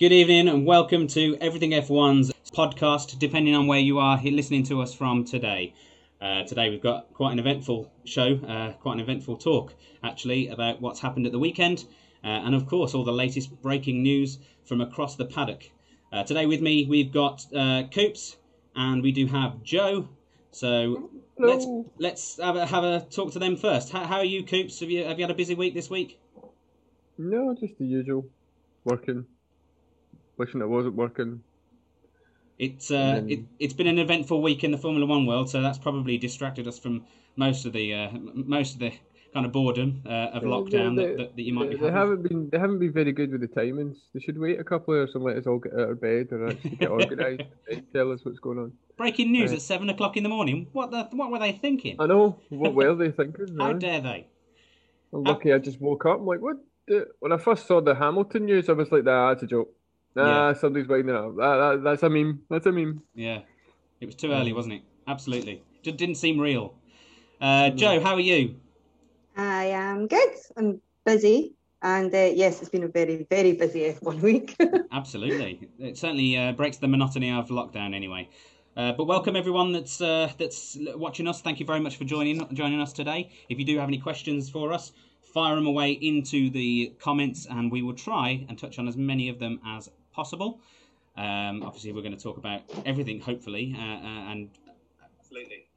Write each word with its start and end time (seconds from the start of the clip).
Good 0.00 0.12
evening 0.12 0.48
and 0.48 0.64
welcome 0.64 1.08
to 1.08 1.36
Everything 1.42 1.72
F1's 1.72 2.32
podcast, 2.54 3.18
depending 3.18 3.54
on 3.54 3.66
where 3.66 3.78
you 3.78 3.98
are 3.98 4.16
here 4.16 4.32
listening 4.32 4.62
to 4.62 4.80
us 4.80 4.94
from 4.94 5.26
today. 5.26 5.74
Uh, 6.22 6.42
today 6.44 6.70
we've 6.70 6.80
got 6.80 7.12
quite 7.12 7.32
an 7.32 7.38
eventful 7.38 7.92
show, 8.06 8.36
uh, 8.48 8.72
quite 8.80 8.94
an 8.94 9.00
eventful 9.00 9.36
talk 9.36 9.74
actually 10.02 10.48
about 10.48 10.80
what's 10.80 11.00
happened 11.00 11.26
at 11.26 11.32
the 11.32 11.38
weekend, 11.38 11.84
uh, 12.24 12.28
and 12.28 12.54
of 12.54 12.66
course 12.66 12.94
all 12.94 13.04
the 13.04 13.12
latest 13.12 13.60
breaking 13.60 14.02
news 14.02 14.38
from 14.64 14.80
across 14.80 15.16
the 15.16 15.26
paddock. 15.26 15.70
Uh, 16.10 16.22
today 16.22 16.46
with 16.46 16.62
me 16.62 16.86
we've 16.88 17.12
got 17.12 17.44
uh, 17.54 17.82
Coops 17.92 18.38
and 18.74 19.02
we 19.02 19.12
do 19.12 19.26
have 19.26 19.62
Joe. 19.62 20.08
So 20.50 21.10
let's 21.36 21.66
let's 21.98 22.38
have 22.38 22.56
a, 22.56 22.64
have 22.64 22.84
a 22.84 23.00
talk 23.10 23.32
to 23.32 23.38
them 23.38 23.54
first. 23.54 23.92
How, 23.92 24.06
how 24.06 24.16
are 24.16 24.24
you, 24.24 24.44
Coops? 24.44 24.80
Have 24.80 24.88
you 24.88 25.04
have 25.04 25.18
you 25.18 25.24
had 25.24 25.30
a 25.30 25.36
busy 25.36 25.54
week 25.54 25.74
this 25.74 25.90
week? 25.90 26.18
No, 27.18 27.54
just 27.54 27.76
the 27.76 27.84
usual. 27.84 28.24
Working. 28.84 29.26
Wishing 30.40 30.62
it 30.62 30.68
wasn't 30.70 30.94
working. 30.94 31.42
It's 32.58 32.90
uh, 32.90 33.22
it, 33.28 33.40
it's 33.58 33.74
been 33.74 33.86
an 33.86 33.98
eventful 33.98 34.40
week 34.40 34.64
in 34.64 34.70
the 34.70 34.78
Formula 34.78 35.04
One 35.04 35.26
world, 35.26 35.50
so 35.50 35.60
that's 35.60 35.76
probably 35.76 36.16
distracted 36.16 36.66
us 36.66 36.78
from 36.78 37.04
most 37.36 37.66
of 37.66 37.74
the 37.74 37.92
uh, 37.92 38.08
most 38.12 38.72
of 38.72 38.80
the 38.80 38.92
kind 39.34 39.44
of 39.44 39.52
boredom 39.52 40.02
uh, 40.06 40.36
of 40.36 40.42
Yeah, 40.42 40.48
lockdown 40.48 40.96
they- 40.96 41.02
that, 41.02 41.16
that, 41.18 41.36
that 41.36 41.42
you 41.42 41.52
might 41.52 41.68
they, 41.68 41.76
be 41.76 41.82
they 41.82 41.90
haven't 41.90 42.22
been 42.22 42.48
they 42.48 42.58
haven't 42.58 42.78
been 42.78 42.90
very 42.90 43.12
good 43.12 43.32
with 43.32 43.42
the 43.42 43.48
timings. 43.48 43.96
They 44.14 44.20
should 44.20 44.38
wait 44.38 44.58
a 44.58 44.64
couple 44.64 44.94
of 44.94 45.00
hours 45.00 45.10
and 45.14 45.22
let 45.24 45.36
us 45.36 45.46
all 45.46 45.58
get 45.58 45.74
out 45.74 45.90
of 45.90 46.00
bed 46.00 46.28
and 46.30 46.50
actually 46.52 46.76
get 46.76 46.88
organised 47.00 47.42
and 47.70 47.82
tell 47.92 48.10
us 48.10 48.24
what's 48.24 48.38
going 48.38 48.60
on. 48.60 48.72
Breaking 48.96 49.32
news 49.32 49.52
Uh, 49.52 49.56
at 49.56 49.60
seven 49.60 49.90
o'clock 49.90 50.16
in 50.16 50.22
the 50.22 50.30
morning. 50.30 50.68
What 50.72 50.90
the 50.90 51.02
what 51.12 51.30
were 51.30 51.38
they 51.38 51.52
thinking? 51.52 51.96
I 52.00 52.06
know. 52.06 52.40
What 52.48 52.72
were 52.72 52.94
they 52.94 53.10
thinking? 53.10 53.58
How 53.58 53.74
dare 53.74 54.00
they? 54.00 54.26
I'm 55.12 55.22
lucky 55.24 55.52
I 55.52 55.58
just 55.58 55.82
woke 55.82 56.06
up. 56.06 56.18
I'm 56.20 56.26
like, 56.26 56.40
what? 56.40 56.56
The... 56.88 57.08
When 57.18 57.30
I 57.30 57.36
first 57.36 57.66
saw 57.66 57.82
the 57.82 57.94
Hamilton 57.94 58.46
news, 58.46 58.70
I 58.70 58.72
was 58.72 58.90
like, 58.90 59.04
nah, 59.04 59.28
that's 59.28 59.42
a 59.42 59.46
joke. 59.46 59.70
Nah, 60.16 60.48
Yeah. 60.48 60.54
somebody's 60.54 60.88
winding 60.88 61.14
up. 61.14 61.36
That, 61.36 61.56
that, 61.56 61.82
that's 61.84 62.02
a 62.02 62.10
meme. 62.10 62.40
That's 62.50 62.66
a 62.66 62.72
meme. 62.72 63.02
Yeah, 63.14 63.40
it 64.00 64.06
was 64.06 64.14
too 64.14 64.32
early, 64.32 64.52
wasn't 64.52 64.74
it? 64.74 64.82
Absolutely, 65.06 65.62
just 65.82 65.96
didn't 65.96 66.16
seem 66.16 66.38
real. 66.38 66.74
Uh, 67.40 67.70
Joe, 67.70 68.00
how 68.00 68.14
are 68.14 68.20
you? 68.20 68.56
I 69.36 69.66
am 69.66 70.06
good. 70.08 70.30
I'm 70.56 70.80
busy, 71.06 71.54
and 71.82 72.14
uh, 72.14 72.30
yes, 72.34 72.60
it's 72.60 72.68
been 72.70 72.82
a 72.84 72.88
very, 72.88 73.26
very 73.30 73.52
busy 73.52 73.80
F1 73.92 74.20
week. 74.20 74.56
Absolutely, 74.92 75.68
it 75.78 75.96
certainly 75.96 76.36
uh, 76.36 76.52
breaks 76.52 76.76
the 76.78 76.88
monotony 76.88 77.30
of 77.30 77.48
lockdown 77.48 77.94
anyway. 77.94 78.28
Uh, 78.76 78.92
but 78.92 79.04
welcome 79.04 79.34
everyone 79.36 79.72
that's 79.72 80.00
uh, 80.00 80.30
that's 80.38 80.76
watching 80.94 81.26
us. 81.28 81.40
Thank 81.40 81.60
you 81.60 81.66
very 81.66 81.80
much 81.80 81.96
for 81.96 82.04
joining 82.04 82.46
joining 82.54 82.80
us 82.80 82.92
today. 82.92 83.30
If 83.48 83.58
you 83.58 83.64
do 83.64 83.78
have 83.78 83.88
any 83.88 83.98
questions 83.98 84.48
for 84.50 84.72
us, 84.72 84.92
fire 85.34 85.54
them 85.56 85.66
away 85.66 85.92
into 85.92 86.50
the 86.50 86.92
comments, 87.00 87.46
and 87.50 87.70
we 87.70 87.82
will 87.82 87.94
try 87.94 88.44
and 88.48 88.58
touch 88.58 88.78
on 88.78 88.86
as 88.86 88.96
many 88.96 89.28
of 89.28 89.38
them 89.38 89.60
as 89.66 89.88
possible. 90.20 90.60
Um, 91.16 91.62
obviously, 91.62 91.92
we're 91.94 92.02
going 92.02 92.16
to 92.16 92.22
talk 92.22 92.36
about 92.36 92.60
everything, 92.84 93.20
hopefully, 93.20 93.74
uh, 93.74 93.80
uh, 93.80 94.32
and 94.32 94.50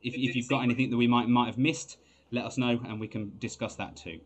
if, 0.02 0.14
if 0.26 0.36
you've 0.36 0.50
got 0.50 0.64
anything 0.64 0.90
that 0.90 0.98
we 0.98 1.08
might 1.08 1.30
might 1.30 1.46
have 1.46 1.58
missed, 1.58 1.98
let 2.32 2.44
us 2.44 2.58
know, 2.58 2.74
and 2.88 3.00
we 3.00 3.08
can 3.08 3.32
discuss 3.40 3.76
that 3.76 3.96
too. 3.96 4.20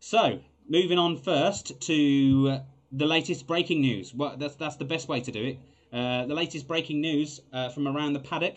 So, 0.00 0.40
moving 0.66 0.98
on 0.98 1.18
first 1.18 1.78
to 1.88 2.60
the 2.92 3.06
latest 3.06 3.46
breaking 3.46 3.82
news. 3.82 4.14
Well, 4.14 4.36
that's 4.38 4.56
that's 4.56 4.76
the 4.76 4.86
best 4.94 5.06
way 5.06 5.20
to 5.20 5.30
do 5.30 5.44
it. 5.50 5.58
Uh, 5.92 6.24
the 6.24 6.34
latest 6.42 6.66
breaking 6.66 7.02
news 7.02 7.40
uh, 7.52 7.68
from 7.68 7.86
around 7.86 8.14
the 8.14 8.24
paddock. 8.30 8.56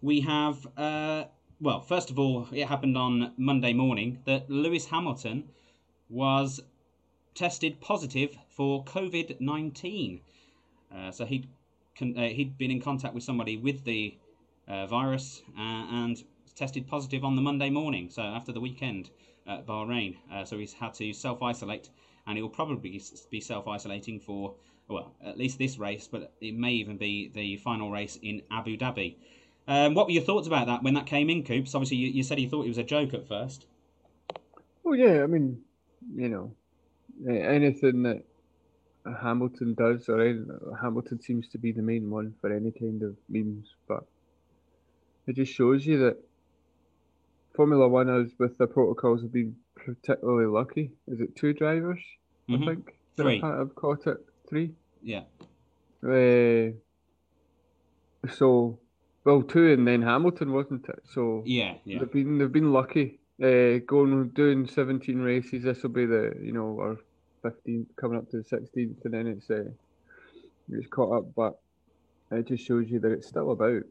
We 0.00 0.20
have, 0.22 0.66
uh, 0.76 1.24
well, 1.60 1.80
first 1.80 2.10
of 2.10 2.18
all, 2.18 2.48
it 2.52 2.66
happened 2.66 2.96
on 2.96 3.32
Monday 3.36 3.72
morning 3.72 4.18
that 4.24 4.50
Lewis 4.50 4.86
Hamilton 4.86 5.44
was 6.08 6.60
tested 7.34 7.80
positive 7.80 8.36
for 8.58 8.84
COVID 8.84 9.40
nineteen. 9.40 10.20
Uh, 10.94 11.12
so 11.12 11.24
he'd 11.24 11.48
con- 11.96 12.18
uh, 12.18 12.28
he'd 12.28 12.58
been 12.58 12.72
in 12.72 12.82
contact 12.82 13.14
with 13.14 13.22
somebody 13.22 13.56
with 13.56 13.84
the 13.84 14.16
uh, 14.66 14.86
virus 14.88 15.42
uh, 15.56 15.86
and 16.02 16.24
tested 16.56 16.88
positive 16.88 17.24
on 17.24 17.36
the 17.36 17.40
Monday 17.40 17.70
morning. 17.70 18.10
So 18.10 18.20
after 18.20 18.50
the 18.50 18.60
weekend 18.60 19.10
at 19.46 19.64
Bahrain, 19.64 20.16
uh, 20.32 20.44
so 20.44 20.58
he's 20.58 20.72
had 20.72 20.92
to 20.94 21.12
self 21.12 21.40
isolate, 21.40 21.88
and 22.26 22.36
he 22.36 22.42
will 22.42 22.50
probably 22.50 23.00
be 23.30 23.40
self 23.40 23.68
isolating 23.68 24.18
for 24.18 24.54
well 24.88 25.14
at 25.24 25.38
least 25.38 25.58
this 25.58 25.78
race, 25.78 26.08
but 26.10 26.32
it 26.40 26.54
may 26.54 26.72
even 26.72 26.96
be 26.96 27.30
the 27.32 27.58
final 27.58 27.92
race 27.92 28.18
in 28.22 28.42
Abu 28.50 28.76
Dhabi. 28.76 29.14
Um, 29.68 29.94
what 29.94 30.06
were 30.06 30.12
your 30.12 30.24
thoughts 30.24 30.48
about 30.48 30.66
that 30.66 30.82
when 30.82 30.94
that 30.94 31.06
came 31.06 31.30
in, 31.30 31.44
Coops? 31.44 31.76
Obviously, 31.76 31.98
you, 31.98 32.08
you 32.08 32.22
said 32.24 32.40
you 32.40 32.48
thought 32.48 32.64
it 32.64 32.68
was 32.68 32.78
a 32.78 32.82
joke 32.82 33.14
at 33.14 33.28
first. 33.28 33.66
Oh 34.84 34.94
yeah, 34.94 35.22
I 35.22 35.26
mean, 35.26 35.60
you 36.16 36.28
know, 36.28 36.50
anything 37.30 38.02
that 38.04 38.24
Hamilton 39.22 39.74
does, 39.74 40.08
or 40.08 40.20
any, 40.20 40.40
Hamilton 40.80 41.20
seems 41.20 41.48
to 41.48 41.58
be 41.58 41.72
the 41.72 41.82
main 41.82 42.10
one 42.10 42.34
for 42.40 42.52
any 42.52 42.70
kind 42.70 43.02
of 43.02 43.16
memes, 43.28 43.74
but 43.86 44.04
it 45.26 45.36
just 45.36 45.52
shows 45.52 45.86
you 45.86 45.98
that 45.98 46.16
Formula 47.54 47.88
One 47.88 48.08
is 48.08 48.32
with 48.38 48.56
the 48.58 48.66
protocols 48.66 49.22
have 49.22 49.32
been 49.32 49.56
particularly 49.74 50.46
lucky. 50.46 50.92
Is 51.06 51.20
it 51.20 51.36
two 51.36 51.52
drivers? 51.52 51.98
Mm-hmm. 52.48 52.62
I 52.62 52.66
think 52.66 52.94
three. 53.16 53.42
I 53.42 53.58
have 53.58 53.74
caught 53.74 54.06
it 54.06 54.18
three. 54.48 54.72
Yeah. 55.02 55.22
Uh, 56.02 56.72
so, 58.32 58.78
well, 59.24 59.42
two 59.42 59.72
and 59.72 59.86
then 59.86 60.02
Hamilton, 60.02 60.52
wasn't 60.52 60.88
it? 60.88 61.02
So 61.12 61.42
yeah, 61.46 61.74
yeah. 61.84 61.98
they've 61.98 62.12
been 62.12 62.38
they've 62.38 62.52
been 62.52 62.72
lucky. 62.72 63.20
Uh, 63.42 63.78
going 63.86 64.30
doing 64.30 64.66
seventeen 64.66 65.18
races. 65.18 65.64
This 65.64 65.82
will 65.82 65.90
be 65.90 66.06
the 66.06 66.34
you 66.40 66.52
know 66.52 66.76
or 66.78 66.98
15th, 67.50 67.86
coming 67.96 68.18
up 68.18 68.30
to 68.30 68.38
the 68.38 68.44
16th, 68.44 69.04
and 69.04 69.14
then 69.14 69.26
it's 69.26 69.50
uh, 69.50 69.70
it's 70.70 70.86
caught 70.88 71.18
up. 71.18 71.34
But 71.34 71.58
it 72.30 72.46
just 72.46 72.66
shows 72.66 72.88
you 72.88 73.00
that 73.00 73.12
it's 73.12 73.28
still 73.28 73.50
about. 73.52 73.82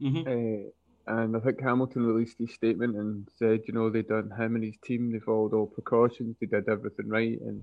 Mm-hmm. 0.00 0.26
Uh, 0.26 0.70
and 1.06 1.36
I 1.36 1.40
think 1.40 1.60
Hamilton 1.60 2.06
released 2.06 2.38
his 2.38 2.54
statement 2.54 2.96
and 2.96 3.28
said, 3.36 3.62
you 3.66 3.74
know, 3.74 3.90
they 3.90 4.02
done 4.02 4.30
him 4.30 4.54
and 4.54 4.64
his 4.64 4.76
team, 4.84 5.12
they 5.12 5.18
followed 5.18 5.52
all 5.52 5.66
precautions, 5.66 6.36
they 6.40 6.46
did 6.46 6.68
everything 6.68 7.08
right. 7.08 7.40
And 7.40 7.62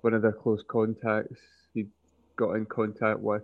one 0.00 0.14
of 0.14 0.22
their 0.22 0.32
close 0.32 0.62
contacts 0.66 1.40
he 1.74 1.86
got 2.36 2.52
in 2.52 2.64
contact 2.66 3.20
with 3.20 3.42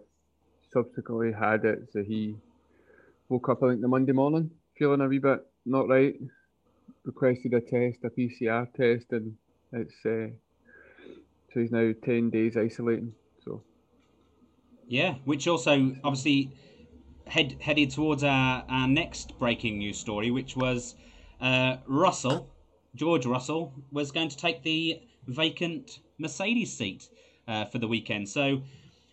subsequently 0.73 1.33
had 1.33 1.65
it. 1.65 1.89
So 1.93 2.03
he 2.03 2.37
woke 3.29 3.49
up, 3.49 3.63
I 3.63 3.71
think, 3.71 3.83
the 3.83 3.89
Monday 3.89 4.13
morning 4.13 4.51
feeling 4.77 5.01
a 5.01 5.09
wee 5.09 5.19
bit 5.19 5.41
not 5.67 5.89
right, 5.89 6.15
requested 7.05 7.55
a 7.55 7.61
test, 7.61 8.05
a 8.05 8.11
PCR 8.11 8.73
test, 8.75 9.07
and 9.13 9.35
it's 9.73 9.95
uh, 10.05 10.29
so 11.55 11.61
he's 11.61 11.71
now 11.71 11.93
ten 12.05 12.31
days 12.31 12.57
isolating. 12.57 13.15
So 13.45 13.63
Yeah, 14.89 15.15
which 15.25 15.47
also 15.47 15.95
obviously 16.03 16.51
head 17.29 17.57
headed 17.61 17.91
towards 17.91 18.25
our, 18.25 18.65
our 18.69 18.89
next 18.89 19.39
breaking 19.39 19.79
news 19.79 19.99
story, 19.99 20.33
which 20.33 20.57
was 20.57 20.97
uh, 21.41 21.77
Russell, 21.87 22.51
George 22.97 23.25
Russell, 23.25 23.73
was 23.93 24.11
going 24.11 24.29
to 24.29 24.37
take 24.37 24.65
the 24.65 25.01
vacant 25.29 26.01
Mercedes 26.19 26.77
seat 26.77 27.09
uh, 27.47 27.67
for 27.67 27.79
the 27.79 27.87
weekend. 27.87 28.29
So 28.29 28.63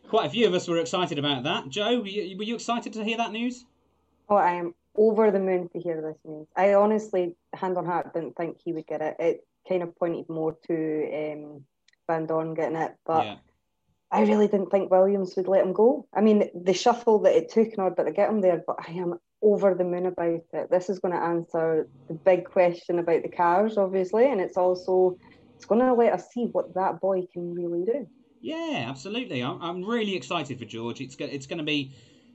quite 0.09 0.25
a 0.25 0.29
few 0.29 0.47
of 0.47 0.53
us 0.55 0.67
were 0.67 0.77
excited 0.77 1.19
about 1.19 1.43
that. 1.43 1.69
Joe, 1.69 1.99
were 1.99 2.07
you, 2.07 2.37
were 2.37 2.43
you 2.43 2.55
excited 2.55 2.93
to 2.93 3.03
hear 3.03 3.17
that 3.17 3.31
news? 3.31 3.65
oh, 4.29 4.35
I 4.35 4.53
am 4.53 4.73
over 4.95 5.29
the 5.29 5.39
moon 5.39 5.69
to 5.69 5.79
hear 5.79 6.01
this 6.01 6.17
news. 6.25 6.47
I 6.55 6.73
honestly, 6.73 7.35
hand 7.53 7.77
on 7.77 7.85
heart, 7.85 8.13
didn't 8.13 8.35
think 8.35 8.57
he 8.63 8.73
would 8.73 8.87
get 8.87 9.01
it. 9.01 9.15
It 9.19 9.47
kind 9.67 9.83
of 9.83 9.95
pointed 9.95 10.27
more 10.29 10.57
to 10.67 11.33
um, 11.33 11.65
Vandoorne 12.11 12.55
getting 12.55 12.77
it, 12.77 12.95
but 13.05 13.25
yeah, 13.25 13.35
I 14.11 14.23
really 14.23 14.47
didn't 14.47 14.71
think 14.71 14.91
Williams 14.91 15.35
would 15.37 15.47
let 15.47 15.65
him 15.65 15.71
go. 15.71 16.05
I 16.13 16.19
mean, 16.19 16.49
the 16.53 16.73
shuffle 16.73 17.19
that 17.19 17.35
it 17.35 17.49
took 17.49 17.69
in 17.69 17.79
order 17.79 18.03
to 18.03 18.11
get 18.11 18.29
him 18.29 18.41
there, 18.41 18.61
but 18.67 18.75
I 18.85 18.91
am 18.91 19.17
over 19.41 19.73
the 19.73 19.85
moon 19.85 20.05
about 20.05 20.41
it. 20.53 20.69
This 20.69 20.89
is 20.89 20.99
going 20.99 21.13
to 21.13 21.21
answer 21.21 21.87
the 22.09 22.13
big 22.13 22.45
question 22.45 22.99
about 22.99 23.23
the 23.23 23.29
cars, 23.29 23.77
obviously, 23.77 24.29
and 24.29 24.41
it's 24.41 24.57
also 24.57 25.17
it's 25.55 25.65
going 25.65 25.79
to 25.81 25.93
let 25.93 26.13
us 26.13 26.25
see 26.33 26.45
what 26.51 26.73
that 26.73 26.99
boy 26.99 27.21
can 27.31 27.53
really 27.53 27.85
do. 27.85 28.07
yeah, 28.41 28.85
absolutely. 28.89 29.41
I'm, 29.41 29.61
I'm 29.61 29.83
really 29.83 30.15
excited 30.15 30.59
for 30.59 30.65
George. 30.65 30.99
It's 30.99 31.15
go, 31.15 31.25
it's 31.25 31.47
going 31.47 31.59
to 31.59 31.63
be. 31.63 31.93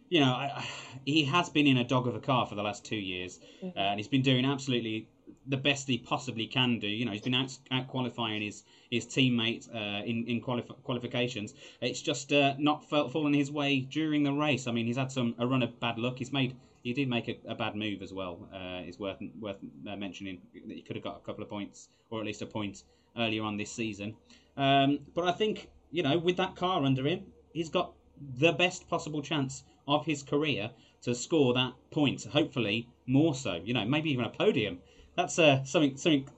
You 0.08 0.20
know, 0.20 0.32
I, 0.32 0.64
he 1.04 1.24
has 1.24 1.50
been 1.50 1.66
in 1.66 1.78
a 1.78 1.84
dog 1.84 2.06
of 2.06 2.14
a 2.14 2.20
car 2.20 2.46
for 2.46 2.54
the 2.54 2.62
last 2.62 2.84
two 2.84 2.96
years, 2.96 3.40
uh, 3.62 3.78
and 3.80 3.98
he's 3.98 4.08
been 4.08 4.22
doing 4.22 4.44
absolutely 4.46 5.08
the 5.48 5.56
best 5.56 5.88
he 5.88 5.98
possibly 5.98 6.46
can 6.46 6.78
do. 6.78 6.88
You 6.88 7.04
know, 7.04 7.12
he's 7.12 7.22
been 7.22 7.34
out, 7.34 7.56
out 7.70 7.88
qualifying 7.88 8.42
his 8.42 8.64
his 8.90 9.06
teammate 9.06 9.68
uh, 9.74 10.04
in 10.04 10.26
in 10.26 10.40
qualif- 10.40 10.82
qualifications. 10.82 11.54
It's 11.80 12.00
just 12.00 12.32
uh, 12.32 12.54
not 12.58 12.88
felt 12.88 13.12
fallen 13.12 13.34
his 13.34 13.50
way 13.50 13.80
during 13.80 14.22
the 14.22 14.32
race. 14.32 14.66
I 14.66 14.72
mean, 14.72 14.86
he's 14.86 14.96
had 14.96 15.12
some 15.12 15.34
a 15.38 15.46
run 15.46 15.62
of 15.62 15.78
bad 15.80 15.98
luck. 15.98 16.18
He's 16.18 16.32
made 16.32 16.56
he 16.82 16.92
did 16.92 17.08
make 17.08 17.28
a, 17.28 17.36
a 17.48 17.54
bad 17.54 17.74
move 17.74 18.00
as 18.02 18.12
well. 18.12 18.48
Uh, 18.52 18.82
it's 18.86 18.98
worth 18.98 19.18
worth 19.40 19.56
uh, 19.88 19.96
mentioning 19.96 20.40
that 20.66 20.74
he 20.74 20.82
could 20.82 20.96
have 20.96 21.04
got 21.04 21.16
a 21.16 21.26
couple 21.26 21.42
of 21.42 21.50
points 21.50 21.88
or 22.10 22.20
at 22.20 22.26
least 22.26 22.42
a 22.42 22.46
point 22.46 22.84
earlier 23.16 23.42
on 23.42 23.56
this 23.56 23.72
season. 23.72 24.14
Um, 24.56 25.00
but 25.14 25.24
I 25.24 25.32
think 25.32 25.68
you 25.90 26.02
know 26.02 26.18
with 26.18 26.36
that 26.36 26.56
car 26.56 26.84
under 26.84 27.06
him, 27.06 27.24
he's 27.52 27.70
got 27.70 27.92
the 28.38 28.52
best 28.52 28.88
possible 28.88 29.20
chance 29.22 29.64
of 29.86 30.06
his 30.06 30.22
career 30.22 30.70
to 31.02 31.14
score 31.14 31.54
that 31.54 31.72
point. 31.90 32.24
Hopefully, 32.24 32.88
more 33.06 33.34
so. 33.34 33.60
You 33.64 33.74
know, 33.74 33.84
maybe 33.84 34.10
even 34.10 34.24
a 34.24 34.30
podium. 34.30 34.78
That's 35.16 35.38
uh, 35.38 35.64
something 35.64 35.96
something 35.96 36.28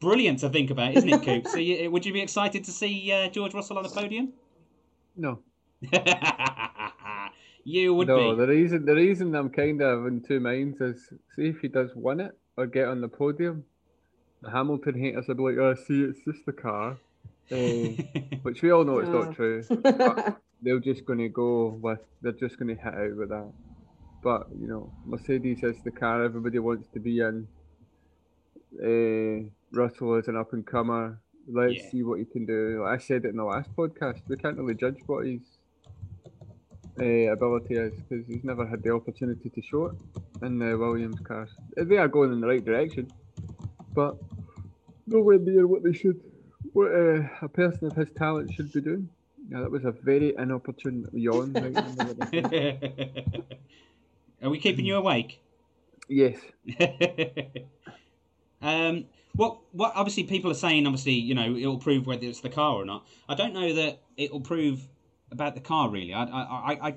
brilliant 0.00 0.38
to 0.40 0.48
think 0.48 0.70
about, 0.70 0.94
isn't 0.94 1.08
it, 1.08 1.22
Coop? 1.22 1.48
so, 1.48 1.58
you, 1.58 1.90
would 1.90 2.06
you 2.06 2.12
be 2.12 2.20
excited 2.20 2.64
to 2.64 2.70
see 2.70 3.10
uh, 3.12 3.28
George 3.28 3.54
Russell 3.54 3.78
on 3.78 3.82
the 3.84 3.88
podium? 3.90 4.32
No. 5.16 5.40
you 7.64 7.94
would 7.94 8.08
no, 8.08 8.34
be. 8.34 8.40
the 8.40 8.46
reason 8.46 8.84
the 8.84 8.94
reason 8.94 9.34
I'm 9.34 9.50
kind 9.50 9.82
of 9.82 10.06
in 10.06 10.22
two 10.22 10.40
minds 10.40 10.80
is 10.80 11.12
see 11.34 11.48
if 11.48 11.60
he 11.60 11.68
does 11.68 11.90
win 11.94 12.20
it 12.20 12.36
or 12.56 12.66
get 12.66 12.88
on 12.88 13.00
the 13.00 13.08
podium. 13.08 13.64
The 14.42 14.50
Hamilton 14.50 14.98
haters 14.98 15.26
will 15.28 15.34
be 15.36 15.42
like, 15.42 15.58
"Oh, 15.58 15.74
see, 15.74 16.02
it's 16.02 16.20
just 16.24 16.44
the 16.46 16.52
car," 16.52 16.98
uh, 17.50 17.56
which 18.42 18.62
we 18.62 18.70
all 18.70 18.84
know 18.84 18.98
it's 18.98 19.08
Yeah. 19.08 19.24
not 19.24 19.34
true. 19.34 19.64
They're 20.62 20.80
just 20.80 21.04
going 21.04 21.18
to 21.18 21.28
go 21.28 21.78
with. 21.80 22.00
They're 22.22 22.32
just 22.32 22.58
going 22.58 22.74
to 22.74 22.82
hit 22.82 22.94
out 22.94 23.16
with 23.16 23.28
that. 23.30 23.52
But 24.22 24.48
you 24.58 24.66
know, 24.66 24.90
Mercedes 25.04 25.62
is 25.62 25.76
the 25.84 25.90
car 25.90 26.24
everybody 26.24 26.58
wants 26.58 26.88
to 26.94 27.00
be 27.00 27.20
in. 27.20 27.46
Uh, 28.82 29.48
Russell 29.72 30.14
is 30.16 30.28
an 30.28 30.36
up 30.36 30.52
and 30.52 30.66
comer. 30.66 31.18
Let's 31.46 31.74
Yeah. 31.74 31.90
see 31.90 32.02
what 32.02 32.18
he 32.18 32.24
can 32.24 32.46
do. 32.46 32.82
Like 32.82 33.00
I 33.00 33.02
said 33.02 33.24
it 33.24 33.28
in 33.28 33.36
the 33.36 33.44
last 33.44 33.74
podcast. 33.76 34.22
We 34.28 34.36
can't 34.36 34.56
really 34.56 34.74
judge 34.74 34.98
what 35.06 35.26
his 35.26 35.40
uh, 37.00 37.04
ability 37.32 37.74
is 37.74 37.92
because 38.00 38.26
he's 38.26 38.44
never 38.44 38.66
had 38.66 38.82
the 38.82 38.90
opportunity 38.90 39.50
to 39.50 39.62
show 39.62 39.86
it 39.86 39.94
in 40.42 40.58
the 40.58 40.76
Williams 40.78 41.20
cars. 41.20 41.50
They 41.76 41.98
are 41.98 42.08
going 42.08 42.32
in 42.32 42.40
the 42.40 42.46
right 42.46 42.64
direction, 42.64 43.10
but 43.94 44.16
nowhere 45.06 45.38
near 45.38 45.66
what 45.66 45.82
they 45.82 45.92
should. 45.92 46.20
What 46.72 46.92
uh, 46.92 47.28
a 47.42 47.48
person 47.48 47.86
of 47.88 47.94
his 47.96 48.08
talent 48.16 48.52
should 48.54 48.72
be 48.72 48.80
doing. 48.80 49.08
Yeah, 49.50 49.60
that 49.60 49.70
was 49.70 49.84
a 49.84 49.92
very 49.92 50.34
inopportune 50.38 51.06
yawn. 51.12 51.52
Right 51.52 51.66
in 51.66 51.72
the 51.74 51.82
middle 52.04 52.10
of 52.10 52.18
the- 52.30 53.42
Are 54.42 54.50
we 54.50 54.58
keeping 54.58 54.84
you 54.86 54.96
awake? 54.96 55.40
yes. 56.08 56.38
um, 58.64 59.04
what 59.36 59.58
what 59.72 59.92
obviously 59.94 60.24
people 60.24 60.50
are 60.50 60.60
saying 60.66 60.86
obviously 60.86 61.12
you 61.12 61.34
know 61.34 61.56
it'll 61.56 61.78
prove 61.78 62.06
whether 62.06 62.26
it's 62.26 62.40
the 62.40 62.48
car 62.48 62.74
or 62.74 62.84
not. 62.84 63.06
I 63.28 63.34
don't 63.34 63.54
know 63.54 63.74
that 63.74 64.00
it'll 64.16 64.40
prove 64.40 64.88
about 65.30 65.54
the 65.54 65.60
car 65.60 65.90
really. 65.90 66.14
I 66.14 66.24
I 66.24 66.42
I. 66.42 66.88
I 66.88 66.94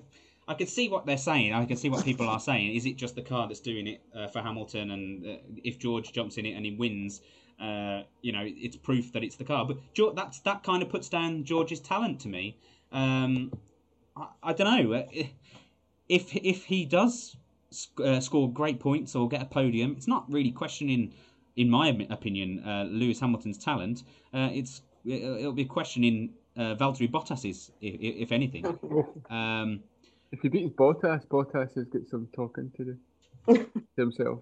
I 0.49 0.53
can 0.53 0.67
see 0.67 0.87
what 0.87 1.05
they're 1.05 1.17
saying. 1.17 1.51
I 1.51 1.65
can 1.65 1.75
see 1.75 1.89
what 1.89 2.05
people 2.05 2.29
are 2.29 2.39
saying. 2.39 2.73
Is 2.73 2.85
it 2.85 2.95
just 2.95 3.15
the 3.15 3.21
car 3.21 3.49
that's 3.49 3.59
doing 3.59 3.85
it 3.85 4.01
uh, 4.15 4.27
for 4.27 4.41
Hamilton? 4.41 4.91
And 4.91 5.25
uh, 5.25 5.37
if 5.61 5.77
George 5.77 6.13
jumps 6.13 6.37
in 6.37 6.45
it 6.45 6.53
and 6.53 6.63
he 6.65 6.71
wins, 6.71 7.19
uh, 7.59 8.03
you 8.21 8.31
know, 8.31 8.43
it's 8.45 8.77
proof 8.77 9.11
that 9.11 9.25
it's 9.25 9.35
the 9.35 9.43
car. 9.43 9.65
But 9.65 9.77
George, 9.93 10.15
that's 10.15 10.39
that 10.41 10.63
kind 10.63 10.81
of 10.81 10.87
puts 10.87 11.09
down 11.09 11.43
George's 11.43 11.81
talent 11.81 12.21
to 12.21 12.29
me. 12.29 12.57
Um, 12.93 13.51
I, 14.15 14.27
I 14.41 14.53
don't 14.53 14.89
know 14.89 15.05
if 16.07 16.33
if 16.33 16.63
he 16.63 16.85
does 16.85 17.35
sc- 17.71 17.99
uh, 17.99 18.19
score 18.19 18.51
great 18.51 18.79
points 18.79 19.15
or 19.15 19.27
get 19.27 19.41
a 19.41 19.45
podium. 19.45 19.95
It's 19.97 20.07
not 20.07 20.31
really 20.31 20.51
questioning, 20.51 21.13
in 21.57 21.69
my 21.69 21.89
opinion, 22.09 22.63
uh, 22.65 22.85
Lewis 22.89 23.19
Hamilton's 23.19 23.57
talent. 23.57 24.03
Uh, 24.33 24.49
it's 24.53 24.81
it'll 25.05 25.37
it'll 25.37 25.53
be 25.53 25.65
questioning 25.65 26.33
uh, 26.55 26.75
Valtteri 26.75 27.11
Bottas's, 27.11 27.71
if, 27.81 27.95
if 27.99 28.31
anything. 28.31 28.65
Um, 29.29 29.83
If 30.31 30.41
he 30.41 30.49
beats 30.49 30.73
Bottas, 30.75 31.25
Bottas 31.27 31.75
has 31.75 31.85
got 31.85 32.07
some 32.09 32.27
talking 32.33 32.71
to 32.77 32.85
do 32.85 32.97
to 33.49 33.65
himself. 33.97 34.39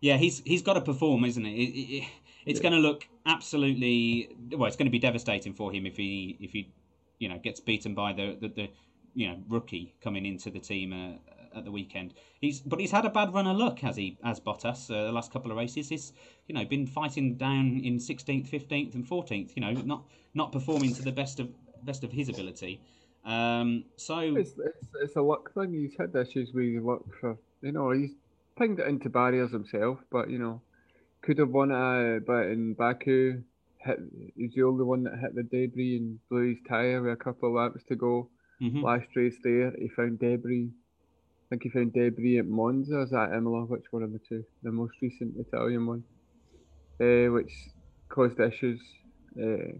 yeah, 0.00 0.16
he's 0.16 0.40
he's 0.44 0.62
got 0.62 0.74
to 0.74 0.80
perform, 0.80 1.24
isn't 1.24 1.44
it? 1.46 1.50
it, 1.52 1.78
it 1.78 2.08
it's 2.46 2.60
Yeah. 2.60 2.70
going 2.70 2.72
to 2.72 2.78
look 2.78 3.06
absolutely 3.26 4.30
well. 4.52 4.66
It's 4.66 4.76
going 4.76 4.86
to 4.86 4.90
be 4.90 4.98
devastating 4.98 5.54
for 5.54 5.70
him 5.72 5.86
if 5.86 5.96
he 5.96 6.36
if 6.40 6.52
he 6.52 6.72
you 7.18 7.28
know 7.28 7.38
gets 7.38 7.60
beaten 7.60 7.94
by 7.94 8.12
the 8.12 8.36
the, 8.40 8.48
the 8.48 8.68
you 9.14 9.28
know 9.28 9.36
rookie 9.48 9.94
coming 10.00 10.24
into 10.26 10.50
the 10.50 10.60
team 10.60 10.92
uh, 10.92 11.12
at 11.54 11.64
the 11.64 11.70
weekend. 11.70 12.14
He's 12.40 12.60
but 12.60 12.80
he's 12.80 12.90
had 12.90 13.04
a 13.04 13.10
bad 13.10 13.32
run 13.34 13.46
of 13.46 13.56
luck, 13.56 13.80
has 13.80 13.96
he? 13.96 14.18
As 14.24 14.40
Bottas, 14.40 14.90
uh, 14.90 15.04
the 15.04 15.12
last 15.12 15.32
couple 15.32 15.50
of 15.50 15.56
races, 15.56 15.88
he's 15.88 16.12
you 16.46 16.54
know 16.54 16.64
been 16.64 16.86
fighting 16.86 17.36
down 17.36 17.80
in 17.84 17.98
sixteenth, 17.98 18.48
fifteenth, 18.48 18.94
and 18.94 19.06
fourteenth. 19.06 19.52
You 19.56 19.62
know, 19.62 19.72
not 19.84 20.04
not 20.34 20.52
performing 20.52 20.94
to 20.94 21.02
the 21.02 21.12
best 21.12 21.40
of 21.40 21.48
best 21.84 22.04
of 22.04 22.12
his 22.12 22.28
ability. 22.28 22.80
Um, 23.24 23.84
so 23.96 24.18
It's, 24.20 24.52
it's, 24.58 24.88
it's 25.02 25.16
a 25.16 25.22
luck 25.22 25.52
thing. 25.54 25.72
He's 25.74 25.94
had 25.98 26.14
issues 26.14 26.52
with 26.54 26.82
luck 26.82 27.02
for, 27.20 27.36
you 27.62 27.72
know, 27.72 27.90
he's 27.90 28.12
pinged 28.56 28.80
it 28.80 28.86
into 28.86 29.10
barriers 29.10 29.52
himself, 29.52 29.98
but, 30.10 30.30
you 30.30 30.38
know, 30.38 30.62
could 31.22 31.38
have 31.38 31.50
won 31.50 31.70
it, 31.70 32.26
but 32.26 32.46
in 32.46 32.74
Baku, 32.74 33.42
hit, 33.78 33.98
he's 34.36 34.54
the 34.54 34.62
only 34.62 34.84
one 34.84 35.04
that 35.04 35.18
hit 35.18 35.34
the 35.34 35.42
debris 35.42 35.96
and 35.96 36.18
blew 36.28 36.50
his 36.50 36.58
tyre 36.68 37.02
with 37.02 37.12
a 37.12 37.16
couple 37.16 37.48
of 37.50 37.54
laps 37.54 37.84
to 37.88 37.96
go. 37.96 38.30
mhm. 38.60 38.82
Last 38.82 39.08
race 39.16 39.36
there, 39.42 39.72
he 39.78 39.88
found 39.88 40.18
debris. 40.18 40.70
I 41.50 41.56
think 41.56 41.64
he 41.64 41.68
found 41.70 41.92
debris 41.92 42.38
at 42.38 42.46
Monza, 42.46 43.00
is 43.00 43.10
that 43.10 43.32
Imola? 43.36 43.64
Which 43.64 43.86
one 43.90 44.04
of 44.04 44.12
the 44.12 44.20
two? 44.20 44.44
The 44.62 44.70
most 44.70 44.92
recent 45.02 45.34
Italian 45.36 45.84
one, 45.84 46.04
uh, 47.00 47.32
which 47.32 47.52
caused 48.08 48.38
issues. 48.38 48.80
Uh, 49.36 49.74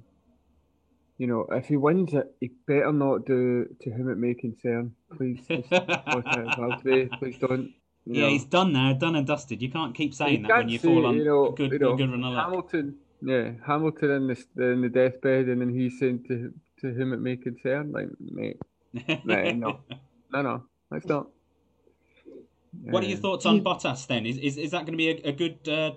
you 1.19 1.29
know, 1.29 1.47
if 1.53 1.67
he 1.67 1.77
wins 1.77 2.13
it, 2.13 2.35
he 2.41 2.51
better 2.67 2.93
not 2.93 3.25
do 3.25 3.67
to 3.83 3.91
whom 3.91 4.11
it 4.11 4.19
may 4.19 4.35
concern. 4.35 4.97
Please, 5.17 5.39
just 5.47 5.71
put 5.71 5.79
it 5.79 5.89
out, 6.27 6.59
Valtteri, 6.59 7.09
please 7.21 7.39
don't. 7.39 7.73
Yeah, 8.05 8.23
know. 8.23 8.29
he's 8.31 8.47
done 8.47 8.73
now, 8.73 8.93
done 8.95 9.15
and 9.15 9.27
dusted. 9.27 9.63
You 9.63 9.71
can't 9.71 9.95
keep 9.95 10.13
saying 10.13 10.41
You 10.41 10.49
that 10.49 10.57
when 10.59 10.69
you 10.71 10.79
fall 10.81 11.07
on 11.07 11.17
you 11.19 11.25
know, 11.25 11.51
good, 11.53 11.71
you 11.71 11.79
know, 11.79 11.95
good 11.95 12.11
run. 12.11 12.35
Hamilton, 12.35 12.97
yeah, 13.23 13.53
Hamilton 13.65 14.11
in 14.11 14.27
the 14.27 14.73
in 14.73 14.81
the 14.81 14.89
deathbed, 14.89 15.47
and 15.49 15.61
then 15.61 15.73
he's 15.73 16.01
saying 16.01 16.25
to 16.27 16.53
to 16.81 16.93
whom 16.95 17.13
it 17.13 17.21
may 17.21 17.37
concern, 17.37 17.93
like, 17.93 18.09
mate, 18.19 18.59
Right, 19.25 19.57
no. 19.57 19.81
no, 20.33 20.43
no, 20.43 20.63
that's 20.91 21.07
not. 21.07 21.29
What 22.73 23.03
are 23.03 23.07
your 23.07 23.19
Uh, 23.19 23.21
thoughts 23.21 23.47
on 23.47 23.63
Bottas 23.63 24.07
then? 24.07 24.27
Is 24.27 24.39
is, 24.39 24.57
is 24.57 24.71
that 24.71 24.87
going 24.87 24.93
to 24.93 24.97
be 24.97 25.11
a, 25.11 25.29
a 25.29 25.33
good 25.33 25.69
uh, 25.69 25.93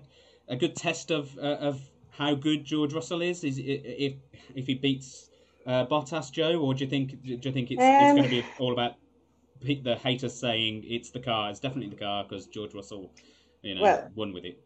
a 0.48 0.56
good 0.56 0.76
test 0.76 1.12
of 1.12 1.38
uh, 1.38 1.58
of 1.70 1.82
how 2.10 2.36
good 2.36 2.66
George 2.66 2.94
Russell 2.94 3.22
is? 3.22 3.44
Is 3.44 3.60
if 3.60 4.14
if 4.56 4.68
he 4.68 4.76
beats 4.76 5.30
uh, 5.66 5.86
Bottas, 5.86 6.32
Joe, 6.32 6.60
or 6.60 6.74
do 6.74 6.84
you 6.84 6.90
think 6.90 7.22
do 7.24 7.40
you 7.42 7.52
think 7.52 7.72
it's, 7.72 7.82
it's 7.82 8.12
Um, 8.12 8.18
going 8.18 8.30
to 8.30 8.42
be 8.42 8.46
all 8.60 8.74
about 8.74 8.96
the 9.62 9.96
haters 9.96 10.34
saying 10.34 10.84
it's 10.88 11.12
the 11.12 11.20
car? 11.20 11.50
It's 11.50 11.60
definitely 11.60 11.90
the 11.90 12.04
car 12.04 12.24
because 12.24 12.48
George 12.48 12.74
Russell, 12.74 13.12
you 13.62 13.76
know, 13.76 13.84
Well- 13.84 14.12
won 14.16 14.34
with 14.34 14.46
it. 14.46 14.60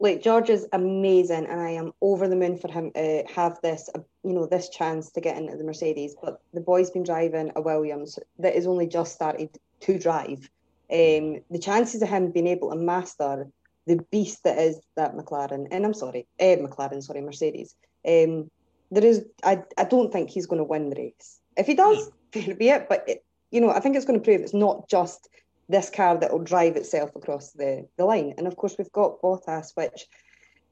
Look, 0.00 0.22
George 0.22 0.48
is 0.48 0.64
amazing, 0.72 1.46
and 1.46 1.60
I 1.60 1.70
am 1.70 1.92
over 2.00 2.28
the 2.28 2.36
moon 2.36 2.56
for 2.56 2.70
him 2.70 2.92
to 2.92 3.24
have 3.34 3.60
this, 3.62 3.90
uh, 3.96 3.98
you 4.22 4.32
know, 4.32 4.46
this 4.46 4.68
chance 4.68 5.10
to 5.10 5.20
get 5.20 5.36
into 5.36 5.56
the 5.56 5.64
Mercedes. 5.64 6.14
But 6.22 6.40
the 6.54 6.60
boy's 6.60 6.88
been 6.88 7.02
driving 7.02 7.50
a 7.56 7.60
Williams 7.60 8.16
that 8.38 8.54
is 8.54 8.68
only 8.68 8.86
just 8.86 9.12
started 9.12 9.58
to 9.80 9.98
drive. 9.98 10.48
Um, 10.90 11.42
the 11.50 11.58
chances 11.60 12.02
of 12.02 12.08
him 12.08 12.30
being 12.30 12.46
able 12.46 12.70
to 12.70 12.76
master 12.76 13.48
the 13.86 13.96
beast 14.10 14.44
that 14.44 14.58
is 14.58 14.80
that 14.96 15.14
McLaren, 15.14 15.68
and 15.70 15.84
I'm 15.84 15.94
sorry, 15.94 16.26
eh, 16.38 16.56
McLaren, 16.56 17.02
sorry, 17.02 17.20
Mercedes. 17.20 17.74
Um, 18.06 18.50
there 18.90 19.04
is, 19.04 19.24
I, 19.42 19.62
I 19.76 19.84
don't 19.84 20.12
think 20.12 20.30
he's 20.30 20.46
going 20.46 20.58
to 20.58 20.64
win 20.64 20.90
the 20.90 20.96
race. 20.96 21.40
If 21.56 21.66
he 21.66 21.74
does, 21.74 22.10
fair 22.32 22.54
be 22.54 22.70
it. 22.70 22.88
But 22.88 23.04
it, 23.08 23.24
you 23.50 23.60
know, 23.60 23.70
I 23.70 23.80
think 23.80 23.96
it's 23.96 24.04
going 24.04 24.18
to 24.18 24.24
prove 24.24 24.40
it's 24.40 24.54
not 24.54 24.88
just 24.88 25.28
this 25.68 25.90
car 25.90 26.16
that 26.18 26.32
will 26.32 26.38
drive 26.38 26.76
itself 26.76 27.14
across 27.14 27.52
the, 27.52 27.86
the 27.96 28.04
line. 28.04 28.34
And 28.38 28.46
of 28.46 28.56
course, 28.56 28.76
we've 28.78 28.92
got 28.92 29.20
Bottas, 29.20 29.72
which, 29.74 30.06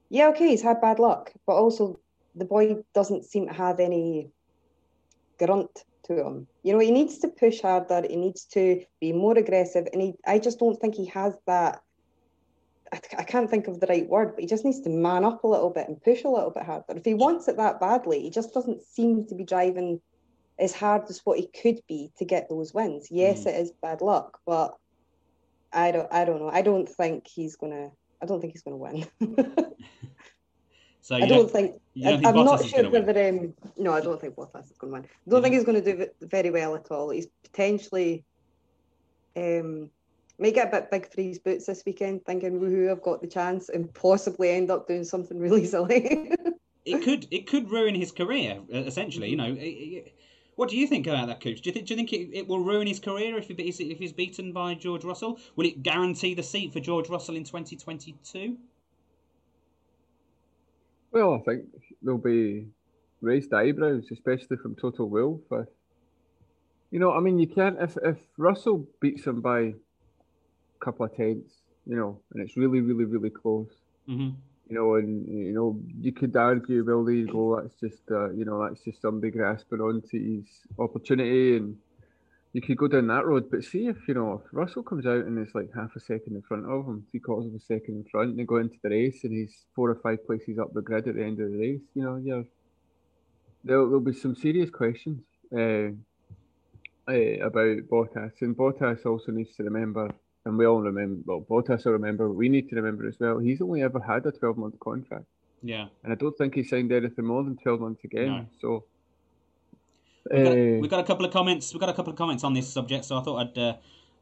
yeah, 0.09 0.27
okay, 0.29 0.49
he's 0.49 0.61
had 0.61 0.81
bad 0.81 0.99
luck, 0.99 1.31
but 1.45 1.53
also 1.53 1.99
the 2.35 2.45
boy 2.45 2.77
doesn't 2.93 3.25
seem 3.25 3.47
to 3.47 3.53
have 3.53 3.79
any 3.79 4.29
grunt 5.37 5.83
to 6.07 6.25
him. 6.25 6.47
You 6.63 6.73
know, 6.73 6.79
he 6.79 6.91
needs 6.91 7.19
to 7.19 7.27
push 7.27 7.61
harder, 7.61 8.05
he 8.07 8.15
needs 8.15 8.45
to 8.53 8.83
be 8.99 9.13
more 9.13 9.37
aggressive, 9.37 9.87
and 9.91 10.01
he, 10.01 10.13
I 10.25 10.39
just 10.39 10.59
don't 10.59 10.79
think 10.79 10.95
he 10.95 11.05
has 11.07 11.35
that. 11.47 11.81
I, 12.93 12.99
I 13.17 13.23
can't 13.23 13.49
think 13.49 13.67
of 13.67 13.79
the 13.79 13.87
right 13.87 14.07
word, 14.07 14.33
but 14.35 14.41
he 14.41 14.47
just 14.47 14.63
needs 14.65 14.81
to 14.81 14.89
man 14.89 15.25
up 15.25 15.43
a 15.43 15.47
little 15.47 15.69
bit 15.69 15.87
and 15.87 16.01
push 16.01 16.23
a 16.23 16.29
little 16.29 16.51
bit 16.51 16.63
harder. 16.63 16.85
If 16.95 17.05
he 17.05 17.13
wants 17.13 17.47
it 17.47 17.57
that 17.57 17.79
badly, 17.79 18.21
he 18.21 18.29
just 18.29 18.53
doesn't 18.53 18.81
seem 18.83 19.25
to 19.27 19.35
be 19.35 19.43
driving 19.43 20.01
as 20.59 20.73
hard 20.73 21.03
as 21.09 21.21
what 21.23 21.37
he 21.37 21.47
could 21.61 21.81
be 21.87 22.11
to 22.17 22.25
get 22.25 22.49
those 22.49 22.73
wins. 22.73 23.07
Yes, 23.11 23.43
Mm. 23.43 23.47
it 23.47 23.55
is 23.61 23.73
bad 23.81 24.01
luck, 24.01 24.39
but 24.45 24.75
I 25.71 25.91
don't 25.91 26.11
I 26.11 26.25
don't 26.25 26.39
know. 26.39 26.49
I 26.49 26.61
don't 26.61 26.87
think 26.87 27.27
he's 27.27 27.55
gonna 27.57 27.91
I 28.21 28.25
don't 28.25 28.39
think 28.41 28.53
he's 28.53 28.63
gonna 28.63 28.77
win. 28.77 29.05
So 31.07 31.15
I 31.15 31.25
don't 31.25 31.49
think 31.49 31.79
you 31.93 32.03
don't 32.03 32.13
I, 32.15 32.17
think 32.17 32.27
I'm 32.27 32.35
Bottas 32.35 32.45
not 32.45 32.65
sure 32.65 32.81
going 32.83 32.91
to 32.91 32.99
whether 32.99 33.29
um 33.29 33.53
no, 33.77 33.93
I 33.93 34.01
don't 34.01 34.19
think 34.19 34.35
Bottas 34.35 34.65
is 34.69 34.77
gonna 34.77 34.91
win. 34.91 35.03
I 35.05 35.29
don't 35.29 35.37
You 35.37 35.41
think 35.41 35.55
he's 35.55 35.63
gonna 35.63 35.79
do 35.81 36.05
very 36.19 36.49
well 36.49 36.75
at 36.75 36.91
all. 36.91 37.11
He's 37.11 37.27
potentially 37.45 38.25
um 39.37 39.89
may 40.37 40.51
get 40.51 40.67
a 40.67 40.71
bit 40.71 40.91
big 40.91 41.09
for 41.09 41.21
his 41.21 41.39
boots 41.39 41.65
this 41.67 41.83
weekend, 41.85 42.25
thinking 42.25 42.59
woohoo, 42.59 42.91
I've 42.91 43.01
got 43.01 43.21
the 43.21 43.27
chance 43.27 43.69
and 43.69 43.91
possibly 43.93 44.49
end 44.49 44.69
up 44.69 44.85
doing 44.85 45.05
something 45.05 45.39
really 45.45 45.63
silly. 45.65 46.33
it 46.83 47.03
could 47.03 47.25
it 47.31 47.47
could 47.47 47.71
ruin 47.71 47.95
his 47.95 48.11
career 48.11 48.59
essentially. 48.69 49.29
You 49.29 49.37
know, 49.37 49.53
It- 49.53 49.63
it- 49.63 50.13
what 50.57 50.69
do 50.69 50.75
you 50.75 50.87
think 50.87 51.07
about 51.07 51.27
that, 51.27 51.39
Coops? 51.39 51.61
Do 51.61 51.69
you 51.69 51.73
think 51.73 51.87
do 51.87 51.93
you 51.93 51.97
think 51.97 52.11
it, 52.11 52.37
it 52.37 52.47
will 52.49 52.59
ruin 52.59 52.85
his 52.85 52.99
career 52.99 53.37
if 53.37 53.47
he 53.47 53.53
if 53.53 53.97
he's 53.97 54.11
beaten 54.11 54.51
by 54.51 54.73
George 54.73 55.05
Russell? 55.05 55.39
Will 55.55 55.67
it 55.67 55.83
guarantee 55.83 56.33
the 56.33 56.43
seat 56.43 56.73
for 56.73 56.81
George 56.81 57.07
Russell 57.07 57.37
in 57.37 57.45
2022? 57.45 58.57
Well, 61.17 61.33
I 61.33 61.39
think 61.39 61.65
there'll 62.03 62.19
be 62.19 62.67
raised 63.21 63.51
eyebrows, 63.51 64.05
especially 64.11 64.57
from 64.57 64.75
Toto 64.75 65.03
Wolff. 65.03 65.41
If, 65.51 65.67
you 66.91 66.99
know, 66.99 67.11
I 67.11 67.19
mean, 67.21 67.39
you 67.39 67.47
can't 67.47 67.77
if 67.81 67.97
if 68.03 68.17
Russell 68.37 68.85
beats 69.01 69.25
him 69.25 69.41
by 69.41 69.59
a 69.59 69.73
couple 70.79 71.07
of 71.07 71.15
tenths, 71.15 71.55
you 71.87 71.95
know, 71.95 72.19
and 72.31 72.43
it's 72.43 72.55
really, 72.55 72.81
really, 72.81 73.05
really 73.05 73.31
close. 73.31 73.73
hmm 74.05 74.29
You 74.69 74.75
know, 74.75 74.95
and 74.99 75.27
you 75.47 75.53
know, 75.57 75.79
you 76.05 76.11
could 76.11 76.35
argue, 76.35 76.85
well, 76.85 77.03
there 77.03 77.15
you 77.15 77.27
go. 77.39 77.59
That's 77.59 77.77
just, 77.85 78.03
uh, 78.11 78.29
you 78.39 78.45
know, 78.45 78.57
that's 78.63 78.83
just 78.83 79.01
somebody 79.01 79.31
grasping 79.31 79.81
onto 79.81 80.17
his 80.31 80.45
opportunity, 80.77 81.57
and 81.57 81.77
you 82.57 82.61
could 82.61 82.77
go 82.77 82.87
down 82.87 83.05
that 83.05 83.27
road. 83.27 83.51
But 83.51 83.63
see 83.63 83.85
if 83.85 84.07
you 84.07 84.15
know, 84.15 84.41
if 84.43 84.51
Russell 84.51 84.81
comes 84.81 85.05
out 85.05 85.25
and 85.25 85.37
is 85.37 85.53
like 85.53 85.69
half 85.75 85.95
a 85.95 85.99
second 85.99 86.35
in 86.35 86.41
front 86.41 86.65
of 86.65 86.87
him, 86.87 87.05
three 87.11 87.19
quarters 87.19 87.49
of 87.49 87.53
a 87.53 87.59
second 87.59 87.97
in 87.97 88.05
front, 88.11 88.31
and 88.31 88.39
they 88.39 88.45
go 88.45 88.57
into 88.57 88.77
the 88.81 88.89
race, 88.89 89.23
and 89.23 89.31
he's 89.31 89.55
four 89.75 89.91
or 89.91 89.99
five 90.01 90.25
places 90.25 90.57
up 90.57 90.73
the 90.73 90.81
grid 90.81 91.07
at 91.07 91.13
the 91.13 91.23
end 91.23 91.39
of 91.39 91.51
the 91.51 91.57
race, 91.59 91.81
you 91.93 92.03
know, 92.03 92.15
yeah, 92.15 92.41
there'll, 93.63 93.85
there'll 93.85 93.99
be 93.99 94.11
some 94.11 94.35
serious 94.35 94.71
questions. 94.71 95.21
Uh, 95.55 95.89
uh, 97.07 97.45
about 97.45 97.77
Bottas, 97.91 98.41
and 98.41 98.57
Bottas 98.57 99.05
also 99.05 99.31
needs 99.31 99.55
to 99.57 99.63
remember, 99.63 100.09
and 100.45 100.57
we 100.57 100.65
all 100.65 100.81
remember. 100.81 101.21
Well, 101.27 101.45
Bottas 101.47 101.85
will 101.85 101.91
remember. 101.91 102.27
We 102.31 102.49
need 102.49 102.69
to 102.69 102.75
remember 102.75 103.07
as 103.07 103.19
well. 103.19 103.37
He's 103.37 103.61
only 103.61 103.83
ever 103.83 103.99
had 103.99 104.25
a 104.25 104.31
twelve-month 104.31 104.79
contract. 104.79 105.25
Yeah, 105.61 105.89
and 106.03 106.11
I 106.11 106.15
don't 106.15 106.35
think 106.39 106.55
he 106.55 106.63
signed 106.63 106.91
anything 106.91 107.25
more 107.25 107.43
than 107.43 107.55
twelve 107.55 107.81
months 107.81 108.03
again. 108.03 108.27
No. 108.27 108.45
So. 108.61 108.85
We've 110.31 110.43
got, 110.43 110.53
a, 110.53 110.79
we've 110.79 110.89
got, 110.89 110.99
a, 110.99 111.03
couple 111.03 111.25
of 111.25 111.31
comments. 111.31 111.73
We've 111.73 111.79
got 111.79 111.89
a 111.89 111.93
couple 111.93 112.11
of 112.11 112.17
comments 112.17 112.43
on 112.43 112.53
this 112.53 112.71
subject, 112.71 113.05
so 113.05 113.17
I 113.17 113.23
thought 113.23 113.37
I'd 113.37 113.57
uh, 113.57 113.75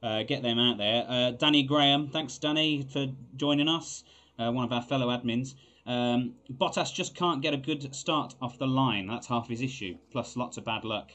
uh, 0.03 0.23
get 0.23 0.43
them 0.43 0.59
out 0.59 0.77
there. 0.77 1.05
Uh, 1.07 1.31
Danny 1.31 1.63
Graham, 1.63 2.09
thanks 2.09 2.37
Danny 2.37 2.87
for 2.91 3.07
joining 3.35 3.67
us, 3.67 4.03
uh, 4.37 4.51
one 4.51 4.65
of 4.65 4.71
our 4.71 4.81
fellow 4.81 5.07
admins. 5.07 5.55
Um, 5.85 6.33
Bottas 6.51 6.93
just 6.93 7.15
can't 7.15 7.41
get 7.41 7.53
a 7.53 7.57
good 7.57 7.93
start 7.95 8.35
off 8.41 8.57
the 8.57 8.67
line. 8.67 9.07
That's 9.07 9.27
half 9.27 9.47
his 9.47 9.61
issue. 9.61 9.97
Plus 10.11 10.35
lots 10.35 10.57
of 10.57 10.65
bad 10.65 10.83
luck. 10.83 11.11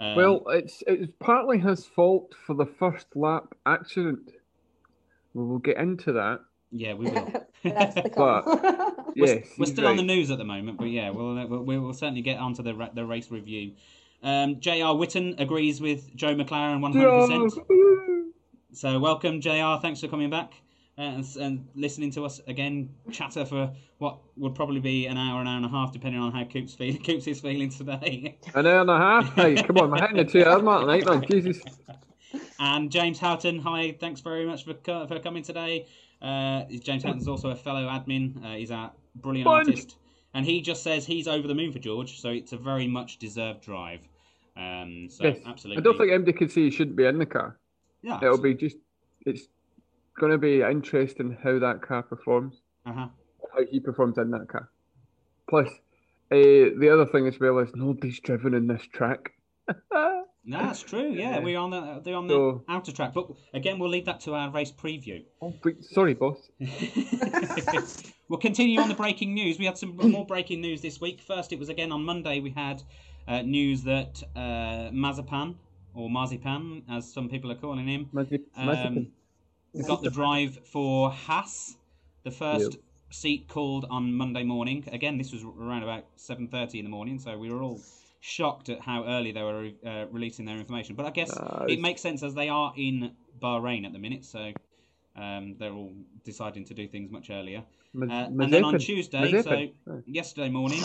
Um, 0.00 0.16
well, 0.16 0.42
it's 0.48 0.82
it's 0.86 1.12
partly 1.20 1.58
his 1.58 1.86
fault 1.86 2.34
for 2.46 2.54
the 2.54 2.66
first 2.66 3.06
lap 3.14 3.54
accident. 3.66 4.30
We 5.34 5.44
will 5.44 5.58
get 5.58 5.76
into 5.76 6.12
that. 6.12 6.40
Yeah, 6.70 6.94
we 6.94 7.10
will. 7.10 7.32
but 7.64 8.44
yes, 9.16 9.26
we're, 9.26 9.42
we're 9.58 9.66
still 9.66 9.84
right. 9.84 9.90
on 9.90 9.96
the 9.96 10.02
news 10.02 10.30
at 10.30 10.38
the 10.38 10.44
moment, 10.44 10.78
but 10.78 10.86
yeah, 10.86 11.10
we'll 11.10 11.46
we'll, 11.48 11.62
we'll 11.64 11.92
certainly 11.92 12.22
get 12.22 12.38
onto 12.38 12.62
the 12.62 12.90
the 12.94 13.04
race 13.04 13.30
review. 13.30 13.72
Um, 14.22 14.60
J.R. 14.60 14.94
Witten 14.94 15.38
agrees 15.40 15.80
with 15.80 16.14
Joe 16.16 16.34
McLaren 16.34 16.80
100%. 16.80 18.32
So 18.72 18.98
welcome, 18.98 19.40
J.R. 19.40 19.80
Thanks 19.80 20.00
for 20.00 20.08
coming 20.08 20.30
back 20.30 20.52
and, 20.98 21.24
and 21.40 21.66
listening 21.74 22.10
to 22.10 22.24
us 22.24 22.40
again 22.48 22.90
chatter 23.10 23.44
for 23.44 23.72
what 23.98 24.18
would 24.36 24.54
probably 24.54 24.80
be 24.80 25.06
an 25.06 25.16
hour, 25.16 25.40
an 25.40 25.46
hour 25.46 25.56
and 25.56 25.64
a 25.64 25.68
half, 25.68 25.92
depending 25.92 26.20
on 26.20 26.32
how 26.32 26.44
Coops 26.44 26.74
feeling. 26.74 27.02
Coops 27.04 27.26
is 27.26 27.40
feeling 27.40 27.70
today. 27.70 28.36
An 28.54 28.66
hour 28.66 28.80
and 28.80 28.90
a 28.90 28.98
half. 28.98 29.34
Hey, 29.34 29.54
come 29.62 29.78
on, 29.78 29.90
my 29.90 30.00
hand 30.00 30.18
in 30.18 30.26
two 30.26 30.44
hours, 30.44 30.62
Martin. 30.62 31.04
man. 31.04 31.24
Jesus. 31.28 31.62
And 32.58 32.90
James 32.90 33.18
Houghton, 33.18 33.60
hi, 33.60 33.96
thanks 33.98 34.20
very 34.20 34.44
much 34.44 34.64
for 34.64 34.74
for 34.84 35.18
coming 35.20 35.42
today. 35.42 35.86
Uh, 36.20 36.64
James 36.82 37.04
Houghton's 37.04 37.28
also 37.28 37.50
a 37.50 37.56
fellow 37.56 37.86
admin. 37.86 38.44
Uh, 38.44 38.56
he's 38.56 38.72
a 38.72 38.92
brilliant 39.14 39.44
Bunch. 39.44 39.68
artist, 39.68 39.96
and 40.34 40.44
he 40.44 40.60
just 40.60 40.82
says 40.82 41.06
he's 41.06 41.28
over 41.28 41.48
the 41.48 41.54
moon 41.54 41.72
for 41.72 41.78
George. 41.78 42.20
So 42.20 42.30
it's 42.30 42.52
a 42.52 42.56
very 42.56 42.86
much 42.86 43.18
deserved 43.18 43.62
drive. 43.62 44.00
Um, 44.56 45.08
so 45.08 45.24
yes. 45.24 45.38
absolutely. 45.46 45.80
I 45.80 45.84
don't 45.84 45.98
think 45.98 46.10
MD 46.10 46.36
can 46.36 46.48
say 46.48 46.62
he 46.62 46.70
shouldn't 46.70 46.96
be 46.96 47.06
in 47.06 47.18
the 47.18 47.26
car. 47.26 47.58
Yeah, 48.02 48.18
it'll 48.22 48.38
be 48.38 48.54
just 48.54 48.76
it's 49.24 49.48
going 50.18 50.32
to 50.32 50.38
be 50.38 50.62
interesting 50.62 51.36
how 51.42 51.58
that 51.58 51.82
car 51.82 52.02
performs, 52.02 52.56
uh-huh. 52.86 53.08
how 53.52 53.64
he 53.70 53.80
performs 53.80 54.18
in 54.18 54.30
that 54.32 54.48
car. 54.48 54.68
Plus, 55.48 55.68
uh, 56.30 56.74
the 56.78 56.90
other 56.92 57.06
thing 57.06 57.26
as 57.26 57.38
well 57.40 57.58
is 57.58 57.70
nobody's 57.74 58.20
driven 58.20 58.54
in 58.54 58.66
this 58.66 58.82
track. 58.92 59.32
no, 60.48 60.62
that's 60.62 60.82
true. 60.82 61.10
Yeah, 61.10 61.40
we're 61.40 61.58
on 61.58 61.70
the 61.70 62.00
they're 62.02 62.16
on 62.16 62.26
the 62.26 62.34
so, 62.34 62.64
outer 62.68 62.90
track, 62.90 63.12
but 63.12 63.28
again, 63.52 63.78
we'll 63.78 63.90
leave 63.90 64.06
that 64.06 64.20
to 64.20 64.34
our 64.34 64.50
race 64.50 64.72
preview. 64.72 65.22
Oh, 65.42 65.54
sorry, 65.82 66.14
boss. 66.14 66.48
we'll 68.28 68.40
continue 68.40 68.80
on 68.80 68.88
the 68.88 68.94
breaking 68.94 69.34
news. 69.34 69.58
We 69.58 69.66
had 69.66 69.76
some 69.76 69.94
more 69.96 70.24
breaking 70.24 70.62
news 70.62 70.80
this 70.80 71.02
week. 71.02 71.20
First, 71.20 71.52
it 71.52 71.58
was 71.58 71.68
again 71.68 71.92
on 71.92 72.02
Monday. 72.02 72.40
We 72.40 72.48
had 72.48 72.82
uh, 73.28 73.42
news 73.42 73.82
that 73.82 74.22
uh, 74.34 74.90
Mazepin 74.90 75.54
or 75.92 76.08
Marzipan, 76.08 76.82
as 76.90 77.12
some 77.12 77.28
people 77.28 77.52
are 77.52 77.56
calling 77.56 77.86
him, 77.86 78.08
Mazip- 78.14 78.44
um, 78.56 79.08
got 79.86 80.02
the 80.02 80.10
drive 80.10 80.58
for 80.64 81.10
Haas, 81.10 81.76
the 82.24 82.30
first 82.30 82.72
yep. 82.72 82.80
seat 83.10 83.48
called 83.48 83.84
on 83.90 84.14
Monday 84.14 84.44
morning. 84.44 84.88
Again, 84.92 85.18
this 85.18 85.30
was 85.30 85.44
around 85.44 85.82
about 85.82 86.06
seven 86.16 86.48
thirty 86.48 86.78
in 86.78 86.86
the 86.86 86.90
morning, 86.90 87.18
so 87.18 87.36
we 87.36 87.50
were 87.50 87.60
all 87.60 87.78
shocked 88.28 88.68
at 88.68 88.80
how 88.80 89.04
early 89.06 89.32
they 89.32 89.42
were 89.42 89.70
uh, 89.86 90.06
releasing 90.10 90.44
their 90.44 90.58
information. 90.58 90.94
But 90.94 91.06
I 91.06 91.10
guess 91.10 91.34
uh, 91.36 91.64
it 91.68 91.80
makes 91.80 92.00
sense 92.00 92.22
as 92.22 92.34
they 92.34 92.48
are 92.48 92.72
in 92.76 93.12
Bahrain 93.40 93.86
at 93.86 93.92
the 93.92 93.98
minute, 93.98 94.24
so 94.24 94.52
um, 95.16 95.56
they're 95.58 95.72
all 95.72 95.92
deciding 96.24 96.64
to 96.66 96.74
do 96.74 96.86
things 96.86 97.10
much 97.10 97.30
earlier. 97.30 97.64
Uh, 98.00 98.04
and 98.10 98.52
then 98.52 98.64
on 98.64 98.78
Tuesday, 98.78 99.42
so 99.42 99.68
yesterday 100.06 100.50
morning, 100.50 100.82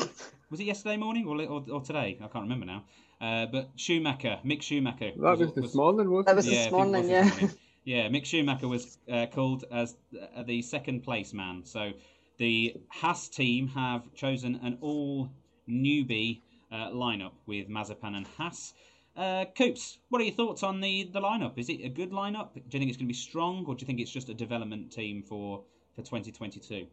was 0.50 0.60
it 0.60 0.64
yesterday 0.64 0.98
morning 0.98 1.28
or, 1.28 1.42
or, 1.42 1.66
or 1.72 1.82
today? 1.82 2.18
I 2.22 2.28
can't 2.28 2.44
remember 2.44 2.66
now. 2.66 2.84
Uh, 3.20 3.46
but 3.46 3.70
Schumacher, 3.76 4.40
Mick 4.46 4.62
Schumacher. 4.62 5.12
That 5.16 5.38
was, 5.38 5.40
was 5.40 5.54
this 5.54 5.76
morning, 5.76 6.10
wasn't 6.10 6.28
That 6.28 6.36
was 6.38 6.48
yeah, 6.48 6.64
this 6.64 6.72
morning, 6.72 7.10
yeah. 7.10 7.24
Morning. 7.28 7.52
Yeah, 7.86 8.08
Mick 8.08 8.24
Schumacher 8.26 8.70
was 8.70 8.98
uh, 9.12 9.26
called 9.26 9.66
as 9.70 9.98
uh, 10.38 10.44
the 10.44 10.62
second 10.62 11.04
place 11.04 11.34
man. 11.34 11.66
So 11.66 11.92
the 12.38 12.78
Haas 12.88 13.28
team 13.28 13.68
have 13.68 14.04
chosen 14.14 14.58
an 14.64 14.78
all 14.80 15.30
newbie 15.68 16.44
uh, 16.74 16.90
lineup 16.90 17.34
with 17.46 17.70
Mazepin 17.70 18.16
and 18.16 18.28
Haas. 18.38 18.74
Uh, 19.16 19.46
Coops, 19.56 20.00
what 20.10 20.22
are 20.22 20.26
your 20.26 20.34
thoughts 20.34 20.64
on 20.64 20.82
the, 20.82 21.10
the 21.14 21.22
lineup? 21.22 21.58
Is 21.58 21.70
it 21.70 21.82
a 21.84 21.90
good 21.90 22.12
lineup? 22.12 22.54
Do 22.56 22.62
you 22.72 22.80
think 22.80 22.90
it's 22.90 22.98
going 22.98 23.08
to 23.08 23.14
be 23.14 23.14
strong, 23.14 23.64
or 23.68 23.76
do 23.76 23.84
you 23.84 23.88
think 23.88 24.00
it's 24.00 24.12
just 24.12 24.30
a 24.30 24.34
development 24.34 24.92
team 24.92 25.22
for, 25.22 25.62
for 25.96 26.02
2022? 26.02 26.88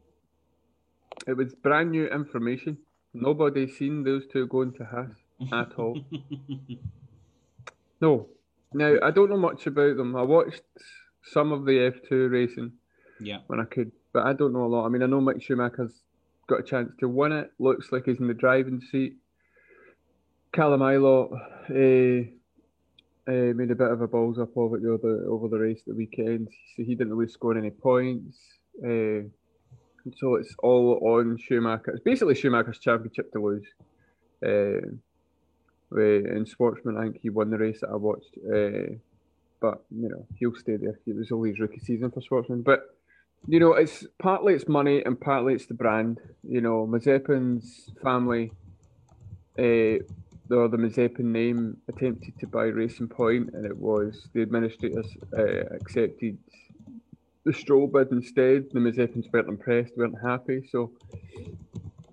It 1.27 1.37
was 1.37 1.55
brand 1.55 1.91
new 1.91 2.07
information. 2.07 2.77
Nobody's 3.15 3.77
seen 3.77 4.05
those 4.05 4.25
two 4.31 4.47
going 4.47 4.73
to 4.75 4.85
Haas 4.85 5.13
at 5.53 5.73
all. 5.79 5.99
no, 8.01 8.29
now 8.75 8.97
I 9.03 9.11
don't 9.11 9.31
know 9.31 9.39
much 9.39 9.67
about 9.67 9.97
them. 9.97 10.15
I 10.15 10.23
watched 10.23 10.63
some 11.25 11.53
of 11.53 11.65
the 11.65 11.91
F2 11.91 12.31
racing. 12.31 12.73
Yeah. 13.19 13.39
When 13.49 13.61
I 13.61 13.65
could, 13.65 13.93
but 14.13 14.27
I 14.27 14.33
don't 14.33 14.53
know 14.53 14.65
a 14.65 14.69
lot. 14.69 14.87
I 14.87 14.89
mean, 14.89 15.03
I 15.03 15.07
know 15.07 15.21
Mick 15.21 15.43
Schumacher's 15.43 15.93
got 16.47 16.61
a 16.61 16.63
chance 16.63 16.93
to 17.01 17.09
win 17.09 17.33
it. 17.33 17.53
Looks 17.59 17.93
like 17.93 18.05
he's 18.07 18.21
in 18.21 18.29
the 18.29 18.35
driving 18.35 18.81
seat. 18.81 19.17
Callum 20.52 20.80
Ilott 20.80 21.33
uh, 21.71 22.28
uh, 23.30 23.54
made 23.54 23.71
a 23.71 23.75
bit 23.75 23.90
of 23.90 24.00
a 24.00 24.09
balls 24.09 24.38
up 24.38 24.57
over 24.57 24.78
the 24.78 24.95
other, 24.95 25.25
over 25.28 25.49
the 25.49 25.59
race 25.59 25.83
the 25.87 25.95
weekend. 25.95 26.49
So 26.76 26.83
he 26.83 26.95
didn't 26.95 27.14
really 27.14 27.30
score 27.30 27.57
any 27.57 27.71
points. 27.71 28.37
Uh, 28.83 29.28
so 30.16 30.35
it's 30.35 30.54
all 30.62 30.99
on 31.02 31.38
Schumacher. 31.38 31.92
It's 31.92 32.02
basically 32.02 32.35
Schumacher's 32.35 32.78
championship 32.78 33.33
to 33.33 33.42
lose. 33.42 33.66
Uh, 34.45 34.88
in 35.97 36.47
Sportsman, 36.47 36.97
I 36.97 37.02
think 37.02 37.19
he 37.21 37.30
won 37.30 37.50
the 37.50 37.59
race 37.59 37.80
that 37.80 37.90
I 37.90 37.97
watched. 37.97 38.37
Uh, 38.47 38.97
but 39.61 39.85
you 39.90 40.09
know, 40.09 40.26
he'll 40.37 40.54
stay 40.54 40.76
there. 40.76 40.99
It 41.07 41.16
was 41.16 41.28
his 41.28 41.61
rookie 41.61 41.80
season 41.80 42.11
for 42.11 42.21
Sportsman. 42.21 42.62
But 42.62 42.97
you 43.47 43.61
know, 43.61 43.75
it's 43.75 44.07
partly 44.19 44.54
it's 44.54 44.69
money 44.69 45.02
and 45.04 45.21
partly 45.21 45.54
it's 45.54 45.66
the 45.66 45.75
brand. 45.75 46.21
You 46.42 46.61
know, 46.61 46.87
Mazepin's 46.87 47.90
family, 48.02 48.52
uh, 49.59 50.04
the 50.50 50.76
Mazepin 50.76 51.21
name, 51.21 51.76
attempted 51.88 52.38
to 52.40 52.47
buy 52.47 52.64
Racing 52.64 53.09
Point, 53.09 53.50
and 53.54 53.64
it 53.64 53.76
was 53.76 54.28
the 54.35 54.42
administrators 54.42 55.07
uh, 55.38 55.75
accepted 55.75 56.37
the 57.45 57.52
Stroll 57.52 57.87
bid 57.87 58.11
instead. 58.11 58.66
The 58.73 58.80
Mazepins 58.80 59.33
weren't 59.33 59.49
impressed, 59.49 59.97
weren't 59.97 60.16
happy, 60.23 60.69
so 60.71 60.92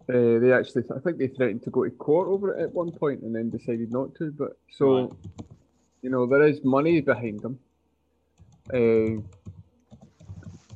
uh, 0.10 0.40
they 0.40 0.54
actually, 0.54 0.84
I 0.96 1.00
think 1.00 1.18
they 1.18 1.28
threatened 1.28 1.64
to 1.64 1.70
go 1.70 1.84
to 1.84 1.90
court 1.90 2.28
over 2.28 2.54
it 2.54 2.64
at 2.64 2.74
one 2.74 2.92
point 2.92 3.22
and 3.22 3.36
then 3.36 3.50
decided 3.50 3.92
not 3.92 4.16
to. 4.16 4.32
But 4.32 4.58
so, 4.70 5.02
right. 5.02 5.12
you 6.02 6.10
know, 6.10 6.26
there 6.28 6.44
is 6.44 6.64
money 6.64 7.02
behind 7.02 7.42
them. 7.42 7.60
Uh, 8.72 9.22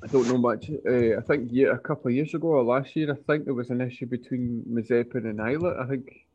I 0.04 0.08
don't 0.12 0.28
know 0.28 0.38
much. 0.38 0.70
Uh, 0.70 1.18
I 1.18 1.22
think 1.22 1.52
year, 1.52 1.74
a 1.74 1.80
couple 1.80 2.10
of 2.10 2.16
years 2.16 2.34
ago 2.34 2.48
or 2.48 2.64
last 2.64 2.96
year, 2.96 3.12
I 3.12 3.16
think 3.28 3.46
there 3.46 3.54
was 3.54 3.70
an 3.70 3.82
issue 3.82 4.08
between 4.08 4.64
Mazepin 4.68 5.26
and 5.30 5.40
Ilott. 5.40 5.80
I 5.80 5.88
think 5.88 6.26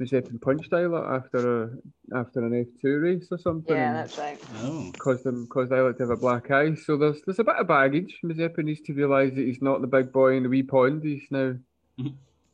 Mazepin 0.00 0.40
punched 0.40 0.70
Ilott 0.72 1.08
after 1.08 1.64
a 1.64 1.70
after 2.18 2.44
an 2.44 2.60
F 2.60 2.66
two 2.82 2.98
race 2.98 3.28
or 3.30 3.38
something. 3.38 3.76
Yeah, 3.76 3.92
that's 3.92 4.18
right. 4.18 4.38
Oh. 4.62 4.90
Caused 4.98 5.24
them 5.24 5.46
caused 5.46 5.70
Ilott 5.70 5.98
to 5.98 6.04
have 6.04 6.10
a 6.10 6.16
black 6.16 6.50
eye. 6.50 6.74
So 6.74 6.96
there's 6.96 7.20
there's 7.24 7.38
a 7.38 7.44
bit 7.44 7.56
of 7.56 7.68
baggage. 7.68 8.18
Mazepin 8.24 8.64
needs 8.64 8.80
to 8.82 8.92
realise 8.92 9.34
that 9.34 9.44
he's 9.44 9.62
not 9.62 9.80
the 9.80 9.86
big 9.86 10.12
boy 10.12 10.36
in 10.36 10.42
the 10.42 10.48
wee 10.48 10.64
pond. 10.64 11.04
He's 11.04 11.22
now 11.30 11.54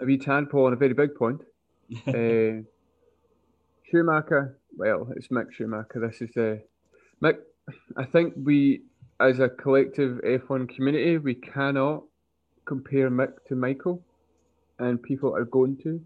a 0.01 0.05
wee 0.05 0.19
tadpole 0.19 0.67
on 0.67 0.75
a 0.75 0.77
very 0.77 0.95
big 0.95 1.15
pond. 1.15 1.41
uh, 2.07 2.63
Schumacher, 3.91 4.59
well, 4.77 5.09
it's 5.17 5.29
Mick 5.29 5.53
Schumacher. 5.53 6.09
This 6.09 6.21
is 6.21 6.37
uh, 6.37 6.57
Mick. 7.23 7.39
I 7.97 8.05
think 8.05 8.35
we, 8.37 8.83
as 9.19 9.41
a 9.41 9.49
collective 9.49 10.21
F1 10.25 10.75
community, 10.75 11.19
we 11.19 11.35
cannot 11.35 12.05
compare 12.67 13.11
Mick 13.11 13.33
to 13.49 13.57
Michael, 13.57 14.03
and 14.79 15.03
people 15.03 15.35
are 15.35 15.45
going 15.45 15.77
to. 15.79 16.01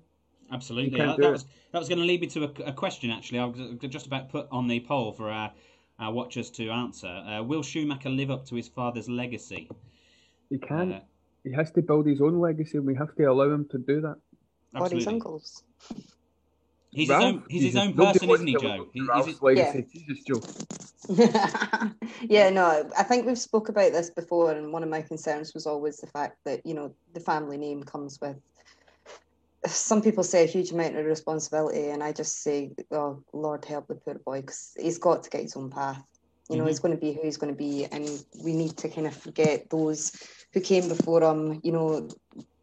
Absolutely, 0.53 0.99
that, 0.99 1.17
that 1.19 1.33
was 1.33 1.45
that 1.73 1.79
was 1.79 1.89
going 1.89 1.99
to 1.99 2.05
lead 2.05 2.21
me 2.21 2.27
to 2.29 2.45
a, 2.45 2.69
a, 2.69 2.73
question. 2.73 3.11
Actually, 3.11 3.39
I 3.41 3.45
was 3.47 3.61
just 3.89 4.07
about 4.07 4.29
put 4.29 4.47
on 4.51 4.69
the 4.69 4.81
poll 4.81 5.13
for 5.13 5.31
our, 5.31 5.53
our 5.99 6.13
watchers 6.13 6.51
to 6.53 6.71
answer. 6.71 7.09
Uh, 7.09 7.43
will 7.43 7.63
Schumacher 7.63 8.11
live 8.11 8.31
up 8.31 8.47
to 8.47 8.55
his 8.55 8.69
father's 8.69 9.09
legacy? 9.09 9.69
He 10.51 10.59
can. 10.59 10.93
Uh, 10.93 11.01
he 11.45 11.53
has 11.53 11.71
to 11.73 11.83
build 11.83 12.07
his 12.07 12.21
own 12.21 12.39
legacy, 12.39 12.79
and 12.79 12.87
we 12.87 12.95
have 12.95 13.15
to 13.17 13.25
allow 13.25 13.51
him 13.53 13.67
to 13.71 13.79
do 13.79 14.01
that. 14.01 14.17
Or 14.75 14.89
his 14.89 15.07
uncles. 15.07 15.63
He's 16.91 17.09
Ralf, 17.09 17.23
his 17.23 17.33
own. 17.33 17.43
He's 17.49 17.63
his 17.65 17.77
own 17.77 17.93
person, 17.95 18.31
isn't 18.31 18.47
he, 18.47 18.57
Joe? 18.57 18.89
He- 18.93 19.01
he's 19.01 19.09
Ralf's 19.09 19.27
his- 19.27 19.43
legacy. 19.43 19.87
Jesus, 19.93 20.25
Joe. 20.25 20.41
yeah, 22.23 22.49
no, 22.49 22.89
I 22.97 23.03
think 23.03 23.27
we've 23.27 23.39
spoke 23.39 23.69
about 23.69 23.93
this 23.93 24.09
before, 24.11 24.53
and 24.53 24.73
one 24.73 24.83
of 24.83 24.89
my 24.89 25.03
concerns 25.03 25.53
was 25.53 25.67
always 25.67 25.99
the 25.99 26.07
fact 26.07 26.39
that 26.45 26.65
you 26.65 26.75
know 26.75 26.95
the 27.13 27.21
family 27.21 27.59
name 27.59 27.83
comes 27.83 28.21
with. 28.21 28.37
Some 29.67 30.03
people 30.03 30.25
say 30.25 30.45
a 30.45 30.47
huge 30.47 30.73
amount 30.73 30.97
of 30.97 31.07
responsibility, 31.07 31.89
and 31.89 32.03
I 32.03 32.13
just 32.13 32.43
say, 32.43 32.73
"Oh 32.91 33.23
Lord, 33.33 33.65
help 33.65 33.87
the 33.89 33.95
poor 33.95 34.15
boy," 34.25 34.41
because 34.43 34.73
he's 34.79 34.99
got 34.99 35.23
to 35.23 35.31
get 35.31 35.43
his 35.43 35.57
own 35.57 35.71
path. 35.71 36.03
You 36.51 36.59
know, 36.59 36.65
Mhm. 36.65 36.69
he's 36.69 36.81
going 36.81 36.95
to 36.95 37.01
be 37.01 37.15
who 37.15 37.23
he's 37.23 37.39
going 37.39 37.53
to 37.53 37.57
be, 37.57 37.87
and 37.87 38.25
we 38.45 38.53
need 38.53 38.77
to 38.79 38.89
kind 38.89 39.07
of 39.07 39.17
forget 39.17 39.71
those 39.71 40.13
who 40.53 40.61
came 40.61 40.89
before 40.89 41.23
him. 41.23 41.61
You 41.63 41.73
know, 41.73 42.09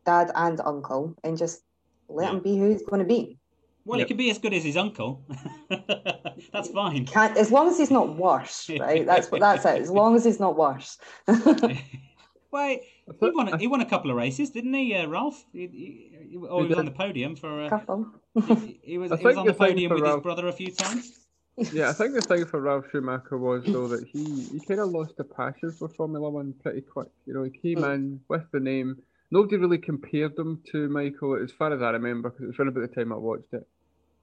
dad 0.05 0.31
and 0.35 0.61
uncle, 0.61 1.15
and 1.23 1.37
just 1.37 1.61
let 2.07 2.25
Yeah. 2.25 2.37
him 2.37 2.43
be 2.43 2.57
who 2.57 2.69
he's 2.69 2.83
going 2.85 2.99
to 3.01 3.07
be. 3.07 3.39
Well, 3.83 3.97
he 3.97 4.01
Yep. 4.01 4.07
could 4.09 4.17
be 4.17 4.29
as 4.29 4.37
good 4.37 4.53
as 4.53 4.63
his 4.63 4.77
uncle. 4.77 5.25
That's 5.69 6.69
fine. 6.69 7.05
Can't 7.05 7.35
as 7.35 7.51
long 7.51 7.67
as 7.67 7.79
he's 7.79 7.89
not 7.89 8.15
worse, 8.15 8.69
right? 8.69 9.05
That's 9.05 9.31
what 9.31 9.41
that's 9.41 9.65
it. 9.65 9.81
As 9.81 9.89
long 9.89 10.15
as 10.15 10.23
he's 10.23 10.39
not 10.39 10.55
worse. 10.55 10.99
Wait, 12.51 12.81
I 13.09 13.13
he 13.25 13.31
won. 13.31 13.47
A, 13.47 13.55
I- 13.55 13.57
he 13.57 13.67
won 13.67 13.81
a 13.81 13.85
couple 13.85 14.11
of 14.11 14.17
races, 14.17 14.49
didn't 14.49 14.73
he, 14.73 14.93
uh, 14.95 15.07
Ralf? 15.07 15.45
He, 15.53 15.67
he, 15.67 16.27
he, 16.31 16.37
or 16.37 16.61
he 16.61 16.67
He 16.67 16.69
was 16.69 16.77
on 16.79 16.85
the 16.85 16.91
podium 16.91 17.35
for. 17.35 17.63
Uh, 17.63 17.69
Couple. 17.69 18.07
he, 18.47 18.79
he 18.83 18.97
was. 18.97 19.11
He 19.19 19.25
was 19.25 19.37
on 19.37 19.45
the 19.45 19.53
the 19.53 19.57
podium 19.57 19.89
for 19.89 19.95
with 19.95 20.05
his 20.05 20.21
brother 20.21 20.47
a 20.47 20.53
few 20.53 20.71
times. 20.71 21.17
Yeah, 21.73 21.89
I 21.89 21.93
think 21.93 22.15
the 22.15 22.21
thing 22.21 22.45
for 22.45 22.59
Ralf 22.61 22.85
Schumacher 22.91 23.37
was 23.37 23.63
though 23.65 23.87
that 23.89 24.07
he, 24.07 24.23
he 24.23 24.59
kind 24.67 24.79
of 24.79 24.89
lost 24.89 25.17
the 25.17 25.25
passion 25.25 25.71
for 25.71 25.89
Formula 25.89 26.27
One 26.29 26.53
pretty 26.63 26.81
quick. 26.81 27.09
You 27.27 27.33
know, 27.33 27.43
he 27.43 27.51
came 27.51 27.83
Mm. 27.83 27.93
in 27.95 28.19
with 28.29 28.49
the 28.51 28.59
name. 28.61 28.97
Nobody 29.31 29.57
really 29.57 29.77
compared 29.77 30.39
him 30.39 30.61
to 30.71 30.87
Michael, 30.89 31.35
as 31.35 31.51
far 31.51 31.71
as 31.73 31.81
I 31.81 31.91
remember, 31.91 32.29
because 32.29 32.43
it 32.45 32.47
was 32.47 32.57
around 32.57 32.69
about 32.69 32.89
the 32.89 32.95
time 32.95 33.11
I 33.11 33.17
watched 33.17 33.53
it. 33.53 33.67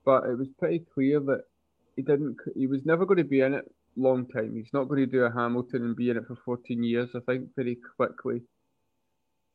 But 0.05 0.25
it 0.25 0.39
was 0.39 0.49
pretty 0.59 0.81
clear 0.93 1.21
that 1.21 1.45
he 1.97 2.03
didn't. 2.03 2.39
He 2.57 2.67
was 2.67 2.85
never 2.87 3.05
going 3.05 3.19
to 3.19 3.25
be 3.25 3.41
in 3.41 3.55
it 3.55 3.71
long 3.99 4.27
time. 4.29 4.55
He's 4.55 4.73
not 4.73 4.85
going 4.89 5.01
to 5.01 5.07
do 5.07 5.23
a 5.25 5.33
Hamilton 5.33 5.83
and 5.85 5.97
be 5.97 6.11
in 6.11 6.17
it 6.17 6.25
for 6.27 6.37
14 6.45 6.83
years. 6.83 7.11
I 7.15 7.21
think 7.27 7.49
very 7.57 7.77
quickly. 7.97 8.43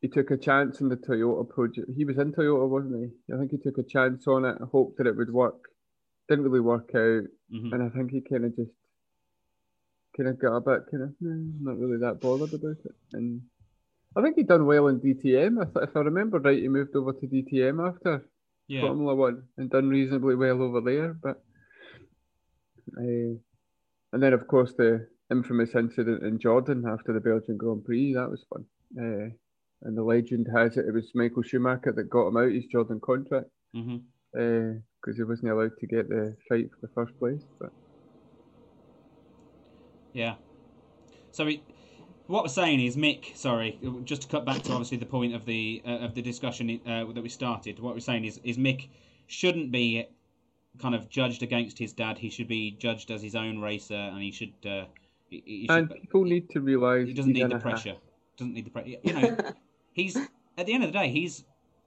He 0.02 0.10
took 0.10 0.32
a 0.32 0.38
chance 0.38 0.82
in 0.82 0.90
the 0.90 0.98
Toyota 0.98 1.48
project. 1.50 1.88
He 1.96 2.04
was 2.04 2.18
in 2.18 2.34
Toyota, 2.34 2.68
wasn't 2.68 3.12
he? 3.28 3.34
I 3.34 3.38
think 3.38 3.52
he 3.52 3.58
took 3.58 3.78
a 3.78 3.84
chance 3.90 4.28
on 4.28 4.44
it, 4.46 4.58
hoped 4.72 4.98
that 4.98 5.08
it 5.08 5.16
would 5.16 5.32
work. 5.32 5.62
Didn't 6.28 6.44
really 6.44 6.60
work 6.60 6.90
out. 6.94 7.24
hmm 7.50 7.72
And 7.74 7.82
I 7.84 7.90
think 7.90 8.12
he 8.12 8.22
kind 8.22 8.44
of 8.46 8.56
just 8.56 8.72
kind 10.18 10.28
of 10.30 10.40
got 10.40 10.58
a 10.58 10.62
bit 10.62 10.82
kind 10.92 11.04
of 11.04 11.10
not 11.22 11.78
really 11.78 11.98
that 12.00 12.20
bothered 12.22 12.54
about 12.54 12.78
it. 12.86 12.96
And 13.14 13.42
I 14.16 14.22
think 14.22 14.36
he 14.36 14.44
done 14.44 14.66
well 14.66 14.88
in 14.90 15.00
DTM. 15.00 15.60
I 15.62 15.66
th- 15.66 15.90
if 15.90 15.96
I 15.96 16.02
remember 16.02 16.40
right, 16.40 16.60
he 16.62 16.68
moved 16.68 16.96
over 16.96 17.14
to 17.14 17.26
DTM 17.26 17.80
after 17.88 18.26
Yeah. 18.68 18.82
Formula 18.82 19.16
One 19.16 19.44
and 19.58 19.70
done 19.70 19.88
reasonably 19.90 20.36
well 20.36 20.62
over 20.62 20.82
there. 20.82 21.14
But 21.14 21.42
uh, 22.98 23.40
and 24.14 24.24
then 24.24 24.32
of 24.32 24.48
course 24.48 24.74
the 24.78 25.06
infamous 25.32 25.76
incident 25.76 26.24
in 26.24 26.40
Jordan 26.40 26.86
after 26.88 27.12
the 27.12 27.20
Belgian 27.20 27.58
Grand 27.58 27.84
Prix 27.84 28.14
that 28.14 28.30
was 28.30 28.46
fun. 28.50 28.66
Uh, 28.98 29.30
and 29.82 29.98
the 29.98 30.04
legend 30.04 30.48
has 30.56 30.78
it 30.78 30.86
it 30.88 30.94
was 30.94 31.12
Michael 31.14 31.44
Schumacher 31.44 31.92
that 31.92 32.10
got 32.10 32.28
him 32.28 32.38
out 32.38 32.52
his 32.52 32.66
Jordan 32.66 33.02
contract 33.02 33.50
because 33.74 35.18
he 35.18 35.24
wasn't 35.24 35.52
allowed 35.52 35.78
to 35.80 35.88
get 35.88 36.08
the 36.08 36.36
fight 36.48 36.70
for 36.70 36.88
the 36.88 36.94
first 36.94 37.18
place. 37.20 37.42
But 37.60 37.72
Yeah. 40.14 40.36
So 41.32 41.50
what 42.28 42.44
we're 42.44 42.50
saying 42.50 42.80
is 42.82 42.96
Mick. 42.96 43.36
Sorry, 43.36 43.80
just 44.06 44.22
to 44.24 44.28
cut 44.28 44.46
back 44.46 44.62
to 44.64 44.72
obviously 44.72 44.98
the 44.98 45.06
point 45.06 45.34
of 45.36 45.46
the 45.46 45.82
uh, 45.86 46.06
of 46.06 46.14
the 46.14 46.22
discussion 46.22 46.80
uh, 46.86 47.06
that 47.12 47.22
we 47.22 47.30
started. 47.30 47.80
What 47.80 47.96
we're 47.96 48.00
saying 48.00 48.26
is 48.26 48.40
is 48.44 48.58
Mick 48.58 48.90
shouldn't 49.28 49.72
be 49.72 50.06
kind 50.80 50.96
of 50.96 51.10
judged 51.10 51.44
against 51.44 51.78
his 51.78 51.94
dad. 51.94 52.18
He 52.18 52.30
should 52.30 52.48
be 52.48 52.72
judged 52.72 53.12
as 53.12 53.22
his 53.22 53.36
own 53.36 53.60
racer, 53.60 53.96
and 53.96 54.22
he 54.22 54.32
should. 54.32 54.54
Uh, 54.66 54.86
he, 55.30 55.44
he 55.46 55.68
should 55.70 55.78
and 55.78 55.90
people 55.90 56.24
need 56.24 56.50
to 56.52 56.62
realise 56.62 57.08
he 57.08 57.14
doesn't 57.14 57.34
need 57.34 57.50
the 57.50 57.56
a 57.56 57.58
ha- 57.58 57.60
pressure. 57.60 57.96
Doesn't 58.38 58.54
need 58.54 58.66
the 58.66 58.72
pressure. 58.72 58.96
You 59.04 59.14
know, 59.14 59.38
he's 59.94 60.18
at 60.58 60.66
the 60.66 60.74
end 60.74 60.84
of 60.84 60.92
the 60.92 60.98
day, 60.98 61.10
he's 61.10 61.44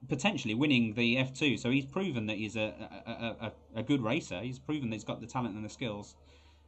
potentially 0.09 0.55
winning 0.55 0.95
the 0.95 1.19
F 1.19 1.33
two. 1.33 1.57
So 1.57 1.71
he's 1.71 1.87
proven 1.87 2.27
that 2.27 2.37
he's 2.37 2.57
a 2.57 2.75
a, 3.07 3.11
a, 3.11 3.47
a, 3.47 3.53
a 3.81 3.83
good 3.83 4.03
racer. 4.03 4.41
He's 4.41 4.59
proven 4.59 4.91
that 4.91 4.97
he's 4.97 5.05
got 5.05 5.21
the 5.21 5.27
talent 5.27 5.55
and 5.55 5.65
the 5.65 5.69
skills. 5.69 6.17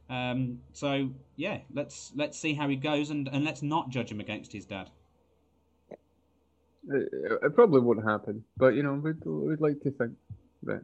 Um, 0.09 0.59
so 0.73 1.09
yeah, 1.35 1.59
let's 1.73 2.11
let's 2.15 2.37
see 2.37 2.53
how 2.53 2.67
he 2.67 2.75
goes, 2.75 3.11
and, 3.11 3.27
and 3.27 3.45
let's 3.45 3.61
not 3.61 3.89
judge 3.89 4.11
him 4.11 4.19
against 4.19 4.51
his 4.51 4.65
dad. 4.65 4.89
It, 6.89 7.09
it 7.43 7.55
probably 7.55 7.81
won't 7.81 8.03
happen, 8.03 8.43
but 8.57 8.73
you 8.73 8.81
know, 8.81 8.93
we'd, 8.93 9.23
we'd 9.23 9.61
like 9.61 9.79
to 9.81 9.91
think 9.91 10.13
that. 10.63 10.83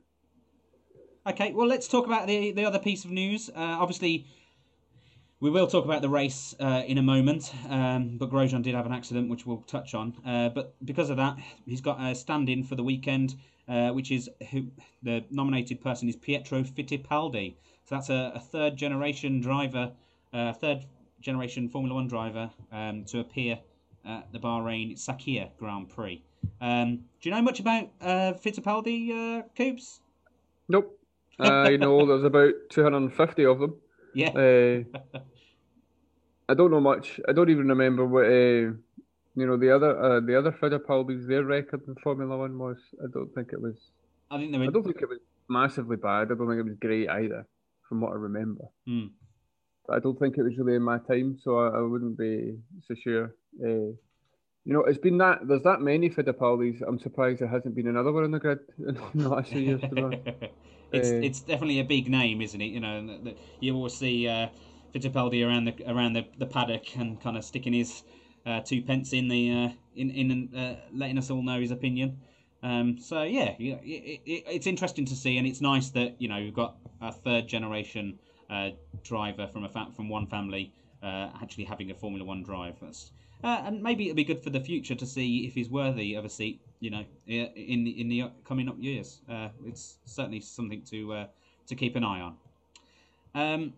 Okay, 1.27 1.53
well, 1.53 1.67
let's 1.67 1.87
talk 1.87 2.05
about 2.05 2.27
the 2.27 2.51
the 2.51 2.65
other 2.65 2.77
piece 2.77 3.03
of 3.03 3.09
news. 3.09 3.49
Uh, 3.49 3.53
obviously, 3.57 4.27
we 5.39 5.49
will 5.49 5.65
talk 5.65 5.83
about 5.83 6.03
the 6.03 6.09
race 6.09 6.53
uh, 6.59 6.83
in 6.85 6.99
a 6.99 7.01
moment, 7.01 7.51
um, 7.67 8.17
but 8.19 8.29
Grosjean 8.29 8.61
did 8.61 8.75
have 8.75 8.85
an 8.85 8.93
accident, 8.93 9.27
which 9.27 9.43
we'll 9.43 9.63
touch 9.65 9.95
on. 9.95 10.13
Uh, 10.23 10.49
but 10.49 10.75
because 10.85 11.09
of 11.09 11.17
that, 11.17 11.39
he's 11.65 11.81
got 11.81 11.99
a 11.99 12.13
stand-in 12.13 12.63
for 12.63 12.75
the 12.75 12.83
weekend, 12.83 13.33
uh, 13.67 13.89
which 13.89 14.11
is 14.11 14.29
who 14.51 14.67
the 15.01 15.23
nominated 15.31 15.81
person 15.81 16.07
is 16.07 16.15
Pietro 16.15 16.61
Fittipaldi. 16.61 17.55
So 17.85 17.95
that's 17.95 18.09
a, 18.09 18.33
a 18.35 18.39
third-generation 18.39 19.41
driver, 19.41 19.93
uh, 20.31 20.53
third-generation 20.53 21.69
Formula 21.69 21.95
One 21.95 22.07
driver 22.07 22.51
um, 22.71 23.03
to 23.05 23.19
appear 23.19 23.57
at 24.05 24.31
the 24.31 24.37
Bahrain 24.37 24.93
Sakhir 24.93 25.49
Grand 25.57 25.89
Prix. 25.89 26.21
Um, 26.61 26.97
do 27.19 27.29
you 27.29 27.31
know 27.31 27.41
much 27.41 27.59
about 27.59 27.89
uh, 27.99 28.33
Fittipaldi, 28.33 29.39
uh, 29.39 29.41
Coops? 29.57 30.01
Nope. 30.69 30.99
I 31.39 31.77
know 31.77 32.05
there's 32.05 32.23
about 32.23 32.53
250 32.69 33.45
of 33.45 33.59
them. 33.59 33.75
Yeah. 34.13 34.29
Uh, 34.29 35.19
I 36.47 36.53
don't 36.53 36.71
know 36.71 36.79
much. 36.79 37.19
I 37.27 37.33
don't 37.33 37.49
even 37.49 37.67
remember 37.67 38.05
what 38.05 38.25
uh, 38.25 38.73
you 39.35 39.45
know 39.45 39.57
the 39.57 39.75
other 39.75 39.99
uh, 39.99 40.19
the 40.21 40.37
other 40.37 40.51
Fittipaldi's 40.51 41.27
their 41.27 41.43
record 41.43 41.81
in 41.87 41.95
Formula 41.95 42.37
One 42.37 42.57
was. 42.57 42.77
I 43.03 43.07
don't 43.11 43.33
think 43.33 43.49
it 43.51 43.61
was. 43.61 43.75
I 44.31 44.37
think 44.37 44.51
they 44.51 44.57
I 44.59 44.67
don't 44.67 44.83
think 44.83 45.01
it 45.01 45.09
was 45.09 45.19
massively 45.49 45.97
bad. 45.97 46.31
I 46.31 46.35
don't 46.35 46.47
think 46.47 46.59
it 46.59 46.65
was 46.65 46.77
great 46.79 47.09
either, 47.09 47.45
from 47.87 48.01
what 48.01 48.11
I 48.11 48.15
remember. 48.15 48.65
Hmm. 48.87 49.07
But 49.87 49.97
I 49.97 49.99
don't 49.99 50.17
think 50.17 50.37
it 50.37 50.43
was 50.43 50.57
really 50.57 50.75
in 50.75 50.81
my 50.81 50.99
time, 50.99 51.37
so 51.43 51.57
I, 51.59 51.77
I 51.77 51.81
wouldn't 51.81 52.17
be 52.17 52.55
so 52.87 52.95
sure. 53.03 53.35
Uh, 53.63 53.93
you 54.65 54.73
know, 54.73 54.81
it's 54.83 54.97
been 54.97 55.17
that 55.19 55.47
there's 55.47 55.63
that 55.63 55.81
many 55.81 56.09
Fittipaldis. 56.09 56.81
I'm 56.85 56.99
surprised 56.99 57.41
there 57.41 57.47
hasn't 57.47 57.75
been 57.75 57.87
another 57.87 58.11
one 58.11 58.23
on 58.23 58.31
the 58.31 58.39
grid 58.39 58.59
in 58.77 58.95
the 59.13 59.29
last 59.29 59.51
few 59.51 59.61
years. 59.61 59.81
To 59.89 59.95
be 59.95 60.01
honest. 60.01 60.23
it's 60.91 61.13
Uh, 61.13 61.21
it's 61.21 61.41
definitely 61.41 61.79
a 61.79 61.83
big 61.83 62.09
name, 62.09 62.41
isn't 62.41 62.61
it? 62.61 62.65
You 62.65 62.79
know, 62.79 63.35
you 63.59 63.75
always 63.75 63.93
see 63.93 64.27
uh, 64.27 64.47
Fittipaldi 64.93 65.45
around 65.45 65.65
the 65.65 65.75
around 65.87 66.13
the, 66.13 66.25
the 66.37 66.45
paddock 66.45 66.95
and 66.95 67.19
kind 67.21 67.37
of 67.37 67.43
sticking 67.43 67.73
his 67.73 68.03
uh, 68.45 68.61
two 68.61 68.81
pence 68.81 69.13
in 69.13 69.27
the 69.27 69.51
uh, 69.51 69.69
in 69.95 70.11
in 70.11 70.55
uh, 70.55 70.75
letting 70.93 71.17
us 71.17 71.29
all 71.29 71.41
know 71.41 71.59
his 71.59 71.71
opinion. 71.71 72.17
Um, 72.63 72.97
so 72.97 73.23
yeah, 73.23 73.53
yeah, 73.59 73.75
it, 73.83 74.21
it, 74.25 74.43
it's 74.47 74.67
interesting 74.67 75.05
to 75.05 75.15
see, 75.15 75.37
and 75.37 75.45
it's 75.47 75.61
nice 75.61 75.89
that 75.91 76.19
you 76.19 76.27
know 76.27 76.37
you've 76.37 76.55
got 76.55 76.77
a 77.01 77.11
third 77.11 77.47
generation 77.47 78.19
uh, 78.49 78.69
driver 79.03 79.47
from 79.47 79.65
a 79.65 79.69
fa- 79.69 79.91
from 79.95 80.09
one 80.09 80.27
family 80.27 80.73
uh, 81.03 81.29
actually 81.41 81.65
having 81.65 81.91
a 81.91 81.95
Formula 81.95 82.25
One 82.25 82.43
drive. 82.43 82.79
That's 82.81 83.11
uh, 83.45 83.61
and 83.65 83.83
maybe 83.83 84.05
it'll 84.05 84.15
be 84.15 84.23
good 84.23 84.43
for 84.43 84.49
the 84.49 84.59
future 84.59 84.95
to 84.95 85.05
see 85.05 85.45
if 85.45 85.53
he's 85.53 85.69
worthy 85.69 86.15
of 86.15 86.25
a 86.25 86.29
seat. 86.29 86.59
You 86.79 86.89
know, 86.89 87.05
in 87.27 87.83
the 87.83 87.91
in 88.01 88.09
the 88.09 88.31
coming 88.43 88.67
up 88.67 88.75
years. 88.79 89.21
Uh, 89.29 89.49
it's 89.65 89.97
certainly 90.05 90.41
something 90.41 90.81
to 90.89 91.13
uh, 91.13 91.25
to 91.67 91.75
keep 91.75 91.95
an 91.95 92.03
eye 92.03 92.21
on. 92.21 92.35
Um, 93.35 93.73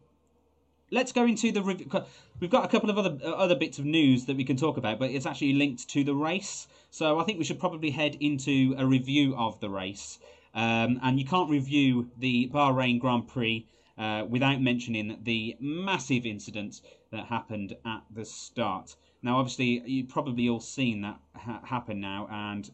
let's 0.90 1.12
go 1.12 1.26
into 1.26 1.52
the 1.52 1.62
rev- 1.62 2.06
we've 2.40 2.50
got 2.50 2.64
a 2.64 2.68
couple 2.70 2.90
of 2.90 2.98
other 2.98 3.18
uh, 3.24 3.32
other 3.32 3.56
bits 3.56 3.78
of 3.78 3.86
news 3.86 4.26
that 4.26 4.38
we 4.38 4.46
can 4.46 4.56
talk 4.56 4.78
about 4.78 5.00
but 5.00 5.12
it's 5.12 5.26
actually 5.26 5.52
linked 5.54 5.88
to 5.90 6.04
the 6.04 6.14
race 6.14 6.68
so 6.92 7.20
i 7.20 7.24
think 7.26 7.38
we 7.38 7.44
should 7.44 7.60
probably 7.60 7.90
head 7.90 8.16
into 8.22 8.74
a 8.78 8.86
review 8.86 9.36
of 9.36 9.60
the 9.60 9.70
race 9.70 10.20
um, 10.56 10.98
and 11.04 11.20
you 11.20 11.26
can't 11.26 11.50
review 11.50 12.10
the 12.18 12.50
bahrain 12.54 13.00
grand 13.00 13.28
prix 13.28 13.66
uh, 13.98 14.24
without 14.30 14.62
mentioning 14.62 15.18
the 15.24 15.58
massive 15.60 16.26
incident 16.26 16.80
that 17.12 17.26
happened 17.26 17.76
at 17.86 18.04
the 18.16 18.24
start 18.24 18.96
now 19.28 19.38
obviously 19.38 19.82
you've 19.86 20.10
probably 20.10 20.50
all 20.50 20.60
seen 20.60 21.02
that 21.02 21.20
ha- 21.36 21.62
happen 21.64 22.00
now 22.00 22.28
and 22.32 22.72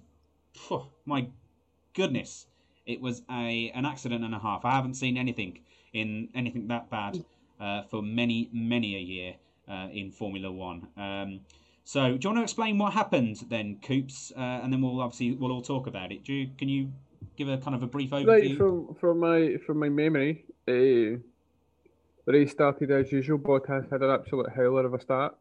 phew, 0.53 0.83
my 1.05 1.27
goodness 1.93 2.47
it 2.85 3.01
was 3.01 3.21
a 3.29 3.71
an 3.75 3.85
accident 3.85 4.23
and 4.23 4.33
a 4.33 4.39
half 4.39 4.63
i 4.63 4.71
haven't 4.71 4.95
seen 4.95 5.17
anything 5.17 5.59
in 5.93 6.29
anything 6.33 6.67
that 6.67 6.89
bad 6.89 7.23
uh, 7.59 7.83
for 7.83 8.01
many, 8.01 8.49
many 8.51 8.95
a 8.95 8.99
year 8.99 9.35
uh, 9.69 9.87
in 9.93 10.11
Formula 10.11 10.51
One. 10.51 10.87
Um, 10.97 11.41
so, 11.85 12.17
do 12.17 12.19
you 12.21 12.29
want 12.29 12.37
to 12.39 12.43
explain 12.43 12.77
what 12.77 12.93
happened 12.93 13.45
then, 13.49 13.79
Coops? 13.81 14.31
Uh, 14.35 14.39
and 14.39 14.71
then 14.71 14.81
we'll 14.81 14.99
obviously 14.99 15.33
we'll 15.33 15.51
all 15.51 15.61
talk 15.61 15.87
about 15.87 16.11
it. 16.11 16.23
Do 16.23 16.33
you, 16.33 16.49
can 16.57 16.69
you 16.69 16.91
give 17.37 17.49
a 17.49 17.57
kind 17.57 17.75
of 17.75 17.83
a 17.83 17.87
brief 17.87 18.11
overview? 18.11 18.27
Right 18.27 18.57
from 18.57 18.95
from 18.95 19.19
my 19.19 19.57
from 19.65 19.79
my 19.79 19.89
memory, 19.89 20.45
the 20.65 21.21
race 22.25 22.51
started 22.51 22.91
as 22.91 23.11
usual. 23.11 23.37
Bottas 23.37 23.89
had 23.91 24.01
an 24.01 24.09
absolute 24.09 24.49
howler 24.55 24.85
of 24.85 24.93
a 24.93 24.99
start. 24.99 25.35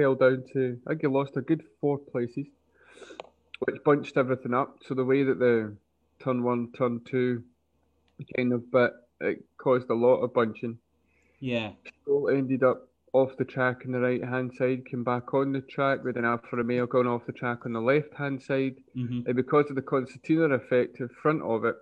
Fell 0.00 0.14
down 0.14 0.44
to 0.54 0.78
I 0.86 0.90
think 0.90 1.02
he 1.02 1.06
lost 1.08 1.36
a 1.36 1.42
good 1.42 1.62
four 1.80 1.98
places. 1.98 2.46
which 3.60 3.84
bunched 3.84 4.16
everything 4.16 4.54
up. 4.54 4.78
So 4.86 4.94
the 4.94 5.04
way 5.04 5.22
that 5.24 5.38
the 5.38 5.74
turn 6.18 6.42
one, 6.42 6.72
turn 6.72 7.02
two 7.04 7.42
kind 8.34 8.54
of 8.54 8.70
bit, 8.72 8.92
it 9.20 9.44
caused 9.58 9.90
a 9.90 9.94
lot 9.94 10.22
of 10.22 10.32
bunching. 10.32 10.78
Yeah. 11.40 11.72
Stroll 12.02 12.30
ended 12.30 12.62
up 12.62 12.88
off 13.12 13.36
the 13.36 13.44
track 13.44 13.82
on 13.84 13.92
the 13.92 14.00
right 14.00 14.24
hand 14.24 14.52
side, 14.56 14.86
came 14.86 15.04
back 15.04 15.34
on 15.34 15.52
the 15.52 15.60
track 15.60 16.02
with 16.02 16.16
an 16.16 16.24
Alfa 16.24 16.56
Romeo 16.56 16.86
going 16.86 17.06
off 17.06 17.26
the 17.26 17.32
track 17.32 17.66
on 17.66 17.74
the 17.74 17.80
left 17.80 18.14
hand 18.14 18.42
side. 18.42 18.76
hmm 18.94 19.20
And 19.26 19.36
because 19.36 19.68
of 19.68 19.76
the 19.76 19.82
concertina 19.82 20.54
effect 20.54 21.00
in 21.00 21.08
front 21.08 21.42
of 21.42 21.64
it, 21.66 21.76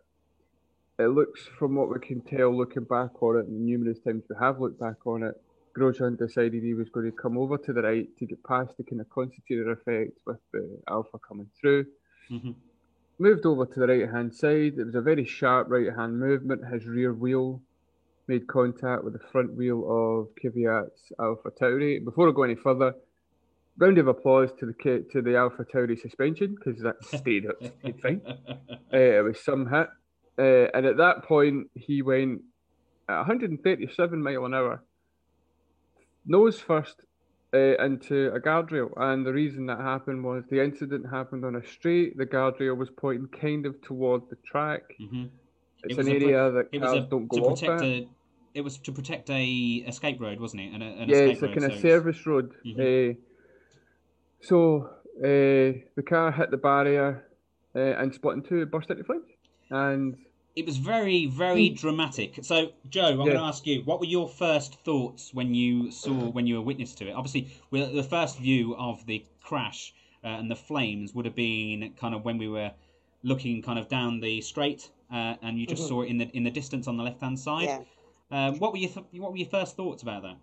it 0.99 1.07
looks, 1.09 1.47
from 1.59 1.77
what 1.77 1.89
we 1.89 2.01
can 2.01 2.21
tell, 2.23 2.57
looking 2.57 2.83
back 2.83 3.23
on 3.23 3.37
it, 3.39 3.47
and 3.47 3.65
numerous 3.65 4.01
times 4.01 4.25
we 4.29 4.35
have 4.41 4.61
looked 4.61 4.81
back 4.81 5.07
on 5.07 5.23
it, 5.23 5.41
Grosjean 5.77 6.19
decided 6.19 6.63
he 6.63 6.75
was 6.75 6.89
going 6.89 7.07
to 7.07 7.17
come 7.17 7.39
over 7.39 7.59
to 7.59 7.73
the 7.73 7.83
right 7.83 8.09
to 8.19 8.27
get 8.27 8.43
past 8.45 8.77
the 8.77 8.85
kind 8.85 9.01
of 9.01 9.09
concertina 9.11 9.71
effect 9.71 10.19
with 10.27 10.39
the 10.53 10.81
Alfa 10.89 11.19
coming 11.27 11.49
through. 11.61 11.87
hmm 12.29 12.53
Moved 13.21 13.47
over 13.47 13.67
to 13.67 13.81
the 13.81 13.89
right 13.89 14.09
hand 14.09 14.33
side. 14.33 14.75
It 14.79 14.85
was 14.87 14.95
a 14.95 15.01
very 15.01 15.25
sharp 15.25 15.67
right 15.69 15.93
hand 15.93 16.21
movement. 16.21 16.63
His 16.73 16.87
rear 16.87 17.13
wheel 17.13 17.61
made 18.29 18.47
contact 18.47 19.03
with 19.03 19.15
the 19.15 19.27
front 19.33 19.55
wheel 19.57 19.81
of 19.89 20.29
Kvyat's 20.41 21.11
Alpha 21.19 21.51
Tauri. 21.51 22.05
Before 22.05 22.29
I 22.29 22.33
go 22.33 22.45
any 22.45 22.55
further, 22.55 22.95
round 23.77 23.99
of 23.99 24.07
applause 24.07 24.51
to 24.61 24.67
the 24.67 25.05
to 25.13 25.21
the 25.23 25.37
Alpha 25.37 25.65
Tauri 25.65 25.99
suspension 25.99 26.55
because 26.55 26.81
that 26.83 27.03
stayed 27.21 27.47
up 27.47 27.57
stayed 27.81 28.01
fine. 28.01 28.21
Uh, 28.93 28.97
it 28.97 29.25
was 29.25 29.45
some 29.45 29.69
hit. 29.69 29.89
Uh, 30.39 30.71
and 30.73 30.87
at 30.87 30.97
that 30.97 31.23
point, 31.25 31.67
he 31.75 32.01
went 32.01 32.41
at 33.09 33.19
137 33.19 34.23
mile 34.23 34.47
an 34.47 34.55
hour, 34.55 34.83
nose 36.29 36.61
first 36.61 36.97
uh, 37.55 37.59
into 37.85 38.33
a 38.33 38.41
guardrail. 38.41 38.91
And 38.97 39.27
the 39.27 39.33
reason 39.33 39.67
that 39.67 39.81
happened 39.81 40.23
was 40.23 40.45
the 40.51 40.63
incident 40.63 41.07
happened 41.11 41.45
on 41.45 41.57
a 41.57 41.67
street. 41.67 42.17
The 42.17 42.27
guardrail 42.27 42.77
was 42.77 42.91
pointing 42.91 43.29
kind 43.29 43.67
of 43.67 43.81
toward 43.83 44.23
the 44.31 44.37
track. 44.45 44.83
hmm 44.99 45.25
It's 45.83 45.97
was 45.97 46.07
an 46.07 46.19
pro- 46.21 46.29
area 46.29 46.51
that 46.53 46.69
It 46.73 46.81
was 46.81 46.91
cars 46.93 47.05
a, 47.05 47.09
don't 47.09 47.29
to 47.29 47.41
go 47.41 47.47
off 47.47 47.63
a. 47.63 48.09
It 48.55 48.63
was 48.63 48.79
to 48.79 48.93
protect 48.93 49.31
a 49.31 49.45
escape 49.87 50.21
road, 50.21 50.41
wasn't 50.41 50.63
it? 50.63 50.73
An, 50.75 50.83
an 50.83 51.09
yeah, 51.09 51.17
it's 51.17 51.43
a 51.43 51.47
road, 51.47 51.55
kind 51.59 51.71
so 51.71 51.77
of 51.77 51.81
service 51.81 52.27
road. 52.27 52.55
Mhm. 52.65 53.11
Uh, 53.13 53.15
so 54.41 54.91
uh, 55.19 55.79
the 55.97 56.05
car 56.07 56.33
hit 56.33 56.51
the 56.51 56.57
barrier 56.57 57.25
uh, 57.77 57.79
and 57.79 58.15
split 58.15 58.37
in 58.37 58.43
two, 58.43 58.67
burst 58.67 58.91
into 58.91 59.05
flames. 59.05 59.29
And 59.71 60.17
It 60.59 60.67
was 60.67 60.77
very, 60.77 61.27
very 61.27 61.69
dramatic. 61.69 62.41
So, 62.43 62.73
Joe, 62.91 63.07
I'm 63.07 63.17
going 63.19 63.31
to 63.37 63.43
ask 63.43 63.65
you, 63.65 63.83
what 63.85 64.01
were 64.01 64.07
your 64.07 64.29
first 64.29 64.75
thoughts 64.81 65.33
when 65.33 65.55
you 65.55 65.93
saw, 65.93 66.31
when 66.31 66.49
you 66.49 66.57
were 66.57 66.63
witness 66.63 66.97
to 66.97 67.09
it? 67.09 67.13
Obviously, 67.13 67.49
the 67.71 68.03
first 68.03 68.39
view 68.41 68.75
of 68.75 69.07
the 69.07 69.25
crash 69.41 69.95
uh, 70.25 70.27
and 70.27 70.51
the 70.51 70.57
flames 70.57 71.15
would 71.15 71.27
have 71.27 71.37
been 71.37 71.93
kind 72.01 72.13
of 72.13 72.25
when 72.25 72.39
we 72.39 72.49
were 72.49 72.73
looking 73.23 73.63
kind 73.63 73.79
of 73.79 73.89
down 73.89 74.19
the 74.19 74.41
straight, 74.41 74.91
uh, 75.13 75.35
and 75.43 75.61
you 75.61 75.67
just 75.67 75.85
Mhm. 75.85 75.89
saw 75.89 76.03
it 76.03 76.09
in 76.09 76.19
the 76.19 76.29
in 76.37 76.43
the 76.43 76.51
distance 76.51 76.89
on 76.89 76.97
the 76.97 77.05
left 77.05 77.21
hand 77.21 77.39
side. 77.39 77.69
Yeah. 77.69 78.49
Um, 78.49 78.59
what 78.59 78.73
were 78.73 78.79
your 78.79 78.91
th- 78.91 79.07
what 79.13 79.31
were 79.31 79.39
your 79.39 79.49
first 79.49 79.77
thoughts 79.77 80.03
about 80.03 80.23
that? 80.23 80.39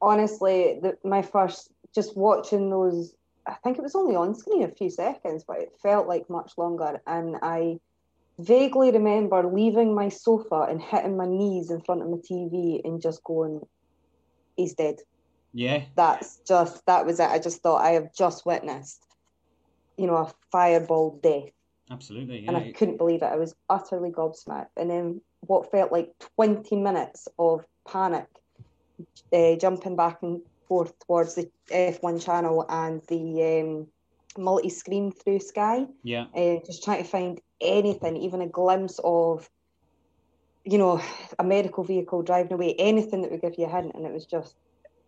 honestly, 0.00 0.78
the, 0.82 0.96
my 1.04 1.22
first 1.22 1.70
just 1.94 2.16
watching 2.16 2.70
those, 2.70 3.14
I 3.46 3.56
think 3.62 3.78
it 3.78 3.82
was 3.82 3.94
only 3.94 4.16
on 4.16 4.34
screen 4.34 4.62
a 4.62 4.68
few 4.68 4.90
seconds, 4.90 5.44
but 5.46 5.58
it 5.58 5.72
felt 5.82 6.06
like 6.08 6.28
much 6.30 6.52
longer. 6.56 7.00
And 7.06 7.36
I 7.42 7.78
vaguely 8.38 8.90
remember 8.90 9.46
leaving 9.46 9.94
my 9.94 10.08
sofa 10.08 10.66
and 10.68 10.82
hitting 10.82 11.16
my 11.16 11.26
knees 11.26 11.70
in 11.70 11.80
front 11.80 12.02
of 12.02 12.08
my 12.08 12.18
TV 12.18 12.80
and 12.84 13.00
just 13.00 13.22
going, 13.24 13.60
he's 14.56 14.74
dead. 14.74 14.96
Yeah, 15.52 15.84
That's 15.94 16.40
just, 16.46 16.84
that 16.86 17.06
was 17.06 17.20
it. 17.20 17.30
I 17.30 17.38
just 17.38 17.62
thought 17.62 17.84
I 17.84 17.90
have 17.90 18.12
just 18.12 18.44
witnessed, 18.44 19.04
you 19.96 20.06
know, 20.06 20.16
a 20.16 20.32
fireball 20.50 21.20
death. 21.22 21.50
absolutely. 21.90 22.44
And 22.46 22.56
I 22.56 22.72
couldn't 22.72 22.96
believe 22.96 23.22
it. 23.22 23.26
I 23.26 23.36
was 23.36 23.54
utterly 23.70 24.10
gobsmacked. 24.10 24.70
And 24.76 24.90
then 24.90 25.20
what 25.40 25.70
felt 25.70 25.92
like 25.92 26.10
20 26.36 26.76
minutes 26.76 27.28
of 27.38 27.64
panic, 27.86 28.26
uh, 29.32 29.56
jumping 29.56 29.94
back 29.96 30.18
and 30.22 30.40
forth 30.66 30.92
towards 31.06 31.34
the 31.34 31.50
F1 31.70 32.24
channel 32.24 32.64
and 32.68 33.00
the 33.08 33.60
um, 33.62 33.86
multi 34.38 34.68
screen 34.70 35.12
through 35.12 35.40
Sky, 35.40 35.86
yeah, 36.02 36.26
uh, 36.34 36.56
just 36.66 36.84
trying 36.84 37.02
to 37.02 37.08
find 37.08 37.40
anything, 37.60 38.16
even 38.16 38.40
a 38.42 38.48
glimpse 38.48 39.00
of, 39.02 39.48
you 40.64 40.78
know, 40.78 41.00
a 41.38 41.44
medical 41.44 41.84
vehicle 41.84 42.22
driving 42.22 42.52
away, 42.52 42.74
anything 42.78 43.22
that 43.22 43.30
would 43.30 43.40
give 43.42 43.54
you 43.58 43.66
a 43.66 43.68
hint. 43.68 43.92
And 43.94 44.06
it 44.06 44.12
was 44.12 44.26
just, 44.26 44.54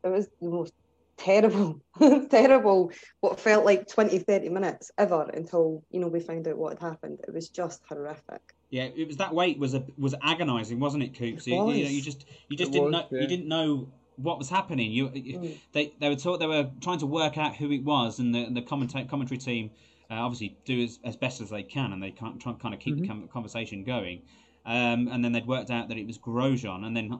it 0.04 0.08
was 0.08 0.28
the 0.40 0.48
most 0.48 0.72
terrible, 1.16 1.80
terrible, 2.30 2.92
what 3.20 3.40
felt 3.40 3.64
like 3.64 3.88
20, 3.88 4.18
30 4.20 4.48
minutes 4.50 4.90
ever 4.98 5.28
until, 5.34 5.82
you 5.90 6.00
know, 6.00 6.08
we 6.08 6.20
found 6.20 6.46
out 6.48 6.58
what 6.58 6.78
had 6.78 6.88
happened. 6.90 7.20
It 7.26 7.34
was 7.34 7.48
just 7.48 7.82
horrific. 7.88 8.54
yeah. 8.70 8.88
It 8.94 9.06
was 9.06 9.16
that 9.16 9.34
wait 9.34 9.58
was 9.58 9.74
a 9.74 9.84
was 9.98 10.14
agonising, 10.22 10.78
wasn't 10.78 11.04
it, 11.04 11.16
Coops? 11.18 11.46
It 11.46 11.50
You, 11.50 11.70
you 11.72 11.84
know, 11.84 11.90
you 11.90 12.02
just 12.02 12.26
you 12.48 12.56
just 12.56 12.70
It 12.70 12.72
didn't 12.74 12.84
was, 12.86 12.92
know 12.92 13.06
yeah. 13.10 13.20
you 13.22 13.26
didn't 13.26 13.48
know 13.48 13.88
what 14.16 14.38
was 14.38 14.48
happening. 14.48 14.90
You, 14.90 15.08
Mm. 15.08 15.58
they 15.72 15.92
they 16.00 16.08
were 16.08 16.16
taught 16.16 16.38
they 16.40 16.46
were 16.46 16.70
trying 16.80 16.98
to 16.98 17.06
work 17.06 17.36
out 17.38 17.56
who 17.56 17.70
it 17.72 17.84
was, 17.84 18.18
and 18.18 18.34
the 18.34 18.48
the 18.50 18.62
commenta- 18.62 19.08
commentary 19.08 19.38
team 19.38 19.70
uh, 20.10 20.14
obviously 20.14 20.56
do 20.64 20.82
as, 20.82 20.98
as 21.04 21.16
best 21.16 21.40
as 21.40 21.50
they 21.50 21.62
can, 21.62 21.92
and 21.92 22.02
they 22.02 22.10
can't 22.10 22.40
try 22.40 22.52
kind 22.54 22.74
of 22.74 22.80
keep 22.80 22.96
the 23.00 23.28
conversation 23.28 23.84
going. 23.84 24.22
Um, 24.64 25.08
and 25.08 25.24
then 25.24 25.32
they'd 25.32 25.46
worked 25.46 25.70
out 25.70 25.88
that 25.88 25.96
it 25.98 26.06
was 26.06 26.18
Grosjean, 26.18 26.84
and 26.84 26.96
then 26.96 27.16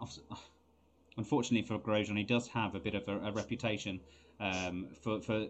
unfortunately 1.17 1.67
for 1.67 1.79
Grosjean, 1.79 2.17
he 2.17 2.25
does 2.25 2.49
have 2.49 2.75
a 2.75 2.81
bit 2.81 2.95
of 2.95 3.07
a, 3.09 3.19
a 3.19 3.33
reputation 3.33 4.01
um, 4.41 4.89
for 5.03 5.21
for 5.21 5.47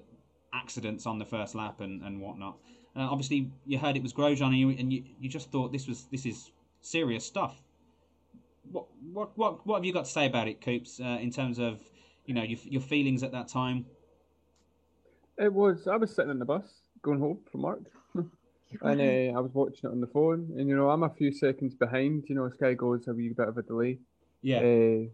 accidents 0.53 1.07
on 1.07 1.19
the 1.19 1.25
first 1.25 1.55
lap 1.55 1.81
and 1.81 2.03
and 2.03 2.21
whatnot. 2.21 2.57
Uh, 2.95 3.01
obviously, 3.01 3.51
you 3.67 3.79
heard 3.79 3.97
it 3.97 4.03
was 4.03 4.13
Grosjean, 4.13 4.47
and 4.47 4.59
you 4.59 4.71
and 4.71 4.93
you, 4.93 5.05
you 5.21 5.29
just 5.29 5.51
thought 5.51 5.73
this 5.73 5.87
was 5.87 6.05
this 6.11 6.27
is 6.27 6.51
serious 6.81 7.25
stuff. 7.27 7.63
What 8.71 8.87
what 9.13 9.39
what 9.39 9.67
what 9.67 9.77
have 9.77 9.85
you 9.85 9.93
got 9.93 10.05
to 10.07 10.11
say 10.11 10.27
about 10.27 10.49
it, 10.49 10.61
Coops? 10.61 11.01
Uh, 11.01 11.19
in 11.21 11.31
terms 11.31 11.59
of 11.59 11.81
you 12.27 12.35
know 12.35 12.43
your 12.43 12.59
your 12.65 12.81
feelings 12.83 13.23
at 13.23 13.33
that 13.33 13.49
time. 13.49 13.87
it 15.39 15.53
was, 15.53 15.87
I 15.87 15.97
was 15.97 16.15
sitting 16.15 16.31
in 16.31 16.39
the 16.39 16.45
bus 16.45 16.65
going 17.03 17.21
home 17.21 17.39
from 17.51 17.63
work. 17.63 17.83
And 18.83 19.01
uh, 19.01 19.39
I 19.39 19.41
was 19.41 19.55
watching 19.55 19.89
it 19.89 19.93
on 19.93 20.01
the 20.01 20.09
phone, 20.09 20.53
and 20.59 20.69
you 20.69 20.77
know 20.77 20.91
I'm 20.91 21.05
a 21.05 21.11
few 21.11 21.33
seconds 21.33 21.75
behind. 21.75 22.25
You 22.29 22.35
know, 22.35 22.51
Sky 22.51 22.75
goes 22.75 23.07
a 23.07 23.15
wee 23.15 23.29
bit 23.29 23.49
of 23.49 23.57
a 23.57 23.63
delay. 23.63 23.99
Yeah. 24.43 24.59
Uh, 24.59 25.09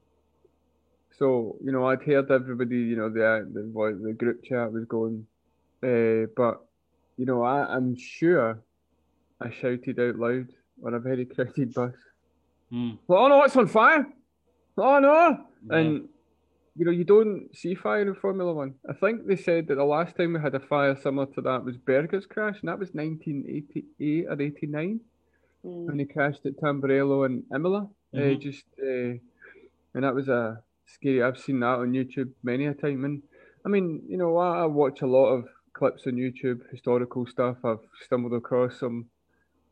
so 1.19 1.57
you 1.63 1.71
know, 1.71 1.87
I'd 1.87 2.03
heard 2.03 2.31
everybody. 2.31 2.79
You 2.79 2.97
know, 2.97 3.11
the 3.11 3.47
the 3.53 3.99
the 4.03 4.15
group 4.15 4.43
chat 4.43 4.73
was 4.73 4.87
going, 4.87 5.27
uh, 5.83 6.33
but 6.35 6.65
you 7.19 7.27
know, 7.27 7.43
I, 7.43 7.67
I'm 7.77 7.95
sure 7.95 8.63
I 9.39 9.51
shouted 9.51 10.01
out 10.01 10.17
loud 10.17 10.49
on 10.85 10.95
a 10.95 10.99
very 10.99 11.25
crowded 11.35 11.75
bus. 11.75 11.95
Mm, 12.73 12.99
Oh 13.09 13.29
no, 13.29 13.43
it's 13.45 13.57
on 13.57 13.67
fire! 13.69 14.07
Oh 14.79 14.99
no! 14.99 15.39
yeah. 15.71 15.77
And 15.77 16.09
you 16.75 16.87
know, 16.87 16.91
you 16.91 17.05
don't 17.05 17.55
see 17.55 17.75
fire 17.75 18.01
in 18.01 18.15
Formula 18.15 18.53
One. 18.55 18.75
I 18.89 18.95
think 18.95 19.27
they 19.27 19.37
said 19.37 19.67
that 19.69 19.75
the 19.75 19.85
last 19.85 20.17
time 20.17 20.33
we 20.33 20.41
had 20.41 20.55
a 20.55 20.61
fire 20.61 20.97
similar 20.97 21.27
to 21.35 21.43
that 21.43 21.65
was 21.65 21.77
Berger's 21.77 22.25
crash, 22.25 22.59
and 22.61 22.69
that 22.71 22.79
was 22.79 22.95
1988 22.95 24.27
or 24.29 24.41
89 24.41 25.01
Mm. 25.65 25.87
when 25.87 25.99
he 26.01 26.05
crashed 26.07 26.45
at 26.45 26.57
Tamburello 26.57 27.25
and 27.25 27.45
Imola. 27.55 27.89
Uh, 28.13 28.19
Mhm. 28.19 28.41
just 28.41 28.65
uh, 28.83 29.15
and 29.95 30.03
that 30.05 30.15
was 30.15 30.29
a 30.29 30.61
scary. 30.87 31.23
I've 31.23 31.39
seen 31.39 31.61
that 31.61 31.79
on 31.79 31.93
YouTube 31.93 32.33
many 32.43 32.67
a 32.67 32.75
time, 32.75 33.05
and 33.05 33.23
I 33.65 33.69
mean, 33.69 34.03
you 34.09 34.17
know, 34.17 34.37
I, 34.39 34.63
I 34.63 34.67
watch 34.67 35.03
a 35.03 35.07
lot 35.07 35.29
of 35.29 35.45
clips 35.75 36.07
on 36.09 36.15
YouTube, 36.15 36.69
historical 36.71 37.27
stuff. 37.27 37.59
I've 37.65 37.85
stumbled 38.05 38.33
across 38.35 38.81
some 38.81 39.07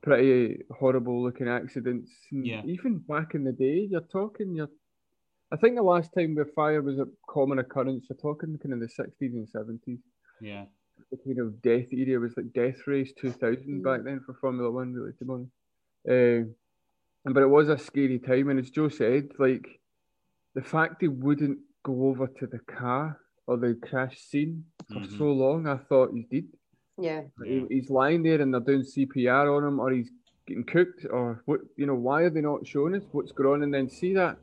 pretty 0.02 0.62
horrible 0.70 1.22
looking 1.22 1.48
accidents. 1.48 2.10
and 2.32 2.46
Yeah. 2.46 2.62
Even 2.64 2.98
back 2.98 3.34
in 3.34 3.44
the 3.44 3.52
day, 3.52 3.86
you're 3.90 4.00
talking. 4.12 4.54
You're. 4.54 4.70
I 5.52 5.56
think 5.56 5.74
the 5.76 5.82
last 5.82 6.12
time 6.14 6.34
where 6.36 6.46
fire 6.46 6.80
was 6.80 6.98
a 6.98 7.08
common 7.28 7.58
occurrence, 7.58 8.06
you're 8.08 8.16
talking 8.16 8.56
kind 8.58 8.72
of 8.74 8.80
the 8.80 8.88
60s 8.88 9.34
and 9.34 9.48
70s. 9.48 9.98
yeah. 10.40 10.66
The 11.10 11.16
kind 11.16 11.38
of 11.40 11.60
death 11.62 11.90
era 11.92 12.20
was 12.20 12.36
like 12.36 12.52
Death 12.52 12.86
Race 12.86 13.12
2000 13.18 13.82
back 13.82 14.04
then 14.04 14.20
for 14.20 14.34
Formula 14.34 14.70
One, 14.70 14.92
really, 14.92 15.12
to 15.18 15.24
be 15.24 15.32
honest. 15.32 15.52
Uh, 16.08 16.52
but 17.24 17.42
it 17.42 17.46
was 17.48 17.68
a 17.70 17.78
scary 17.78 18.18
time, 18.18 18.48
and 18.50 18.60
as 18.60 18.70
Joe 18.70 18.88
said, 18.90 19.28
like 19.38 19.66
the 20.54 20.62
fact 20.62 21.00
he 21.00 21.08
wouldn't 21.08 21.58
go 21.82 22.08
over 22.08 22.26
to 22.26 22.46
the 22.46 22.58
car 22.60 23.18
or 23.46 23.56
the 23.56 23.74
crash 23.82 24.18
scene 24.20 24.66
for 24.92 25.00
Mhm. 25.00 25.18
so 25.18 25.32
long, 25.32 25.66
I 25.66 25.78
thought 25.78 26.12
he 26.12 26.22
dead. 26.30 26.48
Yeah. 27.00 27.22
He- 27.44 27.66
He's 27.70 27.90
lying 27.90 28.22
there 28.22 28.40
and 28.40 28.52
they're 28.52 28.60
doing 28.60 28.82
CPR 28.82 29.56
on 29.56 29.64
him, 29.64 29.80
or 29.80 29.90
he's 29.90 30.10
getting 30.46 30.64
cooked, 30.64 31.06
or 31.10 31.42
what? 31.46 31.60
You 31.76 31.86
know, 31.86 31.94
why 31.94 32.22
are 32.22 32.30
they 32.30 32.40
not 32.40 32.66
showing 32.66 32.94
us 32.94 33.04
what's 33.12 33.32
going 33.32 33.50
on? 33.60 33.62
And 33.62 33.72
then 33.74 33.88
see 33.88 34.14
that. 34.14 34.36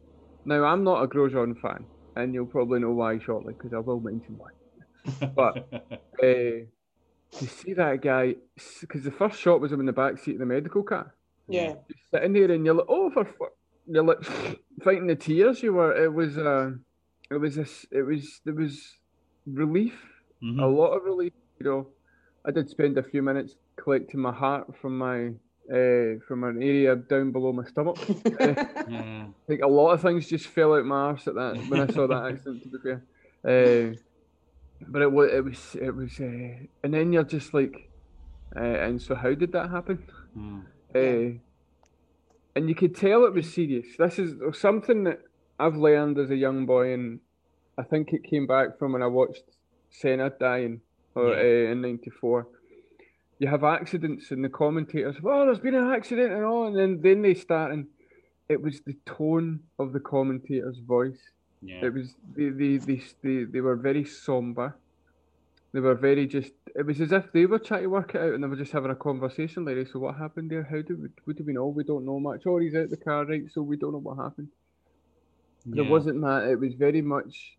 Now, 0.45 0.63
I'm 0.63 0.83
not 0.83 1.03
a 1.03 1.07
Grosjean 1.07 1.59
fan, 1.59 1.85
and 2.15 2.33
you'll 2.33 2.45
probably 2.45 2.79
know 2.79 2.91
why 2.91 3.19
shortly 3.19 3.53
because 3.53 3.73
I 3.73 3.79
will 3.79 3.99
mention 3.99 4.37
why. 4.37 4.51
But- 5.35 5.67
Uh, 6.23 6.65
to 7.31 7.45
see 7.45 7.73
that 7.73 8.01
guy, 8.01 8.35
because 8.81 9.03
the 9.03 9.11
first 9.11 9.37
shot 9.39 9.59
was 9.59 9.71
him 9.71 9.81
in 9.81 9.85
the 9.85 9.91
back 9.93 10.17
seat 10.17 10.33
of 10.35 10.39
the 10.39 10.45
medical 10.45 10.81
car, 10.81 11.13
Yeah. 11.49 11.75
just 11.89 12.09
sitting 12.11 12.33
there, 12.33 12.49
and 12.51 12.65
you're 12.65 12.73
like, 12.75 12.85
oh, 12.89 13.09
for 13.11 13.25
fu-" 13.25 13.55
you're 13.87 14.03
like 14.03 14.23
fighting 14.83 15.07
the 15.07 15.15
tears. 15.15 15.61
You 15.61 15.73
were. 15.73 15.93
It 16.05 16.13
was. 16.13 16.37
Uh, 16.37 16.71
it 17.29 17.35
was. 17.37 17.57
A, 17.57 17.61
s- 17.61 17.85
it 17.91 18.03
was. 18.03 18.39
There 18.45 18.53
was 18.55 18.95
relief. 19.45 19.95
Mhm. 20.41 20.61
A 20.61 20.65
lot 20.65 20.91
of 20.95 21.03
relief. 21.03 21.33
You 21.59 21.65
know. 21.65 21.87
I 22.47 22.51
did 22.51 22.69
spend 22.69 22.97
a 22.97 23.03
few 23.03 23.21
minutes 23.21 23.55
collecting 23.75 24.21
my 24.21 24.31
heart 24.31 24.73
from 24.81 24.97
my 24.97 25.33
uh, 25.69 26.17
from 26.25 26.45
an 26.45 26.63
area 26.63 26.95
down 26.95 27.33
below 27.33 27.51
my 27.51 27.65
stomach. 27.65 27.97
Yeah. 28.89 29.25
like 29.49 29.59
a 29.61 29.67
lot 29.67 29.91
of 29.91 30.01
things 30.01 30.29
just 30.29 30.47
fell 30.47 30.73
out 30.73 30.85
my 30.85 30.95
arse 30.95 31.27
at 31.27 31.35
that 31.35 31.57
when 31.67 31.81
I 31.81 31.87
saw 31.87 32.07
that 32.07 32.25
accident. 32.31 32.63
To 32.63 32.69
be 32.69 32.77
fair, 32.81 33.03
uh, 33.43 33.95
but 34.87 35.01
it 35.01 35.11
was 35.11 35.29
it 35.33 35.43
was 35.43 35.75
it 35.75 35.93
was, 35.93 36.19
uh, 36.21 36.65
and 36.83 36.93
then 36.93 37.11
you're 37.11 37.25
just 37.25 37.53
like, 37.53 37.89
uh, 38.55 38.59
and 38.61 39.01
so 39.01 39.13
how 39.13 39.33
did 39.33 39.51
that 39.51 39.69
happen? 39.69 40.03
Mm. 40.37 40.61
Uh, 40.95 41.37
and 42.55 42.69
you 42.69 42.75
could 42.75 42.95
tell 42.95 43.25
it 43.25 43.33
was 43.33 43.53
serious. 43.53 43.87
This 43.99 44.19
is 44.19 44.35
something 44.57 45.03
that 45.03 45.19
I've 45.59 45.75
learned 45.75 46.17
as 46.17 46.31
a 46.31 46.35
young 46.37 46.65
boy, 46.65 46.93
and 46.93 47.19
I 47.77 47.83
think 47.83 48.13
it 48.13 48.23
came 48.23 48.47
back 48.47 48.79
from 48.79 48.93
when 48.93 49.03
I 49.03 49.07
watched 49.07 49.43
Senna 49.89 50.29
dying 50.29 50.79
or, 51.17 51.29
Yeah. 51.29 51.69
uh, 51.69 51.71
in 51.71 51.81
'94. 51.81 52.47
You 53.39 53.47
have 53.47 53.63
accidents, 53.63 54.31
and 54.31 54.43
the 54.43 54.49
commentators, 54.49 55.15
oh, 55.23 55.45
there's 55.45 55.59
been 55.59 55.75
an 55.75 55.91
accident 55.93 56.31
and 56.33 56.43
all, 56.43 56.63
and 56.67 56.75
then 56.75 57.01
then 57.01 57.21
they 57.21 57.33
start, 57.35 57.71
and 57.71 57.87
it 58.49 58.59
was 58.61 58.81
the 58.81 58.95
tone 59.05 59.59
of 59.77 59.93
the 59.93 59.99
commentator's 59.99 60.79
voice. 60.79 61.21
Yeah. 61.61 61.85
It 61.85 61.93
was 61.93 62.15
they 62.35 62.49
they, 62.49 62.77
they 62.77 63.01
they 63.23 63.37
they 63.43 63.61
were 63.61 63.75
very 63.89 64.05
somber. 64.05 64.75
They 65.73 65.81
were 65.81 65.95
very 65.95 66.25
just. 66.27 66.53
It 66.75 66.85
was 66.85 66.99
as 67.01 67.11
if 67.11 67.31
they 67.31 67.45
were 67.45 67.59
trying 67.59 67.83
to 67.83 67.89
work 67.89 68.15
it 68.15 68.21
out, 68.21 68.33
and 68.33 68.41
they 68.43 68.47
were 68.47 68.55
just 68.63 68.71
having 68.71 68.89
a 68.91 68.95
conversation 68.95 69.65
like. 69.65 69.87
"So 69.87 69.99
what 69.99 70.15
happened 70.15 70.49
there? 70.49 70.63
How 70.63 70.81
do 70.81 70.95
we? 71.01 71.09
What 71.25 71.35
do 71.37 71.43
we 71.43 71.53
know? 71.53 71.67
We 71.67 71.83
don't 71.83 72.05
know 72.05 72.19
much. 72.19 72.47
Oh, 72.47 72.57
he's 72.57 72.75
out 72.75 72.89
the 72.89 72.97
car, 72.97 73.25
right? 73.25 73.43
So 73.51 73.61
we 73.61 73.77
don't 73.77 73.91
know 73.91 73.99
what 74.07 74.17
happened." 74.17 74.49
But 75.65 75.79
It 75.79 75.89
wasn't 75.89 76.21
that. 76.21 76.47
It 76.53 76.59
was 76.59 76.73
very 76.75 77.01
much. 77.01 77.57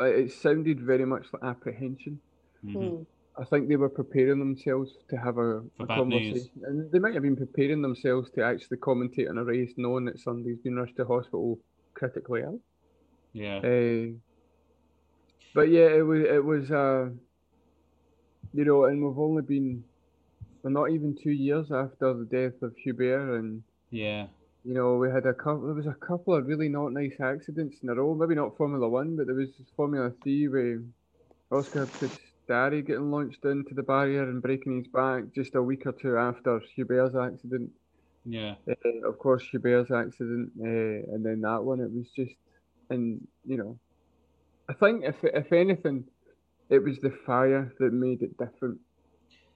uh, 0.00 0.04
It 0.22 0.32
sounded 0.32 0.80
very 0.80 1.06
much 1.06 1.26
like 1.32 1.44
apprehension. 1.44 2.20
Mhm. 2.64 2.96
Hmm. 2.96 3.02
I 3.38 3.44
think 3.44 3.68
they 3.68 3.76
were 3.76 3.88
preparing 3.88 4.38
themselves 4.38 4.98
to 5.08 5.16
have 5.16 5.38
a, 5.38 5.58
a 5.78 5.86
bad 5.86 6.06
news. 6.08 6.42
conversation, 6.42 6.50
and 6.64 6.92
they 6.92 6.98
might 6.98 7.14
have 7.14 7.22
been 7.22 7.36
preparing 7.36 7.80
themselves 7.80 8.30
to 8.32 8.42
actually 8.44 8.76
commentate 8.78 9.30
on 9.30 9.38
a 9.38 9.44
race, 9.44 9.72
knowing 9.76 10.04
that 10.06 10.18
somebody's 10.18 10.58
been 10.58 10.76
rushed 10.76 10.96
to 10.96 11.06
hospital 11.06 11.58
critically 11.94 12.42
ill. 12.42 12.60
Yeah. 13.32 13.58
Uh, 13.58 14.12
but 15.54 15.70
yeah, 15.70 15.88
it 15.88 16.02
was 16.02 16.20
it 16.22 16.44
was 16.44 16.70
uh, 16.70 17.08
you 18.52 18.64
know, 18.64 18.84
and 18.86 19.02
we've 19.02 19.18
only 19.18 19.42
been, 19.42 19.84
well, 20.62 20.72
not 20.72 20.90
even 20.90 21.16
two 21.16 21.30
years 21.30 21.70
after 21.72 22.12
the 22.12 22.24
death 22.26 22.60
of 22.62 22.76
Hubert, 22.76 23.38
and 23.38 23.62
Yeah. 23.90 24.26
you 24.64 24.74
know, 24.74 24.96
we 24.96 25.08
had 25.08 25.24
a 25.26 25.32
couple. 25.32 25.66
There 25.66 25.74
was 25.74 25.86
a 25.86 25.94
couple 25.94 26.34
of 26.34 26.46
really 26.46 26.68
not 26.68 26.92
nice 26.92 27.18
accidents 27.20 27.78
in 27.82 27.88
a 27.88 27.94
row. 27.94 28.14
Maybe 28.14 28.34
not 28.34 28.56
Formula 28.56 28.88
One, 28.88 29.16
but 29.16 29.26
there 29.26 29.36
was 29.36 29.50
Formula 29.76 30.10
Three 30.22 30.48
with 30.48 30.84
Oscar 31.50 31.86
Piastri 32.50 32.86
getting 32.86 33.10
launched 33.10 33.44
into 33.44 33.74
the 33.74 33.82
barrier 33.82 34.22
and 34.22 34.42
breaking 34.42 34.78
his 34.78 34.88
back 34.88 35.24
just 35.34 35.54
a 35.54 35.62
week 35.62 35.86
or 35.86 35.92
two 35.92 36.16
after 36.16 36.60
Hubert's 36.76 37.14
accident. 37.14 37.70
Yeah. 38.24 38.54
Uh, 38.68 39.08
of 39.08 39.18
course, 39.18 39.42
Hubert's 39.52 39.90
accident, 39.90 40.50
uh, 40.60 41.14
and 41.14 41.24
then 41.24 41.40
that 41.42 41.62
one. 41.62 41.80
It 41.80 41.90
was 41.90 42.08
just, 42.14 42.34
and 42.90 43.26
you 43.46 43.56
know, 43.56 43.78
I 44.68 44.74
think 44.74 45.04
if 45.04 45.16
if 45.22 45.52
anything, 45.52 46.04
it 46.68 46.82
was 46.82 46.98
the 46.98 47.10
fire 47.10 47.72
that 47.78 47.92
made 47.92 48.22
it 48.22 48.36
different. 48.36 48.78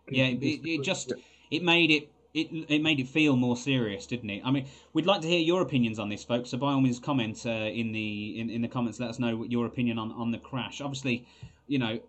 Yeah, 0.09 0.27
it, 0.27 0.61
it 0.65 0.83
just 0.83 1.13
it 1.51 1.63
made 1.63 1.91
it 1.91 2.11
it 2.33 2.49
it 2.69 2.83
made 2.83 3.01
it 3.01 3.09
feel 3.09 3.37
more 3.37 3.57
serious, 3.57 4.07
didn't 4.07 4.31
it? 4.31 4.43
I 4.45 4.51
mean, 4.51 4.67
we'd 4.93 5.07
like 5.07 5.21
to 5.23 5.29
hear 5.29 5.41
your 5.41 5.63
opinions 5.63 5.99
on 5.99 6.09
this, 6.09 6.25
folks. 6.25 6.51
So 6.51 6.59
by 6.59 6.73
all 6.73 6.81
means, 6.81 6.99
comment 6.99 7.45
uh, 7.47 7.51
in 7.51 7.93
the 7.93 8.41
in, 8.41 8.51
in 8.51 8.63
the 8.63 8.69
comments. 8.69 8.99
Let 8.99 9.11
us 9.11 9.19
know 9.19 9.37
what 9.37 9.51
your 9.51 9.67
opinion 9.67 9.99
on, 9.99 10.11
on 10.13 10.31
the 10.31 10.39
crash. 10.39 10.81
Obviously, 10.81 11.27
you 11.69 11.79
know, 11.79 12.01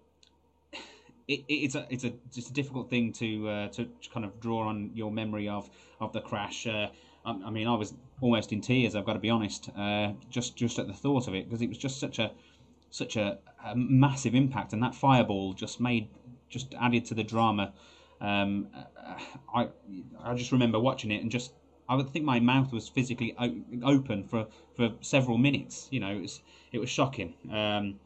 it, 1.28 1.42
it- 1.48 1.54
it's 1.54 1.76
a 1.76 1.86
it's 1.90 2.04
a 2.04 2.14
just 2.34 2.50
a 2.50 2.54
difficult 2.54 2.90
thing 2.90 3.12
to 3.14 3.48
uh, 3.50 3.68
to 3.70 3.88
kind 4.14 4.26
of 4.26 4.40
draw 4.40 4.68
on 4.68 4.92
your 4.94 5.12
memory 5.12 5.48
of 5.48 5.70
of 6.00 6.14
the 6.14 6.22
crash. 6.22 6.68
Uh, 6.68 6.88
I, 7.26 7.32
I 7.46 7.50
mean, 7.50 7.68
I 7.68 7.76
was 7.76 7.94
almost 8.22 8.52
in 8.54 8.62
tears. 8.62 8.96
I've 8.96 9.06
got 9.06 9.14
to 9.14 9.20
be 9.20 9.30
honest, 9.30 9.70
uh, 9.76 10.14
just 10.30 10.56
just 10.56 10.80
at 10.80 10.88
the 10.88 10.94
thought 10.94 11.28
of 11.28 11.36
it 11.36 11.46
because 11.46 11.62
it 11.62 11.70
was 11.70 11.78
just 11.78 12.00
such 12.00 12.20
a 12.20 12.32
such 12.90 13.16
a, 13.16 13.40
a 13.66 13.76
massive 13.76 14.36
impact, 14.36 14.74
and 14.74 14.82
that 14.84 14.96
fireball 14.96 15.54
just 15.54 15.80
made 15.80 16.08
just 16.50 16.74
added 16.80 17.06
to 17.06 17.14
the 17.14 17.24
drama. 17.24 17.74
Um, 18.22 18.68
I 19.54 19.68
I 20.24 20.34
just 20.36 20.52
remember 20.52 20.80
watching 20.80 21.12
it 21.12 21.22
and 21.22 21.32
just 21.32 21.52
I 21.88 21.96
would 21.96 22.10
think 22.10 22.26
my 22.26 22.40
mouth 22.40 22.72
was 22.72 22.88
physically 22.90 23.36
open 23.84 24.24
for, 24.24 24.48
for 24.76 24.94
several 25.02 25.38
minutes. 25.38 25.88
You 25.92 26.00
know, 26.00 26.10
it 26.16 26.22
was 26.22 26.42
it 26.72 26.80
was 26.80 26.90
shocking. 26.90 27.34
Um, 27.52 28.00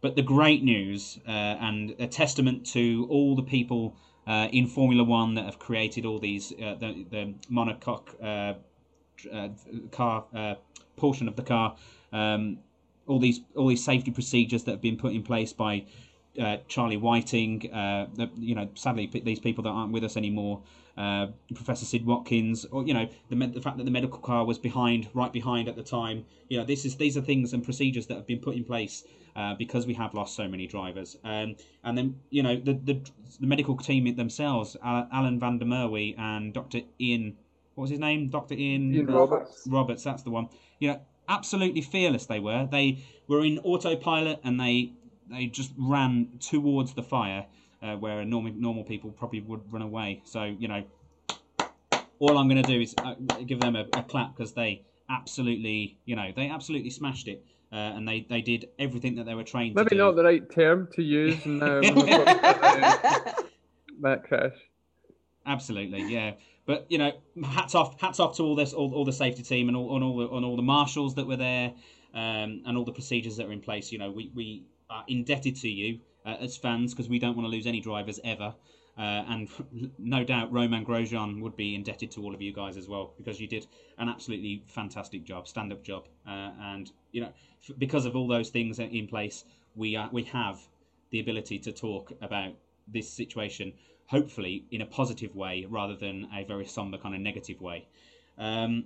but 0.00 0.16
the 0.16 0.22
great 0.22 0.62
news 0.62 1.18
uh, 1.26 1.30
and 1.30 1.94
a 1.98 2.06
testament 2.06 2.66
to 2.66 3.06
all 3.10 3.36
the 3.36 3.42
people 3.42 3.96
uh, 4.26 4.48
in 4.52 4.66
Formula 4.66 5.04
One 5.04 5.34
that 5.34 5.44
have 5.44 5.58
created 5.58 6.04
all 6.06 6.18
these 6.18 6.52
uh, 6.52 6.74
the 6.74 7.04
the 7.10 7.34
monocoque 7.50 8.08
uh, 8.22 8.54
uh, 9.32 9.48
car 9.90 10.56
portion 10.96 11.28
of 11.28 11.36
the 11.36 11.42
car. 11.42 11.76
Um, 12.12 12.58
all 13.06 13.18
these 13.18 13.40
all 13.56 13.66
these 13.66 13.84
safety 13.84 14.10
procedures 14.10 14.64
that 14.64 14.72
have 14.72 14.80
been 14.80 14.96
put 14.96 15.12
in 15.12 15.22
place 15.22 15.52
by 15.52 15.84
uh, 16.40 16.58
Charlie 16.68 16.96
Whiting. 16.96 17.72
Uh, 17.72 18.06
the, 18.14 18.30
you 18.36 18.54
know, 18.54 18.68
sadly, 18.74 19.06
p- 19.06 19.20
these 19.20 19.40
people 19.40 19.64
that 19.64 19.70
aren't 19.70 19.92
with 19.92 20.04
us 20.04 20.16
anymore. 20.16 20.62
Uh, 20.96 21.28
Professor 21.54 21.86
Sid 21.86 22.04
Watkins, 22.04 22.66
or 22.66 22.84
you 22.86 22.94
know, 22.94 23.08
the 23.30 23.36
med- 23.36 23.54
the 23.54 23.60
fact 23.60 23.78
that 23.78 23.84
the 23.84 23.90
medical 23.90 24.18
car 24.18 24.44
was 24.44 24.58
behind, 24.58 25.08
right 25.14 25.32
behind 25.32 25.68
at 25.68 25.76
the 25.76 25.82
time. 25.82 26.24
You 26.48 26.58
know, 26.58 26.64
this 26.64 26.84
is 26.84 26.96
these 26.96 27.16
are 27.16 27.22
things 27.22 27.52
and 27.52 27.64
procedures 27.64 28.06
that 28.08 28.16
have 28.16 28.26
been 28.26 28.40
put 28.40 28.54
in 28.54 28.64
place 28.64 29.04
uh, 29.36 29.54
because 29.54 29.86
we 29.86 29.94
have 29.94 30.14
lost 30.14 30.34
so 30.34 30.48
many 30.48 30.66
drivers. 30.66 31.16
Um, 31.24 31.56
and 31.84 31.96
then 31.96 32.20
you 32.30 32.42
know, 32.42 32.56
the 32.56 32.74
the, 32.74 33.00
the 33.40 33.46
medical 33.46 33.76
team 33.76 34.14
themselves, 34.16 34.76
Alan 34.82 35.38
van 35.38 35.58
der 35.58 35.66
Merwe 35.66 36.18
and 36.18 36.52
Dr. 36.52 36.80
Ian, 37.00 37.36
what 37.74 37.82
was 37.82 37.90
his 37.90 38.00
name? 38.00 38.28
Dr. 38.28 38.54
Ian, 38.54 38.94
Ian 38.94 39.06
Roberts. 39.06 39.66
Roberts, 39.68 40.04
that's 40.04 40.22
the 40.22 40.30
one. 40.30 40.48
You 40.78 40.88
know, 40.88 41.00
absolutely 41.28 41.80
fearless 41.80 42.26
they 42.26 42.40
were. 42.40 42.68
They 42.70 43.04
were 43.28 43.44
in 43.44 43.58
autopilot 43.60 44.40
and 44.44 44.60
they 44.60 44.92
they 45.30 45.46
just 45.46 45.72
ran 45.78 46.28
towards 46.40 46.94
the 46.94 47.02
fire 47.02 47.46
uh, 47.82 47.96
where 47.96 48.24
normal 48.24 48.52
normal 48.54 48.84
people 48.84 49.10
probably 49.10 49.40
would 49.40 49.72
run 49.72 49.82
away. 49.82 50.22
So 50.24 50.44
you 50.44 50.68
know, 50.68 50.84
all 52.18 52.36
I'm 52.36 52.48
going 52.48 52.62
to 52.62 52.68
do 52.70 52.80
is 52.80 52.94
uh, 52.98 53.14
give 53.46 53.60
them 53.60 53.76
a, 53.76 53.86
a 53.94 54.02
clap 54.02 54.36
because 54.36 54.52
they 54.52 54.82
absolutely, 55.08 55.98
you 56.04 56.16
know, 56.16 56.32
they 56.34 56.48
absolutely 56.48 56.90
smashed 56.90 57.28
it. 57.28 57.44
Uh, 57.72 57.76
and 57.76 58.08
they, 58.08 58.26
they 58.28 58.40
did 58.40 58.68
everything 58.80 59.14
that 59.14 59.26
they 59.26 59.34
were 59.34 59.44
trained 59.44 59.76
Maybe 59.76 59.90
to 59.90 59.94
do. 59.94 59.98
not 59.98 60.16
the 60.16 60.24
right 60.24 60.50
term 60.50 60.88
to 60.94 61.02
use 61.02 61.44
in 61.46 61.60
when 61.60 61.70
we're 61.80 61.94
talking 61.94 62.14
about, 62.14 63.04
uh, 63.04 63.32
that 64.00 64.24
crash. 64.24 64.56
Absolutely, 65.46 66.02
yeah. 66.02 66.32
But 66.66 66.86
you 66.88 66.98
know, 66.98 67.12
hats 67.44 67.74
off, 67.74 68.00
hats 68.00 68.18
off 68.20 68.36
to 68.36 68.42
all 68.42 68.56
this, 68.56 68.72
all, 68.72 68.92
all 68.94 69.04
the 69.04 69.12
safety 69.12 69.42
team, 69.42 69.68
and 69.68 69.76
all, 69.76 69.94
and 69.94 70.04
all 70.04 70.16
the, 70.16 70.34
and 70.34 70.44
all 70.44 70.56
the 70.56 70.62
marshals 70.62 71.14
that 71.14 71.26
were 71.26 71.36
there, 71.36 71.72
um, 72.14 72.62
and 72.66 72.76
all 72.76 72.84
the 72.84 72.92
procedures 72.92 73.36
that 73.36 73.46
are 73.46 73.52
in 73.52 73.60
place. 73.60 73.92
You 73.92 73.98
know, 73.98 74.10
we, 74.10 74.30
we 74.34 74.64
are 74.88 75.04
indebted 75.08 75.56
to 75.56 75.68
you 75.68 76.00
uh, 76.26 76.36
as 76.40 76.56
fans 76.56 76.92
because 76.92 77.08
we 77.08 77.18
don't 77.18 77.36
want 77.36 77.46
to 77.46 77.50
lose 77.50 77.66
any 77.66 77.80
drivers 77.80 78.20
ever. 78.24 78.54
Uh, 79.00 79.24
and 79.30 79.48
no 79.98 80.22
doubt 80.22 80.52
Romain 80.52 80.84
Grosjean 80.84 81.40
would 81.40 81.56
be 81.56 81.74
indebted 81.74 82.10
to 82.10 82.22
all 82.22 82.34
of 82.34 82.42
you 82.42 82.52
guys 82.52 82.76
as 82.76 82.86
well 82.86 83.14
because 83.16 83.40
you 83.40 83.46
did 83.46 83.66
an 83.96 84.10
absolutely 84.10 84.62
fantastic 84.66 85.24
job, 85.24 85.48
stand-up 85.48 85.82
job, 85.82 86.04
uh, 86.28 86.50
and 86.60 86.92
you 87.10 87.22
know 87.22 87.32
f- 87.66 87.74
because 87.78 88.04
of 88.04 88.14
all 88.14 88.28
those 88.28 88.50
things 88.50 88.78
in 88.78 89.06
place, 89.06 89.44
we 89.74 89.96
are, 89.96 90.10
we 90.12 90.24
have 90.24 90.60
the 91.12 91.20
ability 91.20 91.58
to 91.60 91.72
talk 91.72 92.12
about 92.20 92.52
this 92.88 93.08
situation 93.08 93.72
hopefully 94.04 94.66
in 94.70 94.82
a 94.82 94.86
positive 94.86 95.34
way 95.34 95.66
rather 95.70 95.96
than 95.96 96.28
a 96.36 96.44
very 96.44 96.66
somber 96.66 96.98
kind 96.98 97.14
of 97.14 97.22
negative 97.22 97.58
way. 97.62 97.86
Um, 98.36 98.84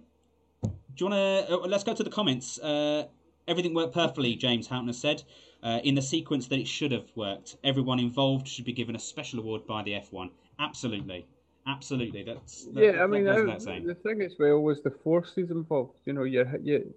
do 0.63 0.71
you 0.99 1.07
want 1.07 1.49
to? 1.49 1.55
Uh, 1.55 1.67
let's 1.67 1.83
go 1.83 1.93
to 1.93 2.05
the 2.05 2.11
comments. 2.11 2.61
Uh, 2.61 3.09
everything 3.49 3.75
worked 3.75 3.95
perfectly, 3.95 4.37
James 4.37 4.69
Houghton 4.69 4.93
said, 4.93 5.25
uh, 5.65 5.81
in 5.83 5.95
the 5.95 6.03
sequence 6.03 6.47
that 6.49 6.59
it 6.59 6.69
should 6.69 6.93
have 6.93 7.11
worked. 7.17 7.57
Everyone 7.65 7.99
involved 7.99 8.47
should 8.47 8.67
be 8.67 8.73
given 8.73 8.95
a 8.95 8.99
special 8.99 9.41
award 9.41 9.67
by 9.67 9.83
the 9.83 9.93
F1. 9.93 10.31
Absolutely, 10.61 11.27
absolutely. 11.67 12.23
That's 12.23 12.67
that, 12.67 12.85
yeah, 12.85 12.93
that, 12.93 13.01
I 13.01 13.07
mean, 13.07 13.25
that 13.25 13.83
the 13.87 13.95
thing 13.95 14.23
as 14.23 14.35
well 14.39 14.61
was 14.61 14.83
the 14.83 14.91
forces 14.91 15.51
involved. 15.51 15.99
You 16.05 16.13
know, 16.13 16.25
you 16.25 16.47
you 16.63 16.95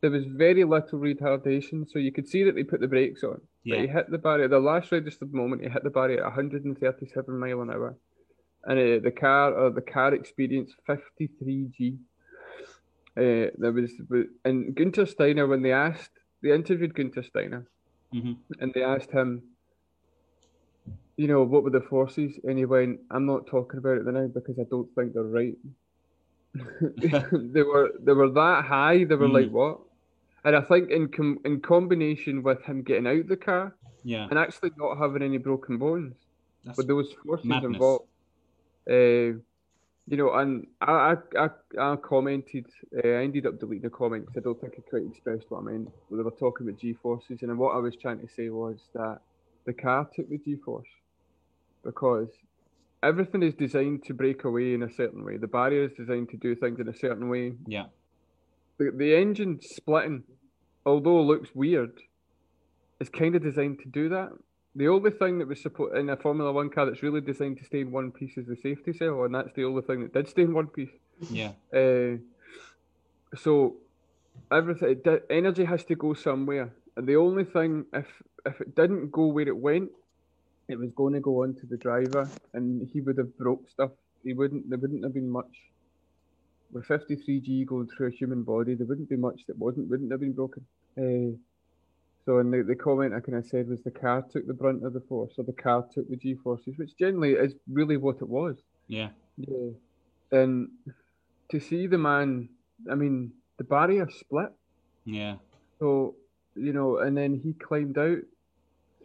there 0.00 0.10
was 0.10 0.24
very 0.26 0.62
little 0.64 1.00
retardation, 1.00 1.90
so 1.90 1.98
you 1.98 2.12
could 2.12 2.28
see 2.28 2.44
that 2.44 2.54
they 2.54 2.62
put 2.62 2.80
the 2.80 2.86
brakes 2.86 3.24
on. 3.24 3.40
But 3.66 3.74
Yeah. 3.74 3.80
he 3.80 3.86
hit 3.88 4.10
the 4.10 4.18
barrier. 4.18 4.46
The 4.46 4.60
last 4.60 4.92
registered 4.92 5.34
moment, 5.34 5.62
he 5.62 5.68
hit 5.68 5.82
the 5.82 5.90
barrier 5.90 6.20
at 6.20 6.26
137 6.26 7.36
mile 7.38 7.62
an 7.62 7.70
hour, 7.70 7.96
and 8.64 8.78
uh, 8.78 9.00
the 9.02 9.10
car 9.10 9.52
or 9.52 9.70
the 9.70 9.82
car 9.82 10.14
experienced 10.14 10.76
53 10.86 11.68
g. 11.76 11.98
Uh, 13.16 13.50
there 13.58 13.72
was 13.72 13.90
and 14.44 14.76
Guenther 14.76 15.08
Steiner 15.08 15.48
when 15.48 15.62
they 15.62 15.72
asked 15.72 16.12
they 16.40 16.52
interviewed 16.52 16.94
Guenther 16.94 17.24
Steiner, 17.24 17.66
Mhm. 18.12 18.36
and 18.60 18.72
they 18.74 18.82
asked 18.82 19.10
him, 19.10 19.42
you 21.16 21.26
know, 21.26 21.42
what 21.42 21.64
were 21.64 21.70
the 21.70 21.80
forces, 21.80 22.38
and 22.44 22.58
he 22.58 22.64
went, 22.64 23.00
"I'm 23.10 23.26
not 23.26 23.46
talking 23.46 23.78
about 23.78 23.98
it 23.98 24.06
now 24.06 24.26
because 24.28 24.58
I 24.58 24.64
don't 24.70 24.88
think 24.94 25.12
they're 25.14 25.22
right." 25.24 25.56
they 27.54 27.62
were 27.62 27.90
they 28.00 28.12
were 28.12 28.30
that 28.30 28.64
high. 28.64 29.04
They 29.04 29.14
were 29.14 29.28
Mm. 29.28 29.32
like 29.32 29.50
what? 29.50 29.80
And 30.44 30.56
I 30.56 30.60
think 30.62 30.90
in 30.90 31.08
com- 31.08 31.40
in 31.44 31.60
combination 31.60 32.42
with 32.42 32.62
him 32.62 32.82
getting 32.82 33.06
out 33.06 33.26
the 33.28 33.36
car 33.36 33.76
Yeah, 34.04 34.30
and 34.30 34.38
actually 34.38 34.70
not 34.76 34.98
having 34.98 35.22
any 35.22 35.38
broken 35.38 35.78
bones, 35.78 36.14
That's 36.64 36.76
but 36.76 36.86
there 36.86 36.96
was 36.96 37.12
forces 37.26 37.46
madness. 37.48 37.62
involved. 37.62 38.06
Uh, 38.90 39.40
you 40.08 40.16
know, 40.16 40.32
and 40.34 40.66
I 40.80 41.14
I, 41.36 41.44
I, 41.44 41.48
I 41.92 41.96
commented. 41.96 42.66
Uh, 42.96 43.08
I 43.08 43.22
ended 43.24 43.46
up 43.46 43.58
deleting 43.60 43.82
the 43.82 43.90
comment 43.90 44.26
because 44.26 44.40
I 44.40 44.44
don't 44.44 44.60
think 44.60 44.74
I 44.78 44.80
quite 44.88 45.06
expressed 45.10 45.46
what 45.50 45.60
I 45.60 45.62
meant. 45.64 45.88
They 46.10 46.16
were 46.16 46.30
talking 46.30 46.66
about 46.68 46.80
G 46.80 46.94
forces, 46.94 47.42
and 47.42 47.58
what 47.58 47.74
I 47.74 47.78
was 47.78 47.94
trying 47.96 48.20
to 48.20 48.28
say 48.34 48.48
was 48.48 48.78
that 48.94 49.18
the 49.66 49.72
car 49.72 50.08
took 50.14 50.28
the 50.28 50.38
G 50.38 50.56
force 50.56 50.88
because 51.84 52.28
everything 53.02 53.42
is 53.42 53.54
designed 53.54 54.04
to 54.04 54.14
break 54.14 54.44
away 54.44 54.74
in 54.74 54.82
a 54.82 54.92
certain 54.92 55.24
way. 55.24 55.36
The 55.36 55.46
barrier 55.46 55.84
is 55.84 55.92
designed 55.96 56.30
to 56.30 56.36
do 56.36 56.54
things 56.54 56.80
in 56.80 56.88
a 56.88 56.94
certain 56.94 57.28
way. 57.28 57.52
yeah, 57.66 57.86
The 58.78 58.90
the 58.94 59.14
engine 59.14 59.60
splitting, 59.62 60.24
although 60.86 61.20
it 61.20 61.24
looks 61.24 61.50
weird, 61.54 62.00
is 63.00 63.08
kind 63.08 63.34
of 63.36 63.42
designed 63.42 63.80
to 63.80 63.88
do 63.88 64.08
that. 64.08 64.30
The 64.78 64.86
only 64.86 65.10
thing 65.10 65.40
that 65.40 65.48
was 65.48 65.60
supposed 65.60 65.96
in 65.96 66.08
a 66.08 66.16
Formula 66.16 66.52
One 66.52 66.70
car 66.70 66.86
that's 66.86 67.02
really 67.02 67.20
designed 67.20 67.58
to 67.58 67.64
stay 67.64 67.80
in 67.80 67.90
one 67.90 68.12
piece 68.12 68.36
is 68.36 68.46
the 68.46 68.54
safety 68.54 68.92
cell, 68.92 69.24
and 69.24 69.34
that's 69.34 69.52
the 69.56 69.64
only 69.64 69.82
thing 69.82 69.98
that 70.02 70.12
did 70.12 70.28
stay 70.28 70.42
in 70.42 70.54
one 70.54 70.68
piece. 70.68 70.94
yeah, 71.30 71.52
Uh, 71.74 72.18
so 73.44 73.74
everything 74.52 75.02
energy 75.30 75.64
has 75.64 75.82
to 75.86 75.96
go 75.96 76.14
somewhere, 76.14 76.72
and 76.96 77.08
the 77.08 77.16
only 77.16 77.42
thing 77.42 77.86
if 77.92 78.06
if 78.46 78.60
it 78.60 78.76
didn't 78.76 79.10
go 79.10 79.26
where 79.26 79.48
it 79.48 79.56
went, 79.56 79.90
it 80.68 80.78
was 80.78 80.90
going 80.92 81.14
to 81.14 81.20
go 81.20 81.42
onto 81.42 81.66
the 81.66 81.76
driver, 81.76 82.30
and 82.54 82.88
he 82.92 83.00
would 83.00 83.18
have 83.18 83.36
broke 83.36 83.68
stuff. 83.68 83.90
He 84.22 84.32
wouldn't. 84.32 84.70
There 84.70 84.78
wouldn't 84.78 85.02
have 85.02 85.14
been 85.14 85.30
much. 85.40 85.54
With 86.70 86.86
53G 86.86 87.66
going 87.66 87.88
through 87.88 88.08
a 88.08 88.10
human 88.20 88.44
body, 88.44 88.74
there 88.74 88.86
wouldn't 88.86 89.08
be 89.08 89.16
much 89.16 89.40
that 89.48 89.58
wasn't 89.58 89.88
wouldn't 89.90 90.12
have 90.12 90.20
been 90.20 90.34
broken. 90.34 90.64
Uh, 90.96 91.36
so, 92.28 92.40
and 92.40 92.52
the, 92.52 92.62
the 92.62 92.74
comment 92.76 93.14
I 93.14 93.20
kind 93.20 93.38
of 93.38 93.46
said 93.46 93.70
was 93.70 93.82
the 93.82 93.90
car 93.90 94.22
took 94.30 94.46
the 94.46 94.52
brunt 94.52 94.84
of 94.84 94.92
the 94.92 95.00
force, 95.00 95.32
or 95.38 95.44
the 95.44 95.52
car 95.54 95.86
took 95.90 96.10
the 96.10 96.16
G 96.16 96.34
forces, 96.34 96.76
which 96.76 96.94
generally 96.98 97.32
is 97.32 97.54
really 97.72 97.96
what 97.96 98.16
it 98.16 98.28
was. 98.28 98.58
yeah, 98.86 99.08
Yeah. 99.38 99.70
And 100.30 100.68
to 101.50 101.58
see 101.58 101.86
the 101.86 101.96
man, 101.96 102.50
I 102.92 102.96
mean, 102.96 103.32
the 103.56 103.64
barrier 103.64 104.06
split. 104.10 104.52
yeah, 105.06 105.36
So, 105.78 106.16
you 106.54 106.74
know, 106.74 106.98
and 106.98 107.16
then 107.16 107.40
he 107.42 107.54
climbed 107.54 107.96
out 107.96 108.18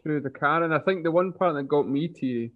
through 0.02 0.20
the 0.20 0.30
car. 0.30 0.62
And 0.62 0.74
I 0.74 0.80
think 0.80 1.04
the 1.06 1.12
one 1.12 1.32
part 1.32 1.56
that 1.56 1.64
got 1.64 1.88
me 1.88 2.10
teary 2.10 2.52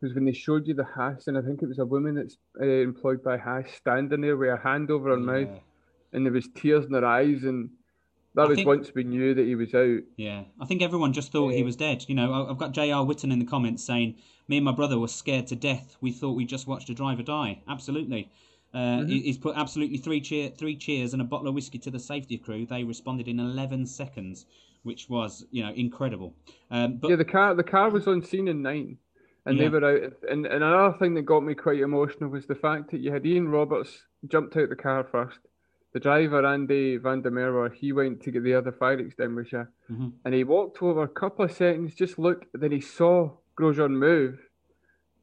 was 0.00 0.14
when 0.14 0.24
they 0.24 0.32
showed 0.32 0.68
you 0.68 0.74
the 0.74 0.84
Haas, 0.84 1.26
and 1.26 1.36
I 1.36 1.42
think 1.42 1.62
it 1.62 1.68
was 1.68 1.80
a 1.80 1.84
woman 1.84 2.14
that's 2.14 2.36
uh, 2.60 2.64
employed 2.64 3.24
by 3.24 3.38
Haas 3.38 3.72
standing 3.72 4.20
there 4.20 4.36
with 4.36 4.50
her 4.50 4.56
hand 4.56 4.88
over 4.88 5.10
her 5.10 5.16
mouth, 5.16 5.48
and 6.12 6.24
there 6.24 6.32
was 6.32 6.48
tears 6.54 6.84
in 6.86 6.92
her 6.92 7.04
eyes. 7.04 7.42
And 7.42 7.70
that 8.36 8.42
I 8.42 8.48
was 8.48 8.56
think- 8.56 8.66
once 8.68 8.94
we 8.94 9.02
knew 9.04 9.34
that 9.34 9.44
he 9.46 9.54
was 9.54 9.74
out. 9.74 10.00
Yeah, 10.16 10.44
I 10.60 10.64
think 10.66 10.82
everyone 10.82 11.12
just 11.12 11.32
thought 11.32 11.52
he 11.54 11.62
was 11.62 11.76
dead. 11.76 12.04
You 12.08 12.14
know, 12.14 12.32
I- 12.32 12.50
I've 12.50 12.58
got 12.58 12.72
J.R. 12.72 13.04
Witten 13.04 13.32
in 13.32 13.38
the 13.38 13.44
comments 13.44 13.82
saying, 13.82 14.14
"Me 14.48 14.56
and 14.58 14.64
my 14.64 14.72
brother 14.72 14.98
were 14.98 15.08
scared 15.08 15.46
to 15.48 15.56
death. 15.56 15.96
We 16.00 16.12
thought 16.12 16.32
we 16.36 16.44
just 16.44 16.66
watched 16.68 16.88
a 16.90 16.94
driver 16.94 17.22
die." 17.22 17.62
Absolutely. 17.68 18.30
Uh, 18.74 19.04
he- 19.04 19.20
He's 19.22 19.38
put 19.38 19.56
absolutely 19.56 19.96
three 19.98 20.20
cheer, 20.20 20.50
three 20.50 20.76
cheers 20.76 21.12
and 21.14 21.22
a 21.22 21.24
bottle 21.24 21.48
of 21.48 21.54
whiskey 21.54 21.78
to 21.78 21.90
the 21.90 21.98
safety 21.98 22.36
crew. 22.36 22.66
They 22.66 22.84
responded 22.84 23.26
in 23.26 23.40
11 23.40 23.86
seconds, 23.86 24.44
which 24.82 25.08
was, 25.08 25.46
you 25.50 25.62
know, 25.62 25.72
incredible. 25.72 26.34
Um, 26.70 26.96
but 26.98 27.08
Yeah, 27.10 27.16
the 27.16 27.24
car 27.24 27.54
the 27.54 27.64
car 27.64 27.90
was 27.90 28.06
on 28.06 28.22
scene 28.22 28.48
in 28.48 28.60
nine, 28.60 28.98
and 29.46 29.56
Yeah. 29.56 29.62
they 29.64 29.68
were 29.70 29.84
out. 30.04 30.12
And, 30.30 30.44
and 30.44 30.62
another 30.62 30.96
thing 30.98 31.14
that 31.14 31.22
got 31.22 31.42
me 31.42 31.54
quite 31.54 31.80
emotional 31.80 32.28
was 32.28 32.44
the 32.46 32.54
fact 32.54 32.90
that 32.90 32.98
you 33.00 33.10
had 33.12 33.24
Ian 33.24 33.48
Roberts 33.48 34.02
jumped 34.28 34.56
out 34.58 34.68
the 34.68 34.76
car 34.76 35.04
first. 35.04 35.38
The 35.96 36.00
driver 36.00 36.44
Andy 36.44 36.98
Van 36.98 37.22
der 37.22 37.30
Merwe, 37.30 37.72
he 37.72 37.90
went 37.90 38.20
to 38.24 38.30
get 38.30 38.42
the 38.44 38.52
other 38.52 38.70
fire 38.70 38.98
extinguisher, 38.98 39.70
Mhm. 39.90 40.12
and 40.26 40.34
he 40.34 40.44
walked 40.44 40.82
over 40.82 41.02
a 41.04 41.08
couple 41.08 41.46
of 41.46 41.52
seconds, 41.52 41.94
just 41.94 42.18
looked, 42.18 42.48
then 42.52 42.70
he 42.70 42.82
saw 42.82 43.30
Grosjean 43.58 43.92
move, 43.92 44.38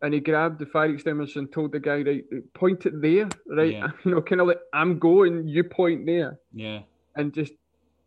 and 0.01 0.15
he 0.15 0.19
grabbed 0.19 0.57
the 0.57 0.65
fire 0.65 0.89
extinguisher 0.89 1.37
and 1.41 1.51
told 1.51 1.73
the 1.73 1.79
guy, 1.79 2.01
right, 2.01 2.25
point 2.55 2.87
it 2.87 2.99
there, 3.03 3.29
right, 3.45 3.73
Yeah. 3.73 3.91
you 4.03 4.09
know, 4.15 4.21
kind 4.23 4.41
of 4.41 4.47
like 4.47 4.61
I'm 4.73 4.97
going, 4.97 5.47
you 5.47 5.63
point 5.63 6.07
there, 6.07 6.39
yeah, 6.51 6.79
and 7.15 7.31
just 7.35 7.53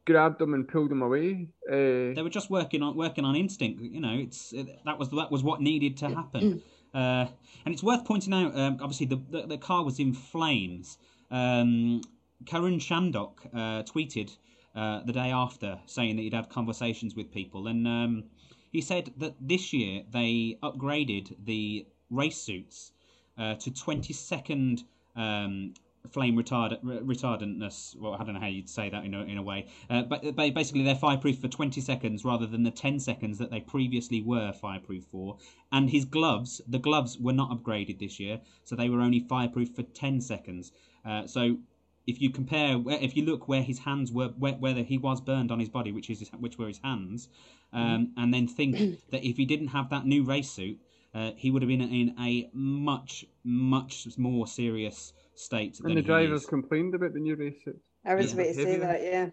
grabbed 0.05 0.41
them 0.41 0.53
and 0.53 0.67
pulled 0.67 0.91
them 0.91 1.03
away. 1.03 1.47
Uh, 1.71 2.15
they 2.17 2.23
were 2.25 2.37
just 2.41 2.51
working 2.51 2.83
on 2.83 2.97
working 2.97 3.25
on 3.25 3.37
instinct. 3.37 3.81
You 3.81 4.01
know, 4.01 4.15
it's 4.27 4.53
it, 4.53 4.67
that 4.85 4.99
was 4.99 5.09
that 5.11 5.31
was 5.31 5.45
what 5.45 5.61
needed 5.61 5.97
to 5.99 6.09
happen. 6.09 6.63
Uh, 6.93 7.27
and 7.65 7.73
it's 7.75 7.85
worth 7.85 8.05
pointing 8.05 8.33
out, 8.33 8.59
um, 8.59 8.79
obviously, 8.81 9.07
the, 9.07 9.21
the 9.31 9.47
the 9.55 9.59
car 9.59 9.85
was 9.85 10.01
in 10.01 10.13
flames. 10.13 10.99
Um, 11.31 12.01
Karun 12.45 12.79
Chandhok 12.79 13.47
uh, 13.55 13.83
tweeted 13.83 14.37
uh, 14.75 15.03
the 15.05 15.13
day 15.13 15.31
after 15.31 15.81
saying 15.87 16.17
that 16.17 16.23
he'd 16.23 16.35
had 16.35 16.49
conversations 16.51 17.17
with 17.17 17.33
people, 17.33 17.67
and 17.67 17.87
um, 17.89 18.25
he 18.71 18.81
said 18.81 19.13
that 19.17 19.35
this 19.41 19.73
year 19.73 20.03
they 20.13 20.59
upgraded 20.63 21.35
the 21.45 21.87
race 22.11 22.37
suits 22.37 22.93
uh, 23.39 23.55
to 23.55 23.71
20 23.73 24.13
second 24.13 24.85
um, 25.17 25.73
flame 26.11 26.37
retard- 26.37 26.79
re- 26.83 26.99
retardantness. 26.99 27.97
Well, 27.97 28.15
I 28.15 28.25
don't 28.25 28.35
know 28.35 28.41
how 28.41 28.47
you'd 28.47 28.69
say 28.69 28.91
that 28.91 29.05
in 29.05 29.15
a, 29.15 29.23
in 29.23 29.39
a 29.39 29.43
way, 29.43 29.67
uh, 29.91 30.03
but 30.03 30.23
ba- 30.37 30.53
basically 30.53 30.83
they're 30.83 30.95
fireproof 30.95 31.39
for 31.39 31.49
20 31.49 31.81
seconds 31.81 32.25
rather 32.25 32.47
than 32.47 32.63
the 32.63 32.71
10 32.71 33.01
seconds 33.01 33.39
that 33.39 33.51
they 33.51 33.61
previously 33.61 34.21
were 34.21 34.53
fireproof 34.53 35.05
for. 35.05 35.39
And 35.73 35.91
his 35.91 36.05
gloves, 36.05 36.61
the 36.69 36.79
gloves 36.79 37.19
were 37.19 37.33
not 37.33 37.51
upgraded 37.51 37.99
this 37.99 38.21
year, 38.21 38.41
so 38.65 38.77
they 38.77 38.89
were 38.89 39.01
only 39.01 39.21
fireproof 39.21 39.75
for 39.75 39.83
10 39.83 40.21
seconds. 40.21 40.73
Uh, 41.05 41.27
so 41.27 41.59
if 42.07 42.21
you 42.21 42.31
compare, 42.31 42.81
if 42.87 43.17
you 43.17 43.25
look 43.25 43.49
where 43.49 43.63
his 43.63 43.81
hands 43.81 44.13
were, 44.13 44.29
where, 44.39 44.53
where 44.55 44.75
he 44.75 44.97
was 44.99 45.21
burned 45.21 45.51
on 45.51 45.59
his 45.59 45.69
body, 45.69 45.93
which 45.93 46.09
is 46.09 46.21
his, 46.21 46.29
which 46.39 46.57
were 46.59 46.69
his 46.69 46.79
hands, 46.79 47.29
um, 47.73 48.13
and 48.17 48.33
then 48.33 48.47
think 48.47 48.77
that 49.11 49.25
if 49.27 49.37
he 49.37 49.45
didn't 49.45 49.69
have 49.69 49.91
that 49.91 50.07
new 50.07 50.23
race 50.25 50.51
suit, 50.51 50.79
uh, 51.15 51.33
he 51.37 51.51
would 51.51 51.63
have 51.63 51.69
been 51.69 51.81
in 51.81 52.15
a 52.21 52.49
much, 52.53 53.25
much 53.45 54.07
more 54.19 54.47
serious 54.47 55.13
state 55.35 55.79
than 55.79 55.87
and 55.91 55.97
the 55.97 56.01
he 56.03 56.07
drivers 56.07 56.43
is. 56.43 56.47
complained 56.49 56.95
about 56.95 57.13
the 57.13 57.19
new 57.21 57.35
race 57.35 57.57
suit. 57.65 57.79
I 58.05 58.15
was 58.15 58.27
Yeah. 58.27 58.35
about 58.35 58.45
to 58.47 58.55
say 58.55 58.77
that, 58.79 59.03
yeah. 59.03 59.31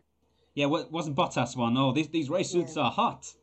Yeah, 0.55 0.65
wa- 0.67 0.86
wasn't 0.89 1.15
Bottas 1.15 1.55
one? 1.57 1.75
Oh, 1.77 1.91
these 1.93 2.07
these 2.09 2.29
race 2.29 2.49
suits 2.51 2.77
are 2.77 2.91
hot. 2.91 3.33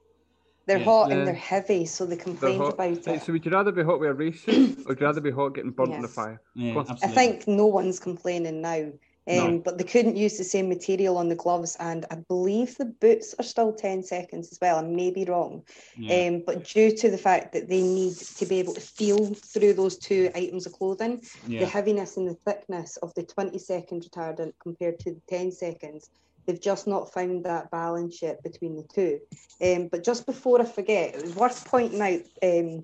They're 0.66 0.79
Yeah. 0.79 0.85
hot 0.85 1.11
Yeah. 1.11 1.16
and 1.19 1.27
they're 1.27 1.35
heavy, 1.35 1.85
so 1.85 2.05
they 2.05 2.14
They're 2.14 2.25
complained 2.25 2.59
hot. 2.62 2.75
about 2.75 3.07
Right, 3.07 3.16
it. 3.16 3.23
so 3.23 3.33
would 3.33 3.45
you 3.45 3.51
rather 3.51 3.73
be 3.73 3.83
hot 3.83 3.99
with 4.01 4.11
a 4.11 4.14
race 4.14 4.43
suit, 4.45 4.79
or 4.81 4.85
would 4.90 5.01
you 5.01 5.07
rather 5.07 5.21
be 5.21 5.31
hot 5.31 5.55
getting 5.55 5.71
burnt 5.73 5.95
in 5.95 6.03
the 6.03 6.09
fire? 6.09 6.40
Yeah, 6.55 6.75
course. 6.75 6.90
I 6.90 6.95
I 7.07 7.09
think 7.09 7.49
no 7.49 7.66
one's 7.66 7.99
complaining 7.99 8.61
now. 8.61 8.93
Um, 9.31 9.37
No. 9.37 9.59
But 9.59 9.79
they 9.79 9.85
couldn't 9.85 10.16
use 10.16 10.37
the 10.38 10.45
same 10.45 10.69
material 10.69 11.16
on 11.16 11.29
the 11.29 11.35
gloves, 11.35 11.77
and 11.79 12.05
I 12.11 12.16
believe 12.16 12.77
the 12.77 12.87
boots 12.87 13.35
are 13.38 13.45
still 13.45 13.73
10 13.73 14.03
seconds 14.03 14.51
as 14.51 14.59
well. 14.61 14.79
I 14.79 14.83
may 14.83 15.11
be 15.11 15.25
wrong. 15.25 15.62
Yeah. 15.97 16.29
Um, 16.29 16.43
but 16.45 16.64
due 16.64 16.95
to 16.97 17.11
the 17.11 17.19
fact 17.19 17.53
that 17.53 17.69
they 17.69 17.83
need 17.83 18.16
to 18.16 18.47
be 18.47 18.59
able 18.59 18.75
to 18.75 18.81
feel 18.81 19.35
through 19.35 19.75
those 19.75 19.97
two 19.99 20.31
items 20.35 20.66
of 20.66 20.73
clothing, 20.73 21.23
yeah. 21.47 21.61
the 21.61 21.66
heaviness 21.66 22.16
and 22.16 22.29
the 22.29 22.35
thickness 22.47 22.97
of 22.99 23.14
the 23.14 23.22
20 23.22 23.59
second 23.59 24.03
retardant 24.03 24.53
compared 24.61 24.99
to 25.01 25.12
the 25.12 25.20
10 25.28 25.53
seconds, 25.53 26.11
they've 26.47 26.61
just 26.61 26.87
not 26.87 27.12
found 27.12 27.45
that 27.45 27.70
balance 27.70 28.22
yet 28.22 28.43
between 28.43 28.76
the 28.76 28.83
two. 28.85 29.20
Um, 29.62 29.89
but 29.89 30.05
just 30.05 30.26
before 30.26 30.61
I 30.61 30.64
forget, 30.64 31.14
it 31.14 31.22
was 31.22 31.37
worth 31.37 31.64
pointing 31.64 32.01
out 32.01 32.20
um, 32.43 32.83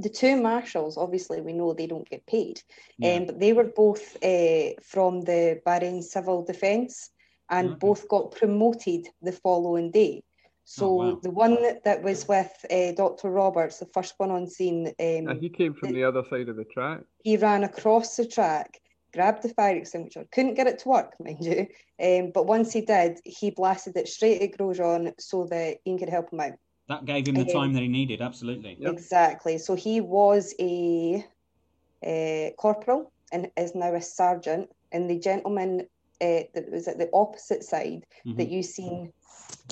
the 0.00 0.08
two 0.08 0.40
marshals, 0.40 0.96
obviously, 0.96 1.40
we 1.40 1.52
know 1.52 1.72
they 1.72 1.86
don't 1.86 2.08
get 2.08 2.26
paid, 2.26 2.62
Yeah. 2.98 3.16
um, 3.16 3.26
but 3.26 3.40
they 3.40 3.52
were 3.52 3.70
both 3.76 4.16
uh, 4.22 4.70
from 4.82 5.20
the 5.22 5.60
Bahrain 5.66 6.02
Civil 6.02 6.44
Defence 6.44 7.10
and 7.48 7.70
Okay. 7.70 7.78
both 7.78 8.08
got 8.08 8.30
promoted 8.32 9.08
the 9.22 9.32
following 9.32 9.90
day. 9.90 10.22
So 10.64 10.86
Oh, 10.86 10.94
wow. 10.94 11.18
the 11.22 11.30
one 11.30 11.60
that, 11.62 11.84
that 11.84 12.02
was 12.02 12.28
with 12.28 12.52
uh, 12.70 12.92
Dr. 12.92 13.30
Roberts, 13.30 13.78
the 13.78 13.86
first 13.86 14.14
one 14.18 14.30
on 14.30 14.46
scene, 14.46 14.86
um, 15.00 15.28
Uh, 15.28 15.34
he 15.34 15.48
came 15.48 15.74
from 15.74 15.92
the 15.92 16.04
other 16.04 16.22
side 16.30 16.48
of 16.48 16.56
the 16.56 16.64
track. 16.64 17.00
he 17.24 17.36
ran 17.36 17.64
across 17.64 18.16
the 18.16 18.26
track, 18.26 18.78
grabbed 19.12 19.42
the 19.42 19.48
fire 19.48 19.76
extinguisher, 19.76 20.26
couldn't 20.30 20.54
get 20.54 20.68
it 20.68 20.78
to 20.80 20.88
work, 20.88 21.14
mind 21.24 21.44
you. 21.44 21.66
Um, 22.00 22.30
but 22.32 22.46
once 22.46 22.72
he 22.72 22.82
did, 22.82 23.18
he 23.24 23.50
blasted 23.50 23.96
it 23.96 24.08
straight 24.08 24.42
at 24.42 24.56
Grosjean 24.56 25.12
so 25.18 25.46
that 25.46 25.78
Ian 25.86 25.98
could 25.98 26.08
help 26.08 26.32
him 26.32 26.40
out. 26.40 26.52
That 26.90 27.04
gave 27.04 27.28
him 27.28 27.36
the 27.36 27.42
Um, 27.42 27.46
time 27.46 27.72
that 27.74 27.82
he 27.82 27.88
needed. 27.88 28.20
Absolutely. 28.20 28.76
Yep. 28.80 28.92
Exactly. 28.92 29.58
So 29.58 29.76
he 29.76 30.00
was 30.00 30.54
a, 30.58 31.24
uh 32.04 32.50
corporal 32.58 33.12
and 33.32 33.50
is 33.56 33.74
now 33.76 33.94
a 33.94 34.02
sergeant. 34.02 34.68
And 34.90 35.08
the 35.08 35.18
gentleman 35.18 35.86
uh, 36.20 36.42
that 36.54 36.70
was 36.70 36.88
at 36.88 36.98
the 36.98 37.08
opposite 37.14 37.62
side 37.62 38.04
Mhm. 38.26 38.36
that 38.36 38.50
you've 38.50 38.66
seen 38.66 39.12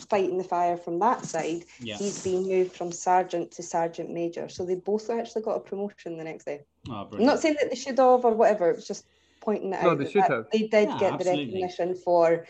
fighting 0.08 0.38
the 0.38 0.44
fire 0.44 0.76
from 0.76 1.00
that 1.00 1.26
side, 1.26 1.64
Yeah. 1.80 1.98
he's 1.98 2.22
been 2.22 2.42
moved 2.44 2.74
from 2.76 2.92
sergeant 2.92 3.50
to 3.56 3.62
sergeant 3.62 4.10
major. 4.10 4.48
So 4.48 4.64
they 4.64 4.76
both 4.76 5.10
actually 5.10 5.42
got 5.42 5.56
a 5.56 5.60
promotion 5.60 6.16
the 6.16 6.24
next 6.24 6.44
day. 6.44 6.60
Oh, 6.88 7.08
I'm 7.12 7.26
not 7.26 7.40
saying 7.40 7.56
that 7.60 7.68
they 7.70 7.76
should 7.76 7.98
have 7.98 8.24
or 8.24 8.34
whatever. 8.34 8.70
It's 8.70 8.86
just 8.86 9.04
pointing 9.40 9.72
it 9.74 9.82
No, 9.82 9.90
out. 9.90 9.98
they 9.98 10.04
that 10.04 10.12
should 10.12 10.22
that 10.22 10.30
have. 10.30 10.44
They 10.52 10.68
did 10.68 10.88
Yeah, 10.88 10.98
get 11.00 11.12
absolutely. 11.14 11.46
the 11.46 11.62
recognition 11.62 11.94
for, 11.96 12.46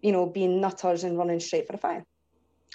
you 0.00 0.12
know, 0.12 0.26
being 0.26 0.60
nutters 0.60 1.04
and 1.04 1.18
running 1.18 1.40
straight 1.40 1.66
for 1.66 1.72
the 1.72 1.78
fire 1.78 2.04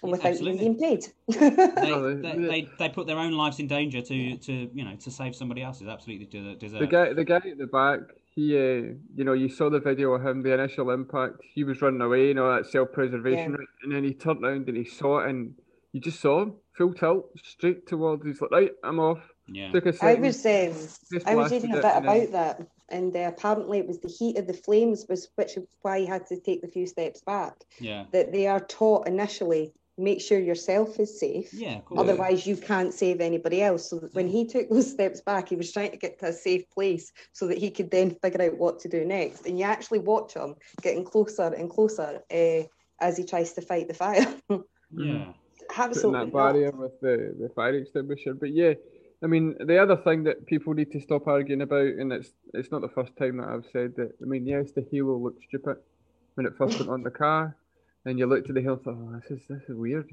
Yeah, 0.03 0.09
without 0.11 0.27
absolutely. 0.31 0.59
being 0.59 0.77
paid. 0.79 1.07
they, 1.27 1.49
they, 1.49 2.13
they- 2.21 2.47
they, 2.47 2.69
they 2.77 2.89
put 2.89 3.07
their 3.07 3.17
own 3.17 3.33
lives 3.33 3.59
in 3.59 3.67
danger 3.67 4.01
to, 4.01 4.37
to 4.37 4.53
you 4.73 4.85
know 4.85 4.95
to 4.95 5.11
save 5.11 5.35
somebody 5.35 5.63
else's. 5.63 5.87
Absolutely 5.87 6.25
de- 6.27 6.55
deserve. 6.55 6.79
The 6.81 6.87
guy, 6.87 7.13
the 7.13 7.23
guy 7.25 7.37
at 7.37 7.57
the 7.57 7.67
back, 7.67 7.99
he, 8.35 8.55
uh, 8.55 8.93
you 9.15 9.23
know, 9.23 9.33
you 9.33 9.49
saw 9.49 9.69
the 9.69 9.79
video 9.79 10.11
of 10.13 10.25
him, 10.25 10.43
the 10.43 10.53
initial 10.53 10.91
impact. 10.91 11.37
He 11.55 11.63
was 11.63 11.81
running 11.81 12.01
away, 12.01 12.27
you 12.27 12.33
know, 12.35 12.53
that 12.55 12.67
self-preservation, 12.69 13.51
Yeah. 13.53 13.65
and 13.83 13.91
then 13.95 14.03
he 14.03 14.13
turned 14.13 14.43
around 14.45 14.67
and 14.67 14.77
he 14.77 14.85
saw 14.85 15.19
it, 15.19 15.29
and 15.29 15.55
you 15.93 15.99
just 16.01 16.19
saw 16.19 16.43
him 16.43 16.53
full 16.73 16.93
tilt 16.93 17.31
straight 17.43 17.87
towards. 17.87 18.23
He's 18.25 18.39
like, 18.41 18.51
right, 18.51 18.71
I'm 18.83 18.99
off. 18.99 19.19
Yeah. 19.47 19.71
Took 19.71 19.85
a 19.87 19.89
I 19.89 19.91
second. 19.93 20.21
was 20.21 20.45
um, 20.45 21.21
I 21.25 21.35
was 21.35 21.51
reading 21.51 21.71
a 21.71 21.75
bit 21.77 21.85
and 21.85 22.05
then- 22.05 22.17
about 22.27 22.31
that, 22.33 22.67
and 22.89 23.15
uh, 23.15 23.31
apparently 23.35 23.79
it 23.79 23.87
was 23.87 23.99
the 23.99 24.09
heat 24.09 24.37
of 24.37 24.45
the 24.45 24.53
flames 24.53 25.05
was 25.09 25.29
which 25.35 25.57
is 25.57 25.63
why 25.81 25.99
he 26.01 26.05
had 26.05 26.27
to 26.27 26.39
take 26.39 26.61
the 26.61 26.67
few 26.67 26.85
steps 26.85 27.21
back. 27.21 27.55
Yeah. 27.79 28.05
That 28.11 28.31
they 28.31 28.45
are 28.47 28.59
taught 28.59 29.07
initially, 29.07 29.71
make 29.97 30.21
sure 30.21 30.39
yourself 30.39 30.99
is 30.99 31.19
safe. 31.19 31.53
Yeah. 31.53 31.77
Of 31.77 31.85
course. 31.85 31.99
Otherwise, 32.01 32.45
you 32.45 32.55
can't 32.55 32.93
save 32.93 33.19
anybody 33.19 33.61
else. 33.61 33.89
So 33.89 33.99
that 33.99 34.13
when 34.13 34.27
he 34.27 34.45
took 34.45 34.69
those 34.69 34.91
steps 34.91 35.21
back, 35.21 35.49
he 35.49 35.55
was 35.55 35.71
trying 35.71 35.91
to 35.91 35.97
get 35.97 36.19
to 36.19 36.27
a 36.27 36.33
safe 36.33 36.69
place 36.69 37.11
so 37.33 37.47
that 37.47 37.57
he 37.57 37.71
could 37.71 37.89
then 37.91 38.15
figure 38.21 38.43
out 38.43 38.57
what 38.57 38.79
to 38.81 38.89
do 38.89 39.05
next. 39.05 39.45
And 39.45 39.57
you 39.57 39.65
actually 39.65 39.99
watch 39.99 40.33
him 40.33 40.55
getting 40.81 41.03
closer 41.03 41.53
and 41.53 41.69
closer 41.69 42.21
uh, 42.31 42.63
as 42.99 43.17
he 43.17 43.23
tries 43.23 43.53
to 43.53 43.61
fight 43.61 43.87
the 43.87 43.93
fire. 43.93 44.25
Yeah. 44.89 45.33
putting 45.67 45.89
Absolutely. 45.91 46.25
that 46.25 46.33
barrier 46.33 46.71
with 46.71 46.97
the, 47.01 47.35
the 47.37 47.49
fire 47.49 47.75
extinguisher. 47.75 48.33
But 48.33 48.53
yeah, 48.53 48.75
I 49.21 49.27
mean, 49.27 49.55
the 49.59 49.77
other 49.77 49.97
thing 49.97 50.23
that 50.23 50.45
people 50.45 50.73
need 50.73 50.91
to 50.91 51.01
stop 51.01 51.27
arguing 51.27 51.61
about, 51.61 51.87
and 51.87 52.13
it's 52.13 52.29
it's 52.53 52.71
not 52.71 52.81
the 52.81 52.87
first 52.87 53.15
time 53.17 53.37
that 53.37 53.49
I've 53.49 53.65
said 53.73 53.95
that. 53.97 54.13
I 54.21 54.25
mean, 54.25 54.47
yes, 54.47 54.71
the 54.71 54.85
Halo 54.89 55.17
looked 55.17 55.43
stupid 55.43 55.77
when 56.35 56.45
it 56.45 56.53
first 56.57 56.79
went 56.79 56.91
on 56.91 57.03
the 57.03 57.09
car, 57.09 57.57
and 58.05 58.17
you 58.19 58.25
looked 58.25 58.49
at 58.49 58.55
the 58.55 58.61
Halo 58.61 58.75
and 58.75 58.83
thought, 58.83 58.97
oh, 58.97 59.19
this 59.21 59.31
is 59.39 59.47
this 59.47 59.63
is 59.69 59.75
weird. 59.75 60.09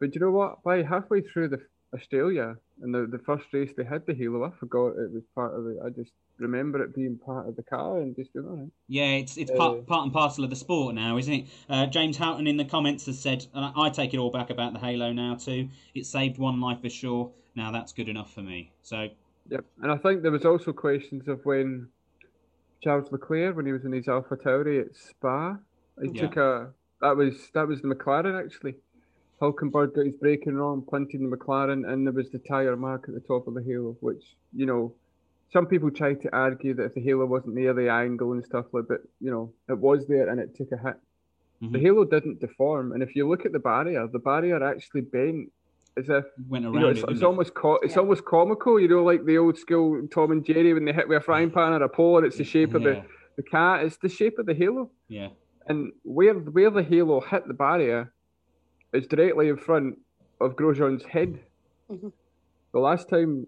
But 0.00 0.14
you 0.14 0.20
know 0.20 0.30
what? 0.30 0.62
By 0.62 0.82
halfway 0.82 1.22
through 1.22 1.48
the 1.48 1.60
Australia 1.94 2.56
and 2.82 2.94
the, 2.94 3.06
the 3.10 3.18
first 3.24 3.46
race 3.52 3.72
they 3.76 3.84
had 3.84 4.06
the 4.06 4.14
Halo, 4.14 4.44
I 4.44 4.50
forgot 4.58 4.90
it 4.98 5.12
was 5.12 5.24
part 5.34 5.54
of 5.58 5.66
it. 5.66 5.76
I 5.84 5.90
just 5.90 6.12
remember 6.38 6.82
it 6.82 6.94
being 6.94 7.18
part 7.18 7.48
of 7.48 7.56
the 7.56 7.62
car 7.62 7.98
and 7.98 8.14
just 8.14 8.30
all 8.36 8.42
right. 8.42 8.68
Yeah, 8.88 9.12
it's 9.16 9.36
it's 9.36 9.50
Uh, 9.50 9.56
part 9.56 9.86
part 9.86 10.04
and 10.04 10.12
parcel 10.12 10.44
of 10.44 10.50
the 10.50 10.56
sport 10.56 10.94
now, 10.94 11.16
isn't 11.18 11.32
it? 11.32 11.46
Uh, 11.68 11.86
James 11.86 12.16
Houghton 12.16 12.46
in 12.46 12.56
the 12.56 12.64
comments 12.64 13.06
has 13.06 13.18
said, 13.18 13.46
and 13.54 13.64
I, 13.64 13.72
I 13.76 13.90
take 13.90 14.14
it 14.14 14.18
all 14.18 14.30
back 14.30 14.50
about 14.50 14.72
the 14.72 14.78
Halo 14.78 15.12
now 15.12 15.34
too. 15.34 15.68
It 15.94 16.06
saved 16.06 16.38
one 16.38 16.60
life 16.60 16.80
for 16.82 16.90
sure. 16.90 17.32
Now 17.56 17.72
that's 17.72 17.92
good 17.92 18.08
enough 18.08 18.32
for 18.32 18.42
me. 18.42 18.72
So 18.82 19.08
Yep, 19.50 19.64
and 19.82 19.90
I 19.90 19.96
think 19.96 20.22
there 20.22 20.30
was 20.30 20.44
also 20.44 20.72
questions 20.72 21.26
of 21.26 21.40
when 21.44 21.88
Charles 22.82 23.10
Leclerc, 23.10 23.56
when 23.56 23.66
he 23.66 23.72
was 23.72 23.84
in 23.84 23.92
his 23.92 24.06
Alpha 24.06 24.36
Tauri 24.36 24.80
at 24.80 24.94
Spa, 24.94 25.56
he 26.02 26.10
Yeah. 26.10 26.20
took 26.28 26.36
a 26.36 26.72
that 27.00 27.16
was 27.16 27.50
that 27.54 27.66
was 27.66 27.80
the 27.82 27.88
McLaren 27.88 28.38
actually. 28.44 28.74
Hulkenberg 29.40 29.94
got 29.94 30.06
his 30.06 30.16
braking 30.16 30.54
wrong, 30.56 30.82
punted 30.90 31.20
the 31.20 31.26
McLaren, 31.36 31.88
and 31.88 32.04
there 32.04 32.12
was 32.12 32.28
the 32.30 32.38
tyre 32.40 32.76
mark 32.76 33.04
at 33.08 33.14
the 33.14 33.20
top 33.20 33.46
of 33.46 33.54
the 33.54 33.62
halo, 33.62 33.96
which 34.00 34.34
you 34.52 34.66
know, 34.66 34.92
some 35.52 35.66
people 35.66 35.90
try 35.90 36.14
to 36.14 36.28
argue 36.34 36.74
that 36.74 36.84
if 36.86 36.94
the 36.94 37.00
halo 37.00 37.24
wasn't 37.24 37.54
near 37.54 37.72
the 37.72 37.88
angle 37.88 38.32
and 38.32 38.44
stuff 38.44 38.66
like, 38.72 38.84
but 38.88 39.00
you 39.20 39.30
know, 39.30 39.52
it 39.68 39.78
was 39.78 40.06
there 40.08 40.28
and 40.28 40.40
it 40.40 40.56
took 40.56 40.72
a 40.72 40.76
hit. 40.78 40.96
The 41.60 41.66
Mhm. 41.78 41.80
halo 41.82 42.04
didn't 42.04 42.40
deform, 42.40 42.92
and 42.92 43.02
if 43.02 43.14
you 43.16 43.28
look 43.28 43.44
at 43.46 43.52
the 43.52 43.58
barrier, 43.58 44.06
the 44.08 44.18
barrier 44.20 44.62
actually 44.62 45.00
bent 45.02 45.52
as 45.96 46.08
if 46.08 46.24
went 46.48 46.64
around 46.64 46.74
you 46.74 46.80
know, 46.80 46.88
it's, 46.88 47.00
it. 47.02 47.10
it's 47.10 47.22
almost 47.22 47.54
co- 47.54 47.80
it's 47.82 47.94
Yeah. 47.94 48.02
almost 48.02 48.24
comical, 48.24 48.78
you 48.80 48.86
know, 48.88 49.02
like 49.04 49.24
the 49.24 49.38
old 49.38 49.56
school 49.58 50.06
Tom 50.08 50.30
and 50.32 50.44
Jerry 50.44 50.72
when 50.74 50.84
they 50.84 50.92
hit 50.92 51.08
with 51.08 51.18
a 51.18 51.20
frying 51.20 51.50
pan 51.50 51.72
or 51.74 51.82
a 51.84 51.88
pole, 51.88 52.18
and 52.18 52.26
it's 52.26 52.38
the 52.38 52.44
shape 52.44 52.74
of 52.74 52.82
the, 52.84 52.94
Yeah. 52.94 53.04
the 53.36 53.42
cat. 53.44 53.84
It's 53.84 53.96
the 53.98 54.08
shape 54.08 54.38
of 54.38 54.46
the 54.46 54.54
halo, 54.54 54.90
Yeah. 55.08 55.30
And 55.68 55.92
where 56.02 56.34
where 56.34 56.70
the 56.70 56.82
halo 56.82 57.20
hit 57.20 57.46
the 57.46 57.54
barrier 57.54 58.12
is 58.92 59.06
directly 59.06 59.48
in 59.48 59.56
front 59.56 59.98
of 60.40 60.56
Grosjean's 60.56 61.04
head. 61.04 61.40
Mhm. 61.90 62.12
The 62.72 62.78
last 62.80 63.08
time 63.08 63.46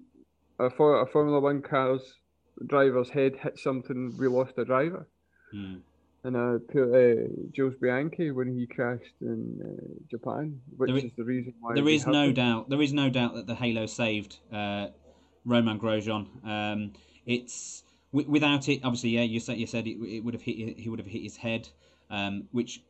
a, 0.59 0.68
for, 0.71 1.01
a 1.03 1.07
Formula 1.07 1.41
One 1.41 1.62
car's 1.62 2.03
driver's 2.66 3.09
head 3.11 3.37
hit 3.37 3.59
something, 3.59 4.14
we 4.18 4.29
lost 4.29 4.53
a 4.59 4.64
driver. 4.64 5.09
Hmm. 5.53 5.77
And 6.23 6.37
uh, 6.37 6.59
poor, 6.71 6.95
uh, 6.95 7.27
Jules 7.53 7.75
Bianchi 7.81 8.31
when 8.31 8.55
he 8.55 8.66
crashed 8.66 9.14
in 9.23 9.59
uh, 9.64 9.85
Japan, 10.11 10.61
which 10.77 10.89
There 10.89 10.99
is 10.99 11.12
the 11.16 11.25
reason 11.25 11.55
why 11.61 11.75
There 11.75 11.85
we 11.85 11.95
is 11.95 12.05
have 12.05 12.12
no 12.12 12.27
them. 12.27 12.35
doubt. 12.35 12.68
There 12.68 12.83
is 12.83 12.93
no 12.93 13.09
doubt 13.09 13.35
that 13.37 13.47
the 13.47 13.55
Halo 13.55 13.87
saved 13.87 14.39
uh, 14.53 14.89
Romain 15.47 15.79
Grosjean. 15.79 16.27
Um, 16.45 16.93
it's 17.25 17.85
w- 18.12 18.29
without 18.31 18.68
it. 18.68 18.81
Obviously, 18.85 19.11
yeah. 19.11 19.23
You 19.23 19.41
said 19.41 19.57
you 19.57 19.66
said 19.66 19.87
it, 19.87 19.97
it 20.16 20.21
would 20.23 20.35
have 20.35 20.43
hit. 20.43 20.79
He 20.79 20.91
would 20.91 20.99
have 20.99 21.09
hit 21.09 21.23
his 21.23 21.39
head, 21.39 21.71
um, 22.11 22.48
which. 22.52 22.82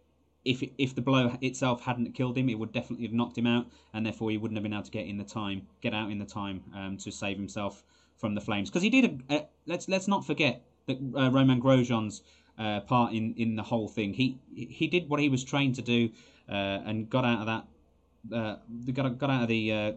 If, 0.42 0.62
if 0.78 0.94
the 0.94 1.02
blow 1.02 1.36
itself 1.42 1.82
hadn't 1.82 2.14
killed 2.14 2.38
him, 2.38 2.48
it 2.48 2.58
would 2.58 2.72
definitely 2.72 3.04
have 3.04 3.12
knocked 3.12 3.36
him 3.36 3.46
out, 3.46 3.66
and 3.92 4.06
therefore 4.06 4.30
he 4.30 4.38
wouldn't 4.38 4.56
have 4.56 4.62
been 4.62 4.72
able 4.72 4.84
to 4.84 4.90
get 4.90 5.04
in 5.06 5.18
the 5.18 5.24
time, 5.24 5.66
get 5.82 5.92
out 5.92 6.10
in 6.10 6.18
the 6.18 6.24
time 6.24 6.62
um, 6.74 6.96
to 6.96 7.10
save 7.12 7.36
himself 7.36 7.82
from 8.16 8.34
the 8.34 8.40
flames. 8.40 8.70
Because 8.70 8.82
he 8.82 8.88
did. 8.88 9.22
A, 9.28 9.34
uh, 9.34 9.44
let's 9.66 9.86
let's 9.86 10.08
not 10.08 10.26
forget 10.26 10.62
that 10.86 10.96
uh, 11.14 11.30
Romain 11.30 11.60
Grosjean's 11.60 12.22
uh, 12.58 12.80
part 12.80 13.12
in, 13.12 13.34
in 13.36 13.54
the 13.54 13.62
whole 13.62 13.86
thing. 13.86 14.14
He 14.14 14.38
he 14.54 14.86
did 14.86 15.10
what 15.10 15.20
he 15.20 15.28
was 15.28 15.44
trained 15.44 15.74
to 15.74 15.82
do, 15.82 16.08
uh, 16.48 16.52
and 16.86 17.10
got 17.10 17.26
out 17.26 17.40
of 17.40 17.46
that 17.46 17.66
uh, 18.34 18.56
got 18.92 19.18
got 19.18 19.30
out 19.30 19.42
of 19.42 19.48
the 19.48 19.72
uh, 19.72 19.92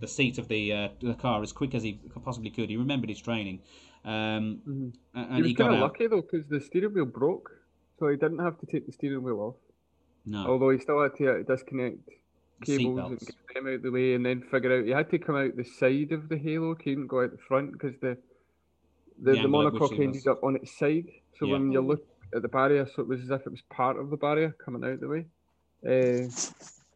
the 0.00 0.08
seat 0.08 0.38
of 0.38 0.48
the 0.48 0.72
uh, 0.72 0.88
the 1.00 1.14
car 1.14 1.42
as 1.42 1.52
quick 1.52 1.74
as 1.74 1.82
he 1.82 1.98
possibly 2.24 2.50
could. 2.50 2.70
He 2.70 2.76
remembered 2.76 3.10
his 3.10 3.20
training, 3.20 3.60
um, 4.04 4.60
Mhm. 4.66 4.92
and 5.14 5.36
He 5.36 5.42
was 5.42 5.48
he 5.50 5.54
got 5.54 5.64
kind 5.64 5.74
of 5.76 5.80
lucky 5.80 6.06
though, 6.06 6.22
because 6.22 6.46
the 6.48 6.60
steering 6.60 6.94
wheel 6.94 7.06
broke, 7.06 7.50
so 8.00 8.08
he 8.08 8.16
didn't 8.16 8.40
have 8.40 8.58
to 8.60 8.66
take 8.66 8.86
the 8.86 8.92
steering 8.92 9.22
wheel 9.22 9.40
off. 9.40 9.56
No, 10.26 10.46
Although 10.46 10.70
he 10.70 10.78
still 10.80 11.02
had 11.02 11.16
to 11.16 11.32
uh, 11.32 11.42
disconnect 11.46 11.98
cables 12.64 12.98
and 13.10 13.20
get 13.20 13.36
them 13.54 13.66
out 13.68 13.74
of 13.74 13.82
the 13.82 13.90
way, 13.92 14.14
and 14.14 14.26
then 14.26 14.42
figure 14.50 14.78
out 14.78 14.84
he 14.86 14.90
had 14.90 15.10
to 15.10 15.18
come 15.18 15.36
out 15.36 15.56
the 15.56 15.64
side 15.64 16.12
of 16.12 16.28
the 16.28 16.38
halo. 16.38 16.74
He 16.74 16.84
couldn't 16.84 17.06
go 17.08 17.22
out 17.22 17.32
the 17.32 17.38
front 17.48 17.72
because 17.72 17.94
the 18.00 18.18
the, 19.22 19.32
The 19.32 19.36
the, 19.36 19.38
angle 19.38 19.66
at 19.66 19.72
which 19.74 19.82
monocoque 19.82 20.00
ended 20.00 20.26
up 20.26 20.42
on 20.42 20.56
its 20.56 20.78
side. 20.78 21.06
So 21.38 21.46
Yeah. 21.46 21.52
when 21.54 21.72
you 21.72 21.80
look 21.80 22.00
at 22.34 22.42
the 22.42 22.48
barrier, 22.48 22.86
so 22.86 23.02
it 23.02 23.08
was 23.08 23.20
as 23.22 23.30
if 23.30 23.46
it 23.46 23.50
was 23.50 23.62
part 23.70 23.98
of 23.98 24.10
the 24.10 24.16
barrier 24.16 24.56
coming 24.64 24.84
out 24.84 25.00
the 25.00 25.08
way. 25.08 25.26
Uh, 25.86 26.30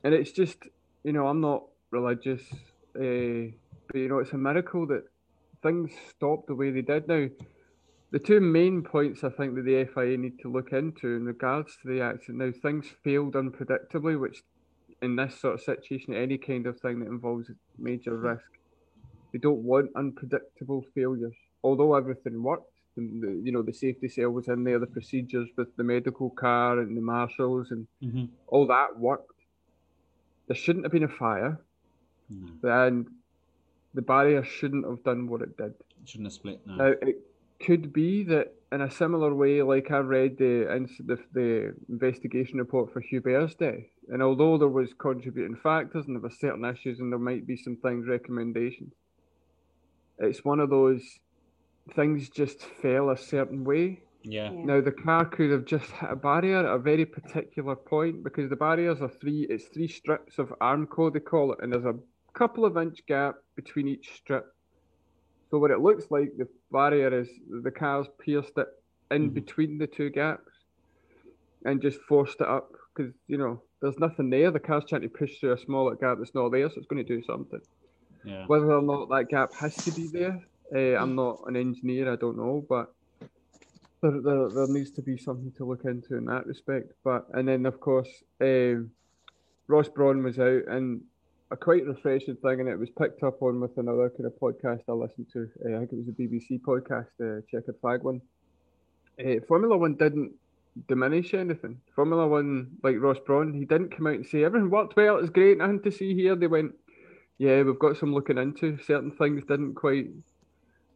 and 0.05 0.14
it's 0.14 0.32
just, 0.32 0.59
you 1.05 1.12
know, 1.12 1.26
I'm 1.26 1.40
not 1.40 1.64
religious, 1.90 2.42
uh, 2.98 3.52
but 3.88 3.96
you 3.96 4.09
know, 4.09 4.18
it's 4.18 4.32
a 4.32 4.38
miracle 4.38 4.86
that 4.88 5.05
things 5.62 5.92
stopped 6.11 6.46
the 6.48 6.55
way 6.55 6.70
they 6.70 6.82
did. 6.82 7.09
Now, 7.09 7.28
the 8.14 8.20
two 8.20 8.40
main 8.40 8.80
points 8.80 9.24
I 9.24 9.28
think 9.28 9.56
that 9.56 9.64
the 9.64 9.86
FIA 9.92 10.16
need 10.16 10.38
to 10.42 10.48
look 10.48 10.72
into 10.72 11.16
in 11.16 11.24
regards 11.24 11.76
to 11.82 11.88
the 11.88 12.00
accident. 12.00 12.38
Now, 12.38 12.52
things 12.62 12.86
failed 13.02 13.34
unpredictably, 13.34 14.20
which 14.20 14.40
in 15.02 15.16
this 15.16 15.40
sort 15.40 15.54
of 15.54 15.60
situation, 15.62 16.14
any 16.14 16.38
kind 16.38 16.68
of 16.68 16.78
thing 16.78 17.00
that 17.00 17.08
involves 17.08 17.50
major 17.76 18.16
risk, 18.16 18.44
they 19.32 19.40
don't 19.40 19.64
want 19.64 19.90
unpredictable 19.96 20.84
failures. 20.94 21.34
Although 21.64 21.96
everything 21.96 22.40
worked, 22.40 22.70
the, 22.96 23.40
you 23.42 23.50
know, 23.50 23.62
the 23.62 23.72
safety 23.72 24.08
cell 24.08 24.30
was 24.30 24.46
in 24.46 24.62
there, 24.62 24.78
the 24.78 24.86
procedures 24.86 25.48
with 25.56 25.76
the 25.76 25.82
medical 25.82 26.30
car 26.30 26.78
and 26.78 26.96
the 26.96 27.02
marshals 27.02 27.72
and 27.72 27.88
hmm 28.00 28.26
all 28.46 28.68
that 28.68 28.96
worked. 28.96 29.40
There 30.46 30.54
shouldn't 30.54 30.84
have 30.84 30.92
been 30.92 31.02
a 31.02 31.08
fire, 31.08 31.58
no, 32.30 32.84
and 32.84 33.08
the 33.94 34.02
barrier 34.02 34.44
shouldn't 34.44 34.86
have 34.86 35.02
done 35.02 35.26
what 35.26 35.42
it 35.42 35.56
did. 35.56 35.72
It 36.00 36.08
shouldn't 36.08 36.26
have 36.26 36.34
split. 36.34 36.60
No, 36.64 36.76
Now, 36.76 36.94
it 37.02 37.16
could 37.64 37.92
be 37.92 38.24
that 38.24 38.54
in 38.72 38.80
a 38.80 38.90
similar 38.90 39.34
way, 39.34 39.62
like 39.62 39.90
I 39.90 39.98
read 39.98 40.36
the, 40.38 40.86
the 41.06 41.18
the 41.32 41.74
investigation 41.88 42.58
report 42.58 42.92
for 42.92 43.00
Hubert's 43.00 43.54
death, 43.54 43.84
and 44.08 44.22
although 44.22 44.58
there 44.58 44.68
was 44.68 44.92
contributing 44.98 45.56
factors 45.56 46.06
and 46.06 46.16
there 46.16 46.22
were 46.22 46.30
certain 46.30 46.64
issues 46.64 46.98
and 46.98 47.12
there 47.12 47.18
might 47.18 47.46
be 47.46 47.56
some 47.56 47.76
things 47.76 48.06
recommendations, 48.08 48.92
it's 50.18 50.44
one 50.44 50.60
of 50.60 50.70
those 50.70 51.02
things 51.94 52.28
just 52.30 52.62
fell 52.82 53.10
a 53.10 53.16
certain 53.16 53.64
way. 53.64 54.00
yeah, 54.22 54.50
Yeah. 54.50 54.64
Now 54.64 54.80
the 54.80 54.92
car 54.92 55.24
could 55.26 55.50
have 55.50 55.66
just 55.66 55.90
hit 55.90 56.10
a 56.10 56.16
barrier 56.16 56.58
at 56.66 56.74
a 56.74 56.78
very 56.78 57.04
particular 57.06 57.76
point 57.76 58.24
because 58.24 58.50
the 58.50 58.56
barriers 58.56 59.00
are 59.00 59.08
three. 59.20 59.46
It's 59.48 59.66
three 59.66 59.88
strips 59.88 60.38
of 60.38 60.48
Armco 60.60 61.12
they 61.12 61.20
call 61.20 61.52
it, 61.52 61.58
and 61.62 61.72
there's 61.72 61.84
a 61.84 61.98
couple 62.32 62.64
of 62.64 62.76
inch 62.76 63.04
gap 63.06 63.36
between 63.54 63.86
each 63.88 64.16
strip. 64.16 64.53
So 65.55 65.59
what 65.61 65.70
it 65.70 65.78
looks 65.78 66.11
like 66.11 66.32
the 66.36 66.48
barrier 66.72 67.16
is 67.16 67.28
the 67.62 67.70
car's 67.70 68.09
pierced 68.18 68.55
it 68.57 68.66
in 69.12 69.30
Mhm. 69.30 69.34
between 69.34 69.78
the 69.78 69.86
two 69.86 70.11
gaps, 70.11 70.50
and 71.64 71.80
just 71.80 72.00
forced 72.09 72.40
it 72.40 72.48
up 72.48 72.72
because 72.96 73.14
you 73.28 73.38
know 73.38 73.62
there's 73.80 74.00
nothing 74.00 74.30
there. 74.30 74.50
The 74.50 74.59
car's 74.59 74.84
trying 74.84 75.02
to 75.02 75.09
push 75.09 75.38
through 75.38 75.52
a 75.52 75.59
smaller 75.59 75.94
gap 75.94 76.18
that's 76.18 76.34
not 76.34 76.48
there, 76.50 76.68
so 76.68 76.74
it's 76.78 76.88
going 76.88 77.07
to 77.07 77.16
do 77.16 77.22
something. 77.22 77.61
yeah. 78.24 78.46
Whether 78.48 78.72
or 78.72 78.82
not 78.82 79.11
that 79.11 79.28
gap 79.28 79.55
has 79.55 79.76
to 79.76 79.92
be 79.92 80.09
there, 80.09 80.40
uh, 80.74 81.00
I'm 81.00 81.14
not 81.14 81.38
an 81.46 81.55
engineer, 81.55 82.12
I 82.12 82.16
don't 82.16 82.36
know, 82.36 82.66
but 82.68 82.92
there, 84.02 84.20
there, 84.22 84.48
there 84.48 84.66
needs 84.66 84.90
to 84.90 85.02
be 85.02 85.16
something 85.16 85.52
to 85.59 85.64
look 85.64 85.84
into 85.84 86.16
in 86.16 86.24
that 86.24 86.46
respect. 86.46 86.94
But 87.05 87.28
and 87.32 87.46
then 87.46 87.64
of 87.64 87.78
course, 87.78 88.11
um, 88.40 88.90
Ross 89.68 89.88
Brawn 89.88 90.24
was 90.24 90.40
out, 90.40 90.66
and 90.66 91.02
a 91.51 91.57
quite 91.57 91.86
refreshing 91.86 92.36
thing, 92.36 92.61
and 92.61 92.68
it 92.68 92.78
was 92.78 92.90
picked 92.99 93.22
up 93.22 93.42
on 93.42 93.61
with 93.61 93.76
another 93.76 94.11
kind 94.11 94.26
of 94.26 94.32
podcast 94.40 94.80
I 94.88 94.92
listened 94.92 95.26
to. 95.32 95.49
Uh, 95.64 95.76
I 95.76 95.78
think 95.80 95.92
it 95.92 95.99
was 95.99 96.09
a 96.09 96.12
BBC 96.12 96.61
podcast, 96.61 97.09
uh, 97.20 97.42
Checkered 97.51 97.80
Flag 97.80 98.03
one. 98.03 98.20
Uh, 99.18 99.40
Formula 99.47 99.76
One 99.76 99.95
didn't 99.95 100.32
diminish 100.88 101.34
anything. 101.34 101.80
Formula 101.95 102.26
One, 102.26 102.72
like 102.82 102.97
Ross 102.99 103.18
Brawn, 103.24 103.53
he 103.53 103.64
didn't 103.64 103.95
come 103.97 104.07
out 104.07 104.14
and 104.14 104.26
say 104.26 104.45
everything 104.45 104.70
worked 104.70 104.97
well, 104.97 105.18
it's 105.18 105.30
great, 105.30 105.59
nothing 105.59 105.82
to 105.82 105.92
see 105.92 106.14
here. 106.14 106.34
They 106.34 106.47
went, 106.47 106.72
yeah, 107.38 107.62
we've 107.62 107.78
got 107.78 107.97
some 107.97 108.12
looking 108.12 108.38
into. 108.38 108.78
Certain 108.78 109.12
things 109.12 109.45
didn't 109.47 109.74
quite, 109.74 110.09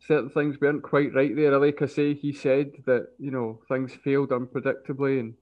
certain 0.00 0.30
things 0.30 0.60
weren't 0.60 0.82
quite 0.82 1.14
right 1.14 1.34
there. 1.34 1.58
Like 1.58 1.82
I 1.82 1.86
say, 1.86 2.14
he 2.14 2.32
said 2.32 2.72
that 2.86 3.08
you 3.18 3.30
know 3.30 3.60
things 3.68 3.92
failed 4.02 4.30
unpredictably, 4.30 5.20
and 5.20 5.34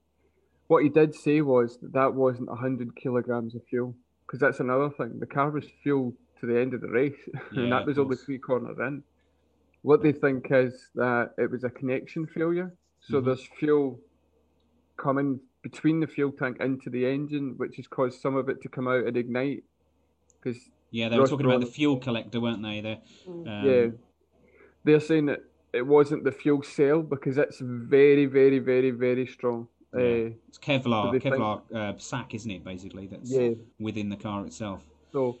what 0.67 0.83
he 0.83 0.89
did 0.89 1.15
say 1.15 1.41
was 1.41 1.77
that 1.81 1.93
that 1.93 2.13
wasn't 2.13 2.49
hundred 2.49 2.95
kilograms 2.95 3.55
of 3.55 3.63
fuel. 3.69 3.95
Because 4.27 4.39
that's 4.39 4.59
another 4.59 4.89
thing. 4.89 5.19
The 5.19 5.25
car 5.25 5.49
was 5.49 5.65
fueled 5.81 6.13
to 6.41 6.45
the 6.45 6.59
end 6.59 6.73
of 6.73 6.81
the 6.81 6.89
race, 6.89 7.15
Yeah, 7.53 7.63
and 7.63 7.71
that 7.71 7.85
was 7.85 7.97
only 7.97 8.17
three 8.17 8.37
corners 8.37 8.77
in. 8.79 9.01
What 9.83 10.03
they 10.03 10.11
think 10.11 10.47
is 10.51 10.89
that 10.95 11.31
it 11.37 11.49
was 11.49 11.63
a 11.63 11.69
connection 11.69 12.27
failure. 12.27 12.73
So 13.01 13.21
Mhm. 13.21 13.25
there's 13.25 13.45
fuel 13.59 13.99
coming 14.97 15.39
between 15.61 15.99
the 15.99 16.07
fuel 16.07 16.31
tank 16.31 16.57
into 16.59 16.89
the 16.89 17.05
engine, 17.05 17.53
which 17.57 17.77
has 17.77 17.87
caused 17.87 18.19
some 18.21 18.35
of 18.35 18.49
it 18.49 18.61
to 18.61 18.69
come 18.69 18.87
out 18.87 19.05
and 19.05 19.15
ignite. 19.15 19.63
Because 20.41 20.69
Yeah, 20.91 21.09
they 21.09 21.19
were 21.19 21.27
talking 21.27 21.45
about 21.45 21.59
the 21.61 21.65
fuel 21.67 21.97
collector, 21.99 22.39
weren't 22.39 22.63
they? 22.63 22.81
The, 22.81 22.97
Mm. 23.27 23.47
um, 23.47 23.65
yeah, 23.67 23.87
they're 24.83 24.99
saying 24.99 25.25
that 25.27 25.43
it 25.73 25.85
wasn't 25.85 26.23
the 26.23 26.31
fuel 26.31 26.63
cell 26.63 27.01
because 27.01 27.37
it's 27.37 27.59
very, 27.59 28.25
very, 28.25 28.59
very, 28.59 28.91
very 28.91 29.27
strong. 29.27 29.67
Yeah. 29.93 29.99
Uh, 30.01 30.29
It's 30.47 30.57
Kevlar, 30.59 31.05
So 31.05 31.11
they 31.11 31.19
think- 31.19 31.35
Kevlar 31.35 31.61
uh, 31.73 31.97
sack, 31.97 32.33
isn't 32.33 32.51
it? 32.51 32.63
Basically, 32.63 33.07
that's 33.07 33.31
yeah. 33.31 33.51
within 33.79 34.09
the 34.09 34.15
car 34.17 34.45
itself. 34.45 34.81
So 35.11 35.37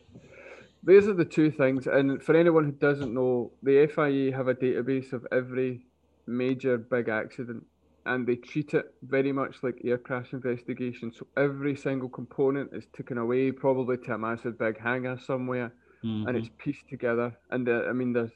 these 0.83 1.07
are 1.07 1.13
the 1.13 1.25
two 1.25 1.51
things. 1.51 1.87
And 1.87 2.21
for 2.23 2.35
anyone 2.35 2.63
who 2.65 2.71
doesn't 2.71 3.13
know, 3.13 3.51
the 3.63 3.87
FIA 3.87 4.31
have 4.35 4.47
a 4.47 4.55
database 4.55 5.13
of 5.13 5.25
every 5.31 5.85
major 6.25 6.77
big 6.77 7.09
accident 7.09 7.65
and 8.05 8.25
they 8.25 8.35
treat 8.37 8.73
it 8.73 8.93
very 9.01 9.33
much 9.33 9.63
like 9.63 9.81
air 9.83 9.97
crash 9.97 10.31
investigation. 10.31 11.11
So 11.11 11.27
every 11.35 11.75
single 11.75 12.07
component 12.07 12.71
is 12.73 12.85
taken 12.95 13.17
away, 13.17 13.51
probably 13.51 13.97
to 13.97 14.13
a 14.13 14.17
massive 14.17 14.57
big 14.57 14.77
hangar 14.79 15.17
somewhere, 15.19 15.73
Mhm. 16.05 16.25
and 16.27 16.37
it's 16.37 16.49
pieced 16.57 16.87
together. 16.87 17.35
And 17.51 17.67
uh, 17.67 17.83
I 17.89 17.91
mean, 17.91 18.13
there's 18.13 18.31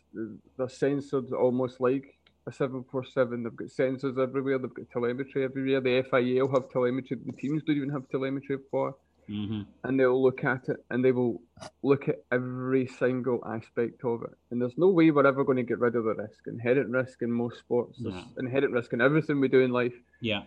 there's 0.57 0.77
sensors 0.77 1.31
almost 1.31 1.79
like 1.79 2.17
a 2.47 2.51
747. 2.51 3.43
They've 3.43 3.55
got 3.55 3.67
sensors 3.67 4.17
everywhere. 4.21 4.57
They've 4.57 4.73
got 4.73 4.89
telemetry 4.91 5.43
everywhere. 5.43 5.81
The 5.81 6.03
FIA 6.09 6.45
will 6.45 6.53
have 6.53 6.71
telemetry. 6.71 7.17
The 7.25 7.33
teams 7.33 7.63
don't 7.63 7.77
even 7.77 7.89
have 7.89 8.09
telemetry 8.09 8.57
for 8.69 8.95
Mhm. 9.29 9.65
and 9.83 9.99
they'll 9.99 10.21
look 10.21 10.43
at 10.43 10.67
it 10.67 10.83
and 10.89 11.05
they 11.05 11.11
will 11.11 11.41
look 11.83 12.09
at 12.09 12.23
every 12.31 12.87
single 12.87 13.39
aspect 13.45 14.03
of 14.03 14.23
it. 14.23 14.31
And 14.49 14.61
there's 14.61 14.77
no 14.77 14.89
way 14.89 15.09
we're 15.11 15.25
ever 15.25 15.43
going 15.45 15.57
to 15.57 15.63
get 15.63 15.79
rid 15.79 15.95
of 15.95 16.03
the 16.03 16.15
risk. 16.15 16.47
Inherent 16.47 16.89
risk 16.89 17.21
in 17.21 17.31
most 17.31 17.59
sports, 17.59 17.99
there's 17.99 18.15
inherent 18.39 18.73
risk 18.73 18.91
in 18.93 18.99
everything 18.99 19.39
we 19.39 19.47
do 19.47 19.61
in 19.61 19.71
life. 19.71 19.93
Yeah, 20.21 20.43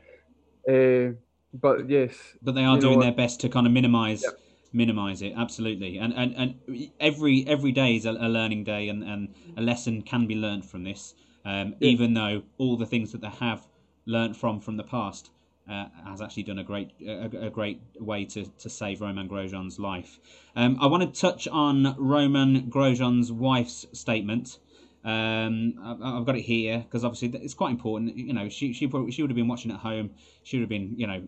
Uh, 0.68 1.12
but 1.54 1.88
yes, 1.88 2.36
but 2.42 2.52
they 2.56 2.64
are 2.64 2.74
know 2.76 2.80
doing 2.80 3.00
their 3.00 3.12
best 3.12 3.40
to 3.42 3.48
kind 3.48 3.66
of 3.66 3.72
minimize 3.72 4.24
minimize 4.72 5.22
it. 5.22 5.32
Absolutely, 5.36 5.98
and 5.98 6.12
and 6.14 6.34
and 6.36 6.54
every 7.00 7.46
every 7.46 7.70
day 7.72 7.94
is 7.96 8.04
a, 8.06 8.10
a 8.12 8.28
learning 8.28 8.64
day, 8.64 8.88
and 8.88 9.02
and 9.04 9.28
a 9.56 9.62
lesson 9.62 10.02
can 10.02 10.26
be 10.26 10.34
learned 10.34 10.64
from 10.64 10.82
this. 10.84 11.14
Um, 11.44 11.74
Yeah. 11.80 11.88
Even 11.90 12.14
though 12.14 12.42
all 12.58 12.76
the 12.76 12.86
things 12.86 13.12
that 13.12 13.20
they 13.20 13.28
have 13.28 13.66
learnt 14.06 14.36
from 14.36 14.60
from 14.60 14.76
the 14.76 14.84
past 14.84 15.30
uh, 15.68 15.86
has 16.06 16.20
actually 16.20 16.42
done 16.42 16.58
a 16.58 16.64
great 16.64 16.90
a, 17.06 17.46
a 17.46 17.50
great 17.50 17.80
way 17.98 18.24
to, 18.26 18.44
to 18.58 18.68
save 18.68 19.00
Romain 19.00 19.28
Grosjean's 19.28 19.78
life. 19.78 20.20
Um, 20.56 20.76
I 20.80 20.86
want 20.86 21.02
to 21.14 21.20
touch 21.20 21.48
on 21.48 21.94
Romain 21.98 22.70
Grosjean's 22.70 23.32
wife's 23.32 23.86
statement. 23.92 24.58
Um, 25.04 25.74
I- 25.82 26.16
I've 26.18 26.24
got 26.26 26.36
it 26.36 26.42
here 26.42 26.78
because 26.78 27.04
obviously 27.04 27.28
it's 27.40 27.54
quite 27.54 27.70
important. 27.70 28.16
You 28.16 28.32
know, 28.32 28.48
she 28.48 28.72
she 28.72 28.86
probably, 28.86 29.10
she 29.12 29.22
would 29.22 29.30
have 29.30 29.36
been 29.36 29.48
watching 29.48 29.70
at 29.70 29.78
home. 29.80 30.10
She 30.42 30.56
would 30.56 30.62
have 30.62 30.68
been, 30.70 30.94
you 30.96 31.06
know, 31.06 31.22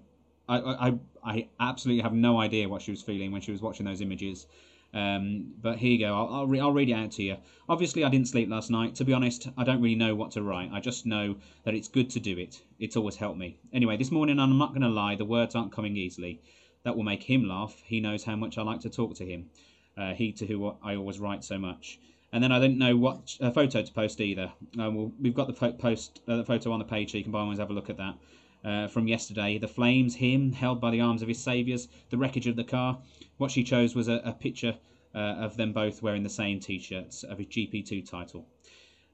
I 0.49 0.57
I- 0.89 0.99
I 1.25 1.49
absolutely 1.59 2.03
have 2.03 2.13
no 2.15 2.39
idea 2.41 2.69
what 2.69 2.83
she 2.83 2.91
was 2.91 3.03
feeling 3.03 3.33
when 3.33 3.41
she 3.41 3.53
was 3.53 3.61
watching 3.63 3.85
those 3.87 4.01
images. 4.01 4.47
Um, 4.95 5.53
but 5.61 5.77
here 5.77 5.93
you 5.93 5.99
go. 5.99 6.15
I'll 6.15 6.35
I'll, 6.35 6.47
re- 6.47 6.61
I'll 6.61 6.73
read 6.73 6.89
it 6.89 6.95
out 6.95 7.13
to 7.13 7.23
you. 7.23 7.37
Obviously, 7.69 8.05
I 8.05 8.09
didn't 8.09 8.29
sleep 8.29 8.49
last 8.49 8.71
night. 8.71 8.95
To 8.97 9.05
be 9.05 9.13
honest, 9.13 9.49
I 9.59 9.65
don't 9.65 9.83
really 9.83 9.95
know 9.95 10.15
what 10.15 10.31
to 10.33 10.43
write. 10.43 10.71
I 10.73 10.81
just 10.81 11.07
know 11.07 11.37
that 11.65 11.75
it's 11.75 11.89
good 11.89 12.09
to 12.11 12.21
do 12.21 12.39
it. 12.39 12.63
It's 12.79 12.97
always 12.97 13.17
helped 13.17 13.39
me. 13.39 13.59
Anyway, 13.73 13.97
this 13.97 14.11
morning 14.11 14.39
I'm 14.39 14.59
not 14.59 14.71
going 14.71 14.83
to 14.83 14.89
lie. 14.89 15.17
The 15.17 15.25
words 15.25 15.55
aren't 15.55 15.73
coming 15.73 15.97
easily. 15.97 16.41
That 16.85 16.97
will 16.97 17.03
make 17.03 17.23
him 17.23 17.49
laugh. 17.49 17.83
He 17.85 18.01
knows 18.01 18.25
how 18.25 18.37
much 18.37 18.59
I 18.59 18.63
like 18.63 18.81
to 18.81 18.91
talk 18.91 19.17
to 19.17 19.27
him. 19.27 19.51
Uh, 19.99 20.15
he 20.15 20.33
to 20.33 20.47
who 20.47 20.75
I 20.83 20.95
always 20.95 21.19
write 21.19 21.43
so 21.43 21.59
much. 21.59 21.99
And 22.33 22.43
then 22.43 22.53
I 22.53 22.61
didn't 22.61 22.79
know 22.79 22.97
what 22.97 23.37
uh, 23.41 23.51
photo 23.51 23.83
to 23.83 23.93
post 23.93 24.21
either. 24.21 24.53
Uh, 24.79 24.91
well, 24.91 25.13
we've 25.21 25.35
got 25.35 25.47
the 25.47 25.53
po- 25.53 25.73
post 25.73 26.21
uh, 26.29 26.37
the 26.37 26.45
photo 26.45 26.73
on 26.73 26.79
the 26.79 26.85
page, 26.85 27.13
so 27.13 27.19
you 27.19 27.25
can 27.25 27.33
by 27.33 27.41
all 27.41 27.47
means 27.47 27.59
have 27.59 27.71
a 27.71 27.73
look 27.73 27.91
at 27.91 27.97
that. 27.97 28.15
Uh, 28.65 28.89
from 28.89 29.07
yesterday, 29.07 29.59
the 29.59 29.69
flames, 29.69 30.17
him 30.17 30.53
held 30.53 30.81
by 30.81 30.91
the 30.91 31.01
arms 31.01 31.23
of 31.23 31.29
his 31.29 31.43
saviours, 31.43 31.89
the 32.11 32.17
wreckage 32.17 32.47
of 32.47 32.57
the 32.57 32.65
car. 32.65 32.99
What 33.39 33.51
she 33.51 33.65
chose 33.65 33.95
was 33.95 34.09
a, 34.09 34.21
a 34.25 34.33
picture 34.33 34.77
uh, 35.15 35.19
of 35.19 35.57
them 35.57 35.73
both 35.73 36.03
wearing 36.03 36.23
the 36.23 36.29
same 36.29 36.61
T-shirts 36.61 37.23
of 37.23 37.39
his 37.39 37.49
GP2 37.49 38.09
title. 38.09 38.47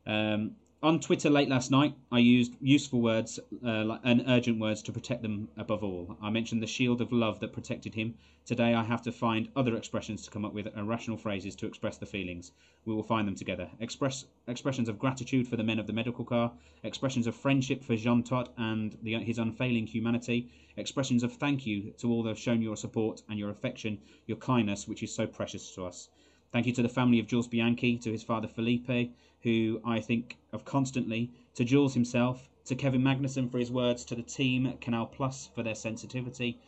Um, 0.07 0.57
on 0.83 0.99
Twitter 0.99 1.31
late 1.31 1.49
last 1.49 1.71
night, 1.71 1.95
I 2.11 2.19
used 2.19 2.57
useful 2.61 3.01
words 3.01 3.39
uh, 3.65 3.99
and 4.03 4.25
urgent 4.27 4.59
words 4.59 4.83
to 4.83 4.93
protect 4.93 5.23
them 5.23 5.49
above 5.57 5.85
all. 5.85 6.17
I 6.21 6.31
mentioned 6.31 6.61
the 6.61 6.67
shield 6.67 7.01
of 7.01 7.13
love 7.13 7.39
that 7.39 7.53
protected 7.53 7.95
him. 7.95 8.15
Today, 8.45 8.75
I 8.75 8.83
have 8.83 9.03
to 9.03 9.13
find 9.13 9.49
other 9.55 9.77
expressions 9.77 10.25
to 10.25 10.31
come 10.31 10.45
up 10.45 10.53
with 10.53 10.67
and 10.75 10.89
rational 10.89 11.17
phrases 11.17 11.55
to 11.57 11.67
express 11.67 11.99
the 11.99 12.07
feelings. 12.07 12.51
We 12.85 12.95
will 12.95 13.05
find 13.05 13.29
them 13.29 13.37
together. 13.37 13.71
Express 13.79 14.25
expressions 14.49 14.89
of 14.89 14.99
gratitude 14.99 15.47
for 15.47 15.55
the 15.57 15.63
men 15.63 15.79
of 15.79 15.87
the 15.87 15.93
medical 15.93 16.25
car, 16.25 16.51
expressions 16.83 17.29
of 17.29 17.37
friendship 17.37 17.85
for 17.85 17.95
Jean 17.95 18.25
Todt 18.25 18.53
and 18.57 18.99
the, 19.05 19.15
his 19.21 19.39
unfailing 19.39 19.87
humanity, 19.87 20.49
expressions 20.77 21.23
of 21.23 21.33
thank 21.33 21.65
you 21.65 21.93
to 21.99 22.11
all 22.11 22.25
that 22.25 22.31
have 22.31 22.39
shown 22.41 22.61
your 22.61 22.77
support 22.77 23.23
and 23.29 23.39
your 23.39 23.51
affection, 23.51 23.99
your 24.27 24.39
kindness, 24.39 24.89
which 24.89 25.05
is 25.05 25.15
so 25.15 25.29
precious 25.29 25.73
to 25.77 25.85
us. 25.85 26.09
Thank 26.51 26.67
you 26.67 26.73
to 26.75 26.83
the 26.83 26.89
family 26.89 27.21
of 27.21 27.29
Jules 27.29 27.47
Bianchi, 27.47 27.97
to 27.99 28.11
his 28.11 28.23
father 28.25 28.49
Philippe, 28.49 29.11
who 29.43 29.81
I 29.85 30.01
think 30.01 30.37
of 30.53 30.65
constantly, 30.65 31.31
to 31.55 31.65
Jules 31.65 31.95
himself, 31.95 32.49
to 32.65 32.75
Kevin 32.75 33.03
Magnussen 33.03 33.51
for 33.51 33.59
his 33.59 33.71
words, 33.71 34.05
to 34.05 34.15
the 34.15 34.23
team 34.23 34.67
at 34.67 34.81
Canal 34.81 35.07
Plus 35.07 35.49
for 35.55 35.63
their 35.63 35.75
sensitivity. 35.75 36.59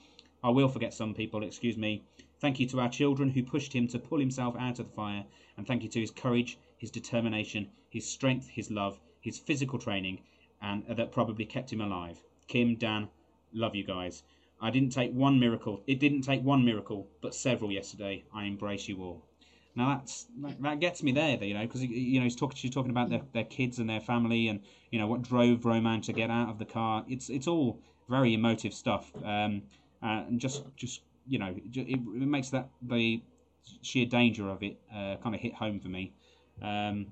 I 0.43 0.51
will 0.51 0.69
forget 0.69 0.93
some 0.93 1.15
people, 1.15 1.43
excuse 1.43 1.77
me. 1.77 2.03
Thank 2.41 2.61
you 2.61 2.67
to 2.67 2.81
our 2.81 2.89
children 2.89 3.31
who 3.31 3.43
pushed 3.43 3.73
him 3.73 3.89
to 3.89 3.99
pull 3.99 4.19
himself 4.19 4.57
out 4.59 4.79
of 4.79 4.89
the 4.89 4.95
fire, 4.95 5.25
and 5.57 5.67
thank 5.67 5.83
you 5.83 5.89
to 5.89 6.01
his 6.01 6.11
courage, 6.11 6.59
his 6.77 6.91
determination, 6.91 7.69
his 7.89 8.07
strength, 8.07 8.49
his 8.49 8.71
love, 8.71 9.01
his 9.21 9.39
physical 9.39 9.79
training, 9.79 10.21
and 10.61 10.83
uh, 10.89 10.95
that 10.95 11.13
probably 11.13 11.45
kept 11.45 11.73
him 11.73 11.81
alive. 11.81 12.21
Kim, 12.49 12.75
Dan, 12.75 13.09
love 13.53 13.75
you 13.75 13.85
guys. 13.85 14.23
I 14.61 14.71
didn't 14.71 14.91
take 14.91 15.13
one 15.13 15.39
miracle. 15.39 15.83
It 15.87 16.01
didn't 16.01 16.23
take 16.23 16.43
one 16.43 16.65
miracle, 16.65 17.09
but 17.21 17.35
several 17.35 17.73
yesterday. 17.73 18.25
I 18.35 18.45
embrace 18.45 18.89
you 18.89 19.03
all. 19.03 19.23
Now 19.77 19.97
that's 19.97 20.27
that, 20.43 20.63
that 20.63 20.81
gets 20.81 21.03
me 21.03 21.13
there, 21.13 21.43
you 21.43 21.55
know, 21.55 21.63
because 21.63 21.83
you 21.83 22.21
know 22.21 22.25
he's 22.25 22.37
talking. 22.37 22.57
She's 22.57 22.71
talking 22.71 22.91
about 22.91 23.11
their, 23.11 23.23
their 23.33 23.45
kids 23.45 23.79
and 23.79 23.91
their 23.91 24.01
family, 24.01 24.49
and 24.49 24.61
you 24.91 25.01
know 25.01 25.07
what 25.07 25.23
drove 25.23 25.65
Romain 25.65 26.01
to 26.03 26.13
get 26.13 26.31
out 26.31 26.49
of 26.49 26.59
the 26.59 26.65
car. 26.65 27.05
It's 27.09 27.29
it's 27.29 27.49
all 27.49 27.81
very 28.09 28.35
emotive 28.35 28.73
stuff, 28.73 29.11
um, 29.25 29.63
uh, 30.03 30.25
and 30.29 30.39
just 30.39 30.65
just 30.77 31.01
you 31.27 31.39
know 31.41 31.55
it, 31.75 31.87
it 31.89 32.01
makes 32.01 32.51
that 32.51 32.69
the 32.83 33.21
sheer 33.83 34.07
danger 34.07 34.49
of 34.49 34.63
it 34.63 34.79
uh, 34.95 35.17
kind 35.23 35.35
of 35.35 35.41
hit 35.41 35.55
home 35.55 35.81
for 35.81 35.89
me, 35.89 36.13
um, 36.63 37.07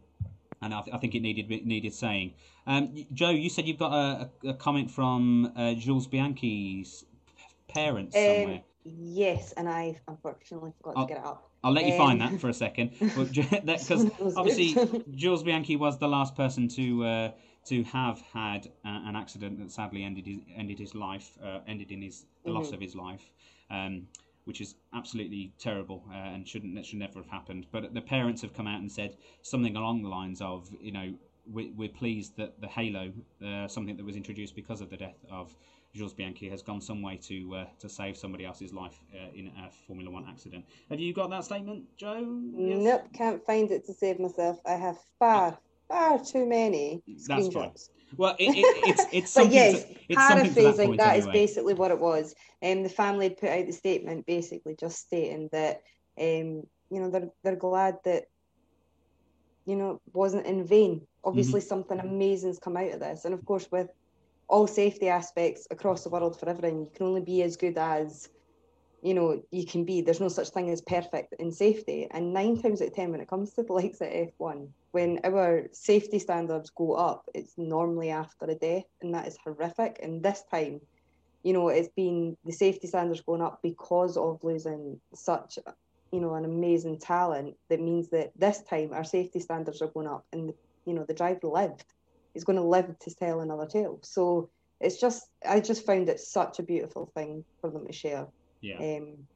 and 0.61 0.73
I, 0.73 0.83
th- 0.83 0.95
I 0.95 0.99
think 0.99 1.17
it 1.17 1.21
needed 1.21 1.51
it 1.51 1.67
needed 1.67 1.93
saying. 1.93 2.35
Um, 2.67 2.95
Joe, 3.13 3.31
you 3.31 3.51
said 3.51 3.67
you've 3.67 3.79
got 3.79 3.93
a, 3.93 4.31
a, 4.49 4.55
comment 4.55 4.89
from 4.89 5.53
uh, 5.57 5.75
Jules 5.75 6.07
Bianchi's 6.07 7.05
parents 7.67 8.15
somewhere. 8.15 8.55
Um, 8.57 8.61
yes, 8.85 9.53
and 9.57 9.69
I 9.69 10.01
unfortunately 10.07 10.73
forgot 10.79 10.97
I'll- 10.97 11.09
to 11.09 11.15
get 11.15 11.23
it 11.23 11.27
up. 11.27 11.52
I'll 11.65 11.73
let 11.73 11.87
you 11.87 11.93
find 11.97 12.21
Um, 12.21 12.33
that 12.33 12.41
for 12.41 12.49
a 12.49 12.55
second, 12.55 12.91
because 13.01 14.07
obviously. 14.37 14.77
Jules 15.15 15.43
Bianchi 15.43 15.77
was 15.77 15.99
the 15.99 16.09
last 16.09 16.35
person 16.35 16.69
to 16.69 17.05
uh, 17.05 17.31
to 17.67 17.85
have 17.85 18.21
had 18.33 18.67
a, 18.85 18.89
an 18.89 19.15
accident 19.17 19.59
that 19.61 19.71
sadly 19.71 20.03
ended 20.03 20.27
his 20.27 20.41
ended 20.57 20.79
his 20.79 20.95
life, 20.95 21.39
uh, 21.43 21.61
ended 21.67 21.91
in 21.93 22.03
his 22.03 22.27
the 22.45 22.51
loss 22.51 22.71
Mhm. 22.71 22.75
of 22.75 22.81
his 22.81 22.95
life, 22.97 23.31
um, 23.71 24.09
which 24.45 24.61
is 24.61 24.75
absolutely 24.93 25.53
terrible 25.59 26.03
uh, 26.11 26.15
and 26.15 26.49
shouldn't 26.49 26.75
that 26.75 26.87
should 26.87 26.99
never 26.99 27.21
have 27.21 27.29
happened. 27.29 27.67
But 27.71 27.95
the 27.95 28.01
parents 28.01 28.43
have 28.43 28.53
come 28.55 28.67
out 28.67 28.81
and 28.81 28.91
said 28.91 29.17
something 29.43 29.77
along 29.77 30.03
the 30.03 30.09
lines 30.09 30.41
of, 30.41 30.69
you 30.81 30.93
know, 30.93 31.15
we, 31.51 31.71
we're 31.77 31.89
pleased 31.89 32.37
that 32.37 32.61
the 32.61 32.69
halo, 32.69 33.13
uh, 33.45 33.69
something 33.69 33.97
that 33.97 34.05
was 34.05 34.17
introduced 34.17 34.55
because 34.57 34.81
of 34.81 34.91
the 34.91 34.97
death 34.97 35.25
of 35.31 35.55
Jules 35.95 36.14
Bianchi, 36.14 36.49
has 36.49 36.62
gone 36.62 36.80
some 36.80 37.03
way 37.03 37.18
to 37.28 37.55
uh, 37.55 37.64
to 37.80 37.88
save 37.88 38.16
somebody 38.16 38.45
else's 38.47 38.72
life 38.72 38.99
uh, 39.14 39.30
in 39.34 39.49
a 39.49 39.70
Formula 39.86 40.11
One 40.11 40.26
accident. 40.28 40.64
Have 40.88 41.01
you 41.01 41.12
got 41.12 41.28
that 41.30 41.45
statement, 41.45 41.84
Joe? 41.97 42.40
Yes? 42.57 42.82
Nope, 42.82 43.03
can't 43.12 43.45
find 43.45 43.70
it 43.70 43.84
to 43.86 43.93
save 43.93 44.18
myself. 44.18 44.59
I 44.66 44.72
have 44.72 44.99
far, 45.18 45.59
far 45.88 46.18
too 46.18 46.47
many 46.47 47.03
That's 47.26 47.49
fine. 47.49 47.72
Well, 48.16 48.36
it, 48.38 48.57
it, 48.57 48.88
it's 48.88 49.07
it's 49.12 49.34
But 49.34 49.43
something. 49.43 49.53
yes, 49.53 49.84
to, 49.84 49.97
it's 50.09 50.26
something 50.26 50.55
to 50.55 50.62
that 50.62 50.76
Paraphrasing, 50.76 50.97
that 50.97 51.16
is 51.18 51.24
anyway. 51.24 51.32
basically 51.38 51.74
what 51.74 51.90
it 51.90 51.99
was. 51.99 52.34
Um, 52.62 52.82
the 52.82 52.88
family 52.88 53.28
had 53.28 53.38
put 53.38 53.51
out 53.51 53.66
the 53.66 53.72
statement 53.72 54.26
basically 54.26 54.76
just 54.78 54.99
stating 54.99 55.49
that 55.53 55.82
um, 56.18 56.62
you 56.90 57.01
know, 57.01 57.11
they're 57.11 57.30
they're 57.45 57.57
glad 57.57 57.99
that 58.05 58.24
you 59.66 59.76
know, 59.76 60.01
it 60.07 60.14
wasn't 60.14 60.47
in 60.47 60.66
vain. 60.66 61.07
Obviously 61.24 61.61
Mm-hmm. 61.61 61.68
something 61.68 62.01
amazing's 62.01 62.59
come 62.59 62.76
out 62.76 62.93
of 62.93 63.01
this. 63.01 63.24
And 63.24 63.34
of 63.34 63.45
course 63.45 63.68
with 63.70 63.88
all 64.53 64.67
safety 64.67 65.09
aspects 65.09 65.67
across 65.71 66.05
the 66.05 66.11
world 66.11 66.39
for 66.39 66.49
everything, 66.49 66.81
you 66.81 66.91
can 66.95 67.07
only 67.07 67.23
be 67.23 67.43
as 67.43 67.57
good 67.57 67.79
as 67.79 68.29
you 69.03 69.15
know 69.15 69.43
you 69.51 69.67
can 69.67 69.85
be. 69.85 70.01
There's 70.01 70.21
no 70.21 70.29
such 70.29 70.51
thing 70.51 70.71
as 70.71 70.81
perfect 70.83 71.35
in 71.41 71.51
safety. 71.51 72.07
And 72.13 72.33
nine 72.33 72.61
times 72.63 72.81
out 72.81 72.89
of 72.89 72.95
ten 72.95 73.11
when 73.11 73.21
it 73.21 73.29
comes 73.29 73.53
to 73.55 73.65
the 73.65 73.73
likes 73.73 74.01
of 74.01 74.09
F1, 74.09 74.69
when 74.93 75.19
our 75.25 75.65
safety 75.73 76.21
standards 76.21 76.71
go 76.71 76.93
up, 76.93 77.25
it's 77.35 77.55
normally 77.57 78.11
after 78.11 78.45
a 78.45 78.55
death, 78.55 78.85
and 79.01 79.13
that 79.15 79.27
is 79.27 79.39
horrific. 79.43 79.99
And 80.03 80.23
this 80.23 80.45
time 80.53 80.81
you 81.43 81.53
know, 81.53 81.69
it's 81.69 81.89
been 81.97 82.37
the 82.45 82.53
safety 82.53 82.87
standards 82.87 83.21
going 83.21 83.43
up 83.43 83.61
because 83.63 84.17
of 84.17 84.39
losing 84.43 85.01
such, 85.15 85.59
you 86.13 86.21
know, 86.21 86.35
an 86.35 86.45
amazing 86.45 86.99
talent. 87.01 87.57
That 87.69 87.81
means 87.81 88.09
that 88.11 88.31
this 88.37 88.63
time 88.63 88.93
our 88.93 89.05
safety 89.05 89.41
standards 89.41 89.83
are 89.83 89.89
going 89.89 90.07
up, 90.07 90.25
and 90.33 90.53
you 90.85 90.95
know 90.95 91.05
the 91.05 91.15
driver 91.15 91.49
lived. 91.49 91.85
He's 92.35 92.45
going 92.45 92.57
to 92.57 92.62
live 92.62 92.99
to 92.99 93.14
tell 93.14 93.41
another 93.41 93.66
tale. 93.66 93.99
So 94.03 94.51
it's 94.80 95.01
just, 95.01 95.28
I 95.49 95.61
just 95.61 95.87
found 95.87 96.09
it 96.09 96.20
such 96.20 96.59
a 96.59 96.62
beautiful 96.62 97.11
thing 97.14 97.45
for 97.61 97.70
them 97.70 97.87
to 97.87 97.93
share. 97.93 98.26
Yeah. 98.61 98.76
Um, 98.76 99.26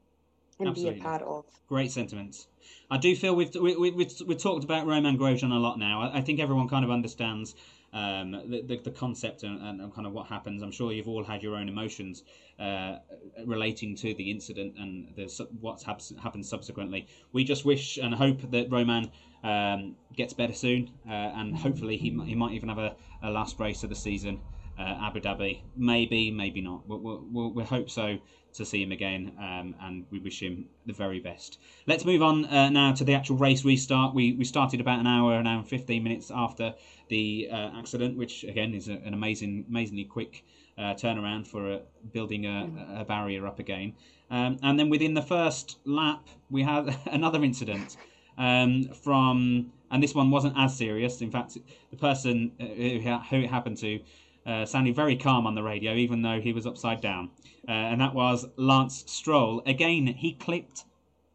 and 0.59 0.68
Absolutely. 0.70 0.94
be 0.94 1.01
a 1.01 1.03
part 1.03 1.22
of. 1.22 1.44
Great 1.68 1.90
sentiments. 1.90 2.49
I 2.90 2.97
do 2.97 3.14
feel 3.14 3.36
we've 3.36 3.55
we, 3.55 3.76
we, 3.76 3.90
we've, 3.90 4.12
we've 4.26 4.42
talked 4.42 4.64
about 4.64 4.86
Romain 4.86 5.18
Grosjean 5.18 5.53
a 5.53 5.59
lot 5.59 5.78
now. 5.78 6.03
I, 6.03 6.18
I 6.18 6.20
think 6.22 6.40
everyone 6.40 6.68
kind 6.68 6.84
of 6.84 6.90
understands 6.90 7.55
um, 7.93 8.32
the, 8.32 8.62
the, 8.66 8.76
the 8.84 8.91
concept 8.91 9.43
and, 9.43 9.61
and, 9.62 9.95
kind 9.95 10.07
of 10.07 10.12
what 10.12 10.26
happens. 10.26 10.62
I'm 10.62 10.72
sure 10.72 10.93
you've 10.93 11.09
all 11.09 11.24
had 11.24 11.43
your 11.43 11.57
own 11.57 11.68
emotions 11.68 12.24
uh, 12.59 12.97
relating 13.45 13.97
to 13.97 14.14
the 14.14 14.30
incident 14.30 14.74
and 14.78 15.09
the, 15.16 15.47
what's 15.61 15.84
happened 15.84 16.45
subsequently. 16.45 17.07
We 17.32 17.45
just 17.45 17.64
wish 17.64 17.99
and 17.99 18.14
hope 18.14 18.51
that 18.51 18.70
Romain 18.70 19.11
um, 19.43 19.97
gets 20.14 20.32
better 20.32 20.53
soon, 20.53 20.91
uh, 21.09 21.12
and 21.12 21.57
hopefully 21.57 21.97
he, 21.97 22.11
he 22.24 22.34
might 22.34 22.53
even 22.53 22.68
have 22.68 22.78
a, 22.78 22.97
a 23.22 23.30
last 23.30 23.59
race 23.59 23.82
of 23.82 23.91
the 23.91 23.97
season. 23.97 24.41
Uh, 24.79 25.07
Abu 25.07 25.20
Dhabi, 25.20 25.62
maybe, 25.77 26.31
maybe 26.31 26.61
not. 26.61 26.87
We'll, 26.87 27.24
we'll, 27.33 27.51
we'll 27.51 27.64
hope 27.64 27.89
so 27.89 28.18
to 28.57 28.64
see 28.64 28.83
him 28.83 28.93
again, 28.93 29.33
um, 29.39 29.74
and 29.81 30.05
we 30.11 30.18
wish 30.18 30.43
him 30.43 30.66
the 30.87 30.93
very 30.93 31.20
best. 31.20 31.59
Let's 31.87 32.05
move 32.05 32.22
on 32.22 32.45
uh, 32.47 32.68
now 32.70 32.93
to 32.93 33.05
the 33.05 33.14
actual 33.14 33.37
race 33.37 33.64
restart. 33.64 34.14
We 34.14 34.33
we 34.33 34.45
started 34.45 34.81
about 34.81 34.99
an 34.99 35.07
hour, 35.07 35.35
an 35.35 35.47
hour 35.47 35.59
and 35.59 35.68
fifteen 35.68 36.03
minutes 36.03 36.31
after 36.35 36.74
the 37.09 37.49
uh, 37.51 37.70
accident, 37.79 38.16
which 38.16 38.45
again 38.45 38.74
is 38.74 38.89
a, 38.89 38.95
an 38.95 39.14
amazing, 39.14 39.64
amazingly 39.68 40.05
quick 40.05 40.45
uh, 40.79 40.95
turnaround 40.95 41.47
for 41.47 41.72
uh, 41.72 41.79
building 42.12 42.47
a, 42.47 43.01
a, 43.01 43.05
barrier 43.05 43.47
up 43.47 43.59
again. 43.59 43.95
Um, 44.31 44.59
and 44.62 44.79
then 44.79 44.91
within 44.91 45.14
the 45.14 45.22
first 45.22 45.79
lap, 45.85 46.27
we 46.51 46.62
had 46.62 46.97
another 47.07 47.43
incident 47.43 47.97
um, 48.37 48.89
from, 49.03 49.72
and 49.91 50.03
this 50.03 50.14
one 50.14 50.31
wasn't 50.31 50.55
as 50.59 50.77
serious. 50.77 51.22
In 51.22 51.31
fact, 51.31 51.57
the 51.91 51.97
person 51.97 52.53
uh, 52.61 52.64
who, 52.64 53.18
who 53.31 53.37
it 53.45 53.51
happened 53.51 53.79
to 53.79 54.01
uh, 54.47 54.64
sounding 54.64 54.94
very 54.94 55.16
calm 55.16 55.47
on 55.47 55.55
the 55.55 55.62
radio, 55.62 55.94
even 55.94 56.22
though 56.22 56.40
he 56.40 56.53
was 56.53 56.66
upside 56.66 57.01
down. 57.01 57.30
Uh, 57.68 57.72
and 57.72 58.01
that 58.01 58.14
was 58.14 58.47
Lance 58.57 59.05
Stroll. 59.07 59.62
Again, 59.66 60.07
he 60.07 60.34
clipped 60.34 60.84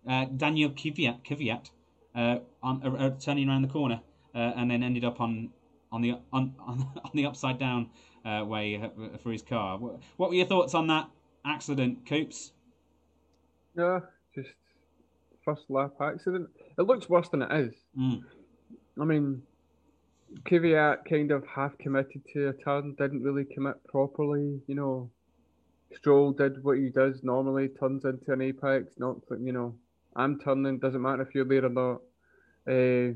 uh, 0.07 0.25
Daniel 0.25 0.69
Kvyat, 0.69 1.23
Kvyat 1.25 1.69
uh, 2.15 2.39
on 2.63 2.81
uh, 2.83 3.09
turning 3.19 3.49
around 3.49 3.63
the 3.63 3.67
corner, 3.67 4.01
and 4.33 4.71
then 4.71 4.81
ended 4.81 5.03
up 5.03 5.19
on 5.19 5.49
on 5.91 6.01
the 6.01 6.17
on 6.31 6.55
on, 6.65 6.87
on 7.03 7.11
the 7.13 7.25
upside 7.25 7.59
down 7.59 7.89
way 8.25 8.81
for 9.21 9.31
his 9.31 9.41
car. 9.41 9.77
What 9.77 10.29
were 10.29 10.35
your 10.35 10.47
thoughts 10.47 10.73
on 10.73 10.87
that 10.87 11.09
accident, 11.45 12.05
Coops? 12.07 12.53
Yeah, 13.75 13.99
just 14.33 14.49
first 15.43 15.63
lap 15.69 15.93
accident. 16.01 16.49
It 16.77 16.83
looks 16.83 17.09
worse 17.09 17.29
than 17.29 17.41
it 17.41 17.51
is. 17.51 17.73
Mm. 17.97 18.21
I 18.99 19.05
mean, 19.05 19.43
Kvyat 20.43 21.05
kind 21.09 21.31
of 21.31 21.45
half 21.45 21.77
committed 21.77 22.21
to 22.33 22.49
a 22.49 22.53
turn, 22.53 22.95
didn't 22.97 23.23
really 23.23 23.45
commit 23.45 23.83
properly. 23.85 24.61
You 24.67 24.75
know, 24.75 25.09
Stroll 25.93 26.31
did 26.31 26.63
what 26.63 26.77
he 26.77 26.89
does 26.89 27.21
normally, 27.23 27.67
turns 27.67 28.05
into 28.05 28.31
an 28.31 28.41
apex. 28.41 28.93
Not 28.97 29.17
you 29.39 29.51
know, 29.51 29.75
I'm 30.15 30.39
turning. 30.39 30.79
Doesn't 30.79 31.01
matter 31.01 31.23
if 31.23 31.35
you're 31.35 31.45
there 31.45 31.65
or 31.65 31.69
not. 31.69 32.01
Uh, 32.67 33.13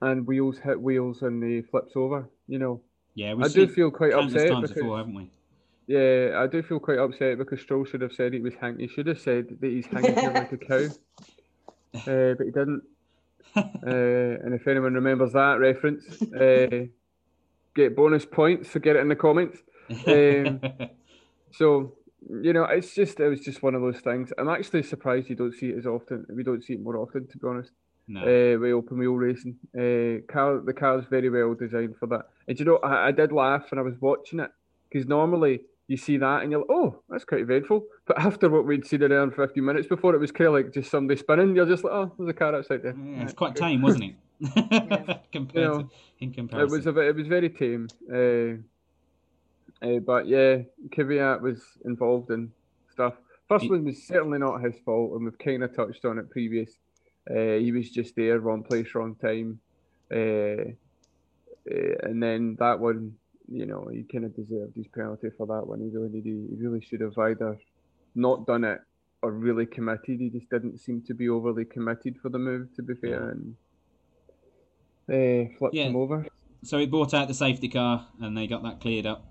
and 0.00 0.26
wheels 0.26 0.58
hit 0.58 0.80
wheels 0.80 1.22
and 1.22 1.42
he 1.42 1.62
flips 1.62 1.92
over. 1.96 2.28
You 2.48 2.58
know. 2.58 2.80
Yeah, 3.14 3.34
I 3.40 3.48
do 3.48 3.68
feel 3.68 3.92
quite 3.92 4.12
upset 4.12 4.48
because, 4.48 4.72
before, 4.72 4.98
haven't 4.98 5.14
we? 5.14 5.30
Yeah, 5.86 6.36
I 6.36 6.48
do 6.48 6.62
feel 6.62 6.80
quite 6.80 6.98
upset 6.98 7.38
because 7.38 7.60
Stroll 7.60 7.84
should 7.84 8.00
have 8.00 8.12
said 8.12 8.32
he 8.32 8.40
was 8.40 8.54
hang. 8.60 8.78
He 8.78 8.88
should 8.88 9.06
have 9.06 9.20
said 9.20 9.56
that 9.60 9.70
he's 9.70 9.86
hanging 9.86 10.18
here 10.18 10.32
like 10.32 10.50
a 10.50 10.56
cow, 10.56 10.86
uh, 11.94 12.34
but 12.34 12.44
he 12.44 12.50
didn't 12.50 12.82
uh, 13.56 13.62
and 13.86 14.54
if 14.54 14.66
anyone 14.66 14.94
remembers 14.94 15.32
that 15.32 15.58
reference, 15.58 16.04
uh, 16.32 16.86
get 17.74 17.96
bonus 17.96 18.24
points. 18.24 18.72
So 18.72 18.80
get 18.80 18.96
it 18.96 19.00
in 19.00 19.08
the 19.08 19.16
comments. 19.16 19.58
Um, 20.06 20.60
so 21.52 21.94
you 22.42 22.52
know, 22.52 22.64
it's 22.64 22.94
just 22.94 23.20
it 23.20 23.28
was 23.28 23.40
just 23.40 23.62
one 23.62 23.74
of 23.74 23.82
those 23.82 24.00
things. 24.00 24.32
I'm 24.38 24.48
actually 24.48 24.82
surprised 24.82 25.28
you 25.28 25.36
don't 25.36 25.54
see 25.54 25.66
it 25.66 25.78
as 25.78 25.86
often. 25.86 26.26
We 26.34 26.42
don't 26.42 26.64
see 26.64 26.74
it 26.74 26.82
more 26.82 26.96
often, 26.96 27.26
to 27.28 27.38
be 27.38 27.46
honest. 27.46 27.70
No. 28.06 28.20
Uh, 28.20 28.58
with 28.58 28.72
open 28.72 28.98
wheel 28.98 29.14
racing, 29.14 29.56
uh, 29.74 30.20
car 30.30 30.60
the 30.60 30.74
car's 30.74 31.06
very 31.08 31.30
well 31.30 31.54
designed 31.54 31.96
for 31.96 32.06
that. 32.08 32.28
And 32.46 32.58
you 32.58 32.64
know, 32.64 32.76
I, 32.76 33.08
I 33.08 33.10
did 33.12 33.32
laugh 33.32 33.70
when 33.70 33.78
I 33.78 33.82
was 33.82 33.94
watching 34.00 34.40
it 34.40 34.50
because 34.90 35.08
normally 35.08 35.60
you 35.86 35.96
see 35.96 36.16
that 36.16 36.42
and 36.42 36.50
you're 36.50 36.60
like, 36.60 36.70
oh, 36.70 37.00
that's 37.08 37.24
quite 37.24 37.42
eventful. 37.42 37.84
But 38.06 38.18
after 38.18 38.48
what 38.48 38.66
we'd 38.66 38.86
seen 38.86 39.02
around 39.02 39.34
50 39.34 39.60
minutes 39.60 39.86
before, 39.86 40.14
it 40.14 40.18
was 40.18 40.32
kind 40.32 40.48
of 40.48 40.54
like 40.54 40.72
just 40.72 40.90
somebody 40.90 41.18
spinning. 41.18 41.54
You're 41.54 41.66
just 41.66 41.84
like, 41.84 41.92
oh, 41.92 42.12
there's 42.16 42.30
a 42.30 42.32
car 42.32 42.54
outside 42.54 42.82
there. 42.82 42.96
Yeah, 42.96 43.22
it's 43.22 43.34
quite 43.34 43.54
tame, 43.54 43.82
wasn't 43.82 44.04
it? 44.04 44.14
Compared 45.32 45.54
you 45.54 45.62
know, 45.62 45.82
to, 45.82 45.90
in 46.20 46.32
comparison, 46.32 46.68
it 46.68 46.76
was 46.76 46.86
a 46.86 46.92
bit, 46.92 47.06
it 47.06 47.16
was 47.16 47.26
very 47.26 47.50
tame. 47.50 47.88
Uh, 48.12 48.62
uh, 49.84 49.98
but 50.00 50.26
yeah, 50.26 50.58
Kvyat 50.88 51.40
was 51.40 51.62
involved 51.84 52.30
in 52.30 52.50
stuff. 52.90 53.14
First 53.48 53.68
one 53.68 53.84
was 53.84 54.02
certainly 54.02 54.38
not 54.38 54.62
his 54.62 54.74
fault, 54.84 55.12
and 55.12 55.24
we've 55.24 55.38
kind 55.38 55.62
of 55.62 55.76
touched 55.76 56.06
on 56.06 56.18
it 56.18 56.30
previous. 56.30 56.70
Uh, 57.30 57.58
he 57.58 57.72
was 57.72 57.90
just 57.90 58.16
there, 58.16 58.40
wrong 58.40 58.62
place, 58.62 58.94
wrong 58.94 59.14
time. 59.16 59.60
Uh, 60.10 60.72
uh, 61.70 61.94
and 62.02 62.22
then 62.22 62.56
that 62.58 62.78
one 62.80 63.14
you 63.50 63.66
know, 63.66 63.88
he 63.92 64.04
kind 64.04 64.24
of 64.24 64.34
deserved 64.34 64.76
his 64.76 64.86
penalty 64.88 65.28
for 65.36 65.46
that 65.46 65.66
one. 65.66 65.80
He 65.80 65.88
really 65.88 66.20
did. 66.20 66.24
He 66.24 66.56
really 66.56 66.80
should 66.80 67.00
have 67.00 67.16
either 67.18 67.58
not 68.14 68.46
done 68.46 68.64
it 68.64 68.80
or 69.22 69.32
really 69.32 69.66
committed. 69.66 70.20
He 70.20 70.30
just 70.30 70.48
didn't 70.50 70.78
seem 70.78 71.02
to 71.02 71.14
be 71.14 71.28
overly 71.28 71.64
committed 71.64 72.16
for 72.20 72.28
the 72.28 72.38
move, 72.38 72.74
to 72.76 72.82
be 72.82 72.94
fair, 72.94 73.30
and 73.30 73.56
uh, 75.08 75.50
flipped 75.58 75.74
yeah. 75.74 75.84
him 75.84 75.96
over. 75.96 76.26
So 76.62 76.78
he 76.78 76.86
brought 76.86 77.12
out 77.12 77.28
the 77.28 77.34
safety 77.34 77.68
car, 77.68 78.06
and 78.20 78.36
they 78.36 78.46
got 78.46 78.62
that 78.62 78.80
cleared 78.80 79.06
up. 79.06 79.26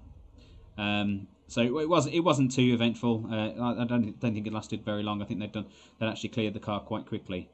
Um, 0.78 1.28
so 1.48 1.62
it 1.62 1.90
was 1.90 2.08
it 2.08 2.22
wasn't 2.22 2.52
too 2.52 2.74
eventful. 2.74 3.28
Uh, 3.30 3.62
I, 3.62 3.84
I, 3.84 3.86
don't 3.86 4.20
don't 4.20 4.34
think 4.34 4.48
it 4.48 4.54
lasted 4.54 4.84
very 4.84 5.04
long. 5.04 5.22
I 5.22 5.26
think 5.26 5.40
they'd 5.40 5.52
done 5.52 5.68
they 6.00 6.08
actually 6.08 6.30
cleared 6.30 6.54
the 6.54 6.60
car 6.60 6.80
quite 6.80 7.06
quickly. 7.06 7.50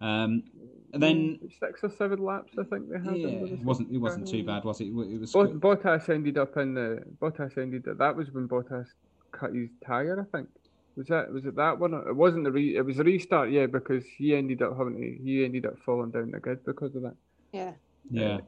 Um, 0.00 0.44
and 0.92 1.02
then 1.02 1.38
mm, 1.42 1.58
six 1.58 1.82
or 1.82 1.90
seven 1.90 2.24
laps, 2.24 2.52
I 2.58 2.64
think 2.64 2.90
they 2.90 2.98
had. 2.98 3.16
Yeah, 3.16 3.28
it 3.28 3.64
wasn't 3.64 3.92
it 3.92 3.98
wasn't 3.98 4.28
too 4.28 4.44
bad, 4.44 4.64
was 4.64 4.80
it? 4.80 4.86
It 4.86 4.94
was. 4.94 5.32
Bottas 5.32 6.08
ended 6.08 6.38
up 6.38 6.56
in 6.56 6.74
the 6.74 7.02
Bottas 7.20 7.58
ended. 7.58 7.84
That 7.86 8.16
was 8.16 8.30
when 8.30 8.48
Bottas 8.48 8.86
cut 9.32 9.54
his 9.54 9.70
tire, 9.84 10.20
I 10.20 10.36
think. 10.36 10.48
Was 10.96 11.08
that 11.08 11.30
was 11.32 11.44
it 11.44 11.56
that 11.56 11.78
one? 11.78 11.92
It 11.94 12.16
wasn't 12.16 12.44
the 12.44 12.52
re. 12.52 12.76
It 12.76 12.84
was 12.84 12.98
a 12.98 13.04
restart, 13.04 13.50
yeah, 13.50 13.66
because 13.66 14.04
he 14.16 14.34
ended 14.34 14.62
up 14.62 14.76
having 14.78 14.96
to, 14.96 15.24
he 15.24 15.44
ended 15.44 15.66
up 15.66 15.78
falling 15.84 16.10
down 16.10 16.30
the 16.30 16.40
grid 16.40 16.64
because 16.64 16.94
of 16.94 17.02
that. 17.02 17.16
Yeah. 17.52 17.72
Yeah. 18.10 18.38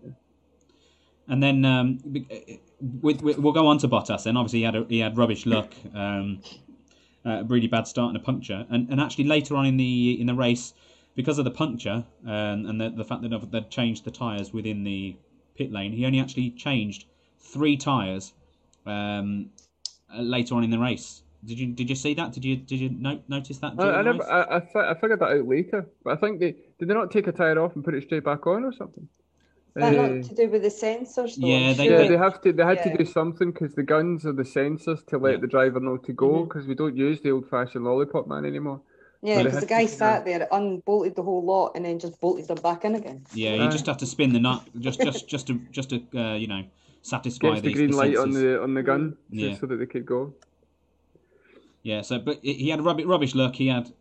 And 1.28 1.42
then 1.42 1.64
um, 1.64 1.98
with, 3.02 3.20
with, 3.20 3.38
we'll 3.38 3.52
go 3.52 3.66
on 3.66 3.78
to 3.78 3.88
Bottas. 3.88 4.24
Then 4.24 4.36
obviously 4.36 4.60
he 4.60 4.64
had 4.64 4.76
a, 4.76 4.86
he 4.88 4.98
had 4.98 5.18
rubbish 5.18 5.44
luck, 5.44 5.74
um, 5.94 6.40
a 7.24 7.44
really 7.44 7.66
bad 7.66 7.86
start 7.86 8.08
and 8.08 8.16
a 8.16 8.20
puncture, 8.20 8.64
and, 8.70 8.88
and 8.88 8.98
actually 8.98 9.24
later 9.24 9.54
on 9.56 9.66
in 9.66 9.76
the 9.76 10.18
in 10.18 10.26
the 10.26 10.34
race, 10.34 10.72
because 11.18 11.36
of 11.36 11.44
the 11.44 11.50
puncture 11.50 12.04
um, 12.26 12.64
and 12.66 12.80
the, 12.80 12.90
the 12.90 13.04
fact 13.04 13.22
that 13.22 13.50
they'd 13.50 13.70
changed 13.70 14.04
the 14.04 14.10
tyres 14.10 14.52
within 14.52 14.84
the 14.84 15.16
pit 15.56 15.72
lane, 15.72 15.90
he 15.90 16.06
only 16.06 16.20
actually 16.20 16.50
changed 16.50 17.06
three 17.40 17.76
tyres 17.76 18.34
um, 18.86 19.50
uh, 20.14 20.20
later 20.20 20.54
on 20.54 20.62
in 20.62 20.70
the 20.70 20.78
race. 20.78 21.22
Did 21.44 21.58
you 21.58 21.66
did 21.66 21.90
you 21.90 21.96
see 21.96 22.14
that? 22.14 22.30
Did 22.32 22.44
you 22.44 22.54
did 22.54 22.78
you 22.78 22.90
no, 22.90 23.18
notice 23.26 23.58
that? 23.58 23.72
I, 23.80 23.96
I, 23.96 24.02
never, 24.02 24.22
I, 24.30 24.58
I, 24.58 24.90
I 24.90 24.94
figured 24.94 25.18
that 25.18 25.30
out 25.30 25.48
later, 25.48 25.88
but 26.04 26.12
I 26.12 26.20
think 26.20 26.38
they 26.38 26.52
did 26.78 26.88
they 26.88 26.94
not 26.94 27.10
take 27.10 27.26
a 27.26 27.32
tyre 27.32 27.58
off 27.58 27.74
and 27.74 27.84
put 27.84 27.96
it 27.96 28.04
straight 28.04 28.22
back 28.22 28.46
on 28.46 28.62
or 28.62 28.72
something. 28.72 29.08
That 29.74 29.98
uh, 29.98 30.06
not 30.06 30.24
to 30.24 30.34
do 30.36 30.48
with 30.48 30.62
the 30.62 30.68
sensors, 30.68 31.34
though. 31.34 31.48
Yeah, 31.48 31.72
they, 31.72 31.90
yeah, 31.90 32.08
they, 32.08 32.16
have 32.16 32.40
to. 32.42 32.52
They 32.52 32.64
had 32.64 32.78
yeah. 32.78 32.92
to 32.92 32.98
do 32.98 33.04
something 33.04 33.50
because 33.50 33.74
the 33.74 33.82
guns 33.82 34.24
are 34.24 34.32
the 34.32 34.44
sensors 34.44 35.04
to 35.06 35.18
let 35.18 35.32
yeah. 35.32 35.40
the 35.40 35.46
driver 35.48 35.80
know 35.80 35.96
to 35.96 36.12
go. 36.12 36.44
Because 36.44 36.62
mm-hmm. 36.62 36.70
we 36.70 36.74
don't 36.76 36.96
use 36.96 37.20
the 37.20 37.32
old-fashioned 37.32 37.84
lollipop 37.84 38.28
man 38.28 38.44
anymore. 38.44 38.80
Yeah, 39.20 39.42
because 39.42 39.60
the 39.60 39.66
guy 39.66 39.86
sat 39.86 40.24
there, 40.24 40.46
unbolted 40.52 41.16
the 41.16 41.22
whole 41.22 41.44
lot, 41.44 41.72
and 41.74 41.84
then 41.84 41.98
just 41.98 42.20
bolted 42.20 42.46
them 42.46 42.58
back 42.62 42.84
in 42.84 42.94
again. 42.94 43.24
Yeah, 43.34 43.54
you 43.54 43.68
just 43.68 43.86
have 43.86 43.96
to 43.98 44.06
spin 44.06 44.32
the 44.32 44.38
nut, 44.38 44.62
just 44.78 45.00
just 45.00 45.28
just 45.28 45.46
to 45.48 45.60
just 45.72 45.90
to 45.90 46.02
uh, 46.14 46.34
you 46.34 46.46
know 46.46 46.62
satisfy 47.02 47.54
Gets 47.54 47.62
the 47.62 47.72
green 47.72 47.92
light 47.92 48.16
on 48.16 48.30
the 48.30 48.62
on 48.62 48.74
the 48.74 48.82
gun, 48.82 49.16
yeah. 49.30 49.56
so 49.56 49.66
that 49.66 49.76
they 49.76 49.86
could 49.86 50.06
go. 50.06 50.34
Yeah, 51.82 52.02
so 52.02 52.18
but 52.20 52.38
he 52.42 52.68
had 52.68 52.78
a 52.78 52.82
rubbish, 52.82 53.06
rubbish 53.06 53.34
look. 53.34 53.56
He 53.56 53.66
had 53.66 53.92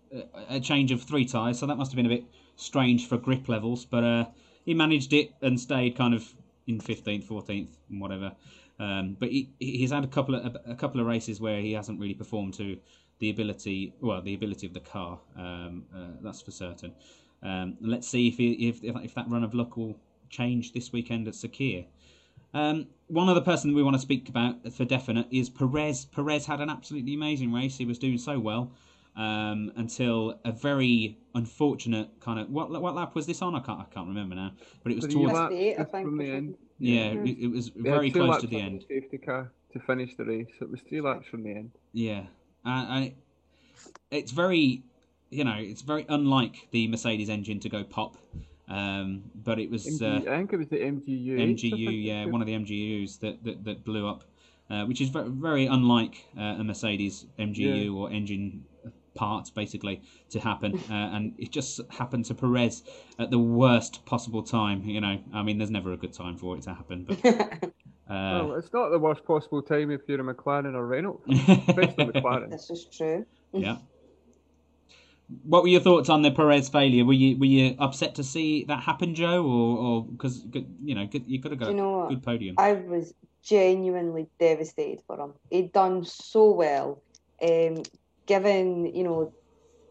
a 0.50 0.60
change 0.60 0.92
of 0.92 1.02
three 1.02 1.26
tyres, 1.26 1.58
so 1.60 1.66
that 1.66 1.78
must 1.78 1.92
have 1.92 1.96
been 1.96 2.06
a 2.06 2.10
bit 2.10 2.26
strange 2.56 3.08
for 3.08 3.18
grip 3.18 3.50
levels. 3.50 3.86
But 3.86 4.04
uh, 4.04 4.26
he 4.66 4.76
managed 4.76 5.14
it 5.14 5.34
and 5.42 5.60
stayed 5.60 5.96
kind 5.96 6.14
of 6.14 6.32
in 6.68 6.80
fifteenth, 6.80 7.26
fourteenth, 7.26 7.76
and 7.90 8.00
whatever. 8.00 8.34
Um, 8.80 9.18
but 9.20 9.30
he, 9.30 9.50
he's 9.60 9.92
had 9.92 10.04
a 10.04 10.08
couple 10.08 10.36
of 10.36 10.56
a, 10.56 10.72
a 10.72 10.76
couple 10.76 11.02
of 11.02 11.08
races 11.08 11.42
where 11.42 11.60
he 11.60 11.74
hasn't 11.74 12.00
really 12.00 12.14
performed 12.14 12.54
to 12.56 12.78
the 13.20 13.30
ability, 13.30 13.94
well, 14.02 14.22
the 14.22 14.34
ability 14.34 14.68
of 14.68 14.74
the 14.74 14.80
car. 14.80 15.20
Um, 15.38 15.84
uh, 15.96 16.08
that's 16.22 16.42
for 16.42 16.52
certain. 16.52 16.94
Um, 17.44 17.78
let's 17.82 18.08
see 18.08 18.28
if, 18.28 18.38
he, 18.38 18.68
if, 18.68 18.84
if 18.84 18.96
if 19.04 19.16
that 19.16 19.30
run 19.30 19.44
of 19.44 19.54
luck 19.54 19.78
will 19.78 19.96
change 20.30 20.74
this 20.74 20.92
weekend 20.92 21.28
at 21.28 21.34
Sakhir. 21.34 21.86
Um, 22.54 22.88
one 23.08 23.30
other 23.30 23.42
person 23.42 23.74
we 23.76 23.84
want 23.84 23.96
to 23.96 24.02
speak 24.02 24.30
about 24.30 24.72
for 24.74 24.86
definite 24.86 25.28
is 25.32 25.50
Perez. 25.50 26.06
Perez 26.06 26.46
had 26.46 26.62
an 26.62 26.70
absolutely 26.70 27.14
amazing 27.14 27.54
race. 27.54 27.78
He 27.78 27.86
was 27.86 28.00
doing 28.00 28.18
so 28.18 28.40
well 28.40 28.72
um, 29.16 29.72
until 29.76 30.40
a 30.46 30.52
very 30.52 31.18
unfortunate 31.36 32.10
kind 32.20 32.40
of 32.40 32.50
what 32.50 32.70
what 32.70 32.96
lap 32.96 33.16
was 33.16 33.26
this 33.26 33.42
on? 33.42 33.56
I 33.56 33.60
can't 33.60 33.80
I 33.80 33.86
can't 33.94 34.08
remember 34.08 34.36
now. 34.36 34.52
But 34.84 34.92
it 34.94 34.96
was 34.96 35.06
Three 35.06 35.16
towards 35.16 35.34
laps 35.34 35.54
Eight, 35.56 35.76
I 35.80 35.84
think, 35.84 36.06
from 36.08 36.18
the 36.18 36.32
end. 36.32 36.56
yeah, 36.80 37.12
Yeah. 37.12 37.22
it, 37.24 37.38
it 37.40 37.48
was 37.48 37.70
very 37.70 38.12
close 38.12 38.42
to 38.42 38.48
the 38.48 38.58
on 38.58 38.66
end. 38.66 38.86
Safety 38.88 39.18
car 39.18 39.52
to 39.74 39.80
finish 39.80 40.16
the 40.16 40.24
race. 40.26 40.48
It 40.62 40.70
was 40.70 40.82
three 40.82 41.02
laps 41.02 41.28
from 41.28 41.44
the 41.44 41.52
end. 41.52 41.72
Yeah, 41.94 42.24
and, 42.68 42.92
and 42.92 43.06
it, 43.06 43.16
it's 44.12 44.32
very, 44.32 44.84
you 45.30 45.44
know, 45.44 45.56
it's 45.58 45.82
very 45.82 46.06
unlike 46.10 46.68
the 46.72 46.88
Mercedes 46.88 47.30
engine 47.30 47.60
to 47.62 47.70
go 47.70 47.84
pop. 47.84 48.18
Um, 48.70 49.24
but 49.34 49.60
it 49.60 49.72
was 49.72 49.86
MG, 49.86 50.28
uh, 50.28 50.32
I 50.32 50.38
think 50.38 50.54
it 50.54 50.58
was 50.58 50.68
the 50.68 50.78
MGU. 50.78 51.40
MGU, 51.40 52.04
yeah, 52.06 52.26
one 52.26 52.42
of 52.42 52.48
the 52.48 52.54
MGUs 52.54 53.20
that 53.22 53.44
that, 53.46 53.64
that 53.64 53.86
blew 53.86 54.08
up, 54.08 54.26
uh, 54.70 54.84
which 54.84 55.00
is 55.00 55.10
very, 55.10 55.30
very 55.30 55.66
unlike 55.68 56.26
uh, 56.38 56.60
a 56.60 56.64
Mercedes 56.64 57.26
MGU 57.40 57.86
Yeah. 57.86 57.92
or 57.92 58.12
engine 58.12 58.66
parts 59.16 59.50
basically 59.50 60.02
to 60.30 60.40
happen, 60.40 60.78
uh, 60.90 60.94
and 60.94 61.34
it 61.38 61.52
just 61.52 61.80
happened 61.90 62.26
to 62.26 62.36
Perez 62.36 62.84
at 63.18 63.32
the 63.32 63.40
worst 63.40 64.06
possible 64.06 64.44
time. 64.44 64.84
You 64.84 65.00
know, 65.02 65.18
I 65.34 65.44
mean, 65.44 65.58
there's 65.58 65.72
never 65.72 65.94
a 65.94 65.98
good 65.98 66.14
time 66.14 66.38
for 66.38 66.58
it 66.58 66.64
to 66.64 66.74
happen, 66.74 67.06
but. 67.08 67.72
Uh, 68.10 68.46
Well, 68.48 68.56
it's 68.56 68.72
not 68.72 68.90
the 68.90 69.00
worst 69.00 69.26
possible 69.26 69.62
time 69.62 69.92
if 69.92 70.02
you're 70.08 70.20
a 70.22 70.34
McLaren 70.34 70.74
or 70.76 70.86
Renault, 70.86 71.22
especially 71.30 72.06
McLaren. 72.06 72.50
this 72.52 72.70
is 72.70 72.86
true. 72.86 73.26
Yeah. 73.54 73.78
What 75.44 75.64
were 75.64 75.68
your 75.70 75.82
thoughts 75.82 76.08
on 76.10 76.22
the 76.22 76.32
Perez 76.32 76.70
failure? 76.70 77.04
Were 77.04 77.12
you 77.12 77.38
were 77.38 77.46
you 77.46 77.76
upset 77.80 78.16
to 78.16 78.24
see 78.24 78.64
that 78.66 78.82
happen, 78.82 79.14
Joe, 79.14 79.46
or 79.46 79.78
or 79.78 80.06
because 80.06 80.46
you 80.82 80.96
know 80.96 81.10
you 81.12 81.42
could 81.42 81.52
have 81.52 81.60
got 81.60 81.66
Do 81.66 81.72
you 81.72 81.78
know 81.78 81.96
a 81.96 82.00
what? 82.04 82.10
good 82.10 82.24
podium? 82.24 82.56
I 82.58 82.74
was 82.74 83.14
genuinely 83.44 84.28
devastated 84.40 85.04
for 85.06 85.20
him. 85.20 85.34
He'd 85.50 85.74
done 85.74 86.06
so 86.06 86.52
well, 86.52 87.04
um, 87.42 87.84
given 88.26 88.86
you 88.96 89.04
know 89.04 89.34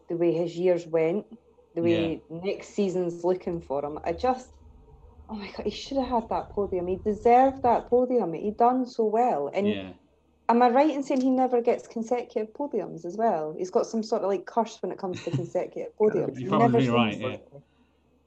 the 0.09 0.17
way 0.17 0.33
his 0.33 0.55
years 0.57 0.87
went, 0.87 1.25
the 1.75 1.81
way 1.81 2.21
next 2.29 2.69
season's 2.69 3.23
looking 3.23 3.61
for 3.61 3.85
him. 3.85 3.99
I 4.03 4.13
just, 4.13 4.49
oh 5.29 5.35
my 5.35 5.47
god, 5.55 5.65
he 5.65 5.71
should 5.71 5.97
have 5.97 6.07
had 6.07 6.29
that 6.29 6.49
podium. 6.49 6.87
He 6.87 6.97
deserved 6.97 7.63
that 7.63 7.89
podium. 7.89 8.33
He'd 8.33 8.57
done 8.57 8.85
so 8.85 9.05
well, 9.05 9.49
and 9.53 9.67
yeah, 9.67 9.89
am 10.49 10.61
I 10.61 10.69
right 10.69 10.89
in 10.89 11.03
saying 11.03 11.21
he 11.21 11.29
never 11.29 11.61
gets 11.61 11.87
consecutive 11.87 12.53
podiums 12.53 13.05
as 13.05 13.17
well? 13.17 13.55
He's 13.57 13.71
got 13.71 13.85
some 13.85 14.03
sort 14.03 14.23
of 14.23 14.29
like 14.29 14.45
curse 14.45 14.81
when 14.81 14.91
it 14.91 14.97
comes 14.97 15.23
to 15.23 15.31
consecutive 15.31 15.95
podiums. 15.99 16.39
you're 16.39 16.49
probably 16.49 16.85
never 16.85 16.97
right. 16.97 17.19
Yeah. 17.19 17.35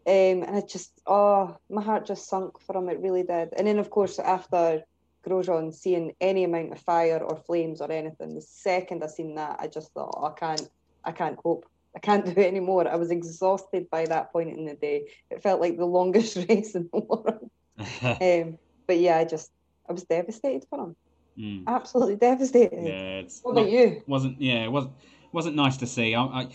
um, 0.07 0.43
and 0.43 0.57
it 0.57 0.69
just, 0.69 0.93
oh, 1.07 1.57
my 1.69 1.83
heart 1.83 2.07
just 2.07 2.29
sunk 2.29 2.61
for 2.61 2.77
him. 2.77 2.89
It 2.89 3.01
really 3.01 3.23
did. 3.23 3.51
And 3.57 3.67
then, 3.67 3.79
of 3.79 3.91
course, 3.91 4.19
after 4.19 4.83
Grosjean 5.27 5.75
seeing 5.75 6.15
any 6.21 6.45
amount 6.45 6.73
of 6.73 6.81
fire 6.81 7.19
or 7.19 7.37
flames 7.37 7.81
or 7.81 7.91
anything, 7.91 8.35
the 8.35 8.43
second 8.43 9.03
I 9.03 9.07
seen 9.07 9.35
that, 9.37 9.57
I 9.61 9.67
just 9.67 9.93
thought, 9.93 10.15
oh, 10.17 10.27
I 10.27 10.39
can't, 10.39 10.69
I 11.05 11.13
can't 11.13 11.37
cope. 11.37 11.67
I 11.95 11.99
can't 11.99 12.25
do 12.25 12.31
it 12.33 12.39
anymore. 12.47 12.87
I 12.89 12.97
was 12.97 13.11
exhausted 13.11 13.91
by 13.91 14.05
that 14.07 14.33
point 14.33 14.51
in 14.57 14.65
the 14.65 14.75
day. 14.75 15.07
It 15.31 15.43
felt 15.43 15.61
like 15.61 15.77
the 15.77 15.85
longest 15.87 16.37
race 16.49 16.75
in 16.75 16.89
the 16.93 17.01
world. 17.01 17.51
Um, 18.21 18.59
but 18.87 18.99
yeah, 18.99 19.17
I 19.19 19.25
just, 19.25 19.51
I 19.89 19.93
was 19.93 20.03
devastated 20.05 20.67
for 20.69 20.85
him. 20.85 20.97
Mm. 21.39 21.65
Absolutely 21.67 22.17
devastated. 22.17 22.85
yeah, 22.87 23.21
it's 23.21 23.41
What 23.43 23.55
not- 23.55 23.63
about 23.63 23.73
you? 23.73 24.03
wasn't 24.07 24.41
yeah 24.41 24.65
it 24.65 24.71
wasn't 24.71 24.93
wasn't 25.33 25.57
nice 25.57 25.77
to 25.79 25.87
see. 25.87 26.15
I, 26.15 26.23
I 26.23 26.49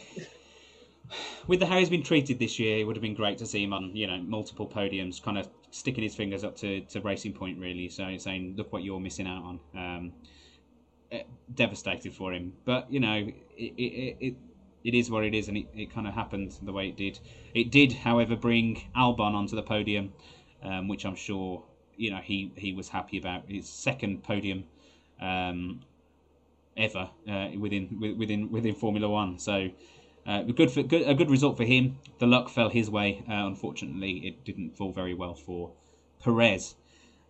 with 1.48 1.60
the 1.60 1.66
how 1.66 1.78
he's 1.80 1.90
been 1.90 2.04
treated 2.04 2.40
this 2.40 2.60
year, 2.60 2.78
it 2.80 2.84
would 2.84 2.96
have 2.96 3.02
been 3.02 3.14
great 3.16 3.38
to 3.40 3.46
see 3.46 3.64
him 3.64 3.74
on 3.74 3.96
you 3.96 4.06
know 4.08 4.18
multiple 4.18 4.68
podiums, 4.68 5.22
kind 5.22 5.38
of 5.38 5.48
sticking 5.72 6.04
his 6.04 6.14
fingers 6.16 6.44
up 6.44 6.56
to, 6.58 6.82
to 6.82 7.02
Racing 7.02 7.34
Point 7.34 7.58
really, 7.60 7.90
so 7.90 8.16
saying 8.18 8.54
look 8.58 8.72
what 8.74 8.84
you're 8.84 9.00
missing 9.00 9.28
out 9.28 9.44
on. 9.44 9.60
Um, 9.76 10.14
eh, 11.12 11.24
devastated 11.56 12.14
for 12.14 12.34
him, 12.34 12.54
but 12.66 12.92
you 12.92 13.00
know 13.00 13.14
it 13.58 13.74
it, 13.78 14.18
it, 14.20 14.36
it 14.86 14.94
is 14.94 15.10
what 15.12 15.26
it 15.26 15.34
is, 15.34 15.48
and 15.50 15.58
it, 15.58 15.68
it 15.76 15.94
kind 15.94 16.08
of 16.08 16.14
happened 16.14 16.58
the 16.62 16.72
way 16.72 16.88
it 16.88 16.96
did. 16.96 17.20
It 17.54 17.72
did, 17.72 17.92
however, 17.92 18.36
bring 18.36 18.82
Albon 18.96 19.34
onto 19.34 19.56
the 19.56 19.64
podium, 19.64 20.14
um, 20.64 20.88
which 20.88 21.06
I'm 21.06 21.16
sure 21.16 21.64
you 21.98 22.12
know 22.12 22.22
he 22.24 22.52
he 22.56 22.72
was 22.74 22.90
happy 22.90 23.18
about 23.18 23.44
his 23.50 23.68
second 23.68 24.24
podium. 24.24 24.66
Um, 25.20 25.82
ever 26.78 27.10
uh, 27.30 27.48
within 27.58 28.16
within 28.18 28.52
within 28.52 28.76
Formula 28.76 29.08
One. 29.10 29.40
So 29.40 29.70
uh, 30.26 30.44
good 30.44 30.72
for 30.72 30.84
good, 30.84 31.08
a 31.08 31.14
good 31.14 31.30
result 31.30 31.58
for 31.58 31.64
him. 31.64 31.98
The 32.20 32.28
luck 32.28 32.50
fell 32.50 32.70
his 32.70 32.90
way. 32.90 33.24
Uh, 33.30 33.48
unfortunately, 33.48 34.28
it 34.28 34.44
didn't 34.44 34.76
fall 34.76 34.92
very 34.92 35.14
well 35.14 35.36
for 35.36 35.72
Perez. 36.24 36.76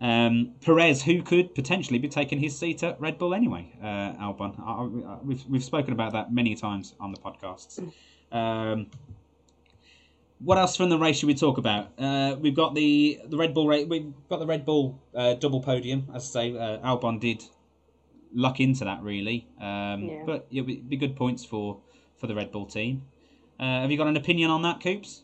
Um, 0.02 0.52
Perez, 0.62 1.04
who 1.04 1.22
could 1.24 1.56
potentially 1.56 2.00
be 2.00 2.10
taking 2.10 2.40
his 2.40 2.58
seat 2.58 2.84
at 2.84 3.00
Red 3.00 3.18
Bull 3.18 3.34
anyway. 3.34 3.72
Uh, 3.82 4.14
Albon, 4.22 4.54
I, 4.60 5.14
I, 5.14 5.18
we've 5.24 5.44
we've 5.50 5.64
spoken 5.64 5.94
about 5.94 6.12
that 6.14 6.34
many 6.34 6.56
times 6.56 6.94
on 7.00 7.12
the 7.12 7.18
podcasts. 7.20 7.80
Um, 8.32 8.88
what 10.40 10.58
else 10.58 10.76
from 10.76 10.90
the 10.90 10.98
race 11.00 11.18
should 11.18 11.28
we 11.28 11.34
talk 11.36 11.58
about? 11.58 11.92
Uh, 11.98 12.36
we've 12.40 12.56
got 12.56 12.76
the 12.76 13.20
the 13.28 13.38
Red 13.38 13.54
Bull 13.54 13.68
race. 13.68 13.88
We've 13.88 14.12
got 14.30 14.40
the 14.40 14.46
Red 14.46 14.66
Bull 14.66 15.00
uh, 15.16 15.36
double 15.36 15.62
podium. 15.62 16.08
As 16.14 16.24
I 16.36 16.52
say, 16.52 16.58
uh, 16.58 16.80
Albon 16.80 17.20
did 17.20 17.44
luck 18.34 18.60
into 18.60 18.84
that 18.84 19.02
really. 19.02 19.48
Um, 19.62 20.04
Yeah. 20.04 20.24
But 20.26 20.48
it'll 20.52 20.66
be, 20.66 20.76
be 20.78 20.98
good 20.98 21.16
points 21.16 21.46
for 21.46 21.80
for 22.18 22.28
the 22.28 22.36
Red 22.36 22.52
Bull 22.52 22.66
team. 22.66 23.04
Uh, 23.60 23.82
have 23.82 23.92
you 23.92 23.98
got 23.98 24.08
an 24.08 24.18
opinion 24.18 24.52
on 24.52 24.62
that, 24.64 24.82
Coops? 24.82 25.24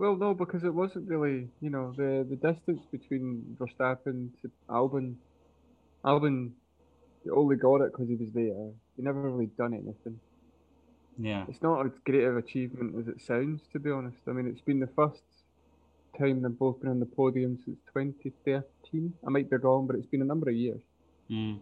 Well, 0.00 0.16
no, 0.16 0.32
because 0.32 0.64
it 0.64 0.72
wasn't 0.72 1.06
really, 1.08 1.48
you 1.60 1.68
know, 1.68 1.92
the 1.94 2.26
the 2.26 2.36
distance 2.36 2.86
between 2.90 3.54
Verstappen 3.60 4.30
to 4.40 4.50
Albon. 4.70 5.16
Albon 6.06 6.52
only 7.30 7.56
got 7.56 7.82
it 7.82 7.92
because 7.92 8.08
he 8.08 8.16
was 8.16 8.32
there. 8.32 8.70
He 8.96 9.02
never 9.02 9.20
really 9.20 9.50
done 9.58 9.74
anything. 9.74 10.18
Yeah. 11.18 11.44
It's 11.48 11.60
not 11.60 11.84
as 11.84 11.92
great 12.06 12.24
of 12.24 12.38
achievement 12.38 12.94
as 12.98 13.08
it 13.08 13.20
sounds, 13.20 13.60
to 13.74 13.78
be 13.78 13.90
honest. 13.90 14.16
I 14.26 14.30
mean, 14.32 14.46
it's 14.46 14.62
been 14.62 14.80
the 14.80 14.86
first 14.96 15.22
time 16.18 16.40
they've 16.40 16.58
both 16.58 16.80
been 16.80 16.88
on 16.88 17.00
the 17.00 17.04
podium 17.04 17.58
since 17.62 17.78
2013. 17.92 19.12
I 19.26 19.28
might 19.28 19.50
be 19.50 19.56
wrong, 19.58 19.86
but 19.86 19.96
it's 19.96 20.06
been 20.06 20.22
a 20.22 20.32
number 20.32 20.48
of 20.48 20.56
years, 20.56 20.80
Mm. 21.28 21.60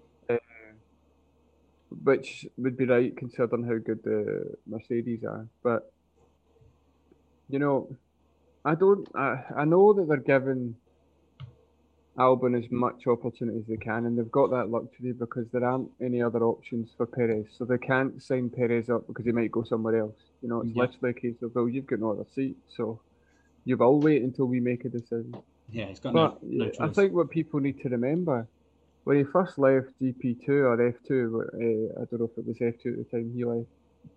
which 2.04 2.46
would 2.56 2.76
be 2.76 2.84
right 2.84 3.16
considering 3.16 3.64
how 3.64 3.78
good 3.78 4.04
the 4.04 4.54
Mercedes 4.64 5.24
are. 5.24 5.48
But 5.64 5.92
you 7.48 7.58
know, 7.58 7.88
I 8.64 8.74
don't. 8.74 9.06
I, 9.14 9.42
I 9.58 9.64
know 9.64 9.92
that 9.94 10.08
they're 10.08 10.16
giving 10.18 10.74
Albon 12.18 12.58
as 12.62 12.70
much 12.70 13.06
opportunity 13.06 13.58
as 13.58 13.66
they 13.66 13.76
can, 13.76 14.04
and 14.06 14.18
they've 14.18 14.30
got 14.30 14.50
that 14.50 14.70
luxury 14.70 15.12
because 15.12 15.46
there 15.52 15.64
aren't 15.64 15.90
any 16.02 16.20
other 16.20 16.42
options 16.42 16.90
for 16.96 17.06
Perez, 17.06 17.46
so 17.56 17.64
they 17.64 17.78
can't 17.78 18.20
sign 18.22 18.50
Perez 18.50 18.90
up 18.90 19.06
because 19.06 19.24
he 19.24 19.32
might 19.32 19.52
go 19.52 19.62
somewhere 19.62 19.98
else. 20.00 20.18
You 20.42 20.48
know, 20.48 20.60
it's 20.62 20.74
Yeah. 20.74 20.82
literally 20.82 21.10
a 21.10 21.20
case 21.20 21.42
of 21.42 21.54
well, 21.54 21.68
you've 21.68 21.86
got 21.86 22.00
no 22.00 22.12
other 22.12 22.26
seat, 22.34 22.56
so 22.68 23.00
you 23.64 23.76
will 23.76 24.00
wait 24.00 24.22
until 24.22 24.46
we 24.46 24.60
make 24.60 24.84
a 24.84 24.88
decision. 24.88 25.34
Yeah, 25.70 25.86
he's 25.86 26.00
got 26.00 26.12
But 26.12 26.42
no, 26.42 26.64
no 26.64 26.70
choice. 26.70 26.80
I 26.80 26.88
think 26.88 27.12
what 27.12 27.30
people 27.30 27.60
need 27.60 27.80
to 27.82 27.88
remember 27.88 28.48
when 29.04 29.18
he 29.18 29.24
first 29.24 29.58
left 29.58 29.88
GP2 30.00 30.48
or 30.48 30.76
F2, 30.76 31.34
uh, 31.34 32.00
I 32.00 32.04
don't 32.06 32.20
know 32.20 32.30
if 32.30 32.38
it 32.38 32.46
was 32.46 32.58
F2 32.58 32.92
at 32.92 32.98
the 32.98 33.04
time 33.04 33.32
he 33.34 33.44
left, 33.44 33.68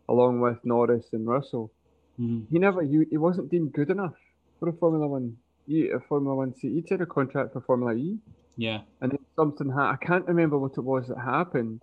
along 0.10 0.42
with 0.42 0.58
Norris 0.66 1.08
and 1.14 1.28
Russell, 1.28 1.72
Mhm. 2.20 2.48
he 2.50 2.60
never 2.60 2.82
he 2.82 3.18
wasn't 3.18 3.50
deemed 3.50 3.74
good 3.74 3.90
enough 3.90 4.16
for 4.62 4.70
a 4.70 4.74
Formula 4.74 5.08
One 5.08 5.36
E, 5.68 5.90
a 5.90 6.00
Formula 6.00 6.36
One. 6.36 6.54
He'd 6.62 6.88
had 6.88 7.02
a 7.02 7.06
contract 7.08 7.54
for 7.54 7.62
Formula 7.62 7.94
E, 7.96 8.20
Yeah. 8.58 8.82
and 9.02 9.12
then 9.12 9.20
something 9.36 9.70
ha- 9.72 9.92
I 10.00 10.06
can't 10.06 10.28
remember 10.28 10.58
what 10.60 10.74
it 10.78 10.82
was 10.82 11.08
that 11.08 11.18
happened. 11.18 11.82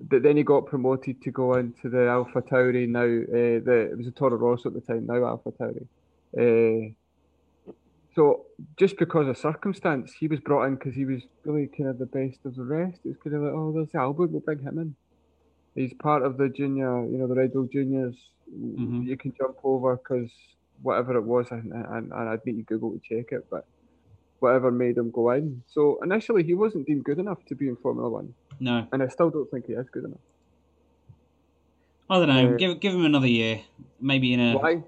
But 0.00 0.22
then 0.22 0.36
he 0.38 0.42
got 0.42 0.66
promoted 0.66 1.20
to 1.22 1.30
go 1.30 1.54
into 1.54 1.88
the 1.90 2.06
Alpha 2.08 2.40
Tauri. 2.42 2.88
Now 2.88 3.02
uh, 3.04 3.60
the 3.66 3.88
it 3.92 3.98
was 3.98 4.06
a 4.06 4.10
Toro 4.10 4.36
Rosso 4.36 4.68
at 4.70 4.74
the 4.74 4.80
time. 4.80 5.06
Now 5.06 5.24
Alpha 5.26 5.52
Tauri. 5.52 5.86
Uh, 6.42 6.92
so 8.14 8.46
just 8.78 8.96
because 8.98 9.28
of 9.28 9.36
circumstance, 9.36 10.12
he 10.18 10.28
was 10.28 10.40
brought 10.40 10.64
in 10.64 10.76
because 10.76 10.94
he 10.94 11.04
was 11.04 11.22
really 11.44 11.66
kind 11.76 11.90
of 11.90 11.98
the 11.98 12.06
best 12.06 12.38
of 12.46 12.56
the 12.56 12.62
rest. 12.64 13.00
It's 13.04 13.18
kind 13.22 13.36
of 13.36 13.42
like, 13.42 13.52
oh, 13.54 13.72
there's 13.72 13.94
Albert, 13.94 14.30
we'll 14.30 14.40
bring 14.40 14.60
him 14.60 14.78
in. 14.78 14.94
He's 15.74 15.92
part 15.94 16.22
of 16.22 16.38
the 16.38 16.48
junior, 16.48 17.04
you 17.06 17.18
know, 17.18 17.26
the 17.26 17.34
Red 17.34 17.52
Bull 17.52 17.68
juniors. 17.70 18.16
Mhm. 18.50 19.04
You 19.06 19.16
can 19.18 19.34
jump 19.36 19.56
over 19.64 19.96
because 19.96 20.30
whatever 20.82 21.16
it 21.16 21.22
was, 21.24 21.50
and, 21.50 21.72
and, 21.72 22.12
and 22.12 22.28
I'd 22.28 22.44
need 22.46 22.56
to 22.56 22.62
Google 22.62 22.92
to 22.92 22.98
check 23.00 23.32
it, 23.32 23.46
but 23.50 23.66
whatever 24.40 24.70
made 24.70 24.96
him 24.98 25.10
go 25.10 25.30
in. 25.30 25.62
So 25.68 25.98
initially, 26.02 26.42
he 26.42 26.54
wasn't 26.54 26.86
deemed 26.86 27.04
good 27.04 27.18
enough 27.18 27.44
to 27.46 27.54
be 27.54 27.68
in 27.68 27.76
Formula 27.76 28.08
One, 28.08 28.34
No. 28.60 28.86
and 28.92 29.02
I 29.02 29.08
still 29.08 29.30
don't 29.30 29.50
think 29.50 29.66
he 29.66 29.72
is 29.72 29.88
good 29.90 30.04
enough. 30.04 30.20
I 32.08 32.18
don't 32.18 32.28
know. 32.28 32.54
Uh, 32.54 32.56
give 32.56 32.78
give 32.80 32.94
him 32.94 33.04
another 33.04 33.26
year. 33.26 33.62
Maybe 34.00 34.32
in 34.32 34.40
a 34.40 34.56
Why? 34.56 34.82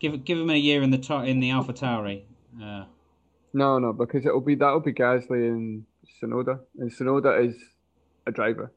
give 0.00 0.24
give 0.24 0.38
him 0.38 0.50
a 0.50 0.56
year 0.56 0.82
in 0.82 0.90
the 0.90 1.22
in 1.24 1.38
the 1.40 1.50
Alpha 1.50 1.72
Tauri. 1.72 2.22
Uh, 2.60 2.84
No, 3.52 3.78
no, 3.78 3.92
because 3.92 4.26
it'll 4.26 4.40
be 4.40 4.56
that'll 4.56 4.80
be 4.80 4.92
Gasly 4.92 5.48
and 5.48 5.84
Tsunoda, 6.20 6.58
and 6.78 6.90
Tsunoda 6.90 7.46
is 7.46 7.56
a 8.26 8.32
driver. 8.32 8.72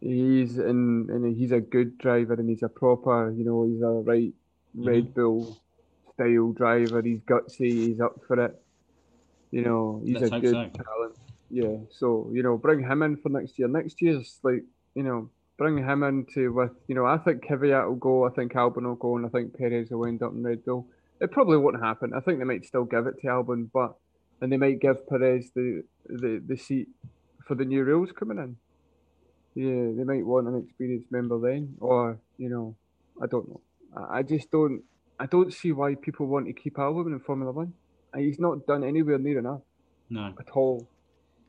He's 0.00 0.58
in, 0.58 1.08
and 1.10 1.36
he's 1.36 1.52
a 1.52 1.60
good 1.60 1.98
driver, 1.98 2.34
and 2.34 2.48
he's 2.48 2.62
a 2.62 2.68
proper, 2.68 3.32
you 3.32 3.44
know, 3.44 3.64
he's 3.64 3.82
a 3.82 3.86
right 3.86 4.32
Red 4.74 5.04
mm-hmm. 5.04 5.20
Bull 5.20 5.60
style 6.14 6.52
driver. 6.52 7.02
He's 7.02 7.20
gutsy. 7.20 7.70
He's 7.70 8.00
up 8.00 8.20
for 8.26 8.44
it. 8.44 8.62
You 9.50 9.62
know, 9.62 10.02
he's 10.04 10.20
Let's 10.20 10.32
a 10.32 10.40
good 10.40 10.50
so. 10.76 10.82
talent. 10.84 11.16
Yeah. 11.50 11.76
So 11.90 12.30
you 12.32 12.42
know, 12.42 12.56
bring 12.56 12.80
him 12.82 13.02
in 13.02 13.16
for 13.16 13.30
next 13.30 13.58
year. 13.58 13.68
Next 13.68 14.00
year's 14.02 14.38
like 14.42 14.64
you 14.94 15.02
know, 15.02 15.30
bring 15.56 15.78
him 15.78 16.02
into 16.02 16.52
with 16.52 16.72
you 16.86 16.94
know. 16.94 17.06
I 17.06 17.18
think 17.18 17.44
Kvyat 17.44 17.88
will 17.88 17.96
go. 17.96 18.26
I 18.26 18.30
think 18.30 18.52
Albon 18.52 18.84
will 18.84 18.94
go, 18.94 19.16
and 19.16 19.26
I 19.26 19.28
think 19.28 19.56
Perez 19.56 19.90
will 19.90 20.06
end 20.06 20.22
up 20.22 20.32
in 20.32 20.42
Red 20.42 20.64
Bull. 20.64 20.86
It 21.20 21.32
probably 21.32 21.56
won't 21.56 21.82
happen. 21.82 22.12
I 22.14 22.20
think 22.20 22.38
they 22.38 22.44
might 22.44 22.64
still 22.64 22.84
give 22.84 23.06
it 23.06 23.20
to 23.22 23.26
Albon, 23.26 23.70
but 23.72 23.94
and 24.40 24.52
they 24.52 24.56
might 24.56 24.80
give 24.80 25.08
Perez 25.08 25.50
the 25.54 25.82
the, 26.06 26.42
the 26.46 26.56
seat 26.56 26.88
for 27.46 27.54
the 27.54 27.64
new 27.64 27.82
rules 27.84 28.12
coming 28.12 28.38
in. 28.38 28.56
Yeah, 29.58 29.90
they 29.96 30.04
might 30.04 30.24
want 30.24 30.46
an 30.46 30.56
experienced 30.64 31.10
member 31.10 31.36
then, 31.40 31.74
or 31.80 32.20
you 32.36 32.48
know, 32.48 32.76
I 33.20 33.26
don't 33.26 33.48
know. 33.48 33.60
I, 34.08 34.22
just 34.22 34.52
don't. 34.52 34.82
I 35.18 35.26
don't 35.26 35.52
see 35.52 35.72
why 35.72 35.96
people 35.96 36.26
want 36.26 36.46
to 36.46 36.52
keep 36.52 36.76
Albon 36.76 37.06
in 37.08 37.18
Formula 37.18 37.50
One. 37.50 37.72
And 38.12 38.22
He's 38.24 38.38
not 38.38 38.68
done 38.68 38.84
anywhere 38.84 39.18
near 39.18 39.40
enough 39.40 39.62
No. 40.10 40.32
at 40.38 40.50
all. 40.50 40.88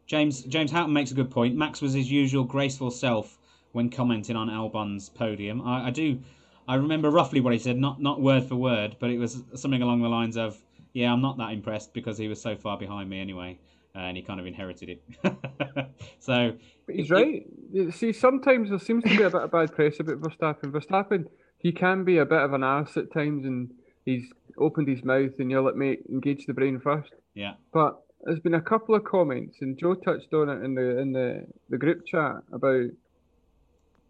James 0.07 0.41
James 0.41 0.71
Houghton 0.71 0.91
makes 0.91 1.11
a 1.11 1.13
good 1.13 1.29
point. 1.29 1.55
Max 1.55 1.81
was 1.81 1.93
his 1.93 2.09
usual 2.11 2.43
graceful 2.43 2.89
self 2.89 3.37
when 3.73 3.91
commenting 3.91 4.35
on 4.35 4.49
Albon's 4.49 5.09
podium. 5.09 5.61
I, 5.61 5.87
I 5.87 5.89
do, 5.91 6.19
I 6.67 6.75
remember 6.75 7.11
roughly 7.11 7.41
what 7.41 7.53
he 7.53 7.59
said, 7.59 7.77
not 7.77 8.01
not 8.01 8.19
word 8.19 8.43
for 8.43 8.55
word, 8.55 8.95
but 8.99 9.11
it 9.11 9.19
was 9.19 9.43
something 9.53 9.83
along 9.83 10.01
the 10.01 10.09
lines 10.09 10.35
of, 10.35 10.57
"Yeah, 10.93 11.13
I'm 11.13 11.21
not 11.21 11.37
that 11.37 11.51
impressed 11.53 11.93
because 11.93 12.17
he 12.17 12.27
was 12.27 12.41
so 12.41 12.55
far 12.55 12.75
behind 12.75 13.07
me 13.07 13.19
anyway, 13.19 13.59
and 13.95 14.15
he 14.17 14.23
kind 14.23 14.39
of 14.39 14.45
inherited 14.45 14.89
it." 14.89 15.03
so 16.19 16.53
But 16.85 16.95
he's 16.95 17.09
It- 17.09 17.13
right. 17.13 17.45
You 17.71 17.91
See, 17.91 18.13
sometimes 18.13 18.69
there 18.69 18.79
seems 18.79 19.03
to 19.03 19.09
be 19.15 19.23
a 19.23 19.29
bit 19.29 19.41
of 19.41 19.51
bad 19.51 19.73
press 19.75 19.99
about 19.99 20.21
Verstappen. 20.21 20.71
Verstappen, 20.71 21.25
he 21.59 21.71
can 21.71 22.03
be 22.03 22.17
a 22.17 22.25
bit 22.25 22.41
of 22.41 22.53
an 22.53 22.63
ass 22.63 22.97
at 22.97 23.11
times, 23.13 23.45
and 23.45 23.69
he's 24.05 24.31
opened 24.57 24.87
his 24.87 25.03
mouth, 25.03 25.31
and 25.39 25.51
you're 25.51 25.61
like, 25.61 25.75
mate, 25.75 26.03
engage 26.09 26.45
the 26.47 26.53
brain 26.53 26.79
first. 26.79 27.11
yeah, 27.35 27.53
But 27.71 28.01
there's 28.23 28.39
been 28.39 28.55
a 28.55 28.61
couple 28.61 28.95
of 28.95 29.03
comments, 29.03 29.57
and 29.61 29.77
Joe 29.77 29.93
touched 29.93 30.33
on 30.33 30.49
it 30.49 30.63
in 30.63 30.73
the 30.75 30.97
in 30.99 31.11
the, 31.13 31.45
the 31.69 31.77
group 31.77 32.05
chat 32.05 32.37
about. 32.51 32.89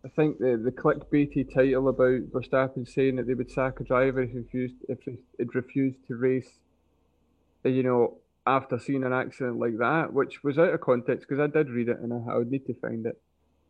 I 0.05 0.07
think 0.15 0.39
the 0.39 0.55
the 0.55 0.71
clickbaity 0.71 1.53
title 1.53 1.89
about 1.89 2.31
Verstappen 2.31 2.87
saying 2.87 3.17
that 3.17 3.27
they 3.27 3.33
would 3.33 3.51
sack 3.51 3.81
a 3.81 3.83
driver 3.83 4.21
if 4.21 4.31
he 4.31 4.37
refused 4.37 4.75
if 4.87 4.99
he 5.03 5.17
refused 5.53 5.97
to 6.07 6.15
race, 6.15 6.49
you 7.65 7.83
know, 7.83 8.17
after 8.49 8.79
seeing 8.79 9.03
an 9.03 9.13
accident 9.13 9.59
like 9.59 9.77
that, 9.77 10.13
which 10.13 10.43
was 10.43 10.57
out 10.57 10.73
of 10.73 10.81
context 10.81 11.27
because 11.27 11.41
I 11.41 11.47
did 11.47 11.69
read 11.69 11.89
it 11.89 11.99
and 11.99 12.11
I, 12.13 12.33
I 12.33 12.37
would 12.37 12.51
need 12.51 12.65
to 12.65 12.73
find 12.75 13.05
it. 13.05 13.21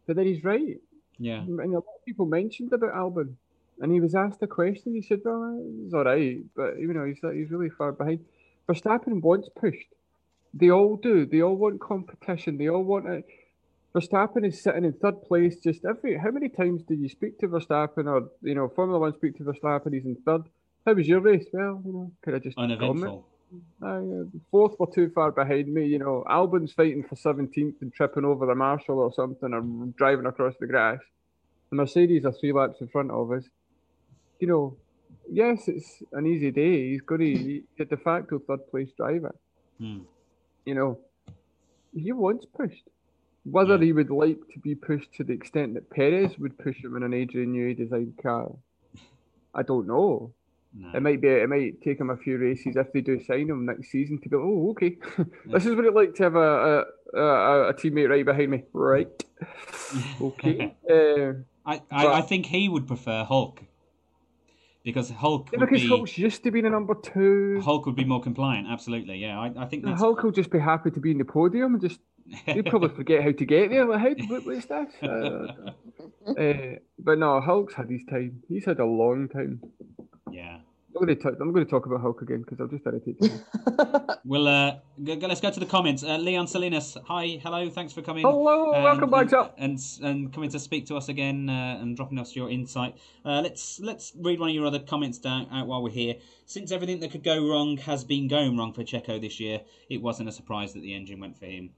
But 0.07 0.15
then 0.15 0.25
he's 0.25 0.43
right, 0.43 0.77
yeah, 1.17 1.39
and 1.39 1.59
a 1.59 1.67
lot 1.67 1.97
of 1.97 2.05
people 2.05 2.25
mentioned 2.25 2.71
about 2.73 2.93
Albon, 2.93 3.35
and 3.79 3.91
he 3.91 3.99
was 3.99 4.15
asked 4.15 4.41
a 4.41 4.47
question. 4.47 4.95
He 4.95 5.01
said, 5.01 5.19
"Well, 5.23 5.61
he's 5.83 5.93
all 5.93 6.05
right, 6.05 6.39
but 6.55 6.79
you 6.79 6.93
know, 6.93 7.05
he's 7.05 7.19
he's 7.33 7.51
really 7.51 7.69
far 7.69 7.91
behind." 7.91 8.25
Verstappen 8.67 9.21
wants 9.21 9.49
pushed. 9.59 9.89
They 10.53 10.71
all 10.71 10.95
do. 10.95 11.25
They 11.25 11.41
all 11.41 11.55
want 11.55 11.79
competition. 11.79 12.57
They 12.57 12.69
all 12.69 12.83
want 12.83 13.07
it. 13.07 13.25
Verstappen 13.93 14.45
is 14.45 14.61
sitting 14.61 14.85
in 14.85 14.93
third 14.93 15.21
place. 15.23 15.57
Just 15.57 15.83
every 15.85 16.17
how 16.17 16.31
many 16.31 16.49
times 16.49 16.83
do 16.83 16.93
you 16.93 17.09
speak 17.09 17.39
to 17.39 17.47
Verstappen 17.47 18.05
or 18.05 18.29
you 18.41 18.55
know 18.55 18.69
Formula 18.69 18.99
One 18.99 19.13
speak 19.13 19.37
to 19.37 19.43
Verstappen? 19.43 19.93
He's 19.93 20.05
in 20.05 20.15
third. 20.25 20.43
How 20.85 20.93
was 20.93 21.07
your 21.07 21.19
race? 21.19 21.45
Well, 21.51 21.81
you 21.85 21.93
know, 21.93 22.11
could 22.23 22.35
I 22.35 22.39
just 22.39 22.57
comment? 22.79 23.23
Uh, 23.81 24.01
fourth 24.51 24.75
were 24.79 24.87
too 24.93 25.09
far 25.15 25.31
behind 25.31 25.73
me. 25.73 25.85
You 25.87 25.99
know, 25.99 26.23
Albon's 26.29 26.71
fighting 26.73 27.03
for 27.03 27.15
seventeenth 27.15 27.75
and 27.81 27.93
tripping 27.93 28.25
over 28.25 28.45
the 28.45 28.55
marshal 28.55 28.99
or 28.99 29.11
something, 29.13 29.53
or 29.53 29.61
driving 29.97 30.25
across 30.27 30.53
the 30.59 30.67
grass. 30.67 30.99
The 31.69 31.75
Mercedes 31.77 32.25
are 32.25 32.31
three 32.31 32.51
laps 32.51 32.81
in 32.81 32.87
front 32.87 33.11
of 33.11 33.31
us. 33.31 33.43
You 34.39 34.47
know, 34.47 34.77
yes, 35.31 35.67
it's 35.67 36.03
an 36.13 36.25
easy 36.27 36.51
day. 36.51 36.89
He's 36.91 37.01
got 37.01 37.17
to 37.17 37.25
he's 37.25 37.63
a 37.79 37.85
de 37.85 37.97
facto 37.97 38.39
third 38.39 38.67
place 38.69 38.89
driver. 38.95 39.35
Hmm. 39.79 39.99
You 40.65 40.75
know, 40.75 40.99
he 41.95 42.11
wants 42.11 42.45
pushed. 42.45 42.87
Whether 43.45 43.75
Yeah. 43.77 43.85
he 43.85 43.93
would 43.93 44.11
like 44.11 44.39
to 44.53 44.59
be 44.59 44.75
pushed 44.75 45.13
to 45.15 45.23
the 45.23 45.33
extent 45.33 45.73
that 45.73 45.89
Perez 45.89 46.37
would 46.37 46.57
push 46.59 46.83
him 46.83 46.95
in 46.97 47.03
an 47.03 47.13
Adrian 47.13 47.53
Newey 47.53 47.75
designed 47.75 48.17
car, 48.21 48.51
I 49.55 49.63
don't 49.63 49.87
know. 49.87 50.33
No. 50.73 50.91
It 50.93 51.01
might 51.01 51.21
be. 51.21 51.27
It 51.27 51.49
might 51.49 51.81
take 51.81 51.99
him 51.99 52.09
a 52.09 52.17
few 52.17 52.37
races 52.37 52.75
if 52.75 52.93
they 52.93 53.01
do 53.01 53.23
sign 53.23 53.49
him 53.49 53.65
next 53.65 53.89
season 53.89 54.19
to 54.21 54.29
be. 54.29 54.35
Oh, 54.35 54.69
okay. 54.71 54.97
this 55.45 55.65
is 55.65 55.75
what 55.75 55.85
it 55.85 55.95
like 55.95 56.13
to 56.15 56.23
have 56.23 56.35
a 56.35 56.85
a, 57.13 57.19
a, 57.19 57.69
a 57.69 57.73
teammate 57.73 58.09
right 58.09 58.25
behind 58.25 58.51
me. 58.51 58.63
Right. 58.73 59.23
Okay. 60.21 60.75
uh, 60.87 61.33
I, 61.65 61.81
I, 61.89 62.07
I 62.19 62.21
think 62.21 62.45
he 62.45 62.69
would 62.69 62.85
prefer 62.85 63.23
Hulk 63.23 63.63
because 64.83 65.09
Hulk 65.09 65.49
yeah, 65.51 65.59
because 65.59 65.81
be 65.81 65.87
Hulk's 65.87 66.17
used 66.17 66.43
to 66.43 66.51
being 66.51 66.65
a 66.65 66.69
number 66.69 66.95
two. 66.95 67.61
Hulk 67.63 67.85
would 67.85 67.95
be 67.95 68.05
more 68.05 68.21
compliant. 68.21 68.67
Absolutely, 68.69 69.17
yeah. 69.17 69.39
I, 69.39 69.51
I 69.57 69.65
think 69.65 69.85
that's 69.85 69.99
Hulk 69.99 70.23
will 70.23 70.31
just 70.31 70.49
be 70.51 70.59
happy 70.59 70.91
to 70.91 70.99
be 70.99 71.11
in 71.11 71.17
the 71.17 71.25
podium 71.25 71.73
and 71.73 71.81
just. 71.81 71.99
He'd 72.45 72.67
probably 72.67 72.89
forget 72.95 73.23
how 73.23 73.31
to 73.31 73.45
get 73.45 73.71
there. 73.71 73.85
Like, 73.85 73.99
how, 73.99 74.27
what, 74.27 74.45
what's 74.45 74.65
this? 74.67 74.93
Uh, 75.01 75.47
uh, 76.27 76.75
but 76.99 77.17
no, 77.17 77.41
Hulk's 77.41 77.73
had 77.73 77.89
his 77.89 78.03
time. 78.05 78.43
He's 78.47 78.65
had 78.65 78.79
a 78.79 78.85
long 78.85 79.29
time. 79.29 79.61
Yeah. 80.31 80.57
I'm 80.95 81.05
going 81.05 81.15
to 81.15 81.21
talk, 81.21 81.35
I'm 81.39 81.53
going 81.53 81.63
to 81.63 81.69
talk 81.69 81.85
about 81.85 82.01
Hulk 82.01 82.23
again 82.23 82.39
because 82.41 82.59
I'll 82.59 82.67
just 82.67 82.85
irritate 82.85 83.21
him. 83.21 83.39
Well, 84.25 84.47
uh, 84.47 84.75
go, 85.03 85.15
go- 85.15 85.27
let's 85.27 85.39
go 85.39 85.49
to 85.49 85.59
the 85.59 85.65
comments. 85.65 86.03
Uh, 86.03 86.17
Leon 86.17 86.47
Salinas, 86.47 86.97
hi, 87.05 87.39
hello, 87.41 87.69
thanks 87.69 87.93
for 87.93 88.01
coming. 88.01 88.23
Hello, 88.23 88.73
and- 88.73 88.83
welcome 88.83 89.09
back 89.09 89.23
and, 89.25 89.33
up. 89.33 89.55
and 89.57 89.79
and 90.03 90.33
coming 90.33 90.49
to 90.51 90.59
speak 90.59 90.85
to 90.87 90.95
us 90.97 91.09
again 91.09 91.49
uh, 91.49 91.77
and 91.81 91.95
dropping 91.95 92.19
us 92.19 92.35
your 92.35 92.49
insight. 92.49 92.95
Uh, 93.25 93.41
let's 93.41 93.79
let's 93.79 94.11
read 94.19 94.39
one 94.39 94.49
of 94.49 94.55
your 94.55 94.67
other 94.67 94.77
comments 94.79 95.17
down 95.17 95.47
out 95.51 95.67
while 95.67 95.81
we're 95.81 95.89
here. 95.89 96.15
Since 96.45 96.71
everything 96.71 96.99
that 96.99 97.11
could 97.11 97.23
go 97.23 97.47
wrong 97.47 97.77
has 97.77 98.03
been 98.03 98.27
going 98.27 98.57
wrong 98.57 98.73
for 98.73 98.83
Checo 98.83 99.19
this 99.21 99.39
year, 99.39 99.61
it 99.89 100.01
wasn't 100.01 100.29
a 100.29 100.31
surprise 100.33 100.73
that 100.73 100.81
the 100.81 100.93
engine 100.93 101.19
went 101.19 101.39
for 101.39 101.45
him. 101.45 101.71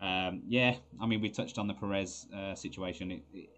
Um, 0.00 0.42
yeah, 0.48 0.76
I 1.00 1.06
mean 1.06 1.20
we 1.20 1.28
touched 1.30 1.58
on 1.58 1.66
the 1.66 1.74
Perez 1.74 2.26
uh, 2.34 2.54
situation. 2.54 3.10
It, 3.10 3.22
it 3.34 3.48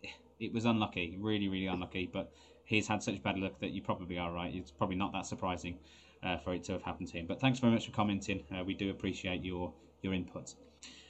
it 0.40 0.52
was 0.52 0.64
unlucky, 0.64 1.18
really 1.20 1.48
really 1.48 1.66
unlucky, 1.66 2.08
but 2.12 2.32
he's 2.70 2.88
had 2.88 3.02
such 3.02 3.22
bad 3.22 3.38
luck 3.38 3.58
that 3.60 3.70
you 3.72 3.82
probably 3.82 4.16
are 4.18 4.32
right. 4.32 4.54
It's 4.54 4.70
probably 4.70 4.96
not 4.96 5.12
that 5.12 5.26
surprising 5.26 5.78
uh, 6.22 6.38
for 6.38 6.54
it 6.54 6.64
to 6.64 6.72
have 6.72 6.82
happened 6.82 7.08
to 7.08 7.18
him. 7.18 7.26
But 7.26 7.40
thanks 7.40 7.58
very 7.58 7.72
much 7.72 7.86
for 7.86 7.92
commenting. 7.92 8.44
Uh, 8.54 8.64
we 8.64 8.74
do 8.74 8.90
appreciate 8.90 9.44
your 9.44 9.72
your 10.02 10.14
input. 10.14 10.54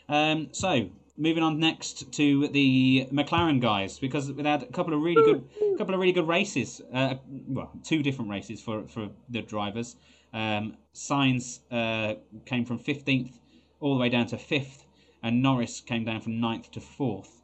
Um, 0.09 0.49
so 0.53 0.89
moving 1.17 1.43
on 1.43 1.61
next 1.61 2.13
to 2.13 2.49
the 2.49 3.07
McLaren 3.13 3.61
guys 3.61 3.99
because 3.99 4.33
we 4.33 4.43
had 4.43 4.63
a 4.63 4.67
couple 4.67 4.95
of 4.95 5.03
really 5.03 5.23
good 5.23 5.45
couple 5.79 5.95
of 5.95 6.01
really 6.01 6.13
good 6.13 6.27
races. 6.27 6.81
Uh, 6.93 7.15
well, 7.47 7.71
two 7.85 8.03
different 8.03 8.31
races 8.31 8.61
for 8.61 8.89
for 8.89 9.11
the 9.29 9.43
drivers. 9.43 9.97
Um, 10.33 10.77
Sainz 10.95 11.61
uh, 11.71 12.15
came 12.47 12.65
from 12.65 12.79
fifteenth 12.79 13.39
all 13.81 13.95
the 13.95 14.01
way 14.01 14.09
down 14.09 14.27
to 14.27 14.39
fifth, 14.39 14.85
and 15.23 15.43
Norris 15.43 15.81
came 15.81 16.05
down 16.05 16.21
from 16.21 16.35
9th 16.35 16.71
to 16.73 16.81
fourth. 16.81 17.40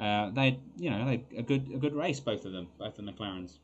Uh, 0.00 0.30
they, 0.30 0.58
you 0.78 0.88
know, 0.88 1.04
they 1.04 1.22
a 1.36 1.42
good 1.42 1.70
a 1.74 1.78
good 1.78 1.94
race, 1.94 2.18
both 2.20 2.46
of 2.46 2.52
them, 2.52 2.68
both 2.78 2.96
the 2.96 3.02
McLarens. 3.02 3.58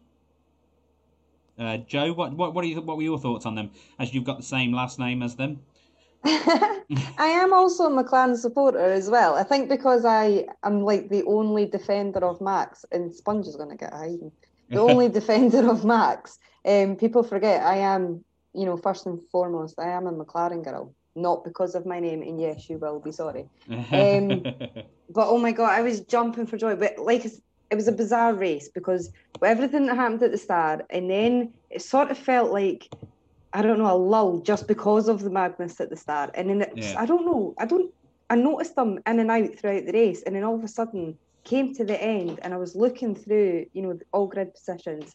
Uh, 1.58 1.78
Joe, 1.78 2.12
what 2.12 2.34
what 2.34 2.52
what, 2.54 2.62
are 2.62 2.68
you, 2.68 2.80
what 2.82 2.98
were 2.98 3.02
your 3.02 3.18
thoughts 3.18 3.46
on 3.46 3.54
them? 3.54 3.70
As 3.98 4.12
you've 4.12 4.24
got 4.24 4.36
the 4.36 4.44
same 4.44 4.72
last 4.72 4.98
name 4.98 5.22
as 5.22 5.36
them. 5.36 5.60
I 6.24 6.82
am 7.18 7.54
also 7.54 7.84
a 7.84 8.04
McLaren 8.04 8.36
supporter 8.36 8.78
as 8.78 9.08
well. 9.08 9.36
I 9.36 9.44
think 9.44 9.70
because 9.70 10.04
I 10.04 10.46
am 10.62 10.82
like 10.82 11.08
the 11.08 11.22
only 11.24 11.64
defender 11.64 12.24
of 12.24 12.40
Max, 12.42 12.84
and 12.92 13.14
Sponge 13.14 13.46
is 13.46 13.56
going 13.56 13.70
to 13.70 13.76
get 13.76 13.94
hiding. 13.94 14.32
The 14.68 14.78
only 14.90 15.08
defender 15.08 15.70
of 15.70 15.84
Max. 15.86 16.38
Um, 16.66 16.96
people 16.96 17.22
forget 17.22 17.62
I 17.62 17.78
am, 17.78 18.24
you 18.52 18.66
know, 18.66 18.76
first 18.76 19.06
and 19.06 19.20
foremost, 19.30 19.78
I 19.78 19.88
am 19.88 20.06
a 20.06 20.12
McLaren 20.12 20.64
girl, 20.64 20.94
not 21.14 21.44
because 21.44 21.74
of 21.74 21.86
my 21.86 22.00
name. 22.00 22.22
And 22.22 22.38
yes, 22.40 22.68
you 22.68 22.76
will 22.76 23.00
be 23.00 23.12
sorry. 23.12 23.48
Um, 23.92 24.44
But 25.08 25.28
oh 25.28 25.38
my 25.38 25.52
god, 25.52 25.70
I 25.70 25.82
was 25.82 26.00
jumping 26.00 26.46
for 26.46 26.56
joy. 26.56 26.76
But 26.76 26.98
like 26.98 27.24
it 27.24 27.74
was 27.74 27.88
a 27.88 27.92
bizarre 27.92 28.34
race 28.34 28.68
because 28.74 29.10
everything 29.42 29.86
that 29.86 29.96
happened 29.96 30.22
at 30.22 30.32
the 30.32 30.38
start, 30.38 30.84
and 30.90 31.10
then 31.10 31.52
it 31.70 31.82
sort 31.82 32.10
of 32.10 32.18
felt 32.18 32.52
like 32.52 32.88
I 33.52 33.62
don't 33.62 33.78
know 33.78 33.92
a 33.92 33.96
lull 33.96 34.40
just 34.40 34.68
because 34.68 35.08
of 35.08 35.22
the 35.22 35.30
madness 35.30 35.80
at 35.80 35.90
the 35.90 35.96
start, 35.96 36.30
and 36.34 36.50
then 36.50 36.62
it, 36.62 36.72
Yeah. 36.76 36.94
I 36.98 37.06
don't 37.06 37.24
know, 37.26 37.54
I 37.58 37.64
don't, 37.66 37.92
I 38.28 38.34
noticed 38.34 38.74
them 38.76 38.98
in 39.06 39.20
and 39.20 39.30
out 39.30 39.58
throughout 39.58 39.86
the 39.86 39.92
race, 39.92 40.22
and 40.22 40.34
then 40.34 40.44
all 40.44 40.56
of 40.56 40.64
a 40.64 40.68
sudden 40.68 41.18
came 41.44 41.72
to 41.74 41.84
the 41.84 42.00
end, 42.02 42.40
and 42.42 42.52
I 42.52 42.56
was 42.58 42.74
looking 42.76 43.14
through, 43.14 43.66
you 43.72 43.82
know, 43.82 43.98
all 44.12 44.26
grid 44.26 44.52
positions, 44.52 45.12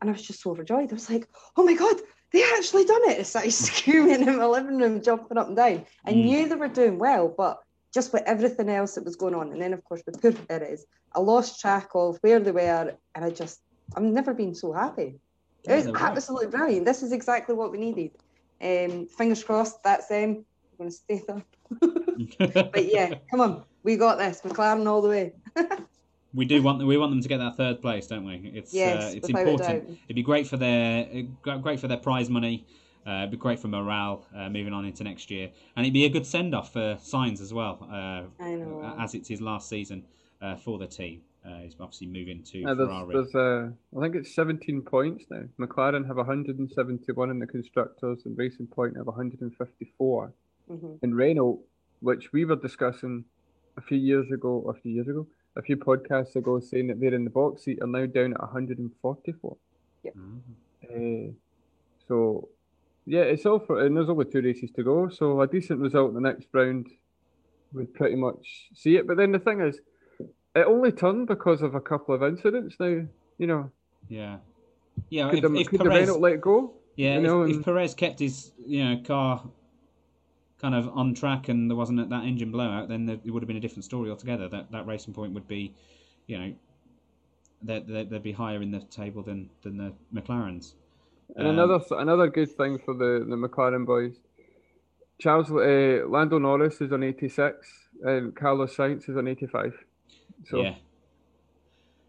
and 0.00 0.10
I 0.10 0.12
was 0.12 0.22
just 0.22 0.42
so 0.42 0.50
overjoyed. 0.50 0.90
I 0.90 0.94
was 0.94 1.08
like, 1.10 1.26
oh 1.56 1.64
my 1.64 1.74
god. 1.74 1.96
They 2.32 2.42
actually 2.56 2.86
done 2.86 3.10
it. 3.10 3.18
I 3.20 3.22
started 3.24 3.52
screaming 3.68 4.26
in 4.26 4.38
my 4.38 4.46
living 4.46 4.78
room, 4.78 5.02
jumping 5.02 5.36
up 5.36 5.48
and 5.48 5.56
down. 5.56 5.84
I 6.06 6.12
Mm. 6.12 6.24
knew 6.24 6.48
they 6.48 6.54
were 6.54 6.68
doing 6.68 6.98
well, 6.98 7.28
but 7.36 7.58
just 7.92 8.12
with 8.12 8.22
everything 8.26 8.68
else 8.68 8.94
that 8.94 9.04
was 9.04 9.16
going 9.16 9.34
on. 9.34 9.52
And 9.52 9.60
then, 9.60 9.72
of 9.72 9.84
course, 9.84 10.02
with 10.06 10.20
poor 10.20 10.32
Perez, 10.32 10.86
I 11.14 11.20
lost 11.20 11.60
track 11.60 11.90
of 11.94 12.18
where 12.22 12.40
they 12.40 12.52
were, 12.52 12.94
and 13.14 13.24
I 13.24 13.30
just, 13.30 13.60
I've 13.96 14.02
never 14.02 14.32
been 14.34 14.54
so 14.54 14.72
happy. 14.72 15.20
Yeah, 15.64 15.74
It 15.74 15.86
was 15.86 16.00
absolutely 16.00 16.48
brilliant. 16.48 16.86
This 16.86 17.02
is 17.02 17.12
exactly 17.12 17.54
what 17.54 17.70
we 17.70 17.78
needed. 17.78 18.12
Um, 18.60 19.06
fingers 19.06 19.44
crossed, 19.44 19.82
that's 19.82 20.08
them. 20.08 20.44
I'm 20.72 20.78
going 20.78 20.90
to 20.90 20.96
stay 20.96 21.22
there. 21.26 21.44
But 22.38 22.92
yeah, 22.92 23.14
come 23.30 23.40
on, 23.40 23.64
we 23.82 23.96
got 23.96 24.18
this. 24.18 24.40
McLaren 24.42 24.86
all 24.86 25.02
the 25.02 25.08
way. 25.08 25.32
We 26.34 26.46
do 26.46 26.62
want 26.62 26.84
we 26.86 26.96
want 26.96 27.12
them 27.12 27.20
to 27.20 27.28
get 27.28 27.38
that 27.38 27.56
third 27.56 27.82
place, 27.82 28.06
don't 28.06 28.24
we? 28.24 28.52
It's 28.54 28.72
Yes, 28.72 29.12
uh, 29.12 29.16
it's 29.16 29.28
important. 29.28 29.86
doubt. 29.86 29.96
It'd 30.06 30.16
be 30.16 30.22
great 30.22 30.46
for 30.46 30.56
their 30.56 31.06
uh, 31.46 31.56
great 31.58 31.78
for 31.78 31.88
their 31.88 31.98
prize 31.98 32.30
money. 32.30 32.66
Uh, 33.06 33.18
it'd 33.20 33.30
be 33.32 33.36
great 33.36 33.58
for 33.58 33.68
morale 33.68 34.24
uh, 34.36 34.48
moving 34.48 34.72
on 34.72 34.84
into 34.84 35.02
next 35.04 35.30
year, 35.30 35.50
and 35.76 35.84
it'd 35.84 35.92
be 35.94 36.04
a 36.04 36.08
good 36.08 36.24
send 36.26 36.54
off 36.54 36.72
for 36.72 36.96
Sainz 36.96 37.40
as 37.40 37.52
well. 37.52 37.78
Uh, 37.90 38.24
I 38.42 38.54
know. 38.54 38.94
as 38.98 39.14
it's 39.14 39.28
his 39.28 39.40
last 39.40 39.68
season 39.68 40.04
uh, 40.40 40.56
for 40.56 40.78
the 40.78 40.86
team. 40.86 41.20
Uh, 41.44 41.58
he's 41.62 41.74
obviously 41.80 42.06
moving 42.06 42.40
to 42.44 42.58
Yeah, 42.58 42.74
there's, 42.74 42.88
Ferrari. 42.88 43.12
there's 43.14 43.34
uh, 43.34 43.70
I 43.98 44.00
think 44.02 44.14
it's 44.14 44.32
17 44.32 44.82
points 44.82 45.24
now. 45.28 45.42
McLaren 45.58 46.06
have 46.06 46.16
171 46.16 47.30
in 47.30 47.38
the 47.40 47.46
constructors, 47.48 48.22
and 48.26 48.38
Racing 48.38 48.68
Point 48.68 48.96
have 48.96 49.06
154. 49.06 50.32
Mhm. 50.70 50.98
And 51.02 51.16
Renault, 51.16 51.58
which 52.00 52.32
we 52.32 52.44
were 52.44 52.54
discussing 52.54 53.24
a 53.76 53.80
few 53.80 53.98
years 53.98 54.30
ago, 54.30 54.62
a 54.68 54.74
few 54.74 54.92
years 54.92 55.08
ago, 55.08 55.26
a 55.56 55.62
few 55.62 55.76
podcasts 55.76 56.36
ago, 56.36 56.60
saying 56.60 56.86
that 56.86 57.00
they're 57.00 57.12
in 57.14 57.24
the 57.24 57.30
box 57.30 57.64
seat, 57.64 57.80
are 57.82 57.88
now 57.88 58.06
down 58.06 58.34
at 58.34 58.40
144. 58.42 59.56
Mhm. 60.04 60.40
Uh, 60.88 61.32
so, 62.06 62.48
yeah, 63.06 63.22
it's 63.22 63.46
all 63.46 63.58
for, 63.58 63.84
and 63.84 63.96
there's 63.96 64.08
only 64.08 64.24
two 64.24 64.42
races 64.42 64.70
to 64.72 64.82
go. 64.82 65.08
So 65.08 65.40
a 65.40 65.46
decent 65.46 65.80
result 65.80 66.08
in 66.08 66.14
the 66.14 66.20
next 66.20 66.46
round 66.52 66.88
would 67.72 67.92
pretty 67.94 68.16
much 68.16 68.68
see 68.74 68.96
it. 68.96 69.06
But 69.06 69.16
then 69.16 69.32
the 69.32 69.38
thing 69.38 69.60
is, 69.60 69.80
it 70.54 70.66
only 70.66 70.92
turned 70.92 71.26
because 71.26 71.62
of 71.62 71.74
a 71.74 71.80
couple 71.80 72.14
of 72.14 72.22
incidents. 72.22 72.76
Now, 72.78 73.04
you 73.38 73.46
know, 73.46 73.70
Yeah, 74.08 74.36
yeah. 75.08 75.30
could, 75.30 75.44
if, 75.44 75.50
the, 75.52 75.58
if 75.58 75.68
could 75.68 75.80
Perez, 75.80 76.08
Renault 76.08 76.20
let 76.20 76.40
go? 76.40 76.74
yeah, 76.96 77.14
you 77.14 77.18
if, 77.18 77.22
know, 77.24 77.42
if 77.42 77.56
and- 77.56 77.64
Perez 77.64 77.94
kept 77.94 78.18
his 78.20 78.52
you 78.66 78.84
know 78.84 79.02
car 79.02 79.42
kind 80.60 80.74
of 80.76 80.88
on 80.96 81.12
track 81.14 81.48
and 81.48 81.68
there 81.68 81.76
wasn't 81.76 82.08
that 82.08 82.24
engine 82.24 82.52
blowout, 82.52 82.88
then 82.88 83.04
there, 83.06 83.18
it 83.24 83.30
would 83.32 83.42
have 83.42 83.48
been 83.48 83.56
a 83.56 83.60
different 83.60 83.84
story 83.84 84.10
altogether. 84.10 84.48
That 84.48 84.70
that 84.70 84.86
racing 84.86 85.14
point 85.14 85.32
would 85.32 85.48
be, 85.48 85.74
you 86.28 86.38
know, 86.38 86.52
they'd, 87.62 87.86
they'd, 87.86 88.10
they'd 88.10 88.22
be 88.22 88.30
higher 88.32 88.62
in 88.62 88.70
the 88.70 88.80
table 88.80 89.22
than 89.22 89.48
than 89.62 89.76
the 89.76 89.92
McLarens. 90.14 90.74
And 91.36 91.48
Um, 91.48 91.58
another 91.58 91.80
another 91.92 92.28
good 92.28 92.50
thing 92.50 92.78
for 92.78 92.94
the, 92.94 93.24
the 93.28 93.36
McLaren 93.36 93.86
boys, 93.86 94.20
Charles 95.18 95.50
uh, 95.50 96.06
Lando 96.08 96.38
Norris 96.38 96.80
is 96.80 96.92
on 96.92 97.02
86 97.02 97.66
and 98.02 98.34
Carlos 98.36 98.76
Sainz 98.76 99.08
is 99.08 99.16
on 99.16 99.28
85. 99.28 99.72
So, 100.44 100.62
yeah, 100.62 100.70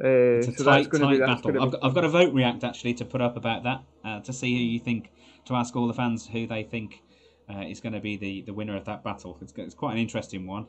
uh, 0.04 0.08
it's 0.08 0.48
a 0.48 0.54
so 0.54 0.64
tight, 0.66 0.78
that's 0.78 0.88
going 0.88 1.02
to 1.02 1.08
tight 1.08 1.14
be 1.14 1.20
that's 1.20 1.42
battle. 1.42 1.52
going 1.52 1.64
I've 1.64 1.72
got, 1.72 1.84
I've 1.86 1.94
got 1.94 2.04
a 2.04 2.10
vote 2.10 2.34
react 2.34 2.64
actually 2.64 2.96
to 2.96 3.06
put 3.06 3.22
up 3.22 3.38
about 3.38 3.64
that 3.64 3.84
uh, 4.04 4.20
to 4.22 4.34
see 4.34 4.52
who 4.58 4.64
you 4.64 4.80
think 4.80 5.12
to 5.46 5.54
ask 5.56 5.76
all 5.76 5.88
the 5.88 5.94
fans 5.94 6.28
who 6.28 6.48
they 6.48 6.64
think 6.64 7.02
uh, 7.50 7.62
is 7.62 7.80
going 7.80 7.94
to 7.94 8.00
be 8.00 8.18
the, 8.18 8.42
the 8.42 8.54
winner 8.54 8.76
of 8.76 8.86
that 8.86 9.04
battle. 9.04 9.38
It's, 9.42 9.54
it's 9.58 9.76
quite 9.76 9.94
an 9.94 10.00
interesting 10.00 10.48
one. 10.48 10.68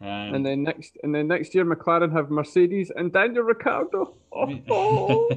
Um, 0.00 0.06
And 0.34 0.46
then 0.46 0.62
next, 0.62 0.96
and 1.02 1.14
then 1.14 1.26
next 1.28 1.54
year, 1.54 1.64
McLaren 1.66 2.12
have 2.12 2.30
Mercedes 2.30 2.90
and 2.94 3.12
Daniel 3.12 3.42
Ricciardo. 3.44 4.14
Oh, 4.32 4.48
oh. 4.70 5.28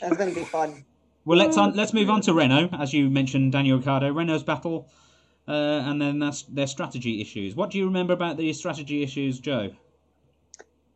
That's 0.00 0.16
going 0.16 0.30
to 0.32 0.34
be 0.34 0.44
fun. 0.46 0.84
Well, 1.24 1.38
let's 1.38 1.56
on, 1.56 1.74
let's 1.74 1.92
move 1.92 2.10
on 2.10 2.20
to 2.22 2.34
Renault, 2.34 2.70
as 2.78 2.92
you 2.92 3.08
mentioned, 3.08 3.52
Daniel 3.52 3.78
Ricciardo. 3.78 4.12
Renault's 4.12 4.42
battle, 4.42 4.88
uh, 5.46 5.52
and 5.52 6.00
then 6.00 6.18
that's 6.18 6.42
their 6.42 6.66
strategy 6.66 7.20
issues. 7.20 7.54
What 7.54 7.70
do 7.70 7.78
you 7.78 7.86
remember 7.86 8.12
about 8.12 8.36
the 8.36 8.52
strategy 8.52 9.02
issues, 9.02 9.38
Joe? 9.38 9.70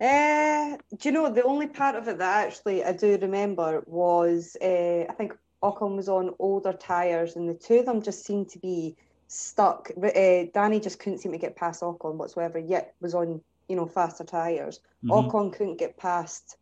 Uh, 0.01 0.77
do 0.99 1.09
you 1.09 1.13
know 1.13 1.31
the 1.33 1.43
only 1.43 1.67
part 1.67 1.95
of 1.97 2.07
it 2.07 2.19
that 2.19 2.47
actually 2.47 2.85
I 2.85 2.93
do 2.93 3.17
remember 3.17 3.83
was 3.87 4.57
uh, 4.61 5.07
I 5.09 5.13
think 5.17 5.33
Ocon 5.63 5.97
was 5.97 6.09
on 6.09 6.35
older 6.39 6.75
tires 6.75 7.37
and 7.37 7.49
the 7.49 7.55
two 7.55 7.79
of 7.79 7.87
them 7.87 8.03
just 8.03 8.25
seemed 8.25 8.51
to 8.51 8.59
be 8.59 8.95
stuck. 9.29 9.91
Uh, 9.97 10.45
Danny 10.53 10.81
just 10.81 10.99
couldn't 10.99 11.21
seem 11.21 11.33
to 11.33 11.39
get 11.39 11.57
past 11.57 11.81
Ocon 11.83 12.17
whatsoever. 12.17 12.59
Yet 12.59 12.95
was 13.01 13.15
on 13.15 13.41
you 13.69 13.77
know 13.77 13.87
faster 13.87 14.25
tires. 14.25 14.81
Mhm. 15.05 15.31
Ocon 15.31 15.53
couldn't 15.53 15.79
get 15.79 15.97
past. 15.97 16.57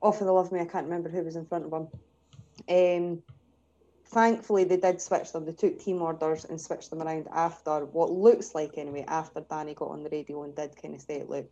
Oh, 0.00 0.12
for 0.12 0.24
the 0.24 0.32
love 0.32 0.46
of 0.46 0.52
me, 0.52 0.60
I 0.60 0.64
can't 0.64 0.84
remember 0.84 1.08
who 1.08 1.22
was 1.22 1.36
in 1.36 1.46
front 1.46 1.66
of 1.66 1.72
him. 1.72 1.88
Um, 2.68 3.22
thankfully, 4.08 4.64
they 4.64 4.76
did 4.76 5.00
switch 5.00 5.32
them. 5.32 5.44
They 5.44 5.52
took 5.52 5.78
team 5.78 6.02
orders 6.02 6.44
and 6.44 6.60
switched 6.60 6.90
them 6.90 7.02
around 7.02 7.28
after 7.32 7.84
what 7.84 8.10
looks 8.10 8.54
like 8.54 8.76
anyway. 8.76 9.04
After 9.06 9.40
Danny 9.48 9.74
got 9.74 9.90
on 9.90 10.02
the 10.02 10.10
radio 10.10 10.42
and 10.42 10.54
did 10.54 10.80
kind 10.80 10.94
of 10.94 11.02
say, 11.02 11.24
"Look, 11.26 11.50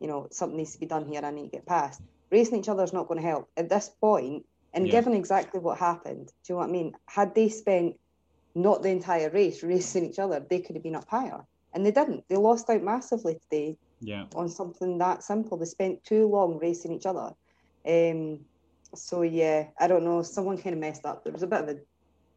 you 0.00 0.08
know, 0.08 0.28
something 0.30 0.56
needs 0.56 0.72
to 0.72 0.80
be 0.80 0.86
done 0.86 1.06
here. 1.06 1.20
I 1.24 1.30
need 1.30 1.50
to 1.50 1.56
get 1.56 1.66
past." 1.66 2.00
Racing 2.30 2.58
each 2.60 2.68
other 2.68 2.84
is 2.84 2.92
not 2.92 3.08
going 3.08 3.20
to 3.20 3.26
help 3.26 3.48
at 3.56 3.68
this 3.68 3.88
point. 4.00 4.46
And 4.74 4.86
Yeah. 4.86 4.92
given 4.92 5.14
exactly 5.14 5.60
what 5.60 5.78
happened, 5.78 6.26
do 6.26 6.32
you 6.48 6.54
know 6.54 6.58
what 6.58 6.68
I 6.68 6.72
mean? 6.72 6.94
Had 7.08 7.34
they 7.34 7.48
spent 7.48 7.96
not 8.54 8.82
the 8.82 8.90
entire 8.90 9.30
race 9.30 9.62
racing 9.62 10.04
each 10.04 10.18
other, 10.18 10.40
they 10.40 10.60
could 10.60 10.76
have 10.76 10.82
been 10.82 10.96
up 10.96 11.08
higher, 11.08 11.46
and 11.72 11.86
they 11.86 11.90
didn't. 11.90 12.24
They 12.28 12.36
lost 12.36 12.68
out 12.68 12.82
massively 12.82 13.38
today 13.38 13.78
Yeah, 14.00 14.26
on 14.34 14.48
something 14.48 14.98
that 14.98 15.22
simple. 15.22 15.56
They 15.56 15.64
spent 15.64 16.04
too 16.04 16.26
long 16.26 16.58
racing 16.58 16.92
each 16.92 17.06
other. 17.06 17.34
Um, 17.86 18.44
so 18.94 19.22
yeah, 19.22 19.68
I 19.78 19.86
don't 19.88 20.04
know. 20.04 20.22
Someone 20.22 20.58
kind 20.58 20.74
of 20.74 20.80
messed 20.80 21.04
up. 21.04 21.24
There 21.24 21.32
was 21.32 21.42
a 21.42 21.46
bit 21.46 21.62
of 21.62 21.68
a 21.68 21.74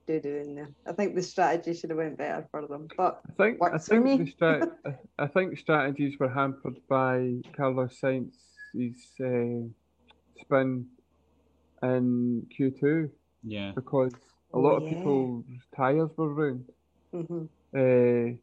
doo 0.08 0.20
doo 0.20 0.36
in 0.38 0.56
there. 0.56 0.70
I 0.88 0.94
think 0.94 1.16
the 1.16 1.22
strategy 1.22 1.74
should 1.74 1.90
have 1.90 1.98
went 1.98 2.18
better 2.18 2.48
for 2.52 2.68
them. 2.68 2.88
But 2.98 3.22
I 3.30 3.34
think 3.44 3.58
I 3.62 3.72
Works 3.72 3.88
for 3.88 4.02
think 4.02 4.06
me. 4.06 4.18
the 4.18 4.32
strat- 4.32 4.72
I- 4.86 5.24
I 5.24 5.28
think 5.28 5.58
strategies 5.58 6.18
were 6.20 6.30
hampered 6.30 6.80
by 6.90 7.36
Carlos 7.56 8.00
Sainz's 8.00 9.12
uh, 9.24 9.68
spin 10.42 10.88
in 11.84 12.48
Q2 12.60 13.10
yeah, 13.44 13.72
because 13.76 14.14
a 14.14 14.58
Oh, 14.58 14.62
lot 14.62 14.78
of 14.78 14.84
yeah. 14.84 14.90
people's 14.98 15.46
tires 15.76 16.10
were 16.18 16.34
ruined. 16.34 16.66
mhm, 17.14 17.48
uh, 17.76 18.38